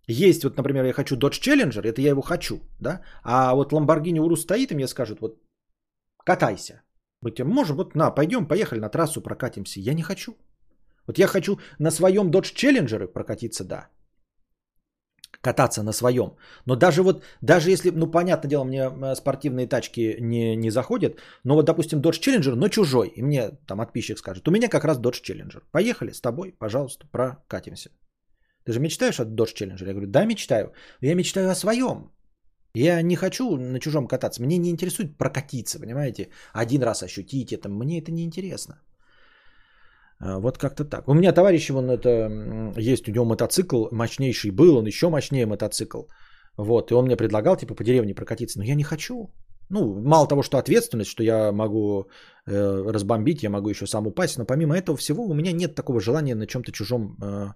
Есть, 0.08 0.44
вот, 0.44 0.58
например, 0.58 0.84
я 0.84 0.94
хочу 0.94 1.16
Dodge 1.16 1.40
Challenger, 1.42 1.82
это 1.82 2.02
я 2.02 2.10
его 2.10 2.22
хочу, 2.22 2.60
да? 2.82 3.02
А 3.24 3.56
вот 3.56 3.72
Lamborghini 3.72 4.20
Urus 4.20 4.42
стоит 4.42 4.72
и 4.72 4.76
мне 4.76 4.88
скажут, 4.88 5.22
вот, 5.22 5.38
катайся. 6.26 6.83
Мы 7.24 7.32
тебе 7.32 7.46
можем, 7.46 7.78
вот 7.78 7.96
на, 7.96 8.12
пойдем, 8.12 8.48
поехали 8.48 8.80
на 8.80 8.90
трассу, 8.90 9.22
прокатимся. 9.22 9.80
Я 9.80 9.94
не 9.94 10.04
хочу. 10.04 10.36
Вот 11.08 11.18
я 11.18 11.28
хочу 11.28 11.58
на 11.80 11.92
своем 11.92 12.30
Dodge 12.32 12.54
Challenger 12.56 13.08
прокатиться, 13.08 13.64
да. 13.64 13.88
Кататься 15.42 15.84
на 15.84 15.94
своем. 15.94 16.36
Но 16.66 16.76
даже 16.76 17.02
вот, 17.02 17.24
даже 17.42 17.70
если, 17.70 17.92
ну, 17.92 18.12
понятное 18.12 18.50
дело, 18.50 18.64
мне 18.64 18.82
э, 18.82 19.16
спортивные 19.16 19.68
тачки 19.68 20.18
не, 20.20 20.56
не 20.56 20.72
заходят, 20.72 21.20
но 21.44 21.56
вот, 21.56 21.66
допустим, 21.66 22.02
Dodge 22.02 22.22
Challenger, 22.22 22.56
но 22.56 22.70
чужой, 22.70 23.08
и 23.16 23.22
мне 23.22 23.52
там 23.68 23.78
подписчик 23.78 24.18
скажет, 24.18 24.48
у 24.48 24.52
меня 24.52 24.70
как 24.70 24.86
раз 24.86 25.00
Dodge 25.00 25.22
Challenger. 25.24 25.62
Поехали 25.72 26.12
с 26.12 26.22
тобой, 26.22 26.56
пожалуйста, 26.60 27.08
прокатимся. 27.12 27.90
Ты 28.66 28.74
же 28.74 28.80
мечтаешь 28.80 29.20
о 29.20 29.26
Dodge 29.26 29.56
Challenger? 29.56 29.86
Я 29.86 29.94
говорю, 29.94 30.08
да, 30.08 30.26
мечтаю. 30.26 30.72
Я 31.02 31.16
мечтаю 31.16 31.50
о 31.50 31.56
своем. 31.56 32.12
Я 32.76 33.02
не 33.04 33.16
хочу 33.16 33.58
на 33.58 33.80
чужом 33.80 34.08
кататься. 34.08 34.42
Мне 34.42 34.58
не 34.58 34.70
интересует 34.70 35.18
прокатиться, 35.18 35.80
понимаете? 35.80 36.30
Один 36.54 36.84
раз 36.84 37.04
ощутить 37.04 37.54
это. 37.54 37.70
Мне 37.70 38.00
это 38.00 38.12
не 38.12 38.24
интересно. 38.24 38.82
А, 40.20 40.40
вот 40.40 40.58
как-то 40.58 40.86
так. 40.86 41.08
У 41.08 41.14
меня 41.14 41.34
товарищ, 41.34 41.70
он 41.70 41.90
это, 41.92 42.30
есть 42.78 43.08
у 43.08 43.12
него 43.12 43.26
мотоцикл, 43.26 43.88
мощнейший 43.92 44.52
был, 44.52 44.78
он 44.78 44.88
еще 44.88 45.10
мощнее 45.10 45.46
мотоцикл. 45.46 46.04
Вот, 46.58 46.92
и 46.92 46.94
он 46.94 47.06
мне 47.06 47.16
предлагал, 47.16 47.58
типа, 47.58 47.76
по 47.76 47.84
деревне 47.84 48.14
прокатиться, 48.16 48.60
но 48.60 48.66
я 48.66 48.76
не 48.76 48.84
хочу. 48.84 49.30
Ну, 49.70 50.02
мало 50.02 50.28
того, 50.28 50.44
что 50.44 50.58
ответственность, 50.58 51.10
что 51.10 51.24
я 51.24 51.52
могу 51.52 52.10
э, 52.48 52.92
разбомбить, 52.92 53.44
я 53.44 53.50
могу 53.50 53.70
еще 53.70 53.88
сам 53.88 54.08
упасть, 54.08 54.38
но 54.38 54.46
помимо 54.46 54.76
этого 54.76 54.98
всего 54.98 55.26
у 55.26 55.34
меня 55.34 55.52
нет 55.52 55.76
такого 55.76 56.00
желания 56.00 56.36
на 56.36 56.48
чем-то 56.48 56.72
чужом 56.72 57.18
э, 57.22 57.54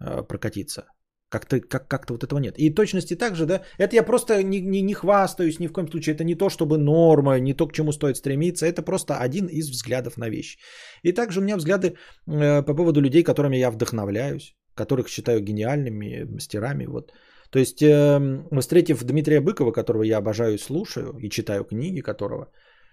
э, 0.00 0.22
прокатиться. 0.28 0.84
Как-то, 1.30 1.60
как, 1.60 1.88
как-то 1.88 2.14
вот 2.14 2.24
этого 2.24 2.40
нет. 2.40 2.58
И 2.58 2.74
точности 2.74 3.16
также, 3.16 3.44
да, 3.46 3.60
это 3.78 3.96
я 3.96 4.02
просто 4.02 4.42
не, 4.42 4.60
не, 4.60 4.82
не 4.82 4.94
хвастаюсь 4.94 5.60
ни 5.60 5.66
в 5.66 5.72
коем 5.72 5.88
случае. 5.90 6.14
Это 6.14 6.24
не 6.24 6.34
то, 6.34 6.48
чтобы 6.48 6.78
норма, 6.78 7.38
не 7.38 7.54
то, 7.54 7.66
к 7.66 7.72
чему 7.72 7.92
стоит 7.92 8.16
стремиться. 8.16 8.66
Это 8.66 8.82
просто 8.82 9.14
один 9.18 9.46
из 9.46 9.68
взглядов 9.70 10.16
на 10.16 10.30
вещи. 10.30 10.58
И 11.02 11.12
также 11.12 11.40
у 11.40 11.42
меня 11.42 11.56
взгляды 11.56 11.88
э, 12.26 12.62
по 12.62 12.74
поводу 12.74 13.00
людей, 13.00 13.22
которыми 13.22 13.56
я 13.56 13.70
вдохновляюсь, 13.70 14.56
которых 14.74 15.08
считаю 15.08 15.40
гениальными 15.40 16.24
мастерами. 16.24 16.86
Вот. 16.86 17.12
То 17.50 17.58
есть, 17.58 17.82
э, 17.82 18.60
встретив 18.60 19.04
Дмитрия 19.04 19.40
Быкова, 19.40 19.72
которого 19.72 20.04
я 20.04 20.18
обожаю 20.18 20.54
и 20.54 20.58
слушаю, 20.58 21.18
и 21.18 21.28
читаю 21.28 21.64
книги 21.64 22.00
которого, 22.00 22.50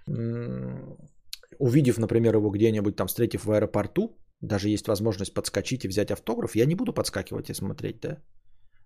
э, 0.08 0.14
увидев, 1.60 1.98
например, 1.98 2.36
его 2.36 2.50
где-нибудь 2.50 2.96
там, 2.96 3.08
встретив 3.08 3.46
в 3.46 3.52
аэропорту, 3.52 4.18
даже 4.42 4.70
есть 4.70 4.88
возможность 4.88 5.34
подскочить 5.34 5.86
и 5.86 5.88
взять 5.88 6.12
автограф, 6.12 6.56
я 6.56 6.66
не 6.66 6.76
буду 6.76 6.94
подскакивать 6.94 7.50
и 7.50 7.54
смотреть, 7.54 8.00
да. 8.02 8.18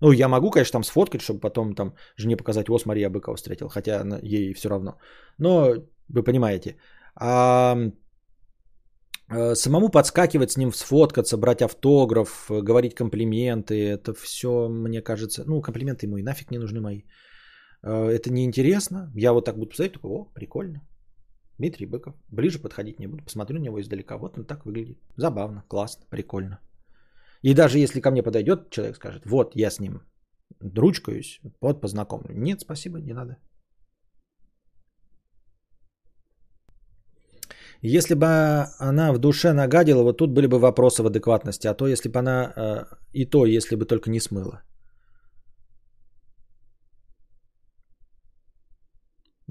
Ну, 0.01 0.11
я 0.11 0.27
могу, 0.27 0.49
конечно, 0.51 0.73
там 0.73 0.83
сфоткать, 0.83 1.21
чтобы 1.21 1.39
потом 1.39 1.75
там 1.75 1.93
жене 2.17 2.37
показать, 2.37 2.69
вот, 2.69 2.85
Мария 2.85 3.09
Быкова 3.09 3.35
встретил, 3.35 3.67
хотя 3.67 4.03
ей 4.23 4.53
все 4.53 4.69
равно. 4.69 4.97
Но 5.37 5.75
вы 6.07 6.23
понимаете. 6.23 6.77
А, 7.15 7.75
самому 9.53 9.89
подскакивать 9.89 10.51
с 10.51 10.57
ним, 10.57 10.73
сфоткаться, 10.73 11.37
брать 11.37 11.61
автограф, 11.61 12.49
говорить 12.49 12.95
комплименты, 12.95 13.73
это 13.73 14.13
все, 14.13 14.69
мне 14.69 15.01
кажется, 15.01 15.43
ну, 15.45 15.61
комплименты 15.61 16.05
ему 16.05 16.17
и 16.17 16.23
нафиг 16.23 16.51
не 16.51 16.59
нужны 16.59 16.79
мои. 16.81 17.03
А, 17.83 18.09
это 18.09 18.31
неинтересно. 18.31 19.11
Я 19.15 19.33
вот 19.33 19.45
так 19.45 19.55
буду 19.55 19.69
посмотреть, 19.69 19.93
такой, 19.93 20.11
о, 20.11 20.25
прикольно. 20.33 20.81
Дмитрий 21.59 21.87
Быков. 21.87 22.15
Ближе 22.31 22.59
подходить 22.59 22.99
не 22.99 23.07
буду, 23.07 23.23
посмотрю 23.23 23.59
на 23.59 23.63
него 23.63 23.79
издалека. 23.79 24.17
Вот 24.17 24.37
он 24.37 24.45
так 24.45 24.65
выглядит. 24.65 24.97
Забавно, 25.17 25.63
классно, 25.67 26.05
прикольно. 26.09 26.59
И 27.43 27.53
даже 27.53 27.77
если 27.77 28.01
ко 28.01 28.11
мне 28.11 28.23
подойдет 28.23 28.69
человек, 28.69 28.95
скажет, 28.95 29.25
вот 29.25 29.55
я 29.55 29.69
с 29.69 29.79
ним 29.79 30.01
ручкаюсь, 30.61 31.39
вот 31.61 31.81
познакомлю. 31.81 32.33
Нет, 32.33 32.61
спасибо, 32.61 32.99
не 32.99 33.13
надо. 33.13 33.37
Если 37.81 38.15
бы 38.15 38.25
она 38.79 39.13
в 39.13 39.19
душе 39.19 39.53
нагадила, 39.53 40.03
вот 40.03 40.17
тут 40.17 40.31
были 40.31 40.47
бы 40.47 40.59
вопросы 40.59 41.01
в 41.03 41.07
адекватности. 41.07 41.67
А 41.67 41.73
то, 41.73 41.87
если 41.87 42.09
бы 42.09 42.19
она... 42.19 42.53
Э, 42.55 42.85
и 43.13 43.25
то, 43.25 43.45
если 43.45 43.75
бы 43.75 43.85
только 43.85 44.09
не 44.09 44.19
смыла. 44.19 44.63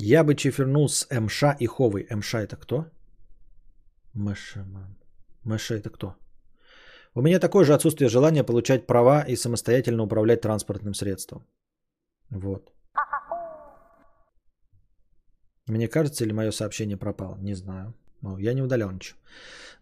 Я 0.01 0.23
бы 0.23 0.37
чефернул 0.37 0.89
с 0.89 1.09
МШ 1.11 1.43
и 1.59 1.67
Ховой. 1.67 2.07
МШ 2.11 2.35
это 2.35 2.57
кто? 2.57 2.85
МШ, 4.15 4.59
МШ 5.45 5.71
это 5.73 5.91
кто? 5.91 6.15
У 7.15 7.23
меня 7.23 7.41
такое 7.41 7.65
же 7.65 7.75
отсутствие 7.75 8.09
желания 8.09 8.45
получать 8.45 8.87
права 8.87 9.23
и 9.23 9.35
самостоятельно 9.35 10.05
управлять 10.05 10.41
транспортным 10.41 10.95
средством. 10.95 11.45
Вот. 12.31 12.73
Мне 15.67 15.89
кажется, 15.89 16.25
или 16.25 16.33
мое 16.33 16.53
сообщение 16.53 16.97
пропало? 16.97 17.37
Не 17.41 17.55
знаю. 17.55 17.93
Ну, 18.23 18.39
я 18.39 18.55
не 18.55 18.63
удалял 18.63 18.93
ничего. 18.93 19.19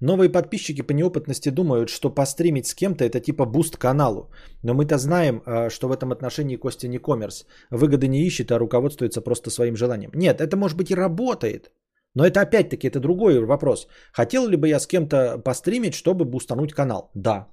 Новые 0.01 0.29
подписчики 0.29 0.83
по 0.83 0.93
неопытности 0.93 1.51
думают, 1.51 1.89
что 1.89 2.11
постримить 2.11 2.67
с 2.67 2.75
кем-то 2.75 3.05
это 3.05 3.21
типа 3.21 3.47
boost 3.47 3.77
каналу. 3.77 4.31
Но 4.63 4.75
мы-то 4.75 4.99
знаем, 4.99 5.43
а, 5.47 5.71
что 5.71 5.89
в 5.89 5.93
этом 5.93 6.13
отношении 6.13 6.57
Костя 6.57 6.89
не 6.89 6.99
коммерс. 6.99 7.47
Выгоды 7.71 8.09
не 8.09 8.27
ищет, 8.27 8.51
а 8.51 8.59
руководствуется 8.59 9.21
просто 9.21 9.51
своим 9.51 9.77
желанием. 9.77 10.11
Нет, 10.15 10.41
это 10.41 10.57
может 10.57 10.77
быть 10.77 10.91
и 10.91 10.95
работает. 10.95 11.71
Но 12.15 12.25
это 12.25 12.41
опять-таки, 12.41 12.89
это 12.89 13.01
другой 13.01 13.45
вопрос. 13.45 13.89
Хотел 14.13 14.49
ли 14.49 14.57
бы 14.57 14.69
я 14.69 14.81
с 14.81 14.87
кем-то 14.87 15.39
постримить, 15.45 15.95
чтобы 15.95 16.25
бустануть 16.25 16.73
канал? 16.73 17.11
Да. 17.15 17.49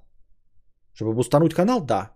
Чтобы 0.94 1.12
бустануть 1.12 1.54
канал? 1.54 1.80
Да. 1.80 2.10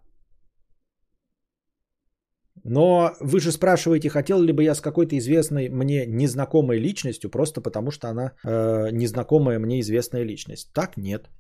Но 2.69 3.17
вы 3.21 3.41
же 3.41 3.51
спрашиваете, 3.51 4.11
хотел 4.11 4.43
ли 4.43 4.53
бы 4.53 4.63
я 4.63 4.75
с 4.75 4.81
какой-то 4.81 5.17
известной 5.17 5.69
мне 5.71 6.07
незнакомой 6.07 6.79
личностью, 6.79 7.31
просто 7.31 7.61
потому 7.61 7.91
что 7.91 8.09
она 8.09 8.33
э, 8.45 8.91
незнакомая 8.93 9.59
мне 9.59 9.81
известная 9.81 10.25
личность. 10.25 10.73
Так 10.75 10.97
нет. 10.97 11.31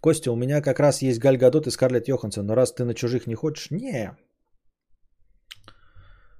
Костя, 0.00 0.30
у 0.30 0.36
меня 0.36 0.60
как 0.60 0.80
раз 0.80 1.02
есть 1.02 1.18
Галь 1.18 1.38
Гадот 1.38 1.66
и 1.66 1.70
Скарлетт 1.70 2.08
Йоханссон, 2.08 2.46
но 2.46 2.54
раз 2.54 2.74
ты 2.74 2.84
на 2.84 2.94
чужих 2.94 3.26
не 3.26 3.34
хочешь, 3.34 3.70
не. 3.70 4.16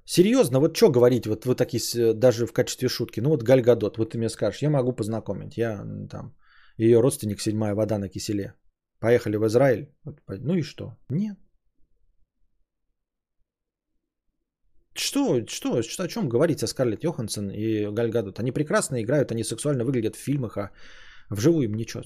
Серьезно, 0.04 0.60
вот 0.60 0.76
что 0.76 0.90
говорить, 0.90 1.26
вот 1.26 1.46
вы 1.46 1.54
такие, 1.54 2.12
даже 2.14 2.46
в 2.46 2.52
качестве 2.52 2.88
шутки, 2.88 3.20
ну 3.20 3.30
вот 3.30 3.42
Галь 3.42 3.62
Гадот, 3.62 3.96
вот 3.98 4.10
ты 4.10 4.18
мне 4.18 4.28
скажешь, 4.28 4.62
я 4.62 4.70
могу 4.70 4.92
познакомить, 4.92 5.56
я 5.56 5.84
там, 6.10 6.36
ее 6.76 7.00
родственник, 7.00 7.40
седьмая 7.40 7.74
вода 7.74 7.98
на 7.98 8.08
киселе. 8.08 8.52
Поехали 9.00 9.36
в 9.36 9.46
Израиль, 9.46 9.88
ну 10.28 10.54
и 10.54 10.62
что? 10.62 10.96
Нет. 11.08 11.36
Что, 14.98 15.46
что, 15.46 15.82
что, 15.82 16.02
о 16.02 16.08
чем 16.08 16.28
говорить 16.28 16.62
о 16.62 16.66
Скарлетт 16.66 17.04
Йоханссон 17.04 17.50
и 17.50 17.86
Галь 17.92 18.10
Гадот? 18.10 18.38
Они 18.38 18.52
прекрасно 18.52 19.02
играют, 19.02 19.32
они 19.32 19.44
сексуально 19.44 19.84
выглядят 19.84 20.16
в 20.16 20.20
фильмах, 20.20 20.56
а 20.56 20.70
вживую 21.30 21.64
им 21.64 21.74
ничего 21.74 22.02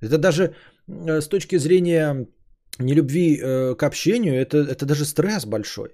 Это 0.00 0.18
даже 0.18 0.54
э, 0.88 1.20
с 1.20 1.28
точки 1.28 1.58
зрения 1.58 2.26
нелюбви 2.78 3.38
э, 3.38 3.74
к 3.74 3.82
общению, 3.82 4.34
это, 4.34 4.58
это 4.58 4.86
даже 4.86 5.04
стресс 5.04 5.46
большой. 5.46 5.90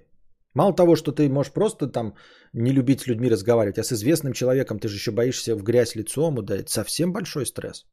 Мало 0.53 0.75
того, 0.75 0.95
что 0.95 1.11
ты 1.11 1.29
можешь 1.29 1.51
просто 1.51 1.87
там 1.87 2.15
не 2.53 2.71
любить 2.71 3.01
с 3.01 3.07
людьми 3.07 3.29
разговаривать, 3.29 3.77
а 3.77 3.83
с 3.83 3.91
известным 3.91 4.33
человеком 4.33 4.79
ты 4.79 4.87
же 4.87 4.95
еще 4.95 5.11
боишься 5.11 5.55
в 5.55 5.63
грязь 5.63 5.95
лицом 5.95 6.37
ударить. 6.37 6.69
Совсем 6.69 7.13
большой 7.13 7.45
стресс. 7.45 7.85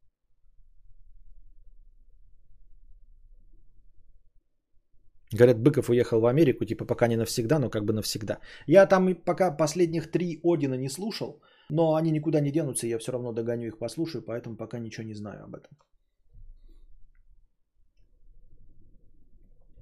Говорят, 5.33 5.59
Быков 5.59 5.89
уехал 5.89 6.19
в 6.21 6.25
Америку, 6.25 6.65
типа 6.65 6.85
пока 6.85 7.07
не 7.07 7.17
навсегда, 7.17 7.59
но 7.59 7.69
как 7.69 7.83
бы 7.83 7.93
навсегда. 7.93 8.39
Я 8.67 8.85
там 8.85 9.15
пока 9.15 9.57
последних 9.57 10.11
три 10.11 10.39
Одина 10.43 10.77
не 10.77 10.89
слушал, 10.89 11.41
но 11.69 11.95
они 11.95 12.11
никуда 12.11 12.39
не 12.41 12.51
денутся, 12.51 12.87
я 12.87 12.99
все 12.99 13.11
равно 13.11 13.33
догоню 13.33 13.67
их 13.67 13.77
послушаю, 13.77 14.21
поэтому 14.21 14.55
пока 14.55 14.79
ничего 14.79 15.07
не 15.07 15.15
знаю 15.15 15.43
об 15.43 15.55
этом. 15.55 15.71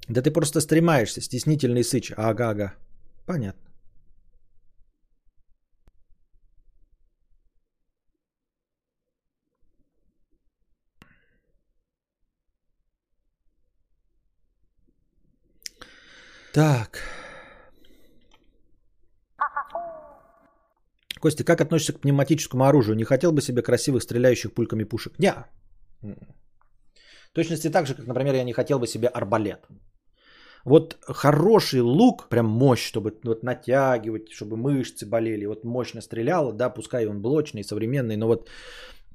Да 0.09 0.21
ты 0.21 0.31
просто 0.31 0.61
стремаешься, 0.61 1.21
стеснительный 1.21 1.83
сыч. 1.83 2.11
Ага, 2.17 2.49
ага. 2.49 2.73
Понятно. 3.25 3.72
Так. 16.53 16.99
Костя, 21.19 21.43
как 21.43 21.61
относишься 21.61 21.93
к 21.93 21.99
пневматическому 21.99 22.63
оружию? 22.63 22.95
Не 22.95 23.05
хотел 23.05 23.31
бы 23.31 23.41
себе 23.41 23.61
красивых 23.61 24.03
стреляющих 24.03 24.53
пульками 24.53 24.83
пушек? 24.83 25.13
Не. 25.19 25.33
точности 27.33 27.71
так 27.71 27.87
же, 27.87 27.95
как, 27.95 28.07
например, 28.07 28.35
я 28.35 28.43
не 28.43 28.53
хотел 28.53 28.79
бы 28.79 28.87
себе 28.87 29.07
арбалет. 29.07 29.67
Вот 30.65 30.97
хороший 31.01 31.81
лук, 31.81 32.29
прям 32.29 32.45
мощь, 32.45 32.85
чтобы 32.85 33.13
вот 33.23 33.43
натягивать, 33.43 34.31
чтобы 34.31 34.55
мышцы 34.55 35.05
болели, 35.05 35.45
вот 35.45 35.63
мощно 35.65 36.01
стреляло, 36.01 36.53
да, 36.53 36.69
пускай 36.69 37.07
он 37.07 37.21
блочный, 37.21 37.63
современный, 37.63 38.15
но 38.15 38.27
вот 38.27 38.49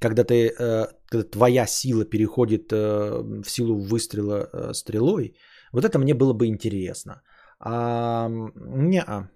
когда 0.00 0.24
ты, 0.24 0.48
э, 0.58 0.86
когда 1.06 1.30
твоя 1.30 1.66
сила 1.66 2.04
переходит 2.04 2.72
э, 2.72 3.42
в 3.42 3.48
силу 3.48 3.76
выстрела 3.76 4.48
э, 4.52 4.74
стрелой, 4.74 5.36
вот 5.72 5.84
это 5.84 5.98
мне 5.98 6.14
было 6.14 6.32
бы 6.32 6.46
интересно. 6.46 7.22
А, 7.60 8.28
не 8.28 9.00
-а. 9.00 9.28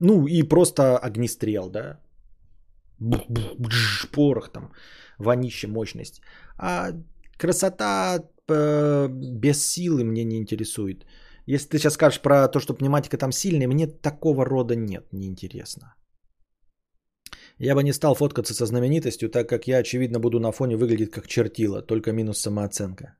Ну 0.00 0.26
и 0.26 0.42
просто 0.42 0.98
огнестрел, 0.98 1.70
да. 1.70 2.00
Порох 4.12 4.52
там, 4.52 4.72
вонище, 5.18 5.68
мощность. 5.68 6.22
А 6.58 6.92
красота 7.38 8.18
э, 8.48 9.08
без 9.08 9.68
силы 9.68 10.04
мне 10.04 10.24
не 10.24 10.36
интересует. 10.36 11.06
Если 11.46 11.68
ты 11.68 11.78
сейчас 11.78 11.94
скажешь 11.94 12.20
про 12.20 12.48
то, 12.48 12.60
что 12.60 12.74
пневматика 12.74 13.16
там 13.16 13.32
сильная, 13.32 13.68
мне 13.68 13.86
такого 13.86 14.44
рода 14.44 14.76
нет, 14.76 15.12
неинтересно. 15.12 15.94
Я 17.58 17.74
бы 17.74 17.82
не 17.82 17.92
стал 17.92 18.14
фоткаться 18.14 18.54
со 18.54 18.66
знаменитостью, 18.66 19.28
так 19.28 19.48
как 19.48 19.66
я, 19.66 19.78
очевидно, 19.78 20.18
буду 20.20 20.40
на 20.40 20.52
фоне 20.52 20.76
выглядеть 20.76 21.10
как 21.10 21.26
чертила, 21.26 21.82
только 21.82 22.12
минус 22.12 22.40
самооценка. 22.40 23.16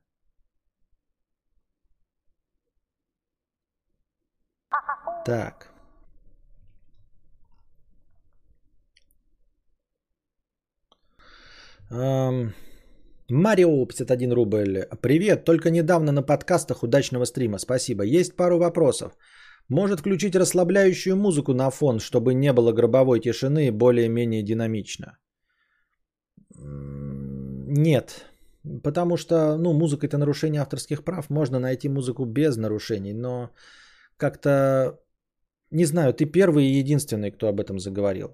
Так. 5.25 5.69
Марио, 13.29 13.85
51 13.85 14.33
рубль. 14.33 14.85
Привет, 15.01 15.45
только 15.45 15.69
недавно 15.69 16.11
на 16.11 16.23
подкастах 16.23 16.83
удачного 16.83 17.25
стрима. 17.25 17.57
Спасибо. 17.57 18.03
Есть 18.03 18.35
пару 18.35 18.57
вопросов. 18.57 19.17
Может 19.69 19.99
включить 19.99 20.35
расслабляющую 20.35 21.15
музыку 21.15 21.53
на 21.53 21.69
фон, 21.71 21.99
чтобы 21.99 22.33
не 22.33 22.51
было 22.51 22.73
гробовой 22.73 23.21
тишины 23.21 23.67
и 23.67 23.71
более-менее 23.71 24.43
динамично? 24.43 25.17
Нет. 26.59 28.25
Потому 28.83 29.17
что, 29.17 29.57
ну, 29.57 29.73
музыка 29.73 30.07
это 30.07 30.17
нарушение 30.17 30.61
авторских 30.61 31.03
прав. 31.03 31.29
Можно 31.29 31.59
найти 31.59 31.89
музыку 31.89 32.25
без 32.25 32.57
нарушений, 32.57 33.13
но 33.13 33.49
как-то 34.17 34.99
не 35.73 35.85
знаю, 35.85 36.13
ты 36.13 36.25
первый 36.25 36.65
и 36.65 36.79
единственный, 36.79 37.31
кто 37.31 37.47
об 37.47 37.59
этом 37.59 37.79
заговорил. 37.79 38.29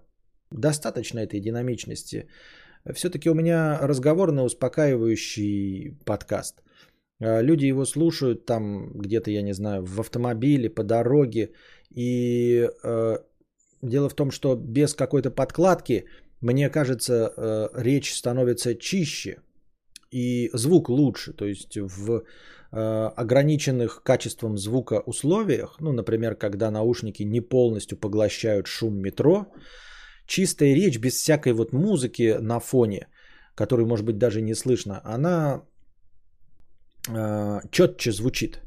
Достаточно 0.52 1.20
этой 1.20 1.40
динамичности. 1.40 2.28
Все-таки 2.94 3.30
у 3.30 3.34
меня 3.34 3.80
разговорно 3.82 4.44
успокаивающий 4.44 5.98
подкаст. 6.06 6.64
А, 7.22 7.42
люди 7.42 7.66
его 7.66 7.86
слушают 7.86 8.46
там 8.46 8.92
где-то, 8.94 9.32
я 9.32 9.42
не 9.42 9.54
знаю, 9.54 9.86
в 9.86 10.00
автомобиле, 10.00 10.70
по 10.70 10.84
дороге. 10.84 11.52
И 11.96 12.70
э, 12.84 13.18
дело 13.82 14.10
в 14.10 14.16
том, 14.16 14.32
что 14.32 14.56
без 14.56 14.94
какой-то 14.94 15.32
подкладки, 15.32 16.06
мне 16.42 16.70
кажется, 16.70 17.14
э, 17.14 17.70
речь 17.74 18.14
становится 18.14 18.76
чище 18.76 19.38
и 20.12 20.50
звук 20.54 20.90
лучше. 20.90 21.34
То 21.34 21.46
есть 21.46 21.78
в 21.78 22.22
Э, 22.22 22.24
ограниченных 22.72 24.04
качеством 24.04 24.58
звука 24.58 25.02
условиях, 25.06 25.78
ну, 25.80 25.92
например, 25.92 26.36
когда 26.36 26.72
наушники 26.72 27.24
не 27.24 27.42
полностью 27.42 27.98
поглощают 27.98 28.68
шум 28.68 28.98
метро, 28.98 29.46
чистая 30.28 30.76
речь 30.76 31.00
без 31.00 31.14
всякой 31.14 31.54
вот 31.54 31.74
музыки 31.74 32.38
на 32.40 32.60
фоне, 32.60 33.08
которую, 33.56 33.88
может 33.88 34.06
быть, 34.06 34.18
даже 34.18 34.42
не 34.42 34.56
слышно, 34.56 35.02
она 35.04 35.64
э, 37.10 37.60
четче 37.72 38.12
звучит 38.12 38.62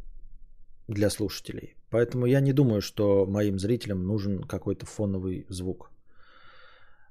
для 0.88 1.10
слушателей. 1.10 1.76
Поэтому 1.90 2.26
я 2.26 2.40
не 2.40 2.52
думаю, 2.52 2.80
что 2.80 3.26
моим 3.26 3.58
зрителям 3.58 4.02
нужен 4.06 4.42
какой-то 4.42 4.86
фоновый 4.86 5.46
звук. 5.48 5.90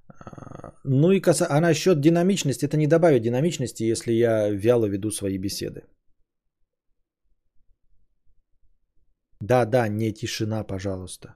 Э, 0.09 0.72
ну 0.84 1.11
и 1.11 1.22
каса... 1.22 1.47
а 1.49 1.61
насчет 1.61 2.01
динамичности, 2.01 2.65
это 2.65 2.77
не 2.77 2.88
добавит 2.88 3.22
динамичности, 3.22 3.91
если 3.91 4.11
я 4.13 4.49
вяло 4.49 4.88
веду 4.88 5.11
свои 5.11 5.38
беседы. 5.38 5.84
Да, 9.41 9.65
да, 9.65 9.88
не 9.88 10.13
тишина, 10.13 10.63
пожалуйста. 10.63 11.35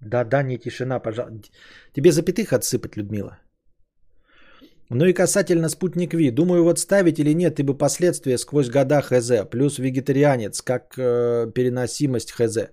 Да-да, 0.00 0.42
не 0.42 0.58
тишина, 0.58 1.00
пожалуйста. 1.00 1.48
Тебе 1.92 2.12
запятых 2.12 2.52
отсыпать, 2.52 2.96
Людмила. 2.96 3.38
Ну 4.90 5.04
и 5.04 5.12
касательно 5.12 5.68
спутник 5.68 6.14
Ви. 6.14 6.30
Думаю, 6.30 6.64
вот 6.64 6.78
ставить 6.78 7.18
или 7.18 7.34
нет, 7.34 7.58
ибо 7.58 7.74
последствия 7.74 8.38
сквозь 8.38 8.70
года 8.70 9.02
ХЗ. 9.02 9.44
Плюс 9.50 9.78
вегетарианец, 9.78 10.62
как 10.62 10.94
э, 10.98 11.52
переносимость 11.54 12.32
ХЗ. 12.32 12.70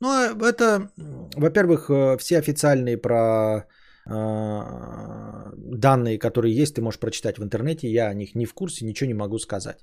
Ну, 0.00 0.08
а 0.08 0.34
это, 0.50 0.90
во-первых, 1.36 1.88
э, 1.90 2.18
все 2.18 2.38
официальные 2.38 2.98
про 2.98 3.64
э, 4.06 5.52
данные, 5.56 6.18
которые 6.18 6.54
есть, 6.54 6.74
ты 6.74 6.82
можешь 6.82 7.00
прочитать 7.00 7.38
в 7.38 7.42
интернете. 7.42 7.88
Я 7.88 8.10
о 8.10 8.14
них 8.14 8.34
не 8.34 8.46
в 8.46 8.54
курсе, 8.54 8.84
ничего 8.84 9.08
не 9.08 9.14
могу 9.14 9.38
сказать. 9.38 9.78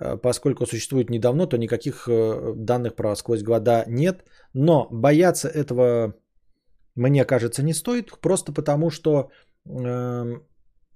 Э, 0.00 0.16
поскольку 0.16 0.66
существует 0.66 1.10
недавно, 1.10 1.46
то 1.46 1.58
никаких 1.58 2.08
данных 2.56 2.94
про 2.94 3.16
сквозь 3.16 3.42
года 3.42 3.84
нет. 3.88 4.24
Но 4.54 4.88
бояться 4.90 5.48
этого, 5.48 6.14
мне 6.94 7.24
кажется, 7.24 7.62
не 7.62 7.74
стоит. 7.74 8.12
Просто 8.20 8.52
потому, 8.52 8.90
что 8.90 9.30
эм, 9.66 10.42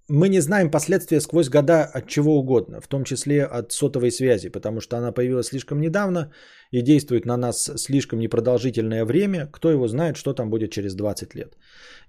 мы 0.08 0.28
не 0.28 0.40
знаем 0.40 0.70
последствия 0.70 1.20
сквозь 1.20 1.48
года 1.48 1.84
от 1.84 2.06
чего 2.06 2.38
угодно, 2.38 2.80
в 2.80 2.88
том 2.88 3.04
числе 3.04 3.44
от 3.44 3.72
сотовой 3.72 4.10
связи, 4.10 4.50
потому 4.50 4.80
что 4.80 4.96
она 4.96 5.12
появилась 5.12 5.46
слишком 5.46 5.80
недавно 5.80 6.32
и 6.70 6.82
действует 6.82 7.26
на 7.26 7.36
нас 7.36 7.70
слишком 7.76 8.18
непродолжительное 8.18 9.04
время. 9.04 9.46
Кто 9.52 9.70
его 9.70 9.88
знает, 9.88 10.16
что 10.16 10.34
там 10.34 10.50
будет 10.50 10.70
через 10.70 10.94
20 10.94 11.34
лет. 11.34 11.56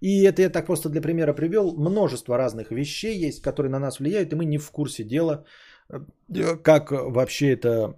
И 0.01 0.23
это 0.23 0.41
я 0.41 0.49
так 0.49 0.65
просто 0.65 0.89
для 0.89 1.01
примера 1.01 1.33
привел. 1.33 1.75
Множество 1.77 2.37
разных 2.37 2.71
вещей 2.71 3.27
есть, 3.27 3.41
которые 3.41 3.69
на 3.69 3.79
нас 3.79 3.99
влияют, 3.99 4.33
и 4.33 4.35
мы 4.35 4.45
не 4.45 4.57
в 4.57 4.71
курсе 4.71 5.03
дела, 5.03 5.33
э, 5.33 5.43
как 6.63 6.91
вообще 6.91 7.53
это 7.53 7.95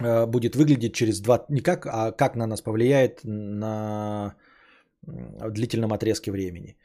э, 0.00 0.26
будет 0.26 0.56
выглядеть 0.56 0.94
через 0.94 1.20
два, 1.20 1.44
не 1.48 1.60
как, 1.60 1.86
а 1.86 2.12
как 2.12 2.36
на 2.36 2.46
нас 2.46 2.60
повлияет 2.62 3.20
на 3.24 4.34
длительном 5.02 5.92
отрезке 5.92 6.30
времени. 6.30 6.76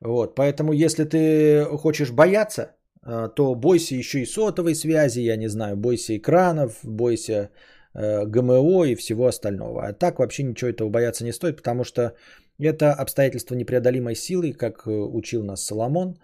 Вот, 0.00 0.34
поэтому 0.34 0.72
если 0.72 1.04
ты 1.04 1.64
хочешь 1.78 2.10
бояться, 2.10 2.74
э, 3.06 3.28
то 3.34 3.54
бойся 3.54 3.94
еще 3.94 4.18
и 4.18 4.26
сотовой 4.26 4.74
связи, 4.74 5.20
я 5.20 5.36
не 5.36 5.48
знаю, 5.48 5.76
бойся 5.76 6.16
экранов, 6.16 6.80
бойся 6.82 7.50
э, 7.94 8.26
ГМО 8.26 8.84
и 8.84 8.96
всего 8.96 9.26
остального. 9.26 9.86
А 9.86 9.92
так 9.92 10.18
вообще 10.18 10.42
ничего 10.42 10.70
этого 10.70 10.90
бояться 10.90 11.24
не 11.24 11.32
стоит, 11.32 11.56
потому 11.56 11.84
что 11.84 12.14
это 12.58 12.92
обстоятельство 12.92 13.54
непреодолимой 13.54 14.14
силы, 14.14 14.52
как 14.52 14.86
э, 14.86 14.90
учил 14.90 15.44
нас 15.44 15.64
Соломон. 15.64 16.16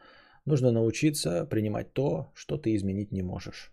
Нужно 0.49 0.73
научиться 0.73 1.47
принимать 1.51 1.93
то, 1.93 2.33
что 2.35 2.57
ты 2.57 2.75
изменить 2.75 3.13
не 3.13 3.23
можешь. 3.23 3.73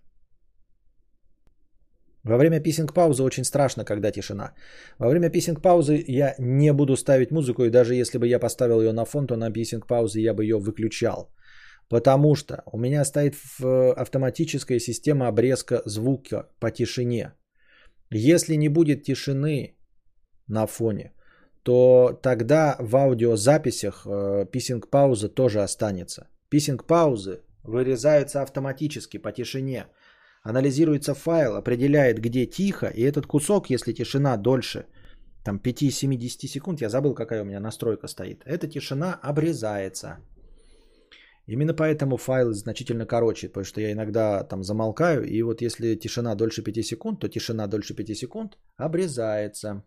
Во 2.23 2.37
время 2.37 2.59
писинг-паузы 2.59 3.23
очень 3.23 3.43
страшно, 3.45 3.85
когда 3.85 4.11
тишина. 4.11 4.53
Во 4.99 5.09
время 5.09 5.29
писинг-паузы 5.29 6.03
я 6.07 6.35
не 6.39 6.73
буду 6.73 6.97
ставить 6.97 7.31
музыку, 7.31 7.63
и 7.63 7.69
даже 7.69 7.93
если 7.93 8.17
бы 8.17 8.27
я 8.27 8.39
поставил 8.39 8.81
ее 8.81 8.93
на 8.93 9.05
фон, 9.05 9.27
то 9.27 9.37
на 9.37 9.51
писинг-паузе 9.51 10.21
я 10.21 10.33
бы 10.33 10.43
ее 10.43 10.57
выключал. 10.57 11.31
Потому 11.89 12.35
что 12.35 12.55
у 12.65 12.77
меня 12.77 13.05
стоит 13.05 13.35
э, 13.35 13.91
автоматическая 13.95 14.79
система 14.79 15.27
обрезка 15.27 15.81
звука 15.85 16.49
по 16.59 16.71
тишине. 16.71 17.31
Если 18.11 18.57
не 18.57 18.69
будет 18.69 19.03
тишины 19.03 19.77
на 20.47 20.67
фоне, 20.67 21.13
то 21.63 22.19
тогда 22.21 22.75
в 22.79 22.95
аудиозаписях 22.95 24.05
э, 24.05 24.45
писинг-пауза 24.51 25.29
тоже 25.29 25.63
останется. 25.63 26.27
Писинг-паузы 26.55 27.41
вырезаются 27.63 28.41
автоматически 28.41 29.17
по 29.17 29.31
тишине– 29.31 29.87
анализируется 30.45 31.13
файл, 31.13 31.55
определяет, 31.55 32.19
где 32.19 32.45
тихо, 32.45 32.85
и 32.85 33.01
этот 33.01 33.25
кусок, 33.25 33.69
если 33.69 33.93
тишина 33.93 34.37
дольше 34.37 34.85
там 35.43 35.57
5-70 35.57 36.47
секунд, 36.47 36.81
я 36.81 36.89
забыл, 36.89 37.13
какая 37.15 37.41
у 37.41 37.45
меня 37.45 37.59
настройка 37.59 38.07
стоит, 38.07 38.43
эта 38.45 38.67
тишина 38.67 39.19
обрезается. 39.21 40.19
Именно 41.47 41.73
поэтому 41.73 42.17
файл 42.17 42.53
значительно 42.53 43.05
короче, 43.05 43.49
потому 43.49 43.65
что 43.65 43.81
я 43.81 43.91
иногда 43.91 44.43
там 44.43 44.63
замолкаю, 44.63 45.25
и 45.25 45.41
вот 45.41 45.61
если 45.61 45.95
тишина 45.95 46.35
дольше 46.35 46.63
5 46.63 46.85
секунд, 46.85 47.19
то 47.19 47.27
тишина 47.27 47.67
дольше 47.67 47.95
5 47.95 48.17
секунд 48.17 48.57
обрезается. 48.77 49.83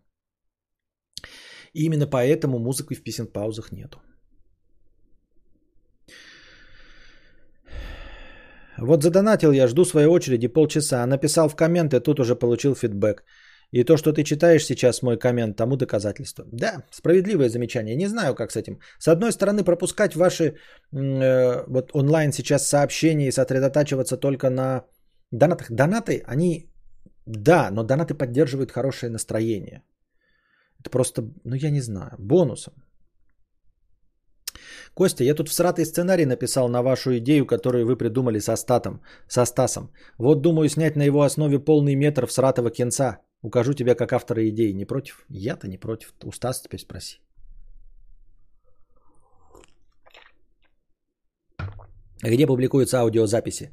И 1.73 1.85
именно 1.85 2.05
поэтому 2.05 2.59
музыки 2.59 2.93
в 2.93 3.03
писинг 3.03 3.31
паузах 3.31 3.71
нету. 3.71 3.99
Вот 8.81 9.03
задонатил 9.03 9.51
я, 9.51 9.67
жду 9.67 9.85
своей 9.85 10.07
очереди 10.07 10.47
полчаса. 10.47 11.05
Написал 11.05 11.49
в 11.49 11.55
комменты, 11.55 11.99
тут 11.99 12.19
уже 12.19 12.35
получил 12.35 12.75
фидбэк. 12.75 13.23
И 13.71 13.83
то, 13.83 13.97
что 13.97 14.13
ты 14.13 14.23
читаешь 14.23 14.65
сейчас 14.65 15.01
мой 15.01 15.17
коммент, 15.17 15.57
тому 15.57 15.75
доказательство. 15.75 16.45
Да, 16.51 16.83
справедливое 16.91 17.49
замечание. 17.49 17.95
Не 17.95 18.07
знаю, 18.07 18.35
как 18.35 18.51
с 18.51 18.55
этим. 18.55 18.79
С 18.97 19.07
одной 19.07 19.31
стороны, 19.31 19.63
пропускать 19.63 20.15
ваши 20.15 20.43
э, 20.43 21.63
вот 21.67 21.91
онлайн 21.93 22.31
сейчас 22.31 22.67
сообщения 22.67 23.27
и 23.27 23.31
сосредотачиваться 23.31 24.17
только 24.17 24.49
на 24.49 24.85
донатах. 25.31 25.67
Донаты, 25.71 26.23
они, 26.25 26.71
да, 27.27 27.69
но 27.71 27.83
донаты 27.83 28.15
поддерживают 28.15 28.71
хорошее 28.71 29.11
настроение. 29.11 29.83
Это 30.79 30.89
просто, 30.89 31.21
ну 31.43 31.55
я 31.55 31.69
не 31.69 31.81
знаю, 31.81 32.11
бонусом. 32.17 32.73
Костя, 34.99 35.23
я 35.23 35.33
тут 35.33 35.47
в 35.47 35.53
сратый 35.53 35.85
сценарий 35.85 36.25
написал 36.25 36.67
на 36.69 36.81
вашу 36.81 37.17
идею, 37.19 37.45
которую 37.45 37.85
вы 37.85 37.97
придумали 37.97 38.39
со, 38.39 38.57
статом, 38.57 39.01
со 39.29 39.45
Стасом. 39.45 39.93
Вот 40.17 40.41
думаю 40.41 40.69
снять 40.69 40.97
на 40.97 41.03
его 41.03 41.21
основе 41.21 41.57
полный 41.57 41.95
метр 41.95 42.25
в 42.27 42.31
сратого 42.31 42.69
кинца. 42.69 43.19
Укажу 43.41 43.73
тебя 43.73 43.95
как 43.95 44.11
автора 44.11 44.41
идеи. 44.49 44.73
Не 44.73 44.85
против? 44.85 45.23
Я-то 45.29 45.69
не 45.69 45.77
против. 45.77 46.13
У 46.25 46.33
Стаса 46.33 46.63
теперь 46.63 46.81
спроси. 46.81 47.21
Где 52.21 52.45
публикуются 52.45 52.99
аудиозаписи? 52.99 53.71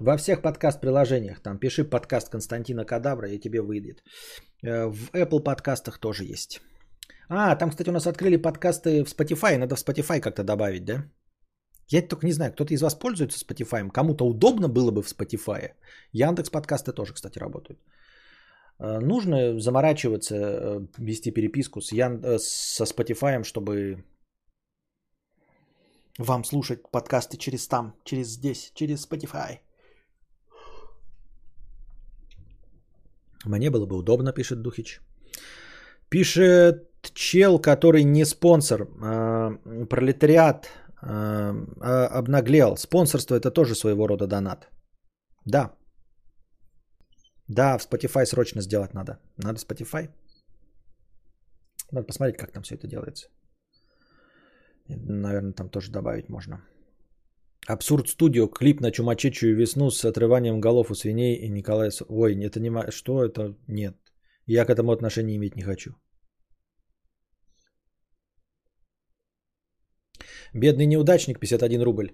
Во 0.00 0.16
всех 0.16 0.42
подкаст-приложениях. 0.42 1.40
Там 1.40 1.58
пиши 1.58 1.84
подкаст 1.84 2.30
Константина 2.30 2.84
Кадавра, 2.84 3.28
и 3.28 3.38
тебе 3.38 3.60
выйдет. 3.62 4.02
Э, 4.64 4.86
в 4.86 5.10
Apple 5.12 5.44
подкастах 5.44 5.98
тоже 5.98 6.24
есть. 6.24 6.60
А, 7.28 7.56
там, 7.56 7.70
кстати, 7.70 7.90
у 7.90 7.92
нас 7.92 8.06
открыли 8.06 8.36
подкасты 8.36 9.04
в 9.04 9.08
Spotify. 9.08 9.58
Надо 9.58 9.76
в 9.76 9.78
Spotify 9.78 10.20
как-то 10.20 10.44
добавить, 10.44 10.84
да? 10.84 11.04
Я 11.88 12.02
только 12.02 12.26
не 12.26 12.32
знаю, 12.32 12.52
кто-то 12.52 12.74
из 12.74 12.82
вас 12.82 12.94
пользуется 12.94 13.38
Spotify. 13.38 13.90
Кому-то 13.90 14.24
удобно 14.24 14.68
было 14.68 14.90
бы 14.90 15.02
в 15.02 15.08
Spotify. 15.08 15.72
Яндекс 16.12 16.50
подкасты 16.50 16.92
тоже, 16.92 17.14
кстати, 17.14 17.38
работают. 17.38 17.78
Э, 18.78 19.00
нужно 19.00 19.60
заморачиваться, 19.60 20.34
э, 20.34 20.80
вести 20.98 21.30
переписку 21.30 21.80
с 21.80 21.92
Ян... 21.92 22.20
Э, 22.24 22.38
со 22.38 22.84
Spotify, 22.84 23.44
чтобы 23.44 24.04
вам 26.18 26.44
слушать 26.44 26.82
подкасты 26.90 27.36
через 27.36 27.68
там, 27.68 27.94
через 28.04 28.28
здесь, 28.28 28.72
через 28.74 29.06
Spotify. 29.06 29.58
Мне 33.44 33.70
было 33.70 33.86
бы 33.86 33.96
удобно, 33.96 34.32
пишет 34.32 34.62
Духич. 34.62 35.00
Пишет 36.08 36.93
чел, 37.12 37.58
который 37.58 38.04
не 38.04 38.24
спонсор, 38.24 38.88
а, 39.02 39.52
пролетариат 39.90 40.68
а, 41.02 42.08
обнаглел. 42.18 42.76
Спонсорство 42.76 43.34
это 43.34 43.50
тоже 43.50 43.74
своего 43.74 44.06
рода 44.06 44.26
донат. 44.26 44.68
Да. 45.46 45.72
Да, 47.48 47.78
в 47.78 47.82
Spotify 47.82 48.24
срочно 48.24 48.62
сделать 48.62 48.94
надо. 48.94 49.18
Надо 49.36 49.58
Spotify. 49.58 50.08
Надо 51.92 52.06
посмотреть, 52.06 52.38
как 52.38 52.52
там 52.52 52.62
все 52.62 52.74
это 52.74 52.86
делается. 52.86 53.28
Наверное, 54.88 55.52
там 55.52 55.68
тоже 55.68 55.90
добавить 55.90 56.28
можно. 56.28 56.60
Абсурд 57.66 58.08
Студио, 58.08 58.48
клип 58.48 58.80
на 58.80 58.90
чумачечую 58.90 59.56
весну 59.56 59.90
с 59.90 60.04
отрыванием 60.04 60.60
голов 60.60 60.90
у 60.90 60.94
свиней 60.94 61.36
и 61.36 61.48
Николая... 61.48 61.90
Ой, 62.08 62.44
это 62.44 62.60
не... 62.60 62.90
Что 62.90 63.24
это? 63.24 63.56
Нет. 63.68 63.96
Я 64.46 64.66
к 64.66 64.70
этому 64.70 64.92
отношения 64.92 65.36
иметь 65.36 65.56
не 65.56 65.62
хочу. 65.62 65.94
Бедный 70.54 70.86
неудачник, 70.86 71.40
51 71.40 71.82
рубль. 71.82 72.12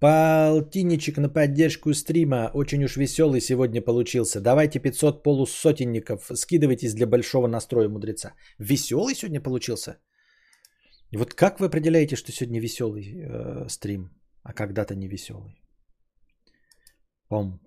Полтинничек 0.00 1.16
на 1.16 1.28
поддержку 1.28 1.94
стрима. 1.94 2.50
Очень 2.54 2.84
уж 2.84 2.96
веселый 2.96 3.40
сегодня 3.40 3.80
получился. 3.80 4.40
Давайте 4.40 4.78
500 4.78 5.22
полусотенников. 5.22 6.30
Скидывайтесь 6.34 6.94
для 6.94 7.06
большого 7.06 7.48
настроя 7.48 7.88
мудреца. 7.88 8.34
Веселый 8.58 9.14
сегодня 9.14 9.40
получился? 9.40 9.96
Вот 11.12 11.34
как 11.34 11.60
вы 11.60 11.66
определяете, 11.66 12.16
что 12.16 12.32
сегодня 12.32 12.60
веселый 12.60 13.02
э, 13.02 13.68
стрим, 13.68 14.10
а 14.42 14.52
когда-то 14.52 14.94
не 14.94 15.08
веселый? 15.08 15.62
Пом, 17.28 17.60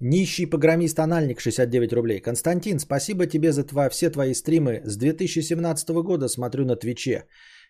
Нищий 0.00 0.46
программист-анальник 0.46 1.40
69 1.40 1.92
рублей. 1.92 2.20
Константин, 2.20 2.78
спасибо 2.78 3.26
тебе 3.26 3.52
за 3.52 3.64
тва, 3.64 3.88
все 3.88 4.10
твои 4.10 4.34
стримы. 4.34 4.82
С 4.84 4.96
2017 4.96 5.90
года 6.02 6.28
смотрю 6.28 6.64
на 6.64 6.76
Твиче. 6.76 7.24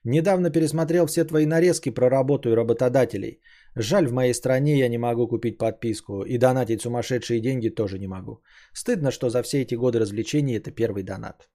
Недавно 0.04 0.50
пересмотрел 0.50 1.06
все 1.06 1.24
твои 1.24 1.46
нарезки 1.46 1.90
про 1.90 2.08
работу 2.08 2.50
и 2.50 2.54
работодателей. 2.54 3.40
Жаль, 3.76 4.06
в 4.06 4.12
моей 4.12 4.34
стране 4.34 4.78
я 4.78 4.88
не 4.88 4.98
могу 4.98 5.28
купить 5.28 5.58
подписку. 5.58 6.22
И 6.22 6.38
донатить 6.38 6.82
сумасшедшие 6.82 7.40
деньги 7.40 7.68
тоже 7.68 7.98
не 7.98 8.06
могу. 8.06 8.42
Стыдно, 8.72 9.10
что 9.10 9.30
за 9.30 9.42
все 9.42 9.62
эти 9.62 9.74
годы 9.74 9.98
развлечений 9.98 10.56
это 10.56 10.70
первый 10.70 11.02
донат. 11.02 11.48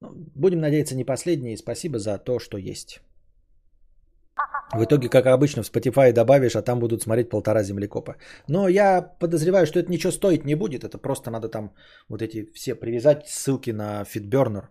Ну, 0.00 0.10
будем 0.34 0.60
надеяться, 0.60 0.96
не 0.96 1.04
последний. 1.04 1.56
Спасибо 1.56 1.98
за 1.98 2.18
то, 2.18 2.38
что 2.38 2.58
есть. 2.58 3.00
В 4.72 4.84
итоге, 4.84 5.08
как 5.08 5.26
обычно, 5.26 5.62
в 5.62 5.70
Spotify 5.70 6.12
добавишь, 6.12 6.56
а 6.56 6.62
там 6.62 6.80
будут 6.80 7.02
смотреть 7.02 7.30
полтора 7.30 7.62
землекопа. 7.62 8.16
Но 8.48 8.68
я 8.68 9.02
подозреваю, 9.20 9.66
что 9.66 9.78
это 9.78 9.90
ничего 9.90 10.12
стоить 10.12 10.44
не 10.44 10.56
будет. 10.56 10.84
Это 10.84 10.98
просто 10.98 11.30
надо 11.30 11.48
там 11.48 11.74
вот 12.08 12.20
эти 12.20 12.52
все 12.52 12.74
привязать 12.74 13.28
ссылки 13.28 13.70
на 13.70 14.02
FitBurner, 14.02 14.64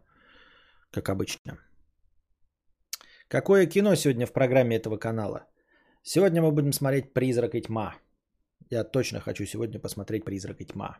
как 0.91 1.09
обычно. 1.09 1.57
Какое 3.29 3.65
кино 3.67 3.95
сегодня 3.95 4.25
в 4.25 4.33
программе 4.33 4.75
этого 4.75 4.97
канала? 4.97 5.47
Сегодня 6.03 6.41
мы 6.41 6.51
будем 6.51 6.73
смотреть 6.73 7.13
«Призрак 7.13 7.55
и 7.55 7.61
тьма». 7.61 7.95
Я 8.69 8.83
точно 8.83 9.19
хочу 9.19 9.45
сегодня 9.45 9.79
посмотреть 9.79 10.25
«Призрак 10.25 10.61
и 10.61 10.65
тьма». 10.65 10.97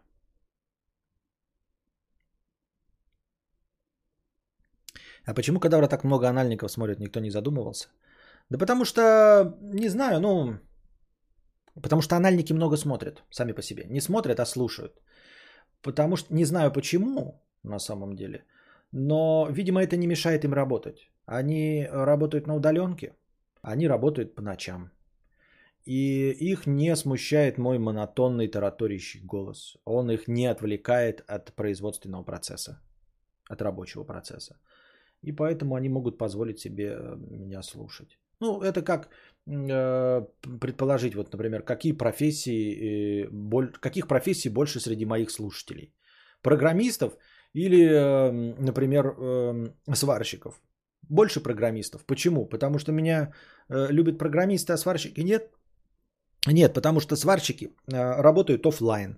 А 5.25 5.33
почему 5.33 5.59
кадавра 5.59 5.87
так 5.87 6.03
много 6.03 6.29
анальников 6.29 6.71
смотрят, 6.71 6.99
никто 6.99 7.19
не 7.19 7.29
задумывался? 7.29 7.89
Да 8.49 8.57
потому 8.57 8.85
что, 8.85 9.57
не 9.61 9.89
знаю, 9.89 10.19
ну, 10.19 10.59
потому 11.81 12.01
что 12.01 12.15
анальники 12.15 12.53
много 12.53 12.77
смотрят 12.77 13.23
сами 13.29 13.53
по 13.53 13.61
себе. 13.61 13.85
Не 13.89 14.01
смотрят, 14.01 14.39
а 14.39 14.45
слушают. 14.45 15.01
Потому 15.81 16.15
что, 16.15 16.33
не 16.33 16.45
знаю 16.45 16.71
почему 16.71 17.41
на 17.63 17.79
самом 17.79 18.15
деле, 18.15 18.45
но, 18.91 19.47
видимо, 19.51 19.81
это 19.81 19.97
не 19.97 20.07
мешает 20.07 20.43
им 20.45 20.53
работать. 20.53 21.11
Они 21.25 21.87
работают 21.91 22.47
на 22.47 22.55
удаленке, 22.55 23.15
они 23.61 23.87
работают 23.87 24.35
по 24.35 24.41
ночам. 24.41 24.91
И 25.85 26.31
их 26.31 26.65
не 26.65 26.95
смущает 26.95 27.57
мой 27.57 27.77
монотонный 27.77 28.47
тараторящий 28.47 29.21
голос. 29.21 29.77
Он 29.85 30.09
их 30.09 30.27
не 30.27 30.47
отвлекает 30.47 31.23
от 31.27 31.53
производственного 31.53 32.23
процесса, 32.23 32.81
от 33.49 33.61
рабочего 33.61 34.03
процесса. 34.03 34.57
И 35.21 35.31
поэтому 35.31 35.75
они 35.75 35.89
могут 35.89 36.17
позволить 36.17 36.59
себе 36.59 36.95
э, 36.97 37.15
меня 37.17 37.61
слушать. 37.63 38.17
Ну, 38.39 38.61
это 38.61 38.81
как 38.81 39.09
э, 39.47 40.25
предположить, 40.61 41.15
вот, 41.15 41.31
например, 41.31 41.61
какие 41.61 41.93
профессии, 41.93 43.23
э, 43.23 43.29
боль, 43.31 43.71
каких 43.79 44.07
профессий 44.07 44.49
больше 44.49 44.79
среди 44.79 45.05
моих 45.05 45.31
слушателей? 45.31 45.93
Программистов 46.41 47.13
или, 47.53 47.87
э, 47.87 48.31
например, 48.59 49.15
э, 49.17 49.69
сварщиков? 49.93 50.61
Больше 51.09 51.39
программистов. 51.39 52.05
Почему? 52.05 52.45
Потому 52.49 52.79
что 52.79 52.91
меня 52.91 53.33
э, 53.69 53.91
любят 53.91 54.17
программисты, 54.17 54.73
а 54.73 54.77
сварщики 54.77 55.21
нет? 55.21 55.51
Нет, 56.47 56.73
потому 56.73 56.99
что 56.99 57.15
сварщики 57.15 57.65
э, 57.65 58.21
работают 58.21 58.65
офлайн. 58.65 59.17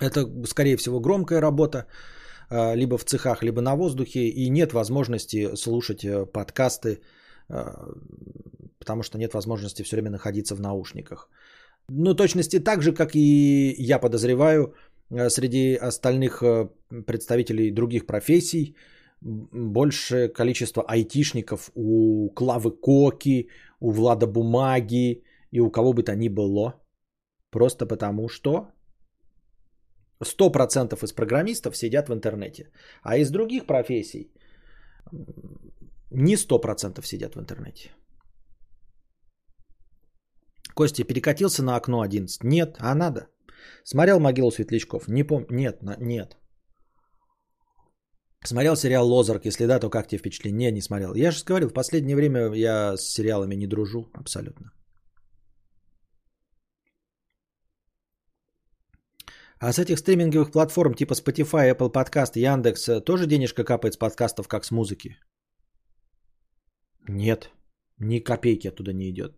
Это, 0.00 0.46
скорее 0.46 0.76
всего, 0.76 1.00
громкая 1.00 1.40
работа, 1.40 1.86
э, 2.50 2.76
либо 2.76 2.98
в 2.98 3.04
цехах, 3.04 3.42
либо 3.42 3.60
на 3.60 3.76
воздухе, 3.76 4.28
и 4.28 4.50
нет 4.50 4.72
возможности 4.72 5.56
слушать 5.56 6.04
э, 6.04 6.26
подкасты 6.26 7.00
потому 7.48 9.02
что 9.02 9.18
нет 9.18 9.34
возможности 9.34 9.82
все 9.82 9.96
время 9.96 10.10
находиться 10.10 10.54
в 10.54 10.60
наушниках. 10.60 11.28
Ну, 11.88 12.14
точности 12.14 12.58
так 12.58 12.82
же, 12.82 12.92
как 12.92 13.14
и 13.14 13.74
я 13.78 13.98
подозреваю, 13.98 14.74
а, 15.10 15.30
среди 15.30 15.76
остальных 15.76 16.42
а, 16.42 16.68
представителей 17.06 17.70
других 17.70 18.06
профессий, 18.06 18.76
большее 19.20 20.28
количество 20.28 20.82
айтишников 20.82 21.70
у 21.74 22.30
Клавы 22.34 22.70
Коки, 22.70 23.48
у 23.80 23.90
Влада 23.90 24.26
Бумаги 24.26 25.22
и 25.52 25.60
у 25.60 25.70
кого 25.70 25.92
бы 25.92 26.02
то 26.02 26.14
ни 26.16 26.28
было. 26.28 26.74
Просто 27.50 27.86
потому 27.86 28.28
что 28.28 28.68
100% 30.22 31.04
из 31.04 31.12
программистов 31.12 31.76
сидят 31.76 32.08
в 32.08 32.14
интернете. 32.14 32.70
А 33.02 33.16
из 33.16 33.30
других 33.30 33.66
профессий 33.66 34.32
не 36.16 36.36
100% 36.36 37.04
сидят 37.04 37.34
в 37.34 37.40
интернете. 37.40 37.90
Костя, 40.74 41.04
перекатился 41.04 41.62
на 41.62 41.76
окно 41.76 42.00
11? 42.00 42.44
Нет, 42.44 42.76
а 42.78 42.94
надо. 42.94 43.28
Смотрел 43.84 44.20
«Могилу 44.20 44.50
светлячков»? 44.50 45.08
Не 45.08 45.24
помню. 45.24 45.46
Нет, 45.50 45.82
нет. 45.98 46.36
Смотрел 48.44 48.76
сериал 48.76 49.08
«Лозарк»? 49.08 49.46
Если 49.46 49.66
да, 49.66 49.78
то 49.78 49.90
как 49.90 50.08
тебе 50.08 50.18
впечатление? 50.18 50.70
Не, 50.70 50.76
не 50.76 50.82
смотрел. 50.82 51.14
Я 51.14 51.30
же 51.30 51.44
говорил, 51.44 51.68
в 51.68 51.72
последнее 51.72 52.16
время 52.16 52.52
я 52.54 52.96
с 52.96 53.12
сериалами 53.12 53.56
не 53.56 53.66
дружу 53.66 54.10
абсолютно. 54.14 54.72
А 59.58 59.72
с 59.72 59.78
этих 59.78 59.98
стриминговых 59.98 60.52
платформ 60.52 60.94
типа 60.94 61.14
Spotify, 61.14 61.74
Apple 61.74 61.90
Podcast, 61.90 62.32
Яндекс 62.36 63.02
тоже 63.04 63.26
денежка 63.26 63.64
капает 63.64 63.94
с 63.94 63.96
подкастов, 63.96 64.48
как 64.48 64.64
с 64.64 64.70
музыки? 64.70 65.16
Нет, 67.08 67.50
ни 67.98 68.18
копейки 68.18 68.68
оттуда 68.68 68.92
не 68.92 69.10
идет. 69.10 69.36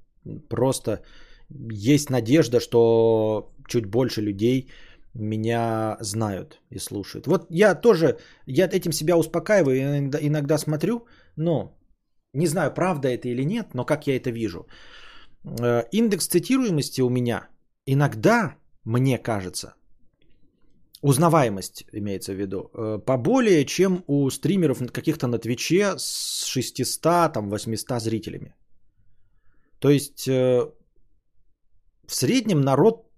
Просто 0.48 1.02
есть 1.50 2.10
надежда, 2.10 2.60
что 2.60 3.52
чуть 3.66 3.86
больше 3.86 4.20
людей 4.20 4.70
меня 5.14 5.96
знают 6.00 6.60
и 6.70 6.78
слушают. 6.78 7.26
Вот 7.26 7.46
я 7.50 7.74
тоже, 7.74 8.18
я 8.46 8.66
этим 8.66 8.92
себя 8.92 9.16
успокаиваю, 9.16 9.78
иногда, 9.78 10.18
иногда 10.20 10.58
смотрю, 10.58 11.06
но 11.36 11.78
не 12.34 12.46
знаю, 12.46 12.74
правда 12.74 13.08
это 13.08 13.28
или 13.28 13.44
нет, 13.44 13.74
но 13.74 13.84
как 13.84 14.06
я 14.06 14.16
это 14.16 14.30
вижу. 14.30 14.66
Э, 15.44 15.84
индекс 15.92 16.26
цитируемости 16.28 17.00
у 17.00 17.08
меня 17.08 17.48
иногда, 17.86 18.56
мне 18.84 19.18
кажется, 19.18 19.74
Узнаваемость 21.02 21.84
имеется 21.92 22.32
в 22.32 22.36
виду. 22.36 22.70
Э, 22.74 22.98
поболее, 23.06 23.64
чем 23.64 24.04
у 24.06 24.30
стримеров 24.30 24.78
каких-то 24.92 25.26
на 25.26 25.38
Твиче 25.38 25.94
с 25.96 26.44
600, 26.46 27.32
там, 27.32 27.50
800 27.50 28.02
зрителями. 28.02 28.54
То 29.78 29.90
есть 29.90 30.26
э, 30.28 30.72
в 32.06 32.14
среднем 32.14 32.60
народ 32.60 33.08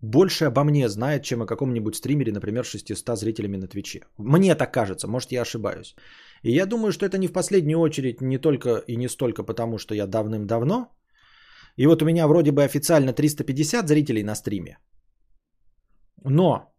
больше 0.00 0.44
обо 0.44 0.64
мне 0.64 0.88
знает, 0.88 1.22
чем 1.22 1.42
о 1.42 1.46
каком-нибудь 1.46 1.96
стримере, 1.96 2.32
например, 2.32 2.64
600 2.64 3.18
зрителями 3.18 3.56
на 3.56 3.66
Твиче. 3.66 4.00
Мне 4.18 4.54
так 4.54 4.72
кажется, 4.72 5.08
может 5.08 5.32
я 5.32 5.42
ошибаюсь. 5.42 5.96
И 6.42 6.52
я 6.52 6.66
думаю, 6.66 6.92
что 6.92 7.06
это 7.06 7.18
не 7.18 7.28
в 7.28 7.32
последнюю 7.32 7.80
очередь 7.80 8.20
не 8.20 8.38
только 8.38 8.84
и 8.86 8.96
не 8.96 9.08
столько 9.08 9.42
потому, 9.42 9.78
что 9.78 9.94
я 9.94 10.06
давным-давно. 10.06 10.92
И 11.76 11.86
вот 11.86 12.02
у 12.02 12.04
меня 12.04 12.28
вроде 12.28 12.52
бы 12.52 12.62
официально 12.62 13.12
350 13.12 13.88
зрителей 13.88 14.22
на 14.22 14.34
стриме. 14.34 14.78
Но 16.24 16.75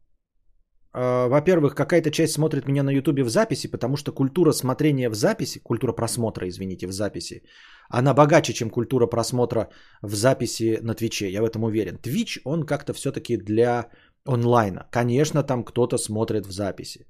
во-первых, 0.97 1.75
какая-то 1.75 2.09
часть 2.09 2.33
смотрит 2.33 2.67
меня 2.67 2.83
на 2.83 2.89
Ютубе 2.89 3.23
в 3.23 3.29
записи, 3.29 3.67
потому 3.67 3.97
что 3.97 4.11
культура 4.11 4.51
смотрения 4.51 5.09
в 5.09 5.15
записи, 5.15 5.59
культура 5.59 5.93
просмотра, 5.93 6.47
извините, 6.47 6.87
в 6.87 6.91
записи, 6.91 7.43
она 7.89 8.13
богаче, 8.13 8.53
чем 8.53 8.69
культура 8.69 9.05
просмотра 9.07 9.69
в 10.01 10.15
записи 10.15 10.79
на 10.81 10.95
Твиче, 10.95 11.29
я 11.29 11.41
в 11.41 11.45
этом 11.45 11.63
уверен. 11.63 11.97
Твич, 11.97 12.39
он 12.45 12.65
как-то 12.65 12.93
все-таки 12.93 13.37
для 13.37 13.89
онлайна. 14.25 14.87
Конечно, 14.91 15.43
там 15.43 15.63
кто-то 15.63 15.97
смотрит 15.97 16.47
в 16.47 16.51
записи. 16.51 17.05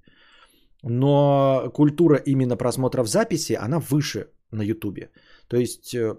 Но 0.84 1.72
культура 1.74 2.18
именно 2.26 2.58
просмотра 2.58 3.04
в 3.04 3.08
записи, 3.08 3.54
она 3.54 3.80
выше 3.80 4.28
на 4.52 4.64
Ютубе. 4.64 5.12
То 5.48 5.58
есть 5.58 5.96
э, 5.96 6.16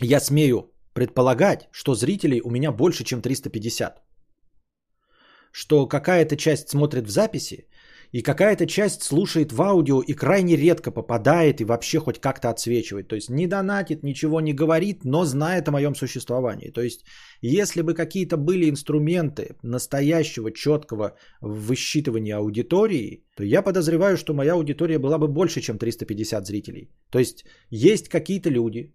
я 0.00 0.20
смею 0.20 0.72
предполагать, 0.94 1.68
что 1.70 1.94
зрителей 1.94 2.40
у 2.40 2.50
меня 2.50 2.72
больше, 2.72 3.04
чем 3.04 3.22
350 3.22 4.02
что 5.52 5.86
какая-то 5.86 6.36
часть 6.36 6.70
смотрит 6.70 7.06
в 7.06 7.10
записи, 7.10 7.66
и 8.12 8.22
какая-то 8.22 8.66
часть 8.66 9.02
слушает 9.02 9.52
в 9.52 9.62
аудио 9.62 10.00
и 10.00 10.14
крайне 10.14 10.56
редко 10.56 10.90
попадает 10.90 11.60
и 11.60 11.64
вообще 11.64 11.98
хоть 12.00 12.20
как-то 12.20 12.50
отсвечивает. 12.50 13.08
То 13.08 13.16
есть 13.16 13.30
не 13.30 13.46
донатит, 13.46 14.02
ничего 14.02 14.40
не 14.40 14.52
говорит, 14.52 15.04
но 15.04 15.24
знает 15.24 15.68
о 15.68 15.72
моем 15.72 15.94
существовании. 15.94 16.70
То 16.70 16.82
есть 16.82 17.04
если 17.40 17.82
бы 17.82 17.94
какие-то 17.94 18.36
были 18.36 18.68
инструменты 18.68 19.56
настоящего 19.62 20.50
четкого 20.50 21.16
высчитывания 21.40 22.36
аудитории, 22.36 23.24
то 23.36 23.44
я 23.44 23.62
подозреваю, 23.62 24.16
что 24.16 24.34
моя 24.34 24.54
аудитория 24.54 24.98
была 24.98 25.18
бы 25.18 25.28
больше, 25.28 25.60
чем 25.60 25.78
350 25.78 26.46
зрителей. 26.46 26.90
То 27.10 27.18
есть 27.18 27.44
есть 27.70 28.08
какие-то 28.08 28.50
люди, 28.50 28.92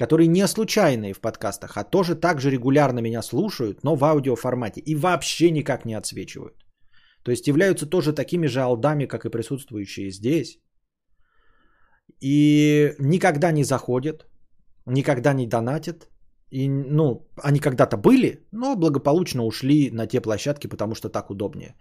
которые 0.00 0.28
не 0.28 0.46
случайные 0.48 1.12
в 1.12 1.20
подкастах, 1.20 1.76
а 1.76 1.84
тоже 1.84 2.14
так 2.14 2.40
же 2.40 2.50
регулярно 2.50 3.00
меня 3.00 3.22
слушают, 3.22 3.84
но 3.84 3.96
в 3.96 4.02
аудиоформате 4.02 4.80
и 4.80 4.94
вообще 4.94 5.50
никак 5.50 5.84
не 5.84 5.98
отсвечивают. 5.98 6.54
То 7.22 7.30
есть 7.30 7.46
являются 7.46 7.86
тоже 7.86 8.14
такими 8.14 8.48
же 8.48 8.60
алдами, 8.60 9.06
как 9.06 9.24
и 9.24 9.30
присутствующие 9.30 10.10
здесь. 10.10 10.58
И 12.22 12.94
никогда 12.98 13.52
не 13.52 13.64
заходят, 13.64 14.26
никогда 14.86 15.34
не 15.34 15.46
донатят. 15.46 16.08
И, 16.50 16.68
ну, 16.68 17.28
они 17.44 17.60
когда-то 17.60 17.98
были, 17.98 18.48
но 18.52 18.76
благополучно 18.76 19.44
ушли 19.44 19.90
на 19.90 20.06
те 20.06 20.20
площадки, 20.22 20.66
потому 20.66 20.94
что 20.94 21.10
так 21.10 21.30
удобнее. 21.30 21.74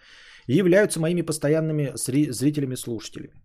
И 0.47 0.57
являются 0.57 0.99
моими 0.99 1.21
постоянными 1.21 1.93
зрителями-слушателями. 1.95 3.41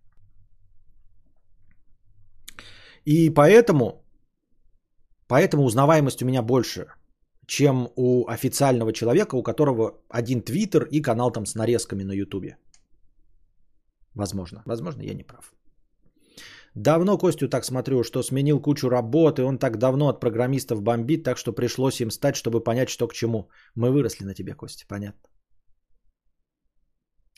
И 3.05 3.29
поэтому, 3.29 4.04
поэтому 5.27 5.63
узнаваемость 5.63 6.21
у 6.21 6.25
меня 6.25 6.41
больше, 6.41 6.87
чем 7.47 7.89
у 7.95 8.27
официального 8.27 8.93
человека, 8.93 9.35
у 9.35 9.43
которого 9.43 10.01
один 10.09 10.41
твиттер 10.41 10.87
и 10.91 11.01
канал 11.01 11.31
там 11.31 11.45
с 11.45 11.55
нарезками 11.55 12.03
на 12.03 12.13
ютубе. 12.13 12.57
Возможно. 14.15 14.63
Возможно, 14.65 15.03
я 15.03 15.13
не 15.13 15.23
прав. 15.23 15.53
Давно 16.75 17.17
Костю 17.17 17.47
так 17.47 17.65
смотрю, 17.65 18.03
что 18.03 18.23
сменил 18.23 18.61
кучу 18.61 18.89
работы, 18.89 19.43
он 19.43 19.57
так 19.57 19.77
давно 19.77 20.09
от 20.09 20.19
программистов 20.19 20.81
бомбит, 20.81 21.23
так 21.23 21.37
что 21.37 21.53
пришлось 21.53 22.01
им 22.01 22.11
стать, 22.11 22.35
чтобы 22.35 22.63
понять, 22.63 22.89
что 22.89 23.07
к 23.07 23.13
чему. 23.13 23.49
Мы 23.75 23.91
выросли 23.91 24.25
на 24.25 24.33
тебе, 24.33 24.53
Костя, 24.53 24.85
понятно. 24.87 25.29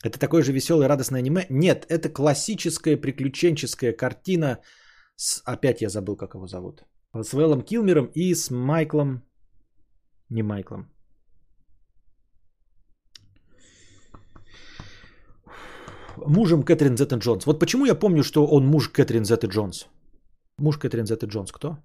Это 0.04 0.18
такое 0.18 0.42
же 0.42 0.52
веселое 0.52 0.88
радостное 0.88 1.20
аниме? 1.20 1.46
Нет, 1.50 1.86
это 1.88 2.08
классическая 2.08 2.96
приключенческая 2.96 3.92
картина 3.92 4.58
с... 5.16 5.42
Опять 5.44 5.82
я 5.82 5.88
забыл, 5.88 6.16
как 6.16 6.34
его 6.34 6.46
зовут. 6.46 6.84
С 7.22 7.32
Вэллом 7.32 7.62
Килмером 7.62 8.10
и 8.14 8.34
с 8.34 8.50
Майклом... 8.50 9.22
Не 10.30 10.42
Майклом. 10.42 10.86
Мужем 16.26 16.62
Кэтрин 16.62 16.96
Зетта 16.96 17.16
Джонс. 17.16 17.46
Вот 17.46 17.58
почему 17.60 17.86
я 17.86 17.94
помню, 17.94 18.22
что 18.22 18.46
он 18.46 18.66
муж 18.66 18.88
Кэтрин 18.88 19.24
Зетта 19.24 19.46
Джонс. 19.46 19.86
Муж 20.58 20.78
Кэтрин 20.78 21.06
Зетта 21.06 21.26
Джонс 21.26 21.52
кто? 21.52 21.78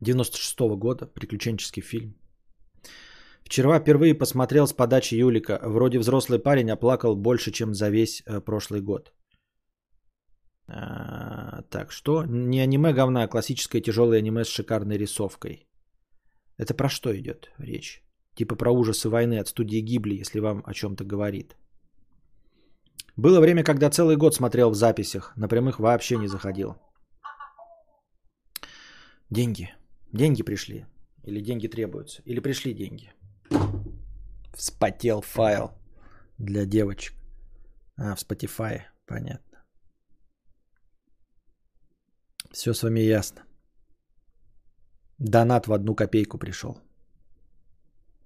96 0.00 0.60
года, 0.76 1.06
приключенческий 1.06 1.82
фильм. 1.82 2.14
Вчера 3.44 3.80
впервые 3.80 4.14
посмотрел 4.14 4.66
с 4.66 4.72
подачи 4.72 5.14
Юлика. 5.14 5.60
Вроде 5.62 5.98
взрослый 5.98 6.38
парень 6.38 6.70
оплакал 6.70 7.16
больше, 7.16 7.50
чем 7.50 7.74
за 7.74 7.88
весь 7.90 8.22
э, 8.26 8.40
прошлый 8.40 8.80
год. 8.80 9.12
А, 10.68 11.62
так, 11.70 11.90
что? 11.90 12.24
Не 12.24 12.60
аниме 12.60 12.92
говна, 12.92 13.22
а 13.22 13.28
классическое 13.28 13.80
тяжелое 13.80 14.18
аниме 14.18 14.44
с 14.44 14.48
шикарной 14.48 14.98
рисовкой. 14.98 15.66
Это 16.58 16.74
про 16.74 16.88
что 16.88 17.16
идет 17.18 17.50
речь? 17.58 18.02
Типа 18.34 18.54
про 18.54 18.70
ужасы 18.70 19.08
войны 19.08 19.38
от 19.38 19.48
студии 19.48 19.80
Гибли, 19.80 20.14
если 20.14 20.40
вам 20.40 20.62
о 20.66 20.74
чем-то 20.74 21.04
говорит. 21.04 21.56
Было 23.16 23.40
время, 23.40 23.64
когда 23.64 23.90
целый 23.90 24.16
год 24.16 24.34
смотрел 24.34 24.70
в 24.70 24.74
записях, 24.74 25.32
на 25.36 25.48
прямых 25.48 25.80
вообще 25.80 26.18
не 26.18 26.28
заходил. 26.28 26.76
Деньги. 29.30 29.74
Деньги 30.12 30.42
пришли. 30.42 30.86
Или 31.24 31.40
деньги 31.40 31.66
требуются. 31.66 32.22
Или 32.24 32.40
пришли 32.40 32.74
деньги. 32.74 33.12
Вспотел 34.54 35.20
файл 35.20 35.72
для 36.38 36.64
девочек. 36.64 37.14
А, 37.96 38.14
в 38.14 38.18
Spotify, 38.18 38.82
понятно. 39.06 39.47
Все 42.50 42.74
с 42.74 42.82
вами 42.82 43.00
ясно. 43.00 43.42
Донат 45.18 45.66
в 45.66 45.72
одну 45.72 45.94
копейку 45.94 46.38
пришел. 46.38 46.80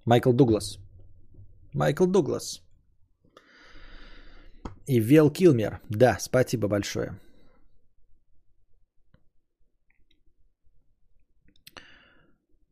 Майкл 0.05 0.33
Дуглас. 0.33 0.79
Майкл 1.73 2.07
Дуглас. 2.07 2.63
И 4.87 5.01
Вел 5.01 5.31
Килмер. 5.31 5.81
Да, 5.89 6.19
спасибо 6.21 6.69
большое. 6.69 7.19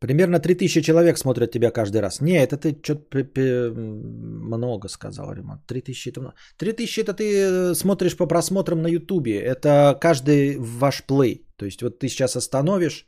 Примерно 0.01 0.39
3000 0.39 0.81
человек 0.81 1.17
смотрят 1.17 1.51
тебя 1.51 1.71
каждый 1.71 2.01
раз. 2.01 2.21
Не, 2.21 2.43
это 2.43 2.57
ты 2.57 2.75
что-то 2.81 3.71
много 3.75 4.89
сказал, 4.89 5.31
Ремонт. 5.33 5.61
3000 5.67 6.09
это 6.09 6.21
много. 6.21 6.35
3000 6.57 7.01
это 7.01 7.13
ты 7.13 7.23
э, 7.23 7.75
смотришь 7.75 8.17
по 8.17 8.27
просмотрам 8.27 8.81
на 8.81 8.87
Ютубе. 8.87 9.39
Это 9.39 9.95
каждый 10.01 10.57
ваш 10.57 11.03
плей. 11.03 11.45
То 11.55 11.65
есть 11.65 11.81
вот 11.83 11.99
ты 11.99 12.09
сейчас 12.09 12.35
остановишь, 12.35 13.05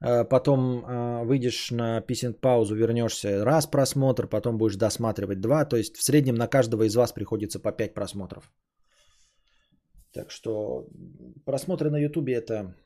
э, 0.00 0.24
потом 0.24 0.84
э, 0.84 1.24
выйдешь 1.24 1.72
на 1.72 2.00
писинг 2.00 2.40
паузу, 2.40 2.76
вернешься, 2.76 3.44
раз 3.44 3.66
просмотр, 3.66 4.28
потом 4.28 4.56
будешь 4.56 4.76
досматривать 4.76 5.40
два. 5.40 5.64
То 5.64 5.76
есть 5.76 5.96
в 5.96 6.02
среднем 6.04 6.36
на 6.36 6.46
каждого 6.46 6.84
из 6.84 6.94
вас 6.94 7.12
приходится 7.12 7.58
по 7.58 7.72
5 7.72 7.92
просмотров. 7.92 8.52
Так 10.12 10.30
что 10.30 10.86
просмотры 11.44 11.90
на 11.90 11.98
Ютубе 11.98 12.34
это 12.34 12.76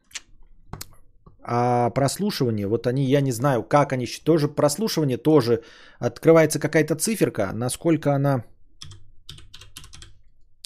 а 1.46 1.90
прослушивание, 1.90 2.66
вот 2.66 2.86
они, 2.86 3.04
я 3.04 3.20
не 3.20 3.32
знаю, 3.32 3.62
как 3.62 3.92
они, 3.92 4.06
тоже 4.24 4.48
прослушивание 4.48 5.18
тоже 5.18 5.62
открывается 5.98 6.58
какая-то 6.58 6.96
циферка, 6.96 7.52
насколько 7.52 8.14
она 8.14 8.44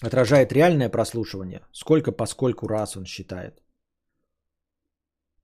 отражает 0.03 0.53
реальное 0.53 0.89
прослушивание, 0.89 1.61
сколько 1.73 2.13
по 2.13 2.27
скольку 2.27 2.69
раз 2.69 2.97
он 2.97 3.05
считает. 3.05 3.63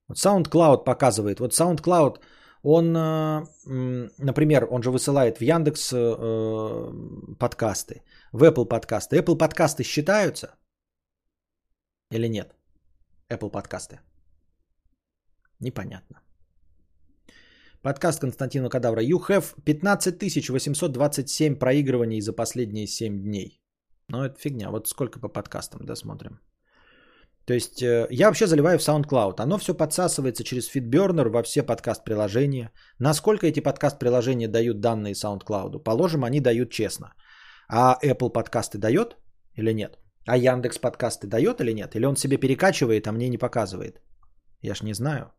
Вот 0.09 0.19
SoundCloud 0.19 0.85
показывает, 0.85 1.41
вот 1.41 1.53
SoundCloud, 1.53 2.21
он, 2.63 2.97
э, 2.97 3.47
например, 4.19 4.67
он 4.71 4.83
же 4.83 4.91
высылает 4.91 5.39
в 5.39 5.43
Яндекс 5.43 5.93
э, 5.93 7.37
подкасты, 7.39 8.03
в 8.33 8.43
Apple 8.45 8.69
подкасты. 8.69 9.19
Apple 9.19 9.37
подкасты 9.37 9.83
считаются 9.83 10.55
или 12.11 12.29
нет? 12.29 12.55
Apple 13.29 13.51
подкасты. 13.51 14.01
Непонятно. 15.65 16.21
Подкаст 17.83 18.21
Константина 18.21 18.69
Кадавра. 18.69 19.03
You 19.03 19.19
have 19.29 19.55
15 19.65 20.51
827 20.51 21.59
проигрываний 21.59 22.21
за 22.21 22.33
последние 22.33 22.87
7 22.87 23.23
дней. 23.23 23.63
Ну, 24.09 24.25
это 24.25 24.39
фигня. 24.39 24.71
Вот 24.71 24.89
сколько 24.89 25.21
по 25.21 25.29
подкастам 25.29 25.87
досмотрим. 25.87 26.39
То 27.47 27.55
есть 27.55 27.83
э, 27.83 28.07
я 28.11 28.27
вообще 28.27 28.47
заливаю 28.47 28.79
в 28.79 28.83
SoundCloud. 28.83 29.41
Оно 29.41 29.59
все 29.59 29.75
подсасывается 29.75 30.45
через 30.45 30.69
FeedBurner 30.75 31.29
во 31.29 31.43
все 31.43 31.63
подкаст-приложения. 31.63 32.71
Насколько 32.99 33.47
эти 33.47 33.61
подкаст-приложения 33.61 34.49
дают 34.49 34.81
данные 34.81 35.15
SoundCloud? 35.15 35.83
Положим, 35.83 36.25
они 36.25 36.41
дают 36.41 36.71
честно. 36.71 37.15
А 37.69 37.99
Apple 38.03 38.33
подкасты 38.33 38.79
дает 38.79 39.17
или 39.57 39.75
нет? 39.75 39.99
А 40.27 40.37
Яндекс 40.37 40.79
подкасты 40.79 41.27
дает 41.27 41.61
или 41.61 41.73
нет? 41.73 41.97
Или 41.97 42.07
он 42.07 42.17
себе 42.17 42.37
перекачивает, 42.37 43.07
а 43.07 43.13
мне 43.13 43.29
не 43.29 43.39
показывает? 43.39 44.01
Я 44.63 44.75
ж 44.75 44.83
не 44.83 44.95
знаю. 44.95 45.33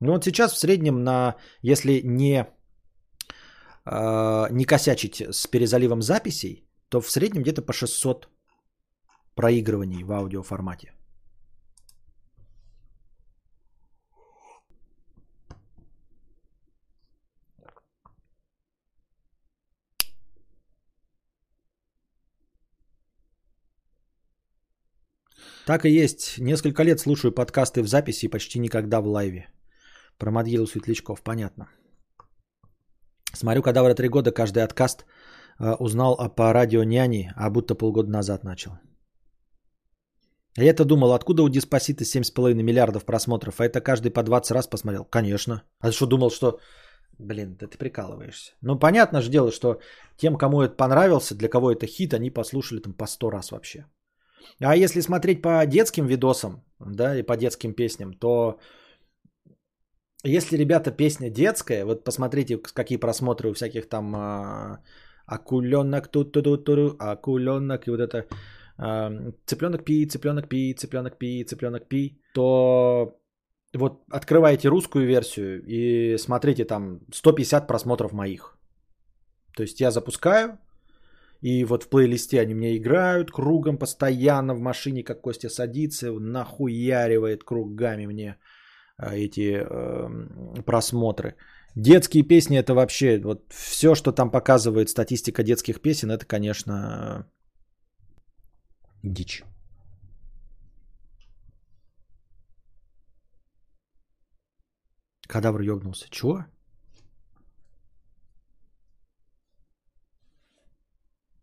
Ну 0.00 0.12
вот 0.12 0.24
сейчас 0.24 0.52
в 0.52 0.58
среднем 0.58 1.02
на, 1.02 1.34
если 1.60 2.00
не, 2.04 2.46
э, 3.84 4.46
не 4.50 4.64
косячить 4.64 5.20
с 5.20 5.46
перезаливом 5.46 6.02
записей, 6.02 6.64
то 6.88 7.00
в 7.00 7.10
среднем 7.10 7.42
где-то 7.42 7.62
по 7.62 7.72
600 7.72 8.28
проигрываний 9.34 10.04
в 10.04 10.12
аудиоформате. 10.12 10.92
Так 25.66 25.84
и 25.84 25.90
есть. 25.90 26.38
Несколько 26.38 26.82
лет 26.82 27.00
слушаю 27.00 27.30
подкасты 27.30 27.82
в 27.82 27.88
записи 27.88 28.24
и 28.24 28.28
почти 28.28 28.58
никогда 28.58 29.00
в 29.00 29.06
лайве. 29.06 29.48
Про 30.18 30.30
могилу 30.30 30.66
светлячков, 30.66 31.22
понятно. 31.22 31.68
Смотрю, 33.32 33.62
кадавра 33.62 33.94
три 33.94 34.08
года, 34.08 34.32
каждый 34.32 34.64
откаст 34.64 35.04
э, 35.60 35.74
узнал 35.78 36.14
о, 36.14 36.28
по 36.28 36.52
радио 36.52 36.84
няни, 36.84 37.32
а 37.36 37.50
будто 37.50 37.74
полгода 37.74 38.10
назад 38.10 38.44
начал. 38.44 38.72
А 40.58 40.64
я-то 40.64 40.84
думал, 40.84 41.12
откуда 41.12 41.42
у 41.42 41.48
Диспосита 41.48 42.04
7,5 42.04 42.62
миллиардов 42.62 43.04
просмотров, 43.04 43.60
а 43.60 43.64
это 43.64 43.80
каждый 43.80 44.10
по 44.10 44.22
20 44.22 44.50
раз 44.50 44.66
посмотрел. 44.66 45.04
Конечно. 45.04 45.62
А 45.80 45.92
что 45.92 46.06
думал, 46.06 46.30
что... 46.30 46.58
Блин, 47.18 47.56
да 47.60 47.66
ты 47.66 47.78
прикалываешься. 47.78 48.52
Ну, 48.62 48.78
понятно 48.78 49.20
же 49.20 49.30
дело, 49.30 49.52
что 49.52 49.80
тем, 50.16 50.36
кому 50.36 50.62
это 50.62 50.76
понравился, 50.76 51.34
для 51.34 51.48
кого 51.48 51.72
это 51.72 51.86
хит, 51.86 52.14
они 52.14 52.30
послушали 52.30 52.80
там 52.80 52.92
по 52.92 53.06
100 53.06 53.30
раз 53.30 53.50
вообще. 53.50 53.86
А 54.60 54.76
если 54.76 55.00
смотреть 55.00 55.42
по 55.42 55.64
детским 55.66 56.06
видосам, 56.06 56.64
да, 56.80 57.16
и 57.16 57.22
по 57.22 57.36
детским 57.36 57.74
песням, 57.74 58.14
то 58.14 58.58
если, 60.24 60.56
ребята, 60.56 60.90
песня 60.90 61.30
детская, 61.30 61.84
вот 61.84 62.04
посмотрите, 62.04 62.58
какие 62.58 62.98
просмотры 62.98 63.50
у 63.50 63.54
всяких 63.54 63.88
там 63.88 64.14
а, 64.16 64.80
акуленок, 65.26 66.08
тут 66.08 66.32
ту 66.32 66.56
ту 66.56 66.96
акуленок, 66.98 67.86
и 67.86 67.90
вот 67.90 68.00
это 68.00 68.26
а, 68.76 69.10
цыпленок 69.46 69.84
пи, 69.84 70.06
цыпленок 70.06 70.48
пи, 70.48 70.74
цыпленок 70.74 71.18
пи, 71.18 71.44
цыпленок 71.44 71.88
пи, 71.88 72.20
то 72.34 73.20
вот 73.74 74.02
открываете 74.10 74.68
русскую 74.68 75.06
версию 75.06 75.62
и 75.66 76.16
смотрите 76.18 76.64
там 76.64 77.00
150 77.12 77.66
просмотров 77.66 78.12
моих. 78.12 78.58
То 79.54 79.62
есть 79.62 79.80
я 79.80 79.90
запускаю, 79.90 80.58
и 81.40 81.64
вот 81.64 81.84
в 81.84 81.88
плейлисте 81.88 82.40
они 82.40 82.54
мне 82.54 82.76
играют 82.76 83.30
кругом 83.30 83.78
постоянно 83.78 84.54
в 84.54 84.60
машине, 84.60 85.04
как 85.04 85.20
Костя 85.20 85.48
садится, 85.48 86.12
нахуяривает 86.12 87.44
кругами 87.44 88.06
мне 88.06 88.36
а, 88.98 89.14
эти 89.14 89.60
э, 89.60 90.62
просмотры. 90.64 91.36
Детские 91.76 92.24
песни 92.24 92.58
это 92.58 92.74
вообще, 92.74 93.20
вот 93.20 93.44
все, 93.52 93.94
что 93.94 94.10
там 94.12 94.30
показывает 94.30 94.90
статистика 94.90 95.44
детских 95.44 95.80
песен, 95.80 96.10
это, 96.10 96.26
конечно, 96.26 97.24
э, 99.04 99.08
дичь. 99.08 99.44
Кадавр 105.28 105.60
ёгнулся. 105.60 106.08
Чего? 106.10 106.44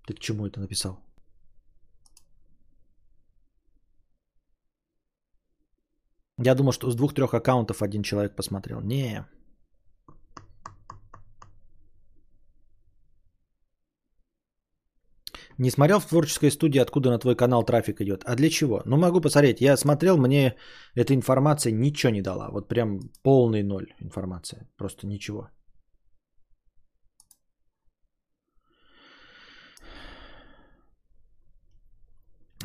Ты 0.08 0.14
к 0.14 0.20
чему 0.20 0.46
это 0.46 0.60
написал? 0.60 1.00
Я 6.46 6.54
думал, 6.54 6.74
что 6.74 6.92
с 6.92 6.96
двух-трех 6.96 7.34
аккаунтов 7.34 7.82
один 7.82 8.04
человек 8.04 8.36
посмотрел. 8.36 8.80
Не. 8.82 9.26
Не 15.58 15.72
смотрел 15.72 16.00
в 16.00 16.06
творческой 16.06 16.52
студии, 16.52 16.82
откуда 16.82 17.10
на 17.10 17.18
твой 17.18 17.36
канал 17.36 17.64
трафик 17.66 18.00
идет. 18.02 18.24
А 18.26 18.36
для 18.36 18.50
чего? 18.50 18.84
Ну, 18.86 18.98
могу 18.98 19.22
посмотреть. 19.22 19.62
Я 19.62 19.76
смотрел, 19.78 20.18
мне 20.18 20.56
эта 20.94 21.16
информация 21.16 21.74
ничего 21.74 22.12
не 22.12 22.22
дала. 22.22 22.52
Вот 22.52 22.68
прям 22.68 23.00
полный 23.24 23.64
ноль 23.64 23.88
информация. 24.00 24.70
Просто 24.78 25.08
ничего. 25.08 25.50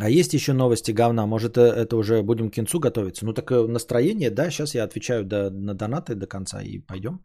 А 0.00 0.08
есть 0.08 0.34
еще 0.34 0.52
новости 0.52 0.92
говна? 0.92 1.26
Может, 1.26 1.58
э, 1.58 1.60
это 1.60 1.96
уже 1.96 2.22
будем 2.22 2.50
к 2.50 2.54
кинцу 2.54 2.80
готовиться? 2.80 3.26
Ну, 3.26 3.34
так 3.34 3.50
э, 3.50 3.66
настроение, 3.66 4.30
да, 4.30 4.50
сейчас 4.50 4.74
я 4.74 4.84
отвечаю 4.84 5.24
до, 5.24 5.50
на 5.50 5.74
донаты 5.74 6.14
до 6.14 6.26
конца 6.26 6.62
и 6.62 6.78
пойдем. 6.78 7.20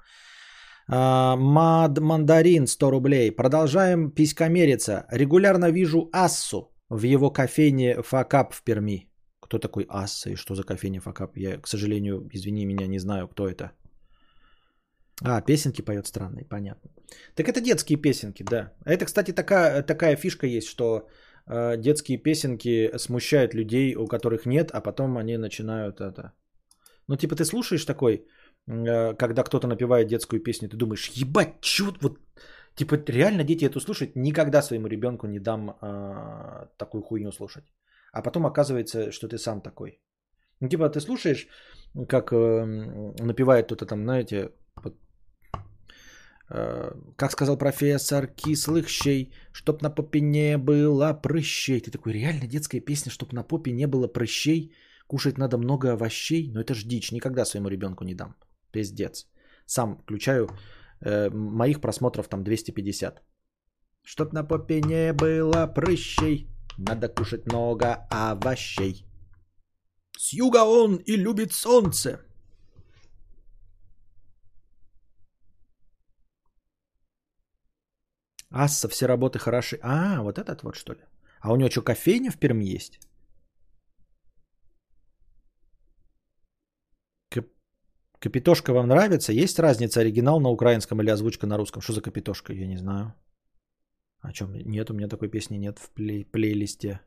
А, 0.87 1.35
мад 1.37 1.99
мандарин 1.99 2.67
100 2.67 2.91
рублей. 2.91 3.31
Продолжаем 3.31 4.11
писькомериться. 4.11 5.05
Регулярно 5.11 5.71
вижу 5.71 6.09
Ассу 6.11 6.75
в 6.89 7.03
его 7.03 7.31
кофейне 7.31 8.03
Факап 8.03 8.53
в 8.53 8.61
Перми. 8.63 9.09
Кто 9.39 9.57
такой 9.57 9.85
Асса 9.89 10.31
и 10.31 10.35
что 10.35 10.55
за 10.55 10.63
кофейня 10.63 10.99
Факап? 10.99 11.37
Я, 11.37 11.61
к 11.61 11.67
сожалению, 11.67 12.27
извини 12.33 12.65
меня, 12.65 12.87
не 12.87 12.99
знаю, 12.99 13.27
кто 13.27 13.47
это. 13.47 13.71
А, 15.21 15.41
песенки 15.41 15.81
поет 15.81 16.07
странные, 16.07 16.45
понятно. 16.45 16.91
Так 17.35 17.47
это 17.47 17.61
детские 17.61 18.01
песенки, 18.01 18.43
да. 18.43 18.73
Это, 18.83 19.05
кстати, 19.05 19.31
такая, 19.31 19.81
такая 19.81 20.17
фишка 20.17 20.45
есть, 20.45 20.67
что 20.67 21.07
детские 21.47 22.17
песенки 22.17 22.91
смущают 22.97 23.53
людей, 23.53 23.95
у 23.95 24.07
которых 24.07 24.45
нет, 24.45 24.71
а 24.73 24.81
потом 24.81 25.17
они 25.17 25.37
начинают 25.37 26.01
это... 26.01 26.33
Ну, 27.07 27.15
типа, 27.15 27.35
ты 27.35 27.45
слушаешь 27.45 27.85
такой, 27.85 28.25
э, 28.67 29.13
когда 29.13 29.43
кто-то 29.43 29.67
напевает 29.67 30.07
детскую 30.07 30.41
песню, 30.41 30.69
ты 30.69 30.77
думаешь, 30.77 31.11
ебать, 31.15 31.61
чё 31.61 31.93
вот... 32.01 32.19
Типа, 32.75 32.95
реально 33.07 33.43
дети 33.43 33.65
это 33.65 33.79
слушают? 33.79 34.15
Никогда 34.15 34.61
своему 34.61 34.87
ребенку 34.87 35.27
не 35.27 35.39
дам 35.39 35.69
э, 35.81 36.67
такую 36.77 37.03
хуйню 37.03 37.31
слушать. 37.31 37.63
А 38.11 38.21
потом 38.21 38.45
оказывается, 38.45 39.11
что 39.11 39.27
ты 39.27 39.37
сам 39.37 39.61
такой. 39.61 39.99
Ну, 40.59 40.69
типа, 40.69 40.89
ты 40.89 40.99
слушаешь, 40.99 41.47
как 42.09 42.33
э, 42.33 42.65
напевает 43.19 43.65
кто-то 43.65 43.85
там, 43.85 44.03
знаете, 44.03 44.51
Э, 44.83 44.89
как 46.47 47.31
сказал 47.31 47.57
профессор, 47.57 48.27
кислых 48.27 48.87
щей, 48.87 49.33
чтоб 49.51 49.81
на 49.81 49.89
попе 49.89 50.21
не 50.21 50.57
было 50.57 51.13
прыщей. 51.13 51.79
Ты 51.79 51.91
такой, 51.91 52.13
реально 52.13 52.47
детская 52.47 52.81
песня, 52.81 53.11
чтоб 53.11 53.33
на 53.33 53.43
попе 53.43 53.71
не 53.71 53.87
было 53.87 54.07
прыщей, 54.07 54.75
кушать 55.07 55.37
надо 55.37 55.57
много 55.57 55.93
овощей. 55.93 56.51
Но 56.51 56.61
это 56.61 56.73
ж 56.75 56.83
дичь, 56.83 57.11
никогда 57.11 57.45
своему 57.45 57.69
ребенку 57.69 58.03
не 58.03 58.13
дам. 58.13 58.35
Пиздец. 58.71 59.27
Сам 59.65 59.97
включаю, 59.97 60.49
э, 61.01 61.29
моих 61.31 61.81
просмотров 61.81 62.27
там 62.27 62.43
250. 62.43 63.23
Чтоб 64.03 64.33
на 64.33 64.43
попе 64.43 64.81
не 64.81 65.13
было 65.13 65.65
прыщей, 65.65 66.47
надо 66.77 67.07
кушать 67.07 67.47
много 67.47 68.07
овощей. 68.11 69.05
С 70.17 70.33
юга 70.33 70.63
он 70.63 70.97
и 70.97 71.17
любит 71.17 71.53
солнце. 71.53 72.19
Асса, 78.55 78.87
все 78.87 79.05
работы 79.07 79.37
хороши. 79.37 79.79
А, 79.81 80.21
вот 80.21 80.37
этот 80.37 80.63
вот 80.63 80.75
что 80.75 80.93
ли? 80.93 80.99
А 81.41 81.51
у 81.51 81.57
него 81.57 81.69
что, 81.69 81.81
кофейня 81.81 82.31
в 82.31 82.37
Перми 82.37 82.75
есть? 82.75 82.99
Капитошка 88.19 88.73
вам 88.73 88.87
нравится? 88.87 89.33
Есть 89.33 89.59
разница 89.59 89.99
оригинал 89.99 90.39
на 90.39 90.49
украинском 90.49 91.01
или 91.01 91.11
озвучка 91.11 91.45
на 91.47 91.57
русском? 91.57 91.81
Что 91.81 91.93
за 91.93 92.01
капитошка? 92.01 92.53
Я 92.53 92.67
не 92.67 92.77
знаю. 92.77 93.13
О 94.21 94.31
чем? 94.31 94.53
Нет, 94.53 94.89
у 94.89 94.93
меня 94.93 95.07
такой 95.07 95.29
песни 95.29 95.57
нет 95.57 95.79
в 95.79 95.91
плей- 95.93 96.25
плейлисте. 96.25 97.01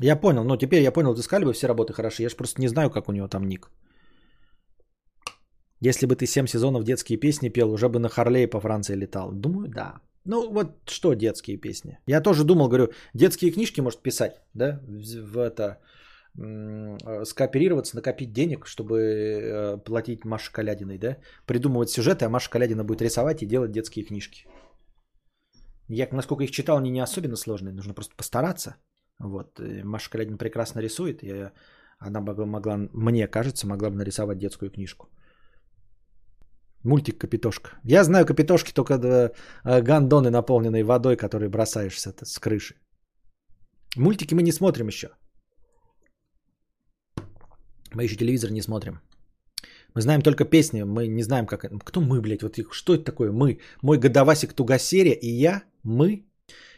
Я 0.00 0.16
понял, 0.16 0.44
ну 0.44 0.56
теперь 0.56 0.82
я 0.82 0.92
понял, 0.92 1.14
искали 1.14 1.44
бы 1.44 1.52
все 1.52 1.66
работы 1.66 1.92
хороши. 1.92 2.22
Я 2.22 2.28
же 2.28 2.36
просто 2.36 2.60
не 2.60 2.68
знаю, 2.68 2.90
как 2.90 3.08
у 3.08 3.12
него 3.12 3.28
там 3.28 3.46
ник. 3.48 3.70
Если 5.80 6.06
бы 6.06 6.14
ты 6.14 6.26
7 6.26 6.46
сезонов 6.46 6.84
детские 6.84 7.18
песни 7.18 7.48
пел, 7.48 7.72
уже 7.72 7.88
бы 7.88 7.98
на 7.98 8.08
Харлее 8.08 8.48
по 8.48 8.60
Франции 8.60 8.96
летал. 8.96 9.32
Думаю, 9.32 9.68
да. 9.68 10.00
Ну 10.24 10.52
вот 10.52 10.66
что 10.86 11.14
детские 11.14 11.56
песни? 11.56 11.98
Я 12.06 12.20
тоже 12.20 12.44
думал, 12.44 12.68
говорю, 12.68 12.92
детские 13.14 13.50
книжки 13.50 13.80
может 13.80 14.02
писать, 14.02 14.32
да, 14.54 14.80
в 14.86 15.38
это, 15.38 15.78
э, 16.38 17.24
скооперироваться, 17.24 17.96
накопить 17.96 18.32
денег, 18.32 18.66
чтобы 18.66 18.98
э, 18.98 19.78
платить 19.78 20.24
Маше 20.24 20.52
Калядиной, 20.52 20.98
да, 20.98 21.16
придумывать 21.46 21.90
сюжеты, 21.90 22.26
а 22.26 22.28
Маша 22.28 22.50
Калядина 22.50 22.84
будет 22.84 23.02
рисовать 23.02 23.42
и 23.42 23.46
делать 23.46 23.72
детские 23.72 24.04
книжки. 24.04 24.46
Я, 25.88 26.06
насколько 26.12 26.44
их 26.44 26.50
читал, 26.50 26.76
они 26.76 26.90
не 26.90 27.00
особенно 27.00 27.36
сложные, 27.36 27.72
нужно 27.72 27.94
просто 27.94 28.14
постараться. 28.14 28.76
Вот, 29.18 29.58
Маша 29.84 30.10
Калядина 30.10 30.36
прекрасно 30.36 30.80
рисует, 30.80 31.22
и 31.22 31.48
она 31.98 32.20
могла, 32.20 32.46
могла, 32.46 32.76
мне 32.92 33.26
кажется, 33.26 33.66
могла 33.66 33.90
бы 33.90 33.96
нарисовать 33.96 34.38
детскую 34.38 34.70
книжку. 34.70 35.08
Мультик 36.84 37.18
Капитошка. 37.18 37.70
Я 37.84 38.04
знаю 38.04 38.26
Капитошки 38.26 38.72
только 38.72 38.94
э, 38.94 39.82
гандоны, 39.82 40.30
наполненные 40.30 40.84
водой, 40.84 41.16
которые 41.16 41.48
бросаешь 41.48 41.98
с, 41.98 42.38
крыши. 42.38 42.74
Мультики 43.96 44.34
мы 44.34 44.42
не 44.42 44.52
смотрим 44.52 44.88
еще. 44.88 45.08
Мы 47.94 48.04
еще 48.04 48.16
телевизор 48.16 48.50
не 48.50 48.62
смотрим. 48.62 49.00
Мы 49.94 50.00
знаем 50.00 50.22
только 50.22 50.44
песни, 50.44 50.84
мы 50.84 51.08
не 51.08 51.22
знаем, 51.22 51.46
как. 51.46 51.64
Кто 51.84 52.00
мы, 52.00 52.20
блядь? 52.20 52.42
Вот 52.42 52.56
что 52.72 52.94
это 52.94 53.04
такое? 53.04 53.32
Мы. 53.32 53.58
Мой 53.82 53.98
годовасик 53.98 54.52
Тугасерия 54.54 55.14
и 55.14 55.28
я. 55.28 55.62
Мы. 55.82 56.26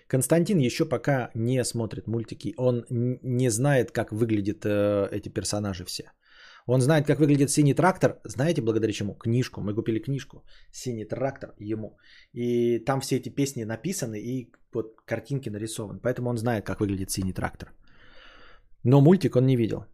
Константин 0.08 0.58
еще 0.58 0.84
пока 0.84 1.30
не 1.34 1.64
смотрит 1.64 2.06
мультики. 2.06 2.54
Он 2.56 2.84
не 2.90 3.50
знает, 3.50 3.92
как 3.92 4.12
выглядят 4.12 4.64
э, 4.64 5.08
эти 5.12 5.28
персонажи 5.28 5.84
все. 5.84 6.04
Он 6.66 6.80
знает, 6.80 7.06
как 7.06 7.18
выглядит 7.18 7.50
синий 7.50 7.74
трактор. 7.74 8.20
Знаете, 8.24 8.62
благодаря 8.62 8.92
чему? 8.92 9.14
Книжку. 9.14 9.60
Мы 9.60 9.74
купили 9.74 9.98
книжку. 9.98 10.44
Синий 10.72 11.04
трактор 11.04 11.54
ему. 11.58 11.98
И 12.32 12.78
там 12.78 13.00
все 13.00 13.16
эти 13.16 13.28
песни 13.28 13.64
написаны 13.64 14.20
и 14.20 14.52
вот 14.74 15.00
картинки 15.04 15.50
нарисованы. 15.50 16.00
Поэтому 16.02 16.30
он 16.30 16.38
знает, 16.38 16.64
как 16.64 16.80
выглядит 16.80 17.10
синий 17.10 17.32
трактор. 17.32 17.72
Но 18.84 19.00
мультик 19.00 19.36
он 19.36 19.46
не 19.46 19.56
видел. 19.56 19.84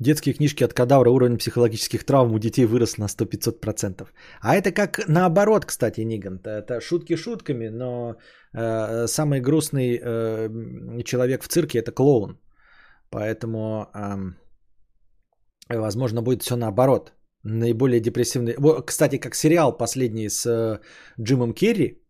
Детские 0.00 0.34
книжки 0.34 0.64
от 0.64 0.72
кадавра, 0.72 1.10
уровень 1.10 1.38
психологических 1.38 2.04
травм 2.04 2.32
у 2.32 2.38
детей 2.38 2.66
вырос 2.66 2.98
на 2.98 3.06
100-500%. 3.06 4.06
А 4.40 4.54
это 4.54 4.70
как 4.70 5.08
наоборот, 5.08 5.64
кстати, 5.64 6.04
Ниган. 6.04 6.40
Это 6.44 6.80
шутки 6.80 7.16
шутками, 7.16 7.68
но 7.68 8.14
э, 8.52 9.06
самый 9.08 9.40
грустный 9.40 10.00
э, 10.00 11.02
человек 11.04 11.42
в 11.42 11.48
цирке 11.48 11.78
это 11.78 11.90
клоун. 11.90 12.38
Поэтому, 13.10 13.86
эм, 13.94 14.36
возможно, 15.68 16.22
будет 16.22 16.42
все 16.42 16.56
наоборот. 16.56 17.12
Наиболее 17.44 18.00
депрессивный. 18.00 18.54
Кстати, 18.86 19.18
как 19.18 19.34
сериал 19.34 19.76
последний 19.76 20.28
с 20.28 20.46
э, 20.46 20.80
Джимом 21.20 21.54
Керри, 21.54 22.02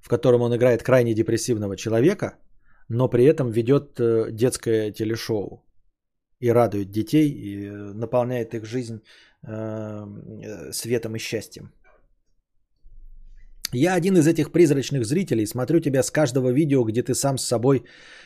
в 0.00 0.08
котором 0.08 0.42
он 0.42 0.54
играет 0.54 0.82
крайне 0.82 1.14
депрессивного 1.14 1.76
человека, 1.76 2.38
но 2.88 3.08
при 3.08 3.24
этом 3.24 3.50
ведет 3.50 4.00
э, 4.00 4.30
детское 4.32 4.92
телешоу 4.92 5.64
и 6.40 6.52
радует 6.52 6.90
детей, 6.90 7.28
и 7.28 7.66
э, 7.66 7.92
наполняет 7.94 8.54
их 8.54 8.64
жизнь 8.64 9.02
э, 9.42 10.72
светом 10.72 11.16
и 11.16 11.18
счастьем. 11.18 11.72
Я 13.72 13.94
один 13.94 14.16
из 14.16 14.26
этих 14.26 14.50
призрачных 14.50 15.04
зрителей, 15.04 15.46
смотрю 15.46 15.80
тебя 15.80 16.02
с 16.02 16.10
каждого 16.10 16.52
видео, 16.52 16.84
где 16.84 17.02
ты 17.02 17.14
сам 17.14 17.38
с 17.38 17.44
собой 17.44 17.84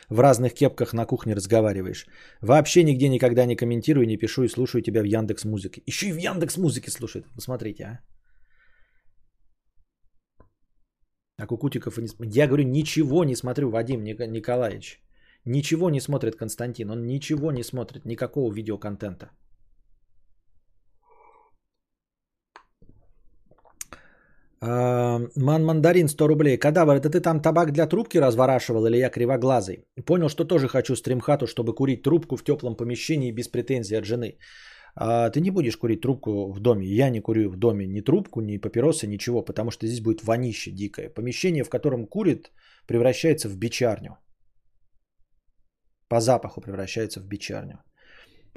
в 0.09 0.19
разных 0.19 0.53
кепках 0.53 0.93
на 0.93 1.05
кухне 1.05 1.35
разговариваешь. 1.35 2.07
Вообще 2.41 2.83
нигде 2.83 3.09
никогда 3.09 3.45
не 3.45 3.55
комментирую, 3.55 4.07
не 4.07 4.17
пишу 4.17 4.43
и 4.43 4.47
слушаю 4.47 4.81
тебя 4.81 5.01
в 5.01 5.05
Яндекс 5.05 5.43
Музыке. 5.45 5.81
Еще 5.85 6.07
и 6.07 6.13
в 6.13 6.17
Яндекс 6.17 6.57
Музыке 6.57 6.91
слушает. 6.91 7.25
Посмотрите, 7.35 7.83
а. 7.83 7.99
А 11.37 11.45
Кукутиков. 11.45 11.97
Я 12.19 12.47
говорю, 12.47 12.63
ничего 12.63 13.25
не 13.25 13.35
смотрю, 13.35 13.69
Вадим 13.69 14.03
Николаевич. 14.03 15.01
Ничего 15.45 15.89
не 15.89 15.99
смотрит 15.99 16.35
Константин. 16.37 16.89
Он 16.89 17.05
ничего 17.05 17.51
не 17.51 17.63
смотрит, 17.63 18.05
никакого 18.05 18.53
видеоконтента. 18.53 19.31
Ман 24.63 25.65
Мандарин 25.65 26.07
100 26.07 26.27
рублей. 26.27 26.57
Кадавр, 26.57 26.95
это 26.95 27.09
ты 27.09 27.19
там 27.19 27.41
табак 27.41 27.71
для 27.71 27.85
трубки 27.87 28.17
разворачивал 28.17 28.85
или 28.85 28.97
я 28.97 29.09
кривоглазый? 29.09 29.85
Понял, 30.05 30.29
что 30.29 30.45
тоже 30.45 30.67
хочу 30.67 30.95
стримхату, 30.95 31.47
чтобы 31.47 31.75
курить 31.75 32.03
трубку 32.03 32.37
в 32.37 32.43
теплом 32.43 32.75
помещении 32.75 33.31
без 33.31 33.49
претензий 33.49 33.95
от 33.95 34.05
жены. 34.05 34.37
А, 34.95 35.29
ты 35.29 35.41
не 35.41 35.51
будешь 35.51 35.77
курить 35.77 36.01
трубку 36.01 36.53
в 36.53 36.59
доме. 36.59 36.87
Я 36.87 37.09
не 37.09 37.19
курю 37.19 37.49
в 37.49 37.57
доме 37.57 37.87
ни 37.87 38.01
трубку, 38.01 38.41
ни 38.41 38.57
папиросы, 38.57 39.07
ничего, 39.07 39.41
потому 39.41 39.71
что 39.71 39.87
здесь 39.87 40.01
будет 40.01 40.23
вонище 40.23 40.71
дикое. 40.71 41.09
Помещение, 41.09 41.63
в 41.63 41.69
котором 41.69 42.07
курит, 42.07 42.51
превращается 42.87 43.49
в 43.49 43.57
бичарню. 43.57 44.17
По 46.07 46.21
запаху 46.21 46.61
превращается 46.61 47.19
в 47.19 47.27
бичарню. 47.27 47.79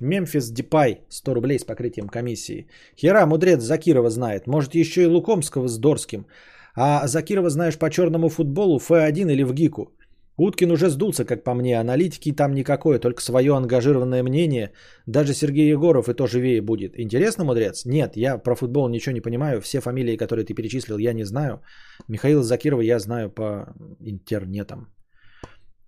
Мемфис 0.01 0.51
Дипай, 0.51 1.01
100 1.09 1.35
рублей 1.35 1.59
с 1.59 1.65
покрытием 1.65 2.09
комиссии. 2.09 2.67
Хера, 2.97 3.27
мудрец 3.27 3.63
Закирова 3.63 4.11
знает. 4.11 4.47
Может, 4.47 4.75
еще 4.75 5.03
и 5.03 5.07
Лукомского 5.07 5.69
с 5.69 5.79
Дорским. 5.79 6.27
А 6.75 7.07
Закирова 7.07 7.49
знаешь 7.51 7.79
по 7.79 7.89
черному 7.89 8.29
футболу, 8.29 8.79
Ф1 8.79 9.33
или 9.33 9.43
в 9.43 9.55
ГИКу. 9.55 9.93
Уткин 10.39 10.71
уже 10.71 10.91
сдулся, 10.91 11.25
как 11.25 11.45
по 11.45 11.55
мне. 11.55 11.81
Аналитики 11.81 12.33
там 12.33 12.53
никакое, 12.55 12.99
только 12.99 13.23
свое 13.23 13.57
ангажированное 13.57 14.23
мнение. 14.23 14.73
Даже 15.07 15.33
Сергей 15.33 15.71
Егоров 15.71 16.09
и 16.09 16.15
то 16.15 16.27
живее 16.27 16.61
будет. 16.61 16.99
Интересно, 16.99 17.45
мудрец? 17.45 17.87
Нет, 17.87 18.17
я 18.17 18.37
про 18.37 18.55
футбол 18.55 18.89
ничего 18.91 19.15
не 19.15 19.23
понимаю. 19.23 19.61
Все 19.61 19.81
фамилии, 19.81 20.19
которые 20.19 20.45
ты 20.45 20.55
перечислил, 20.55 20.99
я 20.99 21.15
не 21.15 21.25
знаю. 21.25 21.63
Михаила 22.09 22.43
Закирова 22.43 22.83
я 22.83 22.99
знаю 22.99 23.31
по 23.31 23.75
интернетам. 24.01 24.93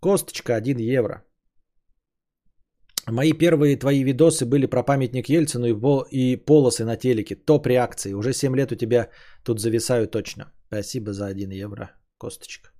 Косточка 0.00 0.56
1 0.56 0.78
евро. 0.78 1.24
Мои 3.10 3.32
первые 3.32 3.76
твои 3.76 4.04
видосы 4.04 4.44
были 4.44 4.66
про 4.66 4.82
памятник 4.82 5.28
Ельцину 5.28 5.66
и, 5.66 5.72
пол, 5.72 6.06
и 6.10 6.36
полосы 6.36 6.84
на 6.84 6.96
телеке. 6.96 7.36
Топ 7.36 7.66
реакции. 7.66 8.12
Уже 8.12 8.32
7 8.32 8.54
лет 8.56 8.72
у 8.72 8.76
тебя 8.76 9.08
тут 9.44 9.60
зависаю 9.60 10.08
точно. 10.08 10.52
Спасибо 10.66 11.12
за 11.12 11.26
1 11.26 11.50
евро, 11.50 11.90
Косточка. 12.18 12.70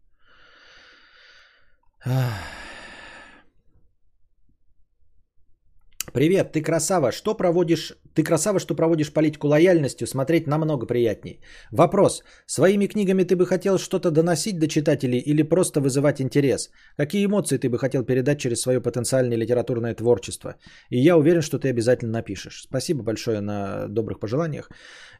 Привет, 6.13 6.53
ты 6.53 6.63
красава. 6.63 7.13
Что 7.13 7.35
проводишь? 7.35 7.93
Ты 8.15 8.23
красава, 8.23 8.59
что 8.61 8.75
проводишь 8.75 9.13
политику 9.13 9.49
лояльностью, 9.49 10.07
смотреть 10.07 10.47
намного 10.47 10.87
приятней. 10.87 11.41
Вопрос. 11.71 12.23
Своими 12.47 12.87
книгами 12.87 13.25
ты 13.25 13.37
бы 13.37 13.47
хотел 13.47 13.79
что-то 13.79 14.11
доносить 14.11 14.59
до 14.59 14.69
читателей 14.69 15.19
или 15.19 15.43
просто 15.43 15.81
вызывать 15.81 16.21
интерес? 16.21 16.71
Какие 16.97 17.27
эмоции 17.27 17.59
ты 17.59 17.69
бы 17.69 17.79
хотел 17.79 18.05
передать 18.05 18.39
через 18.39 18.61
свое 18.61 18.81
потенциальное 18.81 19.37
литературное 19.37 19.95
творчество? 19.95 20.55
И 20.91 20.99
я 20.99 21.17
уверен, 21.17 21.43
что 21.43 21.59
ты 21.59 21.69
обязательно 21.69 22.13
напишешь. 22.13 22.63
Спасибо 22.63 23.03
большое 23.03 23.41
на 23.41 23.87
добрых 23.89 24.19
пожеланиях. 24.19 24.71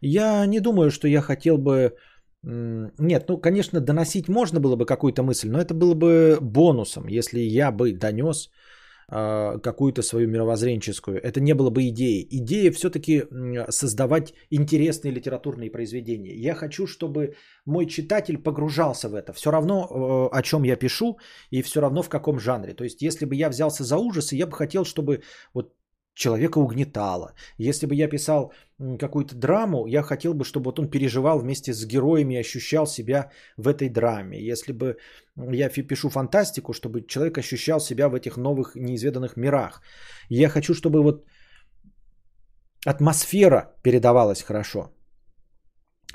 Я 0.01 0.47
не 0.47 0.61
думаю, 0.61 0.91
что 0.91 1.09
я 1.09 1.21
хотел 1.21 1.59
бы... 1.59 1.93
Нет, 2.43 3.29
ну, 3.29 3.39
конечно, 3.39 3.81
доносить 3.81 4.29
можно 4.29 4.61
было 4.61 4.77
бы 4.77 4.87
какую-то 4.87 5.23
мысль, 5.23 5.51
но 5.51 5.61
это 5.61 5.75
было 5.75 5.95
бы 5.95 6.39
бонусом, 6.41 7.09
если 7.09 7.41
я 7.41 7.73
бы 7.73 7.93
донес 7.93 8.49
какую-то 9.11 10.03
свою 10.03 10.29
мировоззренческую. 10.29 11.19
Это 11.23 11.41
не 11.41 11.55
было 11.55 11.71
бы 11.71 11.89
идеей. 11.89 12.27
Идея 12.31 12.71
все-таки 12.73 13.25
создавать 13.71 14.35
интересные 14.51 15.13
литературные 15.13 15.71
произведения. 15.71 16.35
Я 16.35 16.55
хочу, 16.55 16.87
чтобы 16.87 17.35
мой 17.65 17.87
читатель 17.87 18.37
погружался 18.37 19.09
в 19.09 19.15
это. 19.15 19.33
Все 19.33 19.51
равно, 19.51 20.31
э, 20.33 20.37
о 20.37 20.43
чем 20.43 20.63
я 20.65 20.77
пишу, 20.77 21.19
и 21.51 21.63
все 21.63 21.81
равно 21.81 22.03
в 22.03 22.09
каком 22.09 22.39
жанре. 22.39 22.75
То 22.75 22.85
есть, 22.85 23.01
если 23.01 23.25
бы 23.25 23.35
я 23.35 23.49
взялся 23.49 23.83
за 23.83 23.97
ужасы, 23.97 24.37
я 24.37 24.47
бы 24.47 24.53
хотел, 24.53 24.85
чтобы 24.85 25.23
вот 25.55 25.73
человека 26.19 26.59
угнетало. 26.59 27.33
Если 27.59 27.87
бы 27.87 27.95
я 27.95 28.09
писал 28.09 28.53
какую-то 28.99 29.35
драму, 29.35 29.87
я 29.87 30.03
хотел 30.03 30.35
бы, 30.35 30.45
чтобы 30.45 30.65
вот 30.65 30.79
он 30.79 30.91
переживал 30.91 31.39
вместе 31.39 31.73
с 31.73 31.87
героями 31.87 32.35
и 32.35 32.41
ощущал 32.41 32.87
себя 32.87 33.31
в 33.57 33.69
этой 33.69 33.89
драме. 33.89 34.39
Если 34.53 34.73
бы 34.73 34.97
я 35.37 35.69
пишу 35.69 36.11
фантастику, 36.11 36.73
чтобы 36.73 37.07
человек 37.07 37.39
ощущал 37.39 37.81
себя 37.81 38.09
в 38.09 38.15
этих 38.15 38.37
новых 38.37 38.75
неизведанных 38.75 39.37
мирах. 39.37 39.81
Я 40.29 40.49
хочу, 40.49 40.75
чтобы 40.75 41.03
вот 41.03 41.25
атмосфера 42.87 43.75
передавалась 43.83 44.43
хорошо. 44.43 44.98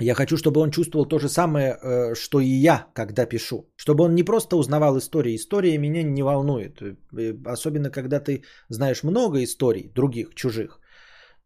Я 0.00 0.14
хочу, 0.14 0.36
чтобы 0.36 0.60
он 0.60 0.70
чувствовал 0.70 1.06
то 1.06 1.18
же 1.18 1.28
самое, 1.28 1.78
э, 1.82 2.14
что 2.14 2.40
и 2.40 2.48
я, 2.48 2.86
когда 2.94 3.26
пишу. 3.26 3.70
Чтобы 3.76 4.04
он 4.04 4.14
не 4.14 4.24
просто 4.24 4.56
узнавал 4.56 4.98
истории. 4.98 5.36
История 5.36 5.78
меня 5.78 6.02
не 6.02 6.22
волнует. 6.22 6.82
Э, 6.82 7.34
особенно, 7.46 7.90
когда 7.90 8.18
ты 8.18 8.42
знаешь 8.68 9.04
много 9.04 9.42
историй, 9.44 9.92
других, 9.94 10.34
чужих, 10.34 10.80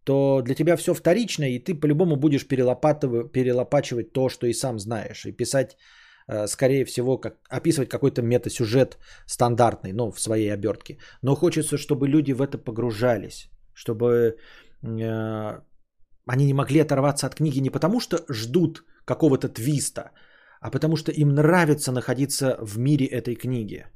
то 0.04 0.40
для 0.42 0.54
тебя 0.54 0.76
все 0.76 0.94
вторично, 0.94 1.44
и 1.44 1.58
ты 1.58 1.74
по-любому 1.74 2.16
будешь 2.16 2.46
перелопачивать 2.46 4.12
то, 4.12 4.30
что 4.30 4.46
и 4.46 4.54
сам 4.54 4.78
знаешь. 4.78 5.26
И 5.26 5.32
писать, 5.32 5.76
э, 6.26 6.46
скорее 6.46 6.86
всего, 6.86 7.18
как, 7.18 7.34
описывать 7.50 7.90
какой-то 7.90 8.22
метасюжет 8.22 8.96
стандартный, 9.26 9.92
ну, 9.92 10.10
в 10.10 10.20
своей 10.20 10.54
обертке. 10.54 10.96
Но 11.22 11.34
хочется, 11.34 11.76
чтобы 11.76 12.08
люди 12.08 12.32
в 12.32 12.40
это 12.40 12.56
погружались. 12.56 13.50
Чтобы 13.74 14.36
они 16.28 16.46
не 16.46 16.54
могли 16.54 16.80
оторваться 16.80 17.26
от 17.26 17.34
книги 17.34 17.60
не 17.60 17.70
потому, 17.70 18.00
что 18.00 18.18
ждут 18.28 18.84
какого-то 19.04 19.48
твиста, 19.48 20.10
а 20.60 20.70
потому 20.70 20.96
что 20.96 21.12
им 21.12 21.34
нравится 21.34 21.92
находиться 21.92 22.56
в 22.60 22.78
мире 22.78 23.06
этой 23.06 23.34
книги. 23.34 23.86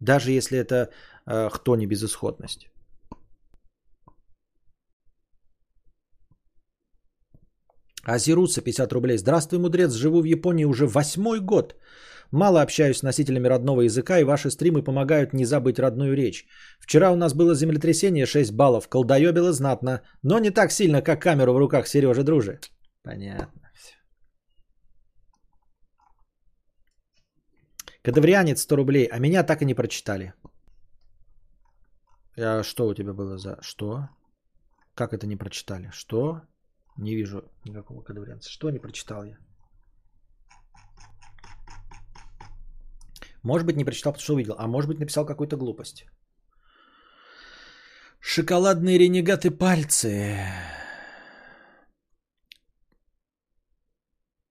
Даже 0.00 0.32
если 0.32 0.58
это 0.58 0.90
э, 1.26 1.50
кто 1.52 1.76
не 1.76 1.86
безысходность. 1.86 2.68
Азируса 8.04 8.62
50 8.62 8.92
рублей. 8.92 9.18
Здравствуй, 9.18 9.58
мудрец. 9.58 9.92
Живу 9.92 10.22
в 10.22 10.26
Японии 10.26 10.64
уже 10.64 10.86
восьмой 10.86 11.40
год. 11.40 11.74
Мало 12.30 12.62
общаюсь 12.62 12.98
с 12.98 13.02
носителями 13.02 13.48
родного 13.48 13.82
языка, 13.82 14.18
и 14.18 14.24
ваши 14.24 14.50
стримы 14.50 14.82
помогают 14.82 15.32
не 15.32 15.44
забыть 15.44 15.78
родную 15.78 16.14
речь. 16.16 16.46
Вчера 16.80 17.12
у 17.12 17.16
нас 17.16 17.34
было 17.34 17.54
землетрясение 17.54 18.26
6 18.26 18.52
баллов, 18.52 18.88
колдоебило 18.88 19.52
знатно, 19.52 20.02
но 20.22 20.38
не 20.38 20.50
так 20.50 20.72
сильно, 20.72 21.02
как 21.02 21.22
камеру 21.22 21.52
в 21.52 21.58
руках 21.58 21.86
Сережи 21.86 22.22
Дружи. 22.22 22.60
Понятно. 23.02 23.62
Кадаврианец 28.02 28.62
100 28.62 28.76
рублей, 28.76 29.08
а 29.12 29.18
меня 29.18 29.42
так 29.42 29.62
и 29.62 29.64
не 29.64 29.74
прочитали. 29.74 30.32
А 32.38 32.62
что 32.62 32.86
у 32.86 32.94
тебя 32.94 33.12
было 33.12 33.36
за... 33.36 33.58
Что? 33.62 34.08
Как 34.94 35.12
это 35.12 35.26
не 35.26 35.36
прочитали? 35.36 35.90
Что? 35.92 36.42
Не 36.96 37.16
вижу 37.16 37.42
никакого 37.64 38.02
кадаврианца. 38.02 38.50
Что 38.50 38.70
не 38.70 38.78
прочитал 38.78 39.24
я? 39.24 39.38
Может 43.46 43.66
быть, 43.66 43.76
не 43.76 43.84
прочитал, 43.84 44.12
потому 44.12 44.24
что 44.24 44.34
увидел. 44.34 44.54
А 44.58 44.66
может 44.66 44.88
быть, 44.88 44.98
написал 44.98 45.24
какую-то 45.24 45.56
глупость. 45.56 46.04
Шоколадные 48.20 48.98
ренегаты 48.98 49.50
пальцы. 49.50 50.36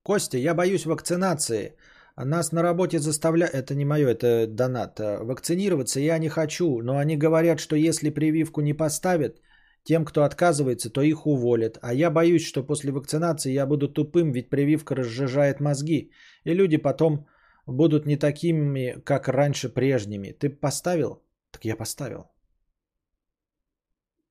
Костя, 0.03 0.37
я 0.37 0.53
боюсь 0.53 0.85
вакцинации. 0.85 1.75
Нас 2.15 2.53
на 2.53 2.63
работе 2.63 2.99
заставляют... 2.99 3.53
Это 3.53 3.75
не 3.75 3.85
мое, 3.85 4.07
это 4.07 4.47
донат. 4.47 4.99
Вакцинироваться 4.99 5.99
я 5.99 6.17
не 6.17 6.29
хочу, 6.29 6.81
но 6.81 6.97
они 6.97 7.17
говорят, 7.17 7.59
что 7.59 7.75
если 7.75 8.09
прививку 8.11 8.61
не 8.61 8.73
поставят, 8.73 9.41
тем, 9.83 10.05
кто 10.05 10.23
отказывается, 10.23 10.89
то 10.89 11.01
их 11.01 11.27
уволят. 11.27 11.77
А 11.81 11.93
я 11.93 12.09
боюсь, 12.09 12.45
что 12.45 12.63
после 12.63 12.93
вакцинации 12.93 13.51
я 13.51 13.65
буду 13.65 13.89
тупым, 13.89 14.31
ведь 14.31 14.49
прививка 14.49 14.95
разжижает 14.95 15.59
мозги. 15.59 16.11
И 16.45 16.53
люди 16.53 16.77
потом 16.77 17.27
будут 17.67 18.05
не 18.05 18.17
такими, 18.17 19.01
как 19.03 19.27
раньше 19.27 19.69
прежними. 19.69 20.31
Ты 20.31 20.49
поставил? 20.49 21.23
Так 21.51 21.65
я 21.65 21.75
поставил. 21.75 22.25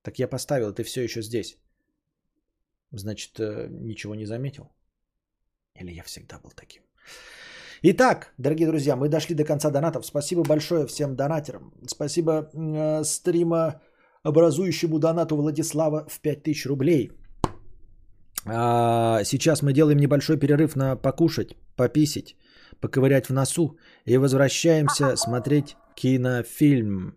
Так 0.02 0.19
я 0.19 0.28
поставил, 0.28 0.73
ты 0.73 0.82
все 0.82 1.02
еще 1.02 1.23
здесь. 1.23 1.59
Значит, 2.93 3.40
э, 3.40 3.69
ничего 3.70 4.15
не 4.15 4.27
заметил? 4.27 4.70
Или 5.81 5.93
я 5.93 6.02
всегда 6.02 6.39
был 6.39 6.51
таким? 6.51 6.82
Итак, 7.82 8.32
дорогие 8.39 8.69
друзья, 8.69 8.97
мы 8.97 9.09
дошли 9.09 9.35
до 9.35 9.44
конца 9.44 9.70
донатов. 9.70 10.06
Спасибо 10.06 10.43
большое 10.43 10.86
всем 10.86 11.16
донатерам. 11.16 11.73
Спасибо 11.86 12.32
э, 12.32 13.05
стрима 13.05 13.81
образующему 14.23 14.98
донату 14.98 15.36
Владислава 15.36 16.06
в 16.09 16.20
5000 16.20 16.66
рублей. 16.66 17.11
А, 18.47 19.24
сейчас 19.24 19.62
мы 19.62 19.73
делаем 19.73 19.98
небольшой 19.98 20.39
перерыв 20.39 20.77
на 20.77 20.97
покушать, 20.97 21.56
пописить 21.77 22.36
поковырять 22.80 23.28
в 23.28 23.32
носу 23.32 23.78
и 24.05 24.16
возвращаемся 24.16 25.16
смотреть 25.16 25.76
кинофильм. 25.94 27.16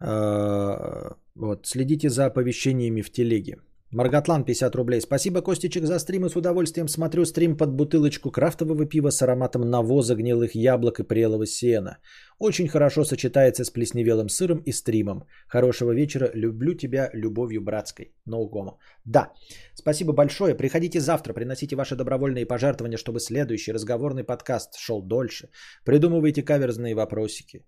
А, 0.00 1.16
вот, 1.34 1.66
следите 1.66 2.10
за 2.10 2.26
оповещениями 2.26 3.02
в 3.02 3.10
телеге. 3.10 3.58
Маргатлан 3.96 4.44
50 4.44 4.76
рублей. 4.76 5.00
Спасибо, 5.00 5.40
Костичек, 5.40 5.86
за 5.86 5.98
стрим 5.98 6.26
и 6.26 6.28
с 6.28 6.36
удовольствием 6.36 6.88
смотрю 6.88 7.24
стрим 7.24 7.56
под 7.56 7.70
бутылочку 7.70 8.30
крафтового 8.30 8.84
пива 8.84 9.10
с 9.10 9.22
ароматом 9.22 9.62
навоза, 9.70 10.14
гнилых 10.14 10.54
яблок 10.54 11.00
и 11.00 11.02
прелого 11.02 11.46
сена. 11.46 11.96
Очень 12.38 12.68
хорошо 12.68 13.04
сочетается 13.04 13.64
с 13.64 13.70
плесневелым 13.70 14.28
сыром 14.28 14.58
и 14.66 14.72
стримом. 14.72 15.24
Хорошего 15.48 15.92
вечера. 15.92 16.30
Люблю 16.34 16.74
тебя 16.74 17.08
любовью 17.14 17.62
братской. 17.62 18.12
Гомо. 18.26 18.78
Да, 19.06 19.32
спасибо 19.74 20.12
большое. 20.12 20.54
Приходите 20.54 21.00
завтра, 21.00 21.32
приносите 21.32 21.74
ваши 21.74 21.96
добровольные 21.96 22.44
пожертвования, 22.44 22.98
чтобы 22.98 23.18
следующий 23.18 23.72
разговорный 23.72 24.24
подкаст 24.24 24.76
шел 24.76 25.00
дольше. 25.00 25.48
Придумывайте 25.86 26.42
каверзные 26.42 26.94
вопросики. 26.94 27.64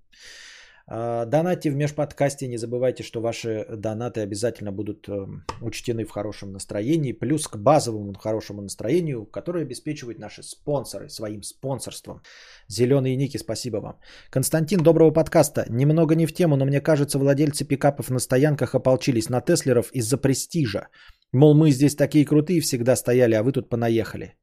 А, 0.90 1.26
донатьте 1.26 1.70
в 1.70 1.76
межподкасте, 1.76 2.48
не 2.48 2.56
забывайте, 2.56 3.02
что 3.02 3.20
ваши 3.20 3.66
донаты 3.68 4.20
обязательно 4.20 4.72
будут 4.72 5.06
эм, 5.08 5.44
учтены 5.60 6.04
в 6.04 6.10
хорошем 6.10 6.52
настроении, 6.52 7.12
плюс 7.12 7.46
к 7.46 7.56
базовому 7.56 8.14
хорошему 8.14 8.62
настроению, 8.62 9.26
которое 9.26 9.64
обеспечивают 9.64 10.18
наши 10.18 10.42
спонсоры 10.42 11.10
своим 11.10 11.42
спонсорством. 11.42 12.22
Зеленые 12.68 13.16
ники, 13.16 13.36
спасибо 13.36 13.76
вам. 13.76 14.00
Константин, 14.30 14.82
доброго 14.82 15.10
подкаста. 15.10 15.66
Немного 15.68 16.14
не 16.14 16.26
в 16.26 16.32
тему, 16.32 16.56
но 16.56 16.64
мне 16.64 16.80
кажется, 16.80 17.18
владельцы 17.18 17.66
пикапов 17.66 18.08
на 18.08 18.18
стоянках 18.18 18.74
ополчились 18.74 19.28
на 19.28 19.42
Теслеров 19.42 19.90
из-за 19.92 20.16
престижа. 20.16 20.88
Мол, 21.32 21.54
мы 21.54 21.70
здесь 21.70 21.96
такие 21.96 22.24
крутые 22.24 22.60
всегда 22.62 22.96
стояли, 22.96 23.34
а 23.34 23.42
вы 23.42 23.52
тут 23.52 23.68
понаехали. 23.68 24.36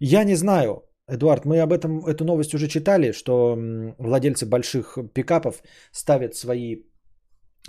Я 0.00 0.24
не 0.24 0.36
знаю, 0.36 0.85
Эдуард, 1.08 1.44
мы 1.44 1.60
об 1.60 1.72
этом, 1.72 2.04
эту 2.04 2.24
новость 2.24 2.54
уже 2.54 2.68
читали, 2.68 3.12
что 3.12 3.56
владельцы 3.98 4.46
больших 4.46 4.98
пикапов 5.14 5.62
ставят 5.92 6.34
свои 6.34 6.82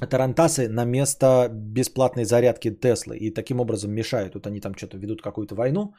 тарантасы 0.09 0.67
на 0.69 0.85
место 0.85 1.49
бесплатной 1.51 2.25
зарядки 2.25 2.71
Теслы 2.71 3.17
и 3.17 3.33
таким 3.33 3.59
образом 3.59 3.91
мешают. 3.91 4.33
Вот 4.33 4.47
они 4.47 4.59
там 4.59 4.73
что-то 4.75 4.97
ведут 4.97 5.21
какую-то 5.21 5.55
войну. 5.55 5.93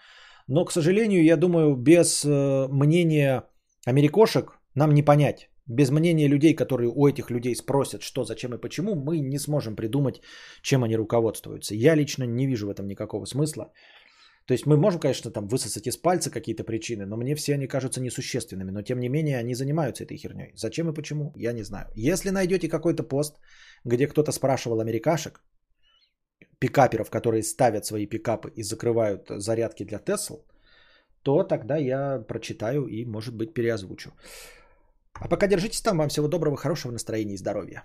Но, 0.49 0.65
к 0.65 0.73
сожалению, 0.73 1.23
я 1.23 1.37
думаю, 1.37 1.77
без 1.77 2.25
э, 2.25 2.69
мнения 2.71 3.45
америкошек 3.87 4.59
нам 4.75 4.95
не 4.95 5.05
понять. 5.05 5.51
Без 5.67 5.91
мнения 5.91 6.29
людей, 6.29 6.55
которые 6.55 6.91
у 6.91 7.07
этих 7.07 7.31
людей 7.31 7.55
спросят, 7.55 8.03
что, 8.03 8.25
зачем 8.25 8.55
и 8.55 8.61
почему, 8.61 8.95
мы 8.95 9.21
не 9.21 9.39
сможем 9.39 9.77
придумать, 9.77 10.23
чем 10.63 10.83
они 10.83 10.97
руководствуются. 10.97 11.75
Я 11.75 11.95
лично 11.95 12.25
не 12.25 12.47
вижу 12.47 12.67
в 12.67 12.71
этом 12.71 12.87
никакого 12.89 13.27
смысла. 13.27 13.71
То 14.49 14.55
есть 14.55 14.67
мы 14.67 14.79
можем, 14.79 15.01
конечно, 15.01 15.31
там 15.31 15.47
высосать 15.47 15.87
из 15.87 15.99
пальца 15.99 16.31
какие-то 16.31 16.65
причины, 16.65 17.05
но 17.05 17.17
мне 17.17 17.35
все 17.35 17.55
они 17.55 17.67
кажутся 17.67 18.01
несущественными. 18.01 18.71
Но 18.71 18.83
тем 18.83 18.99
не 18.99 19.09
менее 19.09 19.39
они 19.39 19.55
занимаются 19.55 20.05
этой 20.05 20.17
херней. 20.17 20.53
Зачем 20.55 20.89
и 20.89 20.95
почему, 20.95 21.33
я 21.37 21.53
не 21.53 21.65
знаю. 21.65 21.87
Если 21.95 22.31
найдете 22.31 22.69
какой-то 22.69 23.03
пост, 23.03 23.37
где 23.85 24.07
кто-то 24.07 24.33
спрашивал 24.33 24.81
америкашек, 24.81 25.43
пикаперов, 26.59 27.11
которые 27.11 27.43
ставят 27.43 27.85
свои 27.85 28.07
пикапы 28.07 28.51
и 28.57 28.63
закрывают 28.63 29.29
зарядки 29.29 29.85
для 29.85 29.99
Тесл, 29.99 30.37
то 31.23 31.45
тогда 31.45 31.77
я 31.77 32.25
прочитаю 32.27 32.87
и, 32.87 33.05
может 33.05 33.37
быть, 33.37 33.53
переозвучу. 33.53 34.13
А 35.13 35.29
пока 35.29 35.47
держитесь 35.47 35.83
там. 35.83 35.99
Вам 35.99 36.09
всего 36.09 36.27
доброго, 36.27 36.57
хорошего 36.57 36.93
настроения 36.93 37.35
и 37.35 37.39
здоровья. 37.39 37.85